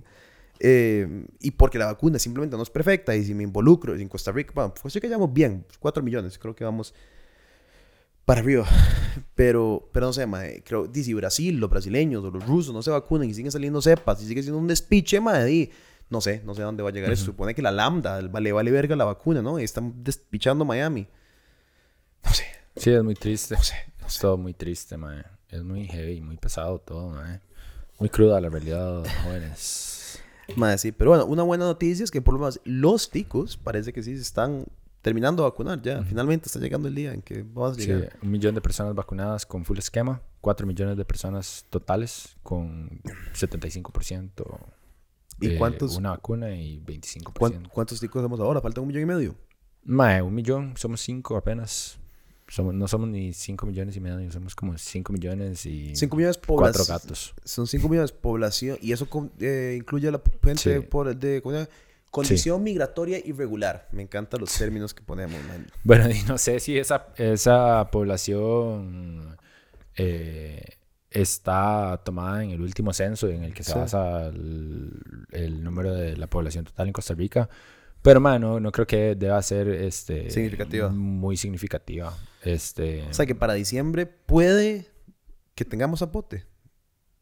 Eh, 0.61 1.26
y 1.41 1.53
porque 1.53 1.78
la 1.78 1.86
vacuna 1.86 2.18
simplemente 2.18 2.57
no 2.57 2.62
es 2.64 2.70
perfecta 2.70 3.14
y 3.14 3.24
si 3.24 3.32
me 3.32 3.45
involucro 3.45 3.95
en 3.95 4.09
Costa 4.09 4.32
Rica, 4.32 4.53
bueno, 4.55 4.74
pues 4.80 4.93
sí 4.93 5.01
que 5.01 5.07
llevamos 5.07 5.32
bien, 5.32 5.64
4 5.78 6.03
millones, 6.03 6.36
creo 6.36 6.55
que 6.55 6.64
vamos 6.64 6.95
para 8.24 8.41
arriba. 8.41 8.66
Pero, 9.34 9.89
pero 9.93 10.07
no 10.07 10.12
sé, 10.12 10.26
mae, 10.26 10.62
creo, 10.62 10.89
si 10.93 11.14
Brasil, 11.14 11.59
los 11.59 11.70
brasileños 11.70 12.24
o 12.24 12.30
los 12.30 12.47
rusos 12.47 12.74
no 12.74 12.82
se 12.82 12.91
vacunan 12.91 13.28
y 13.28 13.34
siguen 13.34 13.51
saliendo 13.51 13.80
cepas 13.80 14.22
y 14.22 14.26
sigue 14.26 14.43
siendo 14.43 14.59
un 14.59 14.68
despiche, 14.68 15.20
mae, 15.20 15.70
no 16.11 16.20
sé, 16.20 16.42
no 16.44 16.54
sé 16.54 16.62
a 16.62 16.64
dónde 16.66 16.82
va 16.82 16.88
a 16.88 16.92
llegar 16.92 17.11
eso. 17.12 17.24
Supone 17.24 17.54
que 17.54 17.62
la 17.62 17.70
lambda, 17.70 18.20
vale, 18.28 18.52
vale 18.52 18.70
verga 18.70 18.96
la 18.96 19.04
vacuna, 19.04 19.42
¿no? 19.42 19.59
Y 19.61 19.64
están 19.64 20.02
despichando 20.02 20.64
Miami. 20.64 21.06
No 22.24 22.32
sé. 22.32 22.44
Sí, 22.76 22.90
es 22.90 23.02
muy 23.02 23.14
triste. 23.14 23.54
No 23.56 23.62
sé. 23.62 23.74
Es 24.06 24.18
todo 24.18 24.36
muy 24.38 24.54
triste, 24.54 24.96
mae. 24.96 25.24
Es 25.50 25.62
muy 25.62 25.86
heavy, 25.86 26.20
muy 26.20 26.36
pesado 26.36 26.78
todo, 26.78 27.11
mae. 27.11 27.40
Muy 27.98 28.09
cruda 28.09 28.40
la 28.40 28.48
realidad, 28.48 29.04
jóvenes. 29.24 30.20
Mae, 30.56 30.78
sí, 30.78 30.92
pero 30.92 31.11
bueno, 31.11 31.26
una 31.26 31.42
buena 31.42 31.64
noticia 31.66 32.04
es 32.04 32.11
que 32.11 32.22
por 32.22 32.34
lo 32.34 32.40
menos 32.40 32.61
los 32.64 33.11
ticos 33.11 33.56
parece 33.56 33.92
que 33.92 34.02
sí 34.02 34.14
se 34.16 34.22
están 34.22 34.64
terminando 35.02 35.42
de 35.42 35.50
vacunar 35.50 35.82
ya. 35.82 36.02
Finalmente 36.04 36.46
está 36.46 36.59
llegando 36.59 36.88
el 36.88 36.94
día 36.94 37.12
en 37.12 37.20
que 37.22 37.42
vamos 37.42 37.72
a 37.76 37.80
Sí, 37.80 37.86
llegar. 37.88 38.16
un 38.22 38.30
millón 38.30 38.54
de 38.54 38.61
personas 38.61 38.94
vacunadas 38.94 39.44
con 39.44 39.64
full 39.64 39.78
esquema, 39.78 40.22
cuatro 40.40 40.66
millones 40.66 40.96
de 40.96 41.04
personas 41.04 41.66
totales 41.70 42.36
con 42.42 43.00
75% 43.34 44.59
¿Y 45.41 45.57
cuántos- 45.57 45.97
una 45.97 46.11
vacuna 46.11 46.55
y 46.55 46.78
25%. 46.80 47.32
¿Cuán- 47.39 47.68
¿Cuántos 47.72 48.01
ticos 48.01 48.22
somos 48.22 48.41
ahora? 48.41 48.61
Falta 48.61 48.80
un 48.80 48.89
millón 48.89 49.03
y 49.03 49.07
medio. 49.07 49.34
Mae, 49.84 50.20
un 50.22 50.34
millón, 50.34 50.74
somos 50.76 51.01
cinco 51.01 51.36
apenas. 51.36 51.99
Somos, 52.51 52.72
no 52.74 52.89
somos 52.89 53.09
ni 53.11 53.32
cinco 53.34 53.66
millones 53.66 53.95
y 53.97 54.01
medio, 54.01 54.32
somos 54.32 54.55
como 54.55 54.76
cinco 54.78 55.12
millones 55.12 55.66
y 55.66 55.95
5 55.95 56.16
millones 56.16 56.39
cuatro 56.47 56.82
gatos. 56.86 57.34
Son 57.45 57.66
5 57.66 57.89
millones 57.91 58.11
de 58.11 58.16
población 58.18 58.78
y 58.80 58.93
eso 58.93 59.09
con- 59.09 59.30
eh, 59.39 59.74
incluye 59.78 60.09
a 60.09 60.12
la 60.12 60.22
gente 60.43 60.80
Sí. 60.80 60.86
por 60.86 61.14
de 61.14 61.43
condición 62.11 62.62
migratoria 62.62 63.18
irregular. 63.22 63.86
Me 63.93 64.01
encantan 64.03 64.41
los 64.41 64.51
términos 64.57 64.95
que 64.95 65.03
ponemos, 65.03 65.39
man. 65.45 65.66
Bueno, 65.84 66.07
y 66.11 66.22
no 66.22 66.39
sé 66.39 66.59
si 66.61 66.78
esa, 66.78 67.09
esa 67.18 67.91
población 67.93 69.36
eh, 69.97 70.62
está 71.11 72.00
tomada 72.04 72.44
en 72.44 72.50
el 72.50 72.61
último 72.61 72.92
censo 72.92 73.28
en 73.28 73.44
el 73.44 73.54
que 73.54 73.62
se 73.64 73.72
Sí. 73.72 73.78
basa 73.78 74.26
el, 74.26 74.92
el 75.32 75.62
número 75.64 75.94
de 75.94 76.16
la 76.16 76.26
población 76.28 76.64
total 76.64 76.86
en 76.88 76.92
Costa 76.92 77.14
Rica. 77.14 77.48
Pero, 78.02 78.20
mano, 78.20 78.61
no 78.61 78.70
creo 78.70 78.86
que 78.86 79.14
deba 79.16 79.42
ser 79.42 79.68
este, 79.68 80.30
Significativa. 80.30 80.88
muy 80.88 81.36
significativa. 81.36 82.16
Este, 82.44 83.02
O 83.11 83.14
sea 83.14 83.26
que 83.26 83.34
para 83.34 83.54
diciembre 83.54 84.06
puede 84.06 84.88
que 85.54 85.64
tengamos 85.64 85.98
zapote. 86.00 86.46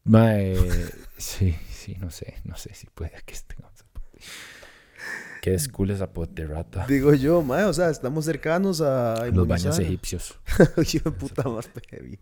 mae, 0.03 0.55
sí, 1.17 1.55
sí, 1.69 1.95
no 1.99 2.11
sé, 2.11 2.35
no 2.43 2.55
sé 2.57 2.73
si 2.75 2.87
puede 2.87 3.11
que 3.25 3.35
tengamos 3.47 3.77
zapote. 3.79 4.19
Qué 5.41 5.51
desculo 5.51 5.93
esa 5.93 6.11
pote, 6.13 6.45
rata. 6.45 6.85
Digo 6.87 7.13
yo, 7.13 7.41
mae, 7.41 7.63
o 7.63 7.73
sea, 7.73 7.89
estamos 7.89 8.25
cercanos 8.25 8.81
a 8.81 9.25
Los 9.33 9.47
baños 9.47 9.79
egipcios. 9.79 10.37
De 10.75 11.11
puta 11.11 11.43
más 11.49 11.69
heavy. 11.89 12.19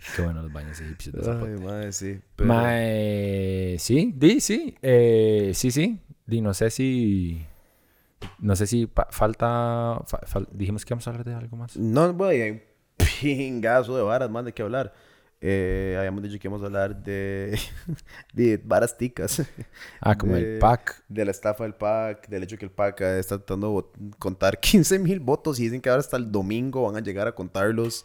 Qué 0.16 0.22
bueno 0.22 0.42
los 0.42 0.52
baños 0.52 0.80
egipcios 0.80 1.14
de 1.14 1.22
zapote. 1.22 1.52
Ay, 1.52 1.58
mae, 1.60 1.92
sí. 1.92 2.20
pero- 2.36 2.48
Mae, 2.48 3.76
sí, 3.78 4.12
di, 4.16 4.40
sí, 4.40 4.76
eh, 4.82 5.52
sí, 5.54 5.70
sí. 5.70 5.98
Di, 6.26 6.40
no 6.40 6.54
sé 6.54 6.70
si, 6.70 7.44
no 8.38 8.54
sé 8.56 8.66
si 8.66 8.88
falta, 9.10 10.00
fa- 10.06 10.20
fal- 10.26 10.48
dijimos 10.52 10.84
que 10.84 10.92
íbamos 10.92 11.06
a 11.06 11.10
hablar 11.10 11.24
de 11.26 11.34
algo 11.34 11.56
más. 11.56 11.76
No, 11.76 12.12
güey, 12.14 12.40
hay 12.42 12.50
un 12.52 12.62
pingazo 13.20 13.96
de 13.96 14.02
varas 14.02 14.30
más 14.30 14.44
de 14.44 14.52
qué 14.52 14.62
hablar. 14.62 14.94
Eh, 15.42 15.96
habíamos 15.98 16.22
dicho 16.22 16.38
que 16.38 16.48
íbamos 16.48 16.62
a 16.62 16.66
hablar 16.66 17.02
de, 17.02 17.58
de 18.34 18.58
varas 18.62 18.96
ticas. 18.96 19.42
Ah, 20.00 20.16
como 20.16 20.34
de- 20.34 20.54
el 20.54 20.58
pack. 20.58 21.02
De 21.08 21.24
la 21.24 21.30
estafa 21.30 21.64
del 21.64 21.74
PAC, 21.74 22.28
del 22.28 22.42
hecho 22.42 22.58
que 22.58 22.66
el 22.66 22.70
PAC 22.70 23.00
está 23.00 23.38
tratando 23.38 23.90
de 23.98 24.10
contar 24.18 24.60
15 24.60 24.98
mil 24.98 25.18
votos 25.20 25.58
y 25.58 25.64
dicen 25.64 25.80
que 25.80 25.88
ahora 25.88 26.00
hasta 26.00 26.16
el 26.16 26.30
domingo 26.30 26.82
van 26.84 26.96
a 26.96 27.00
llegar 27.00 27.26
a 27.26 27.32
contarlos 27.34 28.04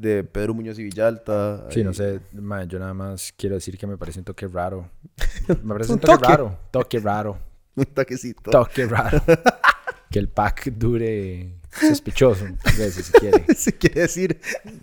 de 0.00 0.24
Pedro 0.24 0.54
Muñoz 0.54 0.78
y 0.78 0.84
Villalta. 0.84 1.66
Sí, 1.70 1.82
no 1.84 1.92
sé, 1.92 2.20
mae, 2.32 2.66
yo 2.66 2.78
nada 2.78 2.94
más 2.94 3.32
quiero 3.36 3.54
decir 3.56 3.76
que 3.78 3.86
me 3.86 3.96
parece 3.96 4.18
un 4.20 4.24
toque 4.24 4.46
raro. 4.46 4.88
Me 5.62 5.74
parece 5.74 5.92
Un 5.92 5.98
toque, 5.98 6.14
toque. 6.14 6.26
raro, 6.28 6.58
toque 6.70 7.00
raro, 7.00 7.38
Un 7.74 7.84
toquecito. 7.86 8.50
toque 8.50 8.86
raro. 8.86 9.22
que 10.10 10.18
el 10.18 10.28
pack 10.28 10.70
dure 10.72 11.54
sospechoso, 11.70 12.44
vez, 12.78 12.94
si 12.94 13.12
quiere. 13.12 13.44
Si 13.56 13.72
quiere 13.72 14.02
decir 14.02 14.40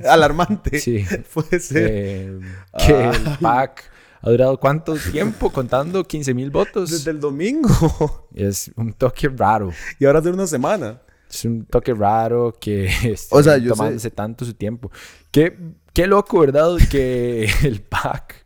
alarmante. 0.07 0.79
Sí. 0.79 1.05
Puede 1.33 1.59
ser. 1.59 1.89
Eh, 1.91 2.39
que 2.85 3.09
el 3.09 3.37
pack 3.39 3.91
ha 4.21 4.29
durado 4.31 4.59
cuánto 4.59 4.95
tiempo 4.95 5.51
contando 5.51 6.03
15 6.03 6.33
mil 6.33 6.49
votos. 6.51 6.89
Desde 6.89 7.11
el 7.11 7.19
domingo. 7.19 8.27
Es 8.33 8.71
un 8.75 8.91
toque 8.93 9.29
raro. 9.29 9.71
y 9.99 10.05
ahora 10.05 10.19
hace 10.19 10.29
una 10.29 10.47
semana. 10.47 10.99
Es 11.29 11.45
un 11.45 11.65
toque 11.65 11.93
raro 11.93 12.57
que 12.59 12.89
O 13.31 13.43
sea, 13.43 13.57
yo 13.57 13.63
sé- 13.63 13.77
tomándose 13.77 14.11
tanto 14.11 14.45
su 14.45 14.53
tiempo. 14.53 14.91
Qué, 15.31 15.55
qué 15.93 16.07
loco, 16.07 16.39
¿verdad? 16.39 16.75
Que 16.89 17.47
el 17.63 17.81
PAC 17.81 18.45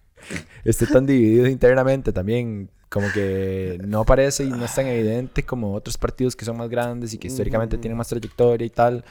esté 0.64 0.88
tan 0.88 1.06
dividido 1.06 1.48
internamente 1.48 2.12
también. 2.12 2.70
Como 2.90 3.08
que 3.12 3.80
no 3.84 4.06
parece 4.06 4.44
y 4.44 4.50
no 4.50 4.66
es 4.66 4.76
tan 4.76 4.86
evidente 4.86 5.42
como 5.44 5.74
otros 5.74 5.98
partidos 5.98 6.36
que 6.36 6.46
son 6.46 6.58
más 6.58 6.70
grandes 6.70 7.12
y 7.14 7.18
que 7.18 7.28
históricamente 7.28 7.80
tienen 7.80 7.98
más 7.98 8.08
trayectoria 8.10 8.68
y 8.68 8.70
tal. 8.70 9.04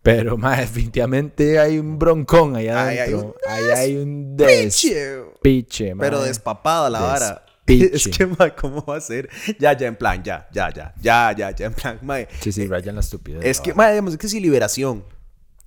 Pero, 0.00 0.36
más 0.38 0.60
definitivamente 0.60 1.58
hay 1.58 1.80
un 1.80 1.98
broncón 1.98 2.54
ahí 2.54 2.68
Ahí 2.68 2.98
hay 2.98 2.98
adentro. 2.98 3.26
un 3.26 3.34
Ahí 3.52 3.64
hay 3.74 3.96
un 3.96 4.36
Piche. 5.42 5.94
Pero 5.98 6.22
despapada 6.22 6.88
la 6.88 7.00
vara. 7.00 7.45
Es 7.66 8.08
que, 8.08 8.26
ma, 8.26 8.54
¿cómo 8.54 8.84
va 8.84 8.96
a 8.96 9.00
ser? 9.00 9.28
Ya, 9.58 9.76
ya, 9.76 9.88
en 9.88 9.96
plan, 9.96 10.22
ya, 10.22 10.48
ya, 10.52 10.72
ya, 10.72 10.94
ya, 11.00 11.32
ya, 11.32 11.50
ya, 11.50 11.66
en 11.66 11.74
plan, 11.74 11.98
ma. 12.02 12.18
Sí, 12.40 12.52
sí, 12.52 12.66
rayan 12.66 12.94
la 12.94 13.00
estupidez. 13.00 13.44
Es 13.44 13.60
que, 13.60 13.72
vara. 13.72 13.88
ma, 13.88 13.92
digamos, 13.92 14.12
es 14.12 14.18
que 14.18 14.28
si 14.28 14.40
Liberación, 14.40 15.04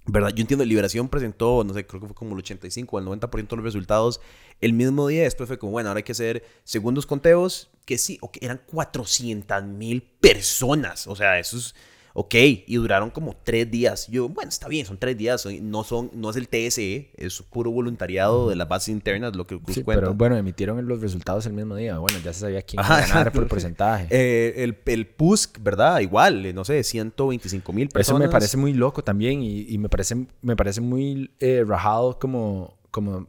¿verdad? 0.06 0.30
Yo 0.30 0.42
entiendo, 0.42 0.64
Liberación 0.66 1.10
presentó, 1.10 1.64
no 1.64 1.74
sé, 1.74 1.86
creo 1.86 2.02
que 2.02 2.08
fue 2.08 2.16
como 2.16 2.34
el 2.34 2.40
85 2.40 2.96
o 2.96 3.00
el 3.00 3.06
90% 3.06 3.50
de 3.50 3.56
los 3.58 3.66
resultados 3.66 4.22
el 4.62 4.74
mismo 4.74 5.08
día. 5.08 5.24
Después 5.24 5.48
fue 5.48 5.58
como, 5.58 5.72
bueno, 5.74 5.90
ahora 5.90 6.00
hay 6.00 6.04
que 6.04 6.14
hacer 6.14 6.44
segundos 6.64 7.06
conteos, 7.06 7.70
que 7.86 7.98
sí, 7.98 8.18
ok, 8.22 8.38
eran 8.42 8.62
400 8.66 9.64
mil 9.64 10.02
personas. 10.02 11.08
O 11.08 11.16
sea, 11.16 11.40
eso 11.40 11.58
es, 11.58 11.76
ok, 12.14 12.36
y 12.68 12.76
duraron 12.76 13.10
como 13.10 13.36
tres 13.44 13.70
días. 13.70 14.08
Yo, 14.08 14.30
bueno, 14.30 14.50
está 14.50 14.68
bien, 14.68 14.86
son 14.86 14.98
tres 14.98 15.18
días, 15.18 15.48
no, 15.62 15.84
son, 15.84 16.10
no 16.14 16.30
es 16.30 16.36
el 16.36 16.48
TSE, 16.48 17.12
es 17.16 17.42
puro 17.44 17.72
voluntariado 17.72 18.50
de 18.50 18.56
las 18.56 18.68
bases 18.68 18.90
internas, 18.90 19.36
lo 19.36 19.46
que 19.48 19.60
Cruz 19.60 19.76
Sí, 19.76 19.84
cuenta. 19.84 20.02
pero 20.02 20.14
bueno, 20.14 20.38
emitieron 20.38 20.88
los 20.88 21.02
resultados 21.02 21.46
el 21.46 21.54
mismo 21.54 21.76
día. 21.76 21.98
Bueno, 22.00 22.18
ya 22.24 22.34
se 22.34 22.42
sabía 22.42 22.62
quién 22.62 22.84
iba 22.84 22.98
a 22.98 23.02
ganar 23.08 23.32
por 23.32 23.48
porcentaje. 23.48 24.08
Eh, 24.12 24.64
el, 24.64 24.78
el 24.86 25.08
PUSC, 25.08 25.60
¿verdad? 25.62 26.00
Igual, 26.00 26.46
eh, 26.46 26.54
no 26.54 26.66
sé, 26.66 26.84
125 26.84 27.74
mil 27.74 27.88
Eso 27.88 27.94
personas. 27.94 28.22
me 28.28 28.30
parece 28.30 28.58
muy 28.58 28.74
loco 28.74 29.04
también 29.04 29.42
y, 29.42 29.62
y 29.70 29.78
me 29.78 29.90
parece 29.90 30.26
me 30.42 30.56
parece 30.56 30.82
muy 30.82 31.32
eh, 31.40 31.64
rajado 31.66 32.18
como 32.20 32.78
como 32.92 33.28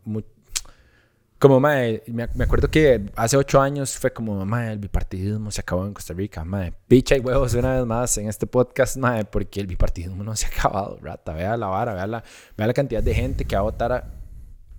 como 1.41 1.59
mae, 1.59 2.05
me, 2.07 2.23
acuerdo 2.25 2.71
que 2.71 3.01
hace 3.17 3.37
ocho 3.39 3.63
años 3.63 3.97
fue 3.97 4.13
como 4.13 4.45
mae, 4.45 4.73
el 4.73 4.79
bipartidismo 4.79 5.51
se 5.51 5.63
acabó 5.63 5.87
en 5.87 5.95
Costa 5.95 6.13
Rica 6.13 6.45
mae, 6.45 6.75
picha 6.87 7.17
y 7.17 7.21
huevos 7.21 7.55
una 7.55 7.77
vez 7.77 7.87
más 7.87 8.19
en 8.19 8.29
este 8.29 8.47
podcast 8.47 8.99
mae, 8.99 9.25
porque 9.25 9.59
el 9.59 9.67
bipartidismo 9.67 10.23
no 10.23 10.37
se 10.37 10.45
ha 10.45 10.51
acabado 10.51 10.99
rata. 11.01 11.33
Vea 11.33 11.57
la 11.57 11.69
vara 11.69 11.95
vea 11.95 12.07
la, 12.07 12.23
vea 12.59 12.67
la 12.67 12.75
cantidad 12.75 13.03
de 13.03 13.15
gente 13.15 13.47
que 13.47 13.57
va 13.57 13.61
a 13.61 13.63
votar 13.63 13.91
a, 13.91 14.13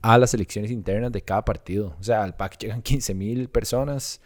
a 0.04 0.20
las 0.20 0.36
elecciones 0.36 0.70
internas 0.70 1.12
de 1.12 1.24
cada 1.24 1.44
partido. 1.44 1.96
O 2.00 2.04
sea 2.04 2.22
al 2.22 2.36
PAC 2.36 2.60
llegan 2.60 2.84
15 2.84 3.16
mil 3.16 3.50
personas 3.50 4.22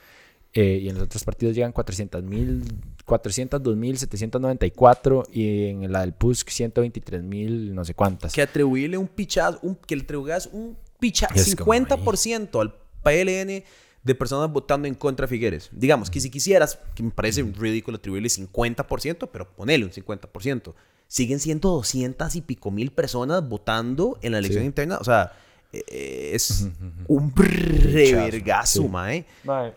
eh, 0.52 0.80
y 0.82 0.90
en 0.90 0.96
los 0.96 1.06
otros 1.06 1.24
partidos 1.24 1.56
llegan 1.56 1.72
400 1.72 2.22
mil 2.22 2.66
402.794 3.06 5.30
y 5.32 5.68
en 5.68 5.90
la 5.90 6.02
del 6.02 6.14
PUSC 6.14 6.50
123.000 6.50 7.72
no 7.72 7.86
sé 7.86 7.94
cuántas. 7.94 8.34
que 8.34 8.42
atribuirle 8.42 8.98
un 8.98 9.08
pichazo, 9.08 9.62
que 9.88 9.96
le 9.96 10.04
un 10.52 10.84
pichazo, 11.00 11.34
Es 11.36 11.56
como 11.56 11.74
50% 11.74 12.62
al 12.62 12.74
PLN 13.04 13.64
de 14.04 14.16
personas 14.16 14.52
votando 14.52 14.88
en 14.88 14.94
contra 14.96 15.26
de 15.26 15.30
Figueres. 15.30 15.70
Digamos 15.72 16.10
que 16.12 16.20
si 16.20 16.30
quisieras, 16.30 16.80
que 16.94 17.04
me 17.04 17.12
parece 17.12 17.42
ridículo 17.44 17.98
atribuirle 17.98 18.30
50%, 18.30 19.30
pero 19.32 19.50
ponele 19.50 19.86
un 19.86 19.92
50%. 19.92 20.74
Siguen 21.08 21.40
siendo 21.40 21.70
200 21.70 22.36
y 22.36 22.42
pico 22.42 22.72
mil 22.72 22.92
personas 22.92 23.48
votando 23.48 24.18
en 24.22 24.32
la 24.34 24.40
elección 24.40 24.64
Sí. 24.64 24.68
interna. 24.68 24.98
O 24.98 25.04
sea, 25.04 25.34
eh, 25.72 26.32
es 26.34 26.68
un 27.08 27.34
revergazo, 27.36 28.84
sí. 28.84 28.88
mae. 28.88 29.26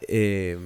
Eh, 0.08 0.58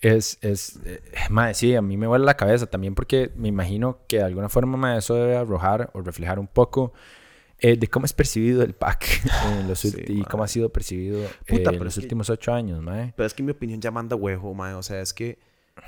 Es, 0.00 0.36
es, 0.40 0.80
eh, 0.84 1.00
mae, 1.30 1.54
sí, 1.54 1.76
a 1.76 1.80
mí 1.82 1.96
me 1.96 2.08
vuela 2.08 2.24
la 2.24 2.36
cabeza 2.36 2.66
también 2.66 2.92
porque 2.96 3.30
me 3.36 3.46
imagino 3.46 3.98
que 4.08 4.16
de 4.16 4.24
alguna 4.24 4.48
forma 4.48 4.76
mae, 4.76 4.98
eso 4.98 5.14
debe 5.14 5.36
arrojar 5.36 5.90
o 5.94 6.00
reflejar 6.00 6.40
un 6.40 6.48
poco 6.48 6.92
eh, 7.62 7.76
de 7.76 7.88
cómo 7.88 8.04
es 8.06 8.12
percibido 8.12 8.62
el 8.62 8.74
PAC 8.74 9.22
en 9.58 9.68
los 9.68 9.78
Sí, 9.78 9.94
y 10.08 10.22
cómo 10.24 10.44
ha 10.44 10.48
sido 10.48 10.68
percibido 10.70 11.26
Puta, 11.46 11.70
eh, 11.70 11.74
en 11.76 11.84
los 11.84 11.94
que- 11.94 12.00
últimos 12.00 12.28
ocho 12.28 12.52
años, 12.52 12.82
mae. 12.82 13.14
Pero 13.16 13.26
es 13.26 13.32
que 13.34 13.42
mi 13.42 13.52
opinión 13.52 13.80
ya 13.80 13.90
manda 13.90 14.14
huevo, 14.16 14.52
mae. 14.54 14.74
O 14.74 14.82
sea, 14.82 15.00
es 15.00 15.14
que. 15.14 15.38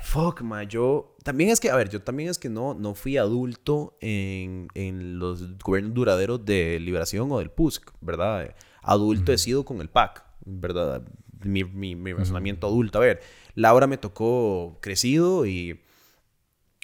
Fuck, 0.01 0.41
mae. 0.41 0.65
Yo. 0.67 1.15
También 1.23 1.51
es 1.51 1.59
que, 1.59 1.69
a 1.69 1.75
ver, 1.75 1.89
yo 1.89 2.01
también 2.01 2.29
es 2.29 2.39
que 2.39 2.49
no, 2.49 2.73
no 2.73 2.95
fui 2.95 3.17
adulto 3.17 3.97
en, 4.01 4.67
en 4.73 5.19
los 5.19 5.57
gobiernos 5.59 5.93
duraderos 5.93 6.43
de 6.43 6.79
Liberación 6.79 7.31
o 7.31 7.37
del 7.39 7.51
PUSC, 7.51 7.91
¿verdad? 8.01 8.55
Adulto 8.81 9.31
he 9.31 9.37
sido 9.37 9.63
con 9.65 9.81
el 9.81 9.89
PAC, 9.89 10.23
¿verdad? 10.45 11.03
Mi, 11.43 11.63
mi, 11.63 11.95
mi 11.95 12.13
razonamiento 12.13 12.65
adulto. 12.67 12.97
A 12.97 13.01
ver, 13.01 13.21
Laura 13.53 13.85
me 13.87 13.97
tocó 13.97 14.79
crecido 14.81 15.45
y. 15.45 15.81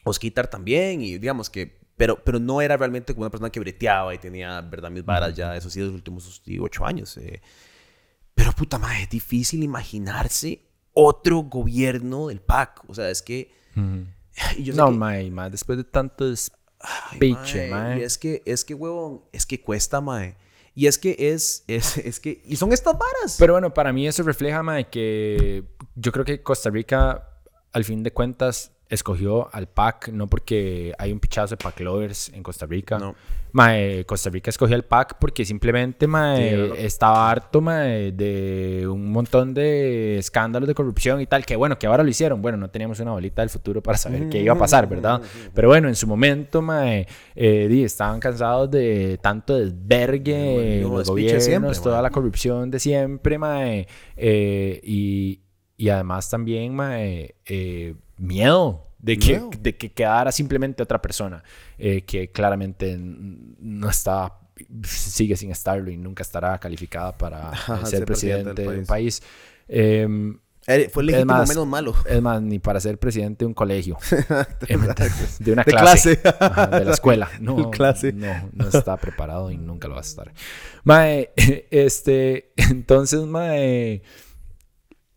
Osquitar 0.04 0.48
también, 0.48 1.02
y 1.02 1.18
digamos 1.20 1.50
que. 1.50 1.80
Pero, 2.02 2.18
pero 2.24 2.40
no 2.40 2.62
era 2.64 2.78
realmente 2.78 3.14
como 3.14 3.26
una 3.26 3.30
persona 3.30 3.52
que 3.52 3.60
breteaba 3.60 4.12
y 4.16 4.18
tenía, 4.18 4.60
¿verdad? 4.62 4.90
Mis 4.90 5.06
varas 5.06 5.36
ya, 5.36 5.56
eso 5.56 5.70
sí, 5.70 5.80
los 5.82 5.94
últimos 5.94 6.42
ocho 6.60 6.84
años. 6.84 7.16
eh. 7.18 7.40
Pero 8.34 8.54
puta 8.54 8.80
madre, 8.80 9.04
es 9.04 9.10
difícil 9.12 9.62
imaginarse 9.62 10.64
otro 10.94 11.44
gobierno 11.44 12.30
del 12.30 12.42
PAC. 12.42 12.90
O 12.90 12.96
sea, 12.96 13.08
es 13.12 13.22
que. 13.22 13.52
y 14.58 14.64
yo 14.64 14.74
No, 14.74 14.88
que- 14.88 14.98
mae, 14.98 15.30
mae, 15.30 15.52
después 15.52 15.78
de 15.78 15.84
tanto 15.84 16.26
Ay, 16.26 17.20
despiche, 17.20 17.70
mae, 17.70 17.82
mae. 17.84 18.00
Y 18.00 18.04
es 18.04 18.18
que, 18.18 18.42
es 18.48 18.66
que, 18.66 18.74
huevón, 18.74 19.22
es 19.32 19.46
que 19.46 19.62
cuesta, 19.62 20.02
mae. 20.02 20.38
Y 20.74 20.88
es 20.88 20.98
que 20.98 21.16
es, 21.20 21.64
es, 21.68 21.98
es 22.00 22.20
que, 22.20 22.42
y 22.48 22.56
son 22.56 22.72
estas 22.74 22.96
varas. 22.98 23.36
Pero 23.38 23.54
bueno, 23.54 23.76
para 23.76 23.94
mí 23.94 24.08
eso 24.08 24.24
refleja, 24.24 24.64
mae, 24.64 24.90
que 24.90 25.66
yo 25.94 26.12
creo 26.12 26.26
que 26.26 26.42
Costa 26.42 26.72
Rica, 26.72 27.30
al 27.74 27.84
fin 27.86 28.02
de 28.02 28.12
cuentas, 28.12 28.72
escogió 28.92 29.50
al 29.54 29.68
PAC, 29.68 30.10
no 30.10 30.28
porque 30.28 30.94
hay 31.00 31.12
un 31.12 31.20
pichazo 31.20 31.56
de 31.56 31.64
PAC 31.64 31.80
lovers 31.80 32.30
en 32.34 32.44
Costa 32.44 32.66
Rica. 32.68 33.00
No. 33.00 33.16
Mae, 33.54 34.06
Costa 34.06 34.30
Rica 34.30 34.50
escogió 34.50 34.76
al 34.78 34.84
PAC 34.86 35.18
porque 35.20 35.44
simplemente 35.44 36.08
mae, 36.08 36.50
Sí, 36.52 36.56
lo- 36.56 36.76
estaba 36.76 37.30
harto 37.30 37.60
mae, 37.60 38.12
de 38.14 38.88
un 38.88 39.12
montón 39.12 39.54
de 39.54 40.18
escándalos 40.20 40.68
de 40.68 40.74
corrupción 40.76 41.20
y 41.20 41.26
tal, 41.26 41.46
que 41.46 41.58
bueno, 41.58 41.78
que 41.78 41.86
ahora 41.88 42.02
lo 42.04 42.10
hicieron. 42.10 42.42
Bueno, 42.42 42.58
no 42.58 42.70
teníamos 42.70 43.00
una 43.02 43.12
bolita 43.12 43.42
del 43.42 43.50
futuro 43.50 43.82
para 43.84 43.98
saber 43.98 44.30
qué 44.30 44.40
iba 44.42 44.54
a 44.54 44.58
pasar, 44.58 44.88
¿verdad? 44.88 45.22
Pero 45.54 45.68
bueno, 45.68 45.90
en 45.90 45.96
su 45.96 46.08
momento, 46.08 46.62
mae, 46.62 47.08
eh, 47.36 47.68
di, 47.70 47.84
estaban 47.84 48.20
cansados 48.22 48.72
de 48.72 49.18
tanto 49.22 49.58
desvergue, 49.58 50.80
No, 50.84 50.98
los 50.98 51.10
gobiernos, 51.10 51.44
siempre, 51.44 51.76
toda 51.76 52.02
la 52.02 52.10
corrupción 52.10 52.72
de 52.72 52.80
siempre, 52.80 53.38
mae, 53.38 53.88
eh, 54.16 54.80
y, 54.84 55.42
y 55.78 55.90
además 55.90 56.30
también, 56.30 56.74
mae, 56.74 57.36
eh, 57.46 57.96
miedo 58.22 58.88
de 59.00 59.18
que, 59.18 59.42
de 59.60 59.76
que 59.78 59.92
quedara 59.92 60.32
simplemente 60.32 60.84
otra 60.84 61.02
persona 61.02 61.44
eh, 61.78 62.04
que 62.04 62.30
claramente 62.32 62.96
no 63.00 63.90
está, 63.90 64.38
sigue 64.84 65.36
sin 65.36 65.50
estarlo 65.52 65.90
y 65.90 65.98
nunca 65.98 66.22
estará 66.24 66.58
calificada 66.60 67.18
para 67.18 67.52
ser 67.86 67.88
ser 67.88 68.06
presidente 68.06 68.62
de 68.62 68.68
un 68.80 68.86
país. 68.86 69.22
Em, 69.68 70.38
Eh, 70.68 70.90
Fue 70.94 71.02
el 71.02 71.08
legítimo 71.08 71.34
más, 71.34 71.50
menos 71.50 71.66
malo. 71.66 71.96
es 72.08 72.22
más, 72.22 72.40
ni 72.40 72.60
para 72.60 72.80
ser 72.80 73.00
presidente 73.00 73.40
de 73.44 73.48
un 73.48 73.54
colegio. 73.56 73.98
Eh, 74.68 74.78
de 75.40 75.52
una 75.54 75.64
De 75.64 75.72
clase. 75.72 76.18
clase. 76.22 76.38
Ajá, 76.40 76.68
de 76.68 76.86
la 76.86 76.92
escuela. 76.92 77.28
No, 77.40 77.72
Clase. 77.72 78.14
no, 78.14 78.50
no 78.54 78.68
está 78.70 78.96
preparado 78.98 79.50
y 79.50 79.58
nunca 79.58 79.88
lo 79.88 79.96
va 79.96 80.02
a 80.02 80.04
estar. 80.04 80.32
Mae, 80.84 81.32
este, 81.72 82.52
entonces, 82.58 83.22
mae, 83.22 84.04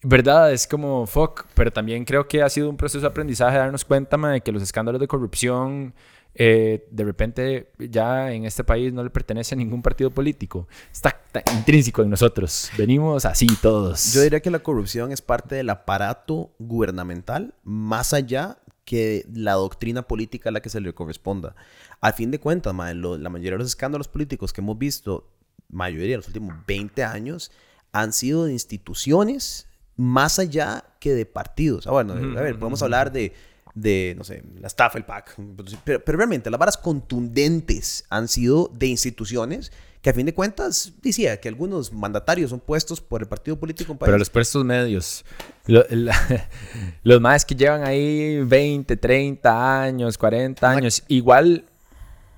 verdad, 0.04 0.52
es 0.52 0.66
como 0.66 1.06
fuck, 1.06 1.46
pero 1.54 1.70
también 1.72 2.04
creo 2.04 2.28
que 2.28 2.42
ha 2.42 2.48
sido 2.48 2.70
un 2.70 2.76
proceso 2.76 3.00
de 3.00 3.06
aprendizaje 3.08 3.56
darnos 3.58 3.84
cuenta, 3.84 4.16
mae, 4.16 4.40
que 4.40 4.52
los 4.52 4.62
escándalos 4.62 5.00
de 5.00 5.08
corrupción 5.08 5.94
eh, 6.36 6.88
de 6.90 7.04
repente 7.04 7.70
ya 7.78 8.32
en 8.32 8.44
este 8.44 8.64
país 8.64 8.92
no 8.92 9.04
le 9.04 9.10
pertenece 9.10 9.54
a 9.54 9.58
ningún 9.58 9.82
partido 9.82 10.10
político. 10.10 10.66
Está, 10.92 11.20
intrínseco 11.56 12.02
en 12.02 12.10
nosotros. 12.10 12.70
Venimos 12.76 13.24
así 13.24 13.46
todos. 13.62 14.12
Yo 14.12 14.20
diría 14.22 14.40
que 14.40 14.50
la 14.50 14.58
corrupción 14.58 15.12
es 15.12 15.22
parte 15.22 15.54
del 15.54 15.70
aparato 15.70 16.50
gubernamental 16.58 17.54
más 17.62 18.12
allá 18.12 18.58
que 18.84 19.24
la 19.32 19.52
doctrina 19.52 20.02
política 20.02 20.48
a 20.48 20.52
la 20.52 20.60
que 20.60 20.68
se 20.70 20.80
le 20.80 20.92
corresponda. 20.92 21.54
Al 22.00 22.12
fin 22.14 22.30
de 22.32 22.38
cuentas, 22.40 22.74
mae, 22.74 22.94
lo- 22.94 23.16
la 23.16 23.30
mayoría 23.30 23.52
de 23.52 23.58
los 23.58 23.68
escándalos 23.68 24.08
políticos 24.08 24.52
que 24.52 24.60
hemos 24.60 24.76
visto, 24.76 25.30
mayoría 25.70 26.10
de 26.10 26.16
los 26.18 26.26
últimos 26.26 26.54
20 26.66 27.02
años, 27.04 27.50
han 27.92 28.12
sido 28.12 28.44
de 28.44 28.52
instituciones 28.52 29.68
más 29.96 30.38
allá 30.38 30.84
que 31.00 31.14
de 31.14 31.26
partidos. 31.26 31.86
Ah, 31.86 31.90
bueno, 31.92 32.14
a 32.14 32.16
ver, 32.42 32.58
podemos 32.58 32.82
hablar 32.82 33.12
de, 33.12 33.32
de, 33.74 34.14
no 34.16 34.24
sé, 34.24 34.42
la 34.60 34.66
estafa, 34.66 34.98
el 34.98 35.04
PAC, 35.04 35.36
pero, 35.84 36.04
pero 36.04 36.18
realmente 36.18 36.50
las 36.50 36.58
varas 36.58 36.76
contundentes 36.76 38.04
han 38.10 38.28
sido 38.28 38.70
de 38.74 38.86
instituciones 38.86 39.72
que 40.02 40.10
a 40.10 40.12
fin 40.12 40.26
de 40.26 40.34
cuentas 40.34 40.92
decía 41.02 41.40
que 41.40 41.48
algunos 41.48 41.90
mandatarios 41.92 42.50
son 42.50 42.60
puestos 42.60 43.00
por 43.00 43.22
el 43.22 43.28
partido 43.28 43.58
político 43.58 43.90
en 43.92 43.96
país. 43.98 44.08
Pero 44.08 44.18
los 44.18 44.28
puestos 44.28 44.62
medios, 44.64 45.24
lo- 45.66 45.84
la- 45.88 46.48
los 47.02 47.20
más 47.22 47.44
que 47.46 47.54
llevan 47.54 47.84
ahí 47.84 48.42
20, 48.44 48.96
30 48.98 49.82
años, 49.82 50.18
40 50.18 50.70
años, 50.70 51.02
igual, 51.08 51.64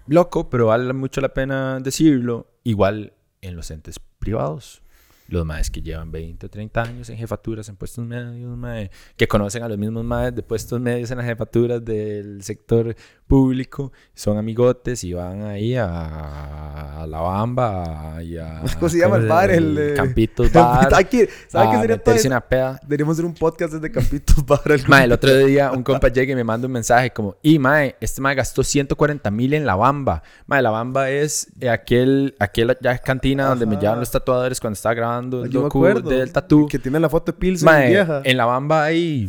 loco, 0.07 0.49
pero 0.49 0.67
vale 0.67 0.93
mucho 0.93 1.21
la 1.21 1.31
pena 1.35 1.81
decirlo, 1.81 2.47
igual 2.63 3.15
en 3.41 3.57
los 3.57 3.69
entes 3.73 3.99
privados. 4.21 4.81
Los 5.29 5.45
maes 5.45 5.71
que 5.71 5.83
llevan 5.83 6.11
20 6.13 6.47
o 6.47 6.49
30 6.49 6.83
años 6.83 7.11
en 7.11 7.17
jefaturas, 7.17 7.69
en 7.69 7.77
puestos 7.77 8.05
medios, 8.05 8.57
mae, 8.57 8.91
que 9.17 9.27
conocen 9.27 9.63
a 9.63 9.69
los 9.69 9.79
mismos 9.79 10.05
maes 10.05 10.35
de 10.35 10.43
puestos 10.43 10.81
medios 10.81 11.11
en 11.11 11.19
las 11.19 11.27
jefaturas 11.27 11.85
del 11.85 12.43
sector 12.43 12.95
público, 13.27 13.93
son 14.15 14.39
amigotes 14.39 15.03
y 15.05 15.13
van 15.13 15.43
ahí 15.45 15.75
a, 15.77 17.03
a 17.03 17.07
La 17.07 17.21
Bamba 17.21 18.19
y 18.23 18.37
a... 18.39 18.63
¿Cómo 18.79 18.89
se 18.89 18.99
llama 18.99 19.17
el 19.17 19.27
bar? 19.27 19.51
El, 19.51 19.77
eh, 19.79 19.95
Campitos 19.95 20.53
Bar. 20.53 20.95
Hay 20.95 21.05
que- 21.07 21.29
¿Sabe 21.49 21.71
qué 21.71 21.77
a 21.77 21.81
sería 21.81 21.99
todo 22.03 22.15
una 22.27 22.41
peda. 22.41 22.79
Deberíamos 22.83 23.15
hacer 23.15 23.25
un 23.25 23.35
podcast 23.35 23.75
desde 23.75 23.91
Campitos 23.91 24.37
el 24.67 24.89
Mae, 24.89 25.05
el 25.05 25.13
otro 25.13 25.37
día 25.37 25.73
un 25.73 25.83
compa 25.83 26.09
llega 26.09 26.33
y 26.33 26.37
me 26.37 26.45
manda 26.45 26.67
un 26.67 26.73
mensaje 26.73 27.11
como, 27.11 27.37
y 27.43 27.59
mae, 27.59 27.97
este 28.01 28.21
mae 28.21 28.35
gastó 28.35 28.63
140 28.63 29.31
mil 29.31 29.55
en 29.55 29.67
La 29.67 29.75
Bamba. 29.77 30.23
Mae, 30.47 30.63
La 30.63 30.71
Bamba 30.71 31.11
es 31.11 31.49
eh, 31.61 31.69
aquel, 31.69 32.35
aquel 32.39 32.77
ya 32.81 32.99
cantina 32.99 33.47
donde 33.49 33.67
me 33.67 33.73
Ajá. 33.75 33.81
llevan 33.83 34.01
los 34.01 34.11
tatuadores 34.11 34.61
cuando 34.61 34.75
estaba 34.75 34.95
grabando 34.95 35.45
el 35.45 35.51
Yo 35.51 35.61
me 35.61 35.65
docu 35.65 35.79
acuerdo. 35.79 36.11
del 36.11 36.33
tatú. 36.33 36.67
Que 36.69 36.79
tiene 36.79 37.01
la 37.01 37.09
foto 37.09 37.33
de 37.33 37.39
Pilsen 37.39 37.67
Mae, 37.67 37.89
vieja. 37.91 38.21
en 38.25 38.37
La 38.37 38.45
Bamba 38.47 38.85
hay 38.85 39.29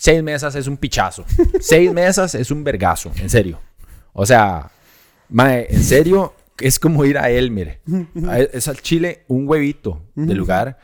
seis 0.00 0.22
mesas, 0.22 0.54
es 0.54 0.66
un 0.66 0.78
pichazo. 0.78 1.24
seis 1.60 1.92
mesas 1.94 2.34
es 2.34 2.50
un 2.50 2.64
vergazo, 2.64 3.12
en 3.20 3.28
serio. 3.28 3.60
O 4.12 4.24
sea, 4.24 4.70
mae, 5.28 5.66
en 5.68 5.82
serio, 5.84 6.34
es 6.58 6.78
como 6.78 7.04
ir 7.04 7.18
a 7.18 7.30
Elmer. 7.30 7.80
Es 8.52 8.66
al 8.66 8.80
Chile 8.80 9.24
un 9.28 9.46
huevito 9.48 10.02
de 10.14 10.34
lugar. 10.34 10.78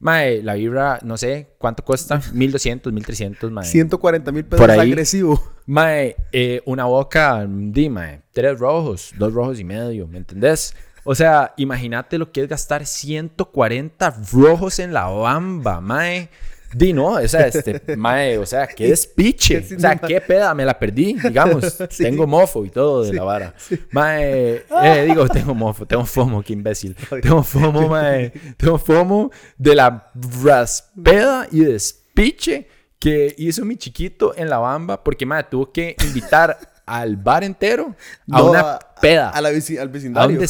Mae, 0.00 0.42
la 0.42 0.54
vibra, 0.54 1.00
no 1.02 1.16
sé, 1.16 1.54
¿cuánto 1.58 1.84
cuesta? 1.84 2.20
1200, 2.32 2.92
1300, 2.92 3.50
mae. 3.50 3.64
140 3.64 4.30
mil 4.30 4.44
pesos 4.44 4.60
Por 4.60 4.70
ahí. 4.70 4.78
agresivo. 4.92 5.42
Mae, 5.66 6.14
eh, 6.30 6.62
una 6.66 6.84
boca, 6.84 7.44
di, 7.48 7.88
mae, 7.88 8.20
tres 8.32 8.58
rojos, 8.58 9.12
dos 9.18 9.32
rojos 9.32 9.58
y 9.58 9.64
medio, 9.64 10.06
¿me 10.06 10.18
entendés? 10.18 10.74
O 11.02 11.14
sea, 11.14 11.52
imagínate 11.56 12.16
lo 12.18 12.30
que 12.30 12.42
es 12.42 12.48
gastar 12.48 12.86
140 12.86 14.14
rojos 14.32 14.78
en 14.78 14.92
la 14.92 15.06
bamba, 15.06 15.80
mae. 15.80 16.28
Di, 16.72 16.92
no, 16.92 17.06
o 17.14 17.28
sea, 17.28 17.46
este, 17.46 17.80
mae, 17.96 18.36
o 18.38 18.44
sea, 18.46 18.66
qué 18.66 18.88
despiche. 18.88 19.62
Sí, 19.62 19.74
O 19.76 19.80
sea, 19.80 19.96
qué 19.96 20.20
peda, 20.20 20.54
me 20.54 20.64
la 20.64 20.78
perdí, 20.78 21.14
digamos. 21.14 21.78
Sí. 21.90 22.02
Tengo 22.04 22.26
mofo 22.26 22.64
y 22.64 22.70
todo 22.70 23.02
de 23.04 23.12
la 23.14 23.24
vara. 23.24 23.54
Mae, 23.92 24.64
eh, 24.82 25.04
digo, 25.06 25.26
tengo 25.28 25.54
mofo, 25.54 25.86
tengo 25.86 26.04
fomo, 26.04 26.42
qué 26.42 26.52
imbécil. 26.52 26.94
Tengo 27.22 27.42
fomo, 27.42 27.88
mae, 27.88 28.30
tengo 28.56 28.78
fomo 28.78 29.30
de 29.56 29.74
la 29.74 30.10
raspeda 30.44 31.46
y 31.50 31.60
despiche 31.60 32.68
que 32.98 33.34
hizo 33.38 33.64
mi 33.64 33.76
chiquito 33.76 34.34
en 34.36 34.50
la 34.50 34.58
bamba 34.58 35.02
porque, 35.02 35.24
mae, 35.24 35.44
tuvo 35.44 35.72
que 35.72 35.96
invitar 36.04 36.58
al 36.84 37.16
bar 37.16 37.44
entero 37.44 37.94
a 38.30 38.38
No, 38.38 38.50
una 38.50 38.78
peda, 39.00 39.30
A 39.30 39.40
la 39.40 39.50
veci- 39.52 39.76
al 39.76 39.82
a 39.82 39.84
un 39.86 39.92
vecindario. 39.92 40.40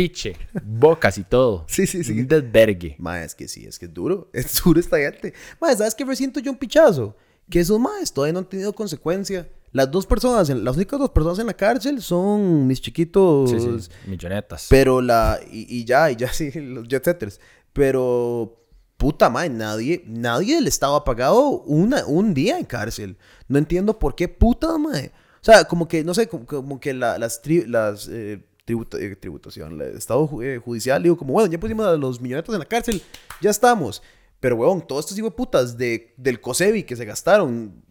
Despiche, 0.00 0.36
bocas 0.64 1.18
y 1.18 1.24
todo. 1.24 1.64
Sí, 1.68 1.86
sí, 1.86 2.04
sí. 2.04 2.12
Un 2.20 2.26
desvergue. 2.28 2.96
Ma, 2.98 3.22
es 3.22 3.34
que 3.34 3.48
sí, 3.48 3.66
es 3.66 3.78
que 3.78 3.86
es 3.86 3.94
duro. 3.94 4.30
Es 4.32 4.62
duro 4.62 4.78
esta 4.80 4.98
gente. 4.98 5.32
Ma, 5.60 5.74
¿sabes 5.74 5.94
qué 5.94 6.04
resiento 6.04 6.40
yo 6.40 6.50
un 6.52 6.58
pichazo? 6.58 7.16
Que 7.50 7.60
esos 7.60 7.78
maes 7.78 8.12
todavía 8.12 8.32
no 8.32 8.40
han 8.40 8.48
tenido 8.48 8.72
consecuencia. 8.74 9.48
Las 9.72 9.90
dos 9.90 10.06
personas, 10.06 10.48
las 10.48 10.76
únicas 10.76 10.98
dos 10.98 11.10
personas 11.10 11.38
en 11.38 11.46
la 11.46 11.54
cárcel 11.54 12.00
son 12.00 12.66
mis 12.66 12.80
chiquitos. 12.80 13.50
Sí, 13.50 13.58
sí, 13.60 13.90
millonetas. 14.08 14.66
Pero 14.70 15.00
la. 15.02 15.38
Y, 15.52 15.66
y 15.80 15.84
ya, 15.84 16.10
y 16.10 16.16
ya 16.16 16.28
sí, 16.32 16.50
los 16.52 16.88
jet 16.88 17.04
setters. 17.04 17.40
Pero. 17.72 18.62
Puta 18.96 19.28
madre, 19.28 19.50
nadie, 19.50 20.02
nadie 20.06 20.54
del 20.54 20.66
Estado 20.66 20.96
ha 20.96 21.04
pagado 21.04 21.60
una, 21.66 22.06
un 22.06 22.32
día 22.32 22.58
en 22.58 22.64
cárcel. 22.64 23.18
No 23.46 23.58
entiendo 23.58 23.98
por 23.98 24.14
qué 24.14 24.26
puta 24.26 24.78
madre. 24.78 25.12
O 25.42 25.44
sea, 25.44 25.64
como 25.66 25.86
que, 25.86 26.02
no 26.02 26.14
sé, 26.14 26.26
como, 26.28 26.46
como 26.46 26.80
que 26.80 26.94
la- 26.94 27.18
las, 27.18 27.42
tri- 27.42 27.66
las 27.66 28.08
eh, 28.10 28.42
eh, 28.68 29.16
tributación, 29.16 29.80
el 29.80 29.96
Estado 29.96 30.28
eh, 30.42 30.58
judicial, 30.58 31.00
digo, 31.00 31.16
como 31.16 31.34
bueno, 31.34 31.50
ya 31.50 31.60
pusimos 31.60 31.86
a 31.86 31.96
los 31.96 32.20
millonetos 32.20 32.52
en 32.52 32.58
la 32.58 32.64
cárcel, 32.64 33.00
ya 33.40 33.50
estamos. 33.50 34.02
Pero, 34.40 34.56
weón, 34.56 34.84
todos 34.86 35.04
estos 35.04 35.16
hijueputas 35.16 35.78
de, 35.78 36.14
del 36.16 36.40
COSEBI 36.40 36.82
que 36.82 36.96
se 36.96 37.04
gastaron, 37.04 37.84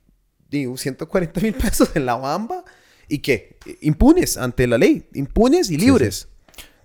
digo, 0.50 0.76
140 0.76 1.40
mil 1.40 1.54
pesos 1.54 1.96
en 1.96 2.06
la 2.06 2.16
bamba 2.16 2.66
y 3.08 3.20
que 3.20 3.58
impunes 3.82 4.36
ante 4.38 4.68
la 4.68 4.78
ley, 4.78 5.08
impunes 5.14 5.70
y 5.72 5.78
libres. 5.78 6.28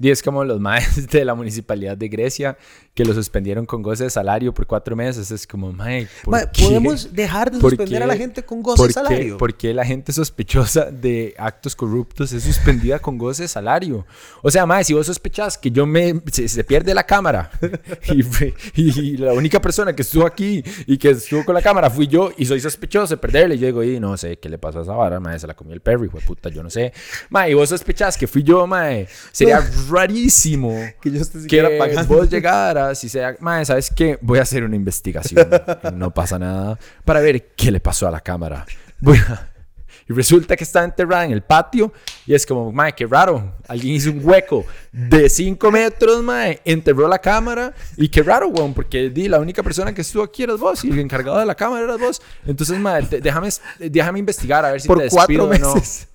10 0.00 0.22
como 0.22 0.44
los 0.44 0.58
maes 0.60 1.06
de 1.06 1.24
la 1.24 1.34
municipalidad 1.34 1.96
de 1.96 2.08
Grecia 2.08 2.56
que 2.94 3.04
lo 3.04 3.14
suspendieron 3.14 3.66
con 3.66 3.82
goce 3.82 4.04
de 4.04 4.10
salario 4.10 4.52
por 4.52 4.66
cuatro 4.66 4.96
meses. 4.96 5.30
Es 5.30 5.46
como, 5.46 5.72
mae, 5.72 6.08
¿podemos 6.24 7.12
dejar 7.12 7.50
de 7.50 7.60
suspender 7.60 7.98
qué? 7.98 8.04
a 8.04 8.06
la 8.06 8.16
gente 8.16 8.42
con 8.42 8.62
goce 8.62 8.88
de 8.88 8.92
salario? 8.92 9.34
Qué? 9.34 9.38
¿Por 9.38 9.54
qué 9.54 9.72
la 9.72 9.84
gente 9.84 10.12
sospechosa 10.12 10.86
de 10.90 11.34
actos 11.38 11.76
corruptos 11.76 12.32
es 12.32 12.42
suspendida 12.42 12.98
con 12.98 13.16
goce 13.16 13.42
de 13.42 13.48
salario? 13.48 14.06
O 14.42 14.50
sea, 14.50 14.66
mae, 14.66 14.82
si 14.82 14.92
vos 14.92 15.06
sospechás 15.06 15.56
que 15.56 15.70
yo 15.70 15.86
me. 15.86 16.20
Se, 16.32 16.48
se 16.48 16.64
pierde 16.64 16.94
la 16.94 17.04
cámara 17.04 17.50
y, 18.12 18.20
y, 18.74 19.00
y, 19.00 19.16
la 19.18 19.32
única 19.32 19.60
persona 19.60 19.94
que 19.94 20.02
estuvo 20.02 20.26
aquí 20.26 20.62
y 20.86 20.98
que 20.98 21.10
estuvo 21.10 21.44
con 21.44 21.54
la 21.54 21.62
cámara 21.62 21.90
fui 21.90 22.08
yo 22.08 22.32
y 22.36 22.46
soy 22.46 22.60
sospechoso 22.60 23.14
de 23.14 23.18
perderle, 23.18 23.58
yo 23.58 23.66
digo, 23.66 23.84
y 23.84 24.00
no 24.00 24.16
sé 24.16 24.38
qué 24.38 24.48
le 24.48 24.58
pasó 24.58 24.80
a 24.80 24.82
esa 24.82 24.92
vara, 24.92 25.20
mae, 25.20 25.38
se 25.38 25.46
la 25.46 25.54
comió 25.54 25.74
el 25.74 25.80
perro, 25.80 26.04
hijo 26.04 26.18
de 26.18 26.24
puta, 26.24 26.48
yo 26.48 26.62
no 26.62 26.70
sé. 26.70 26.92
Mae, 27.28 27.50
y 27.50 27.54
vos 27.54 27.68
sospechás 27.68 28.16
que 28.16 28.26
fui 28.26 28.42
yo, 28.42 28.66
mae, 28.66 29.06
sería 29.32 29.60
rarísimo 29.90 30.74
que 31.00 31.10
yo 31.10 31.20
que 31.48 31.76
pagando. 31.78 32.14
vos 32.14 32.28
llegaras 32.30 33.02
y 33.04 33.08
sea, 33.08 33.36
mae, 33.40 33.64
¿sabes 33.64 33.90
qué? 33.94 34.18
Voy 34.20 34.38
a 34.38 34.42
hacer 34.42 34.64
una 34.64 34.76
investigación. 34.76 35.48
no 35.94 36.12
pasa 36.12 36.38
nada. 36.38 36.78
Para 37.04 37.20
ver 37.20 37.48
qué 37.56 37.70
le 37.70 37.80
pasó 37.80 38.06
a 38.08 38.10
la 38.10 38.20
cámara. 38.20 38.64
Voy 39.00 39.18
a, 39.18 39.48
Y 40.08 40.12
resulta 40.12 40.56
que 40.56 40.64
está 40.64 40.82
enterrada 40.82 41.24
en 41.24 41.32
el 41.32 41.42
patio. 41.42 41.92
Y 42.26 42.34
es 42.34 42.44
como, 42.44 42.72
mae, 42.72 42.92
qué 42.94 43.06
raro. 43.06 43.56
Alguien 43.68 43.94
hizo 43.94 44.10
un 44.10 44.20
hueco 44.24 44.64
de 44.92 45.28
5 45.28 45.70
metros, 45.70 46.22
mae. 46.22 46.60
Enterró 46.64 47.06
la 47.06 47.18
cámara. 47.18 47.72
Y 47.96 48.08
qué 48.08 48.22
raro, 48.22 48.48
weón. 48.48 48.74
Porque 48.74 49.08
di, 49.10 49.28
la 49.28 49.38
única 49.38 49.62
persona 49.62 49.92
que 49.94 50.00
estuvo 50.00 50.22
aquí 50.22 50.42
eras 50.42 50.58
vos. 50.58 50.84
Y 50.84 50.90
el 50.90 50.98
encargado 50.98 51.38
de 51.38 51.46
la 51.46 51.54
cámara 51.54 51.84
eras 51.84 51.98
vos. 52.00 52.22
Entonces, 52.46 52.78
mae, 52.78 53.02
te- 53.04 53.20
déjame, 53.20 53.48
déjame 53.78 54.18
investigar 54.18 54.64
a 54.64 54.72
ver 54.72 54.80
si 54.80 54.88
Por 54.88 54.98
te 54.98 55.08
cuatro 55.08 55.46
despido 55.48 55.68
o 55.68 55.68
no. 55.70 55.74
meses. 55.76 56.08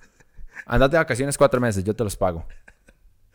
Andate 0.66 0.92
de 0.92 0.98
vacaciones 0.98 1.38
cuatro 1.38 1.60
meses. 1.60 1.82
Yo 1.84 1.94
te 1.94 2.04
los 2.04 2.16
pago. 2.16 2.44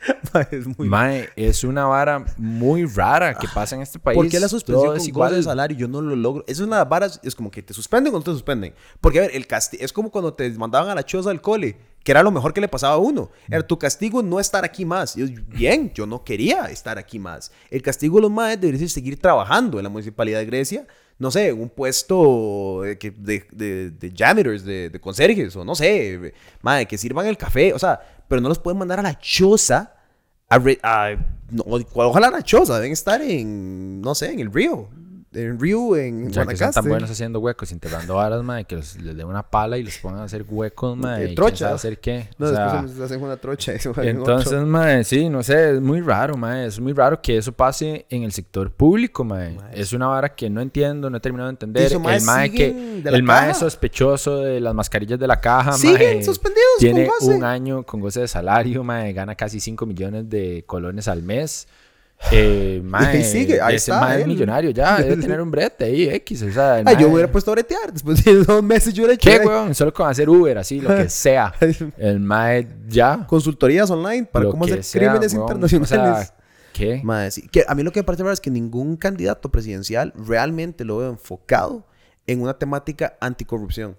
Es 0.51 0.65
muy... 0.77 0.89
Es 1.35 1.63
una 1.63 1.85
vara 1.85 2.25
muy 2.37 2.85
rara 2.85 3.35
que 3.37 3.47
pasa 3.53 3.75
en 3.75 3.81
este 3.81 3.99
país. 3.99 4.15
¿Por 4.15 4.29
qué 4.29 4.39
la 4.39 4.47
suspensión 4.47 4.83
Todo 4.83 4.93
con 4.93 5.01
es 5.01 5.07
igual 5.07 5.29
igual. 5.31 5.41
de 5.41 5.43
salario? 5.43 5.77
Yo 5.77 5.87
no 5.87 6.01
lo 6.01 6.15
logro. 6.15 6.43
Eso 6.47 6.63
es 6.63 6.67
una 6.67 6.83
vara, 6.85 7.09
es 7.21 7.35
como 7.35 7.51
que 7.51 7.61
te 7.61 7.73
suspenden 7.73 8.13
o 8.13 8.17
no 8.17 8.23
te 8.23 8.31
suspenden. 8.31 8.73
Porque, 8.99 9.19
a 9.19 9.21
ver, 9.23 9.35
el 9.35 9.47
castigo 9.47 9.83
es 9.83 9.93
como 9.93 10.11
cuando 10.11 10.33
te 10.33 10.49
mandaban 10.51 10.89
a 10.89 10.95
la 10.95 11.03
choza 11.03 11.29
del 11.29 11.41
cole, 11.41 11.77
que 12.03 12.11
era 12.11 12.23
lo 12.23 12.31
mejor 12.31 12.53
que 12.53 12.61
le 12.61 12.67
pasaba 12.67 12.95
a 12.95 12.97
uno. 12.97 13.29
Era 13.49 13.65
tu 13.65 13.77
castigo 13.77 14.23
no 14.23 14.39
estar 14.39 14.65
aquí 14.65 14.85
más. 14.85 15.15
Yo, 15.15 15.25
bien, 15.47 15.91
yo 15.93 16.05
no 16.05 16.23
quería 16.23 16.65
estar 16.65 16.97
aquí 16.97 17.19
más. 17.19 17.51
El 17.69 17.81
castigo 17.81 18.17
de 18.17 18.23
los 18.23 18.31
maes 18.31 18.59
debería 18.59 18.79
ser 18.79 18.89
seguir 18.89 19.19
trabajando 19.19 19.77
en 19.77 19.83
la 19.83 19.89
municipalidad 19.89 20.39
de 20.39 20.45
Grecia. 20.45 20.87
No 21.21 21.29
sé, 21.29 21.53
un 21.53 21.69
puesto 21.69 22.81
de, 22.83 22.97
que- 22.97 23.11
de, 23.11 23.45
de, 23.51 23.91
de 23.91 24.13
janitors, 24.17 24.65
de, 24.65 24.89
de 24.89 24.99
conserjes, 24.99 25.55
o 25.55 25.63
no 25.63 25.75
sé, 25.75 26.33
mae, 26.63 26.87
que 26.87 26.97
sirvan 26.97 27.27
el 27.27 27.37
café. 27.37 27.73
O 27.73 27.79
sea, 27.79 27.99
pero 28.27 28.41
no 28.41 28.49
los 28.49 28.57
pueden 28.59 28.79
mandar 28.79 28.99
a 28.99 29.03
la 29.03 29.17
choza 29.19 29.93
a 30.49 30.55
a- 30.83 31.15
no, 31.51 31.63
ojalá 31.93 32.29
la 32.31 32.41
choza, 32.41 32.75
deben 32.79 32.91
estar 32.93 33.21
en, 33.21 34.01
no 34.01 34.15
sé, 34.15 34.31
en 34.31 34.39
el 34.39 34.51
río. 34.51 34.89
En 35.33 35.57
Río, 35.57 35.95
en 35.95 36.27
O 36.27 36.33
sea, 36.33 36.45
que 36.45 36.57
son 36.57 36.71
tan 36.71 36.83
buenos 36.89 37.09
haciendo 37.09 37.39
huecos, 37.39 37.71
enterrando 37.71 38.15
varas, 38.15 38.43
mae, 38.43 38.65
que 38.65 38.75
los- 38.75 38.97
les 38.97 39.15
den 39.15 39.25
una 39.27 39.43
pala 39.43 39.77
y 39.77 39.83
los 39.83 39.97
pongan 39.99 40.19
a 40.19 40.23
hacer 40.25 40.43
huecos, 40.45 40.99
quién 41.01 41.35
trocha. 41.35 41.73
hacer 41.73 41.99
qué. 41.99 42.27
No, 42.37 42.47
o 42.47 42.49
sea, 42.49 42.73
después 42.81 42.91
se 42.97 43.03
hacen 43.05 43.21
una 43.23 43.37
trocha. 43.37 43.73
y 44.03 44.07
entonces, 44.07 44.61
mae, 44.63 45.05
sí, 45.05 45.29
no 45.29 45.41
sé, 45.41 45.75
es 45.75 45.81
muy 45.81 46.01
raro, 46.01 46.35
mae. 46.35 46.65
Es 46.65 46.81
muy 46.81 46.91
raro 46.91 47.21
que 47.21 47.37
eso 47.37 47.53
pase 47.53 48.05
en 48.09 48.23
el 48.23 48.33
sector 48.33 48.71
público. 48.71 49.23
Mae, 49.23 49.57
Es 49.71 49.93
una 49.93 50.07
vara 50.07 50.35
que 50.35 50.49
no 50.49 50.59
entiendo, 50.59 51.09
no 51.09 51.15
he 51.15 51.21
terminado 51.21 51.47
de 51.47 51.53
entender. 51.53 51.93
El 51.93 52.21
mae 52.23 52.51
que, 52.51 53.01
el 53.05 53.23
mae 53.23 53.47
caja. 53.47 53.53
sospechoso 53.53 54.39
de 54.39 54.59
las 54.59 54.75
mascarillas 54.75 55.17
de 55.17 55.27
la 55.27 55.39
caja, 55.39 55.71
Siguen 55.73 56.17
mae, 56.17 56.23
suspendidos 56.25 56.67
Tiene 56.79 57.07
con 57.07 57.19
goce. 57.27 57.37
un 57.37 57.43
año 57.45 57.83
con 57.83 58.01
goce 58.01 58.19
de 58.19 58.27
salario, 58.27 58.83
mae, 58.83 59.13
gana 59.13 59.35
casi 59.35 59.61
5 59.61 59.85
millones 59.85 60.29
de 60.29 60.65
colones 60.67 61.07
al 61.07 61.23
mes. 61.23 61.69
Eh, 62.31 62.81
mae, 62.85 63.23
sigue, 63.23 63.59
ahí 63.59 63.75
ese 63.75 63.91
está 63.91 63.99
mae 64.01 64.17
es 64.17 64.21
él. 64.23 64.27
millonario 64.27 64.69
ya, 64.71 64.97
debe 65.01 65.17
tener 65.17 65.41
un 65.41 65.49
brete 65.49 65.85
ahí, 65.85 66.07
X, 66.09 66.43
o 66.43 66.51
sea, 66.51 66.79
el 66.79 66.87
Ay, 66.87 66.97
yo 66.99 67.09
hubiera 67.09 67.31
puesto 67.31 67.51
a 67.51 67.55
bretear. 67.55 67.91
Después 67.91 68.23
de 68.23 68.35
dos 68.43 68.61
meses 68.63 68.93
yo 68.93 69.01
hubiera 69.03 69.15
hecho 69.15 69.29
¿Qué, 69.29 69.37
ay, 69.41 69.47
weón? 69.47 69.73
Solo 69.73 69.93
con 69.93 70.07
hacer 70.07 70.29
Uber, 70.29 70.57
así, 70.57 70.79
lo 70.81 70.95
que 70.95 71.09
sea. 71.09 71.53
El 71.97 72.19
mae 72.19 72.67
ya. 72.87 73.25
consultorías 73.27 73.89
online 73.89 74.25
para 74.31 74.45
lo 74.45 74.51
cómo 74.51 74.65
que 74.65 74.73
hacer 74.73 74.83
sea, 74.83 74.99
crímenes 75.01 75.33
weón. 75.33 75.43
internacionales. 75.47 76.11
O 76.11 76.25
sea, 76.25 76.35
¿qué? 76.73 77.01
Mae, 77.03 77.31
sí. 77.31 77.47
Que 77.47 77.65
a 77.67 77.73
mí 77.73 77.81
lo 77.83 77.91
que 77.91 77.99
me 78.01 78.03
parece 78.03 78.23
raro 78.23 78.33
es 78.33 78.39
que 78.41 78.51
ningún 78.51 78.97
candidato 78.97 79.49
presidencial 79.51 80.13
realmente 80.15 80.85
lo 80.85 80.97
veo 80.97 81.09
enfocado 81.09 81.87
en 82.27 82.41
una 82.41 82.53
temática 82.57 83.17
anticorrupción. 83.19 83.97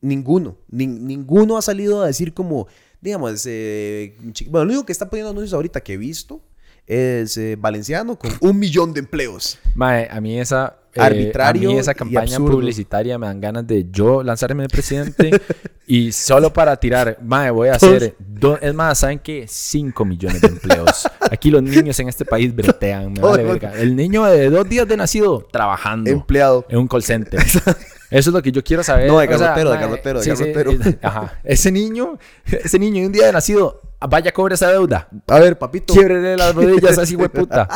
Ninguno. 0.00 0.56
Nin- 0.70 1.00
ninguno 1.02 1.56
ha 1.56 1.62
salido 1.62 2.02
a 2.02 2.06
decir 2.08 2.34
como, 2.34 2.66
digamos, 3.00 3.44
eh, 3.48 4.16
chi- 4.32 4.48
bueno, 4.48 4.64
lo 4.64 4.70
único 4.72 4.86
que 4.86 4.92
está 4.92 5.08
poniendo 5.08 5.30
anuncios 5.30 5.54
ahorita 5.54 5.80
que 5.80 5.92
he 5.92 5.96
visto 5.96 6.42
es 6.86 7.36
eh, 7.36 7.56
Valenciano 7.58 8.16
con 8.18 8.30
un 8.40 8.58
millón 8.58 8.92
de 8.92 9.00
empleos. 9.00 9.58
Mae, 9.74 10.08
a 10.10 10.20
mí 10.20 10.38
esa... 10.38 10.76
eh, 10.94 11.00
Arbitrario 11.00 11.70
a 11.70 11.72
mí 11.72 11.78
esa 11.78 11.94
campaña 11.94 12.36
publicitaria 12.38 13.18
me 13.18 13.26
dan 13.26 13.40
ganas 13.40 13.66
de 13.66 13.86
yo 13.90 14.22
lanzarme 14.22 14.64
de 14.64 14.68
presidente 14.68 15.30
y 15.86 16.12
solo 16.12 16.52
para 16.52 16.76
tirar, 16.76 17.18
mae, 17.22 17.50
voy 17.50 17.68
a 17.68 17.74
hacer, 17.76 18.14
do- 18.18 18.58
es 18.60 18.74
más, 18.74 18.98
¿saben 18.98 19.18
qué? 19.20 19.46
5 19.48 20.04
millones 20.04 20.40
de 20.42 20.48
empleos. 20.48 21.08
Aquí 21.30 21.50
los 21.50 21.62
niños 21.62 21.98
en 22.00 22.08
este 22.08 22.24
país 22.24 22.54
bretean, 22.54 23.12
me 23.12 23.20
vale 23.22 23.42
Todo. 23.42 23.52
verga. 23.52 23.72
El 23.80 23.96
niño 23.96 24.24
de 24.24 24.50
dos 24.50 24.68
días 24.68 24.86
de 24.86 24.96
nacido 24.96 25.46
trabajando 25.50 26.10
Empleado. 26.10 26.66
en 26.68 26.78
un 26.78 26.88
call 26.88 27.02
center. 27.02 27.40
Eso 28.10 28.28
es 28.28 28.34
lo 28.34 28.42
que 28.42 28.52
yo 28.52 28.62
quiero 28.62 28.82
saber. 28.82 29.08
No, 29.08 29.18
de 29.18 29.26
O 29.34 29.38
sea, 29.38 29.54
de 29.54 29.64
mae, 29.64 29.80
garrotero, 29.80 30.20
de 30.20 30.36
sí, 30.84 30.98
ajá. 31.00 31.40
Ese 31.42 31.72
niño, 31.72 32.18
ese 32.44 32.78
niño 32.78 33.00
de 33.00 33.06
un 33.06 33.12
día 33.12 33.24
de 33.24 33.32
nacido, 33.32 33.80
vaya 34.08 34.32
cobre 34.32 34.54
esa 34.54 34.70
deuda. 34.70 35.08
A 35.26 35.38
ver, 35.38 35.58
papito. 35.58 35.94
Quiebrele 35.94 36.36
las 36.36 36.54
rodillas 36.54 36.98
así, 36.98 37.16
hueputa. 37.16 37.68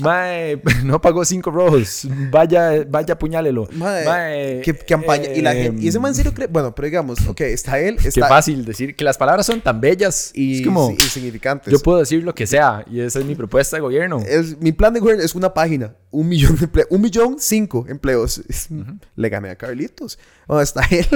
Mae, 0.00 0.60
no 0.84 1.00
pagó 1.00 1.24
cinco 1.24 1.50
rojos. 1.50 2.06
Vaya, 2.30 2.84
vaya, 2.88 3.14
apuñálelo. 3.14 3.68
Mae, 3.72 4.04
Mae, 4.04 4.60
¿Qué 4.62 4.74
campaña? 4.74 5.30
y, 5.34 5.40
la 5.40 5.52
gente, 5.54 5.82
y 5.82 5.88
ese 5.88 5.98
man 5.98 6.10
en 6.10 6.14
serio 6.16 6.32
cree. 6.34 6.46
Bueno, 6.48 6.74
pero 6.74 6.86
digamos, 6.86 7.26
ok, 7.26 7.40
está 7.42 7.78
él. 7.78 7.96
Qué 7.96 8.10
fácil 8.20 8.64
decir 8.64 8.94
que 8.96 9.04
las 9.04 9.16
palabras 9.18 9.46
son 9.46 9.60
tan 9.60 9.80
bellas. 9.80 10.30
y, 10.34 10.60
es 10.60 10.66
como, 10.66 10.90
y 10.90 11.00
significantes. 11.02 11.72
yo 11.72 11.78
puedo 11.80 11.98
decir 11.98 12.22
lo 12.22 12.34
que 12.34 12.46
sea. 12.46 12.84
Y 12.90 13.00
esa 13.00 13.18
es 13.18 13.24
mi 13.24 13.34
propuesta 13.34 13.76
de 13.76 13.80
gobierno. 13.82 14.20
Es, 14.26 14.58
mi 14.60 14.72
plan 14.72 14.92
de 14.94 15.00
gobierno 15.00 15.22
es 15.22 15.34
una 15.34 15.52
página, 15.54 15.94
un 16.10 16.28
millón 16.28 16.56
de 16.56 16.64
empleos, 16.64 16.88
un 16.90 17.00
millón 17.00 17.36
cinco 17.38 17.84
empleos. 17.88 18.38
Es- 18.48 18.68
Le 19.16 19.28
gané 19.28 19.50
a 19.50 19.56
Carlitos. 19.56 20.18
Está 20.60 20.82
él. 20.90 21.06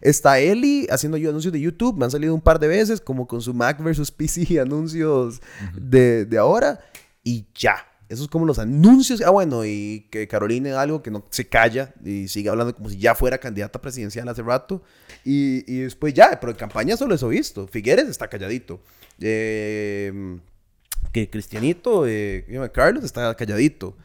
Está 0.00 0.38
Eli 0.38 0.86
haciendo 0.90 1.16
yo 1.16 1.30
anuncios 1.30 1.52
de 1.52 1.60
YouTube. 1.60 1.96
Me 1.96 2.04
han 2.04 2.10
salido 2.10 2.34
un 2.34 2.40
par 2.40 2.58
de 2.58 2.68
veces, 2.68 3.00
como 3.00 3.26
con 3.26 3.40
su 3.40 3.54
Mac 3.54 3.82
versus 3.82 4.10
PC 4.10 4.60
anuncios 4.60 5.40
de, 5.74 6.24
de 6.24 6.38
ahora. 6.38 6.80
Y 7.22 7.46
ya. 7.54 7.76
Esos 8.08 8.26
es 8.26 8.30
como 8.30 8.46
los 8.46 8.58
anuncios. 8.58 9.20
Ah, 9.20 9.30
bueno, 9.30 9.64
y 9.64 10.06
que 10.10 10.28
Carolina 10.28 10.80
algo 10.80 11.02
que 11.02 11.10
no 11.10 11.24
se 11.30 11.48
calla 11.48 11.92
y 12.04 12.28
sigue 12.28 12.48
hablando 12.48 12.72
como 12.74 12.88
si 12.88 12.98
ya 12.98 13.16
fuera 13.16 13.38
candidata 13.38 13.80
presidencial 13.80 14.28
hace 14.28 14.42
rato. 14.42 14.82
Y, 15.24 15.64
y 15.72 15.80
después 15.80 16.14
ya, 16.14 16.38
pero 16.38 16.52
en 16.52 16.58
campaña 16.58 16.96
solo 16.96 17.14
eso 17.14 17.30
he 17.32 17.36
visto. 17.36 17.66
Figueres 17.66 18.08
está 18.08 18.28
calladito. 18.28 18.80
Eh, 19.20 20.38
que 21.12 21.30
Cristianito, 21.30 22.06
eh. 22.06 22.44
Carlos 22.72 23.02
está 23.04 23.34
calladito. 23.34 23.96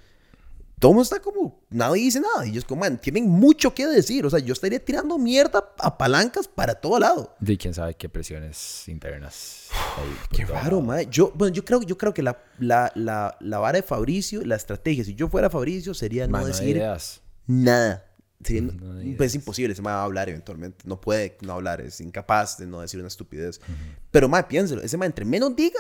Todo 0.81 0.93
el 0.93 0.95
mundo 0.95 1.03
está 1.03 1.19
como, 1.21 1.61
nadie 1.69 2.01
dice 2.05 2.19
nada. 2.19 2.43
Y 2.43 2.49
ellos 2.49 2.65
como, 2.65 2.81
man, 2.81 2.97
tienen 2.99 3.29
mucho 3.29 3.71
que 3.71 3.85
decir. 3.85 4.25
O 4.25 4.31
sea, 4.31 4.39
yo 4.39 4.51
estaría 4.51 4.83
tirando 4.83 5.15
mierda 5.19 5.63
a 5.77 5.95
palancas 5.95 6.47
para 6.47 6.73
todo 6.73 6.97
lado. 6.97 7.35
De 7.39 7.55
quién 7.55 7.71
sabe 7.75 7.93
qué 7.93 8.09
presiones 8.09 8.87
internas. 8.87 9.67
hay 9.71 10.35
Qué 10.35 10.43
raro, 10.43 10.81
mae. 10.81 11.05
Yo, 11.05 11.31
bueno, 11.35 11.53
yo 11.53 11.63
creo, 11.63 11.83
yo 11.83 11.99
creo 11.99 12.15
que 12.15 12.23
la, 12.23 12.43
la, 12.57 12.91
la, 12.95 13.37
la 13.39 13.59
vara 13.59 13.77
de 13.77 13.83
Fabricio, 13.83 14.43
la 14.43 14.55
estrategia, 14.55 15.03
si 15.03 15.13
yo 15.13 15.27
fuera 15.29 15.51
Fabricio, 15.51 15.93
sería 15.93 16.25
no 16.25 16.31
Mae, 16.31 16.41
no 16.41 16.47
decir 16.47 16.77
ideas. 16.77 17.21
nada. 17.45 18.07
Sería- 18.43 18.63
No 18.63 18.97
hay 18.99 19.13
pues 19.13 19.27
es 19.31 19.35
imposible, 19.35 19.75
se 19.75 19.83
me 19.83 19.89
va 19.91 20.01
a 20.01 20.03
hablar 20.03 20.29
eventualmente. 20.29 20.79
No 20.87 20.99
puede 20.99 21.37
no 21.41 21.53
hablar, 21.53 21.79
es 21.81 22.01
incapaz 22.01 22.57
de 22.57 22.65
no 22.65 22.81
decir 22.81 22.99
una 22.99 23.07
estupidez. 23.07 23.61
Pero, 24.09 24.27
mae, 24.27 24.45
piénselo, 24.45 24.81
ese 24.81 24.97
mae 24.97 25.05
entre 25.05 25.25
menos 25.25 25.55
diga, 25.55 25.79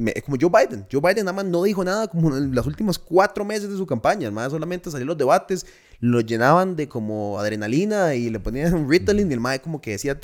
me- 0.00 0.12
es 0.16 0.22
como 0.22 0.36
Joe 0.40 0.50
Biden. 0.50 0.86
Joe 0.90 1.00
Biden 1.00 1.24
nada 1.26 1.34
más 1.36 1.44
no 1.44 1.62
dijo 1.62 1.84
nada 1.84 2.08
como 2.08 2.36
en 2.36 2.54
los 2.54 2.66
últimos 2.66 2.98
cuatro 2.98 3.44
meses 3.44 3.68
de 3.70 3.76
su 3.76 3.86
campaña. 3.86 4.26
El 4.26 4.32
mae 4.32 4.48
solamente 4.50 4.90
salió 4.90 5.06
los 5.06 5.18
debates, 5.18 5.66
lo 6.00 6.20
llenaban 6.20 6.76
de 6.76 6.88
como 6.88 7.38
adrenalina 7.38 8.14
y 8.14 8.30
le 8.30 8.40
ponían 8.40 8.74
un 8.74 8.88
Ritalin 8.90 9.30
y 9.30 9.34
el 9.34 9.40
mae 9.40 9.60
como 9.60 9.80
que 9.80 9.92
decía... 9.92 10.18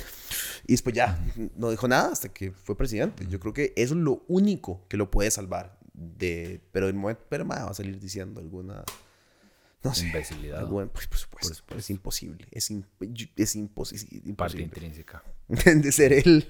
Y 0.65 0.73
después 0.73 0.93
ya, 0.95 1.17
no 1.55 1.69
dijo 1.71 1.87
nada 1.87 2.11
hasta 2.11 2.27
que 2.29 2.51
fue 2.51 2.75
presidente. 2.75 3.25
Yo 3.29 3.39
creo 3.39 3.53
que 3.53 3.71
eso 3.77 3.93
es 3.93 3.99
lo 4.01 4.23
único 4.27 4.85
que 4.89 4.97
lo 4.97 5.09
puede 5.09 5.31
salvar. 5.31 5.77
De, 5.93 6.61
pero 6.71 6.87
el 6.87 6.93
momento, 6.93 7.23
pero 7.29 7.45
mae 7.45 7.63
va 7.63 7.69
a 7.71 7.73
salir 7.73 7.99
diciendo 7.99 8.41
alguna... 8.41 8.83
No 9.83 9.93
sé. 9.93 10.07
Imbecilidad. 10.07 10.59
Alguna- 10.59 10.87
pues, 10.87 11.07
por 11.07 11.17
supuesto, 11.17 11.47
Por 11.49 11.55
supuesto. 11.55 11.79
Es 11.79 11.89
imposible. 11.91 12.47
Es, 12.51 12.69
es 12.71 13.55
imposi- 13.55 14.03
Parte 14.03 14.29
imposible. 14.29 14.63
intrínseca. 14.65 15.23
de 15.47 15.91
ser 15.91 16.13
él. 16.13 16.47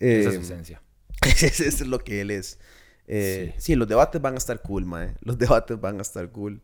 Eh, 0.00 0.18
es 0.26 0.34
su 0.34 0.40
esencia. 0.40 0.82
Eso 1.42 1.64
es 1.64 1.80
lo 1.86 1.98
que 1.98 2.20
él 2.20 2.30
es. 2.30 2.58
Eh, 3.06 3.54
sí. 3.58 3.74
los 3.74 3.86
debates 3.86 4.20
van 4.20 4.34
a 4.34 4.38
estar 4.38 4.60
cool, 4.62 4.84
mae. 4.84 5.14
Los 5.20 5.38
debates 5.38 5.80
van 5.80 5.98
a 5.98 6.02
estar 6.02 6.28
cool. 6.30 6.60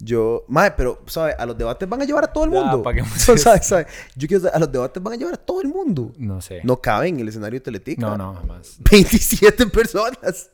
Yo, 0.00 0.44
mae, 0.46 0.70
pero, 0.72 1.02
¿sabe? 1.06 1.34
A 1.38 1.44
los 1.44 1.58
debates 1.58 1.88
van 1.88 2.02
a 2.02 2.04
llevar 2.04 2.24
a 2.24 2.32
todo 2.32 2.44
el 2.44 2.50
mundo. 2.50 2.78
apaguemos 2.78 3.12
¿Sabe? 3.40 3.58
¿Sabe? 3.62 3.86
Yo 4.14 4.28
quiero 4.28 4.42
saber, 4.42 4.56
a 4.56 4.58
los 4.60 4.70
debates 4.70 5.02
van 5.02 5.14
a 5.14 5.16
llevar 5.16 5.34
a 5.34 5.38
todo 5.38 5.60
el 5.60 5.68
mundo. 5.68 6.12
No 6.16 6.40
sé. 6.40 6.60
No 6.62 6.80
cabe 6.80 7.08
en 7.08 7.18
el 7.20 7.28
escenario 7.28 7.58
de 7.58 7.64
Teletica. 7.64 8.02
no, 8.02 8.16
no, 8.16 8.34
jamás. 8.34 8.76
27 8.90 9.66
personas. 9.66 10.50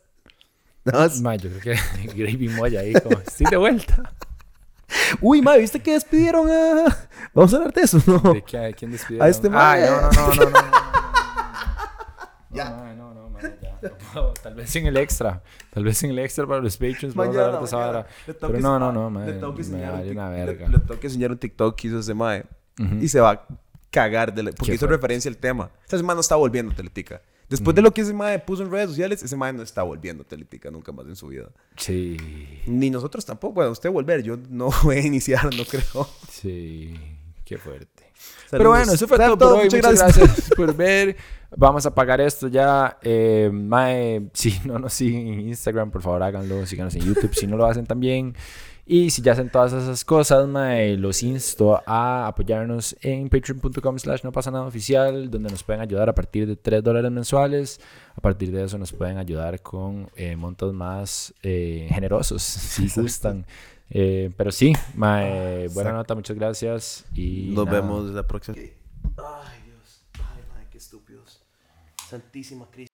Nada 0.85 1.01
más. 1.01 1.21
Mae, 1.21 1.39
yo 1.39 1.51
creo 1.51 1.77
que 1.77 2.07
Gravy 2.15 2.49
Moya 2.49 2.81
ahí 2.81 2.93
como, 2.95 3.19
estoy 3.19 3.47
de 3.51 3.57
vuelta. 3.57 4.13
Uy, 5.21 5.43
mae, 5.43 5.59
¿viste 5.59 5.81
que 5.81 5.93
despidieron 5.93 6.49
a...? 6.51 7.09
Vamos 7.33 7.53
a 7.53 7.57
hablar 7.57 7.73
de 7.73 7.83
eso, 7.83 7.99
¿no? 8.07 8.19
¿De 8.33 8.43
qué, 8.43 8.75
quién 8.79 8.93
despidió? 8.93 9.23
A 9.23 9.29
este 9.29 9.49
Ay, 9.49 9.53
mae. 9.53 9.91
no, 9.91 10.01
no, 10.11 10.35
no, 10.35 10.51
no, 10.51 10.59
ya. 12.51 12.84
Tal 14.43 14.55
vez 14.55 14.75
en 14.77 14.87
el 14.87 14.97
extra. 14.97 15.43
Tal 15.71 15.85
vez 15.85 16.03
en 16.05 16.11
el 16.11 16.19
extra 16.19 16.47
para 16.47 16.61
los 16.61 16.77
patrons 16.77 17.15
vamos 17.15 17.37
a 17.37 17.49
de 17.61 17.65
esa 17.65 18.07
Pero 18.27 18.61
no, 18.61 18.79
no, 18.79 18.93
no, 18.93 19.11
mae. 19.11 19.27
le 19.27 19.33
tengo 19.35 19.55
que 19.55 19.63
enseñar 19.63 19.95
un 19.95 20.09
una 20.11 20.31
le- 20.31 20.45
verga. 20.45 20.69
Le, 20.69 20.79
tengo 20.79 21.01
que 21.01 21.07
enseñar 21.07 21.31
un 21.31 21.39
TikTok 21.39 21.77
que 21.77 21.89
hizo 21.89 21.99
ese 21.99 22.15
mae. 22.15 22.45
Y 23.01 23.09
se 23.09 23.21
va 23.21 23.31
a 23.31 23.47
cagar 23.91 24.35
de 24.35 24.43
la- 24.43 24.51
porque 24.51 24.73
Qué 24.73 24.75
hizo 24.75 24.87
fuerte. 24.87 24.97
referencia 24.97 25.29
al 25.31 25.37
tema. 25.37 25.71
Esa 25.87 25.97
semana 25.99 26.15
no 26.17 26.21
está 26.21 26.37
volviendo 26.37 26.75
Teletica. 26.75 27.23
Después 27.49 27.77
de 27.77 27.83
lo 27.83 27.93
que 27.93 28.01
ese 28.01 28.13
mae 28.15 28.39
puso 28.39 28.63
en 28.63 28.71
redes 28.71 28.89
sociales, 28.89 29.23
ese 29.23 29.37
mae 29.37 29.53
no 29.53 29.63
está 29.63 29.83
volviendo 29.83 30.25
Teletica 30.25 30.71
nunca 30.71 30.91
más 30.93 31.07
en 31.07 31.15
su 31.15 31.29
vida. 31.29 31.51
Sí, 31.77 32.17
Ni 32.67 32.89
nosotros 32.91 33.25
tampoco. 33.25 33.55
Bueno, 33.55 33.71
usted 33.71 33.91
volver, 33.91 34.23
yo 34.23 34.39
no 34.49 34.71
voy 34.83 34.97
a 34.97 35.01
iniciar, 35.07 35.45
no 35.55 35.65
creo. 35.65 36.09
sí. 36.31 36.95
Qué 37.45 37.59
fuerte. 37.59 38.04
Pero 38.51 38.71
bueno, 38.71 38.93
eso 38.93 39.09
fue 39.09 39.19
todo, 39.19 39.37
por 39.37 39.53
hoy. 39.55 39.65
Muchas, 39.65 39.99
gracias. 39.99 40.51
por 40.57 40.75
ver. 40.75 41.17
Vamos 41.57 41.87
a 41.87 41.95
pagar 41.95 42.21
esto 42.21 42.49
ya. 42.49 42.99
Eh, 43.03 43.51
mae, 43.53 44.29
si 44.33 44.59
no 44.65 44.79
nos 44.79 44.93
siguen 44.93 45.29
en 45.29 45.41
Instagram, 45.49 45.91
por 45.91 46.03
favor 46.03 46.23
háganlo. 46.23 46.67
Síganos 46.67 46.95
en 46.95 47.03
YouTube 47.03 47.35
si 47.35 47.47
no 47.47 47.57
lo 47.57 47.67
hacen 47.67 47.87
también. 47.87 48.35
Y 48.87 49.09
si 49.09 49.23
ya 49.23 49.33
hacen 49.33 49.49
todas 49.49 49.73
esas 49.73 50.05
cosas, 50.05 50.47
mae, 50.47 50.99
los 50.99 51.23
insto 51.23 51.81
a 51.87 52.27
apoyarnos 52.27 52.95
en 53.01 53.31
patreon.com 53.31 53.99
slash 53.99 54.23
no 54.25 54.31
pasa 54.31 54.51
nada 54.51 54.67
oficial, 54.67 55.31
donde 55.31 55.49
nos 55.49 55.63
pueden 55.63 55.81
ayudar 55.81 56.11
a 56.11 56.15
partir 56.15 56.47
de 56.47 56.57
3 56.57 56.83
dólares 56.83 57.11
mensuales. 57.11 57.81
A 58.15 58.21
partir 58.21 58.53
de 58.53 58.65
eso 58.65 58.77
nos 58.77 58.93
pueden 58.93 59.17
ayudar 59.17 59.63
con 59.63 60.11
eh, 60.17 60.37
montos 60.37 60.75
más 60.75 61.33
eh, 61.43 61.89
generosos, 61.93 62.43
si 62.43 62.89
gustan. 63.01 63.47
Eh, 63.91 64.33
pero 64.37 64.51
sí, 64.51 64.73
mae, 64.95 65.69
buena 65.69 65.93
nota, 65.93 66.15
muchas 66.15 66.37
gracias. 66.37 67.05
Y 67.15 67.53
nos 67.55 67.69
vemos 67.69 68.11
la 68.11 68.27
próxima. 68.27 68.57
Ay, 68.57 69.63
Dios. 69.65 70.07
Ay, 70.15 70.43
mae, 70.55 70.67
qué 70.71 70.79
estúpidos. 70.79 71.43
Santísima 72.09 72.67
Cristo. 72.71 72.94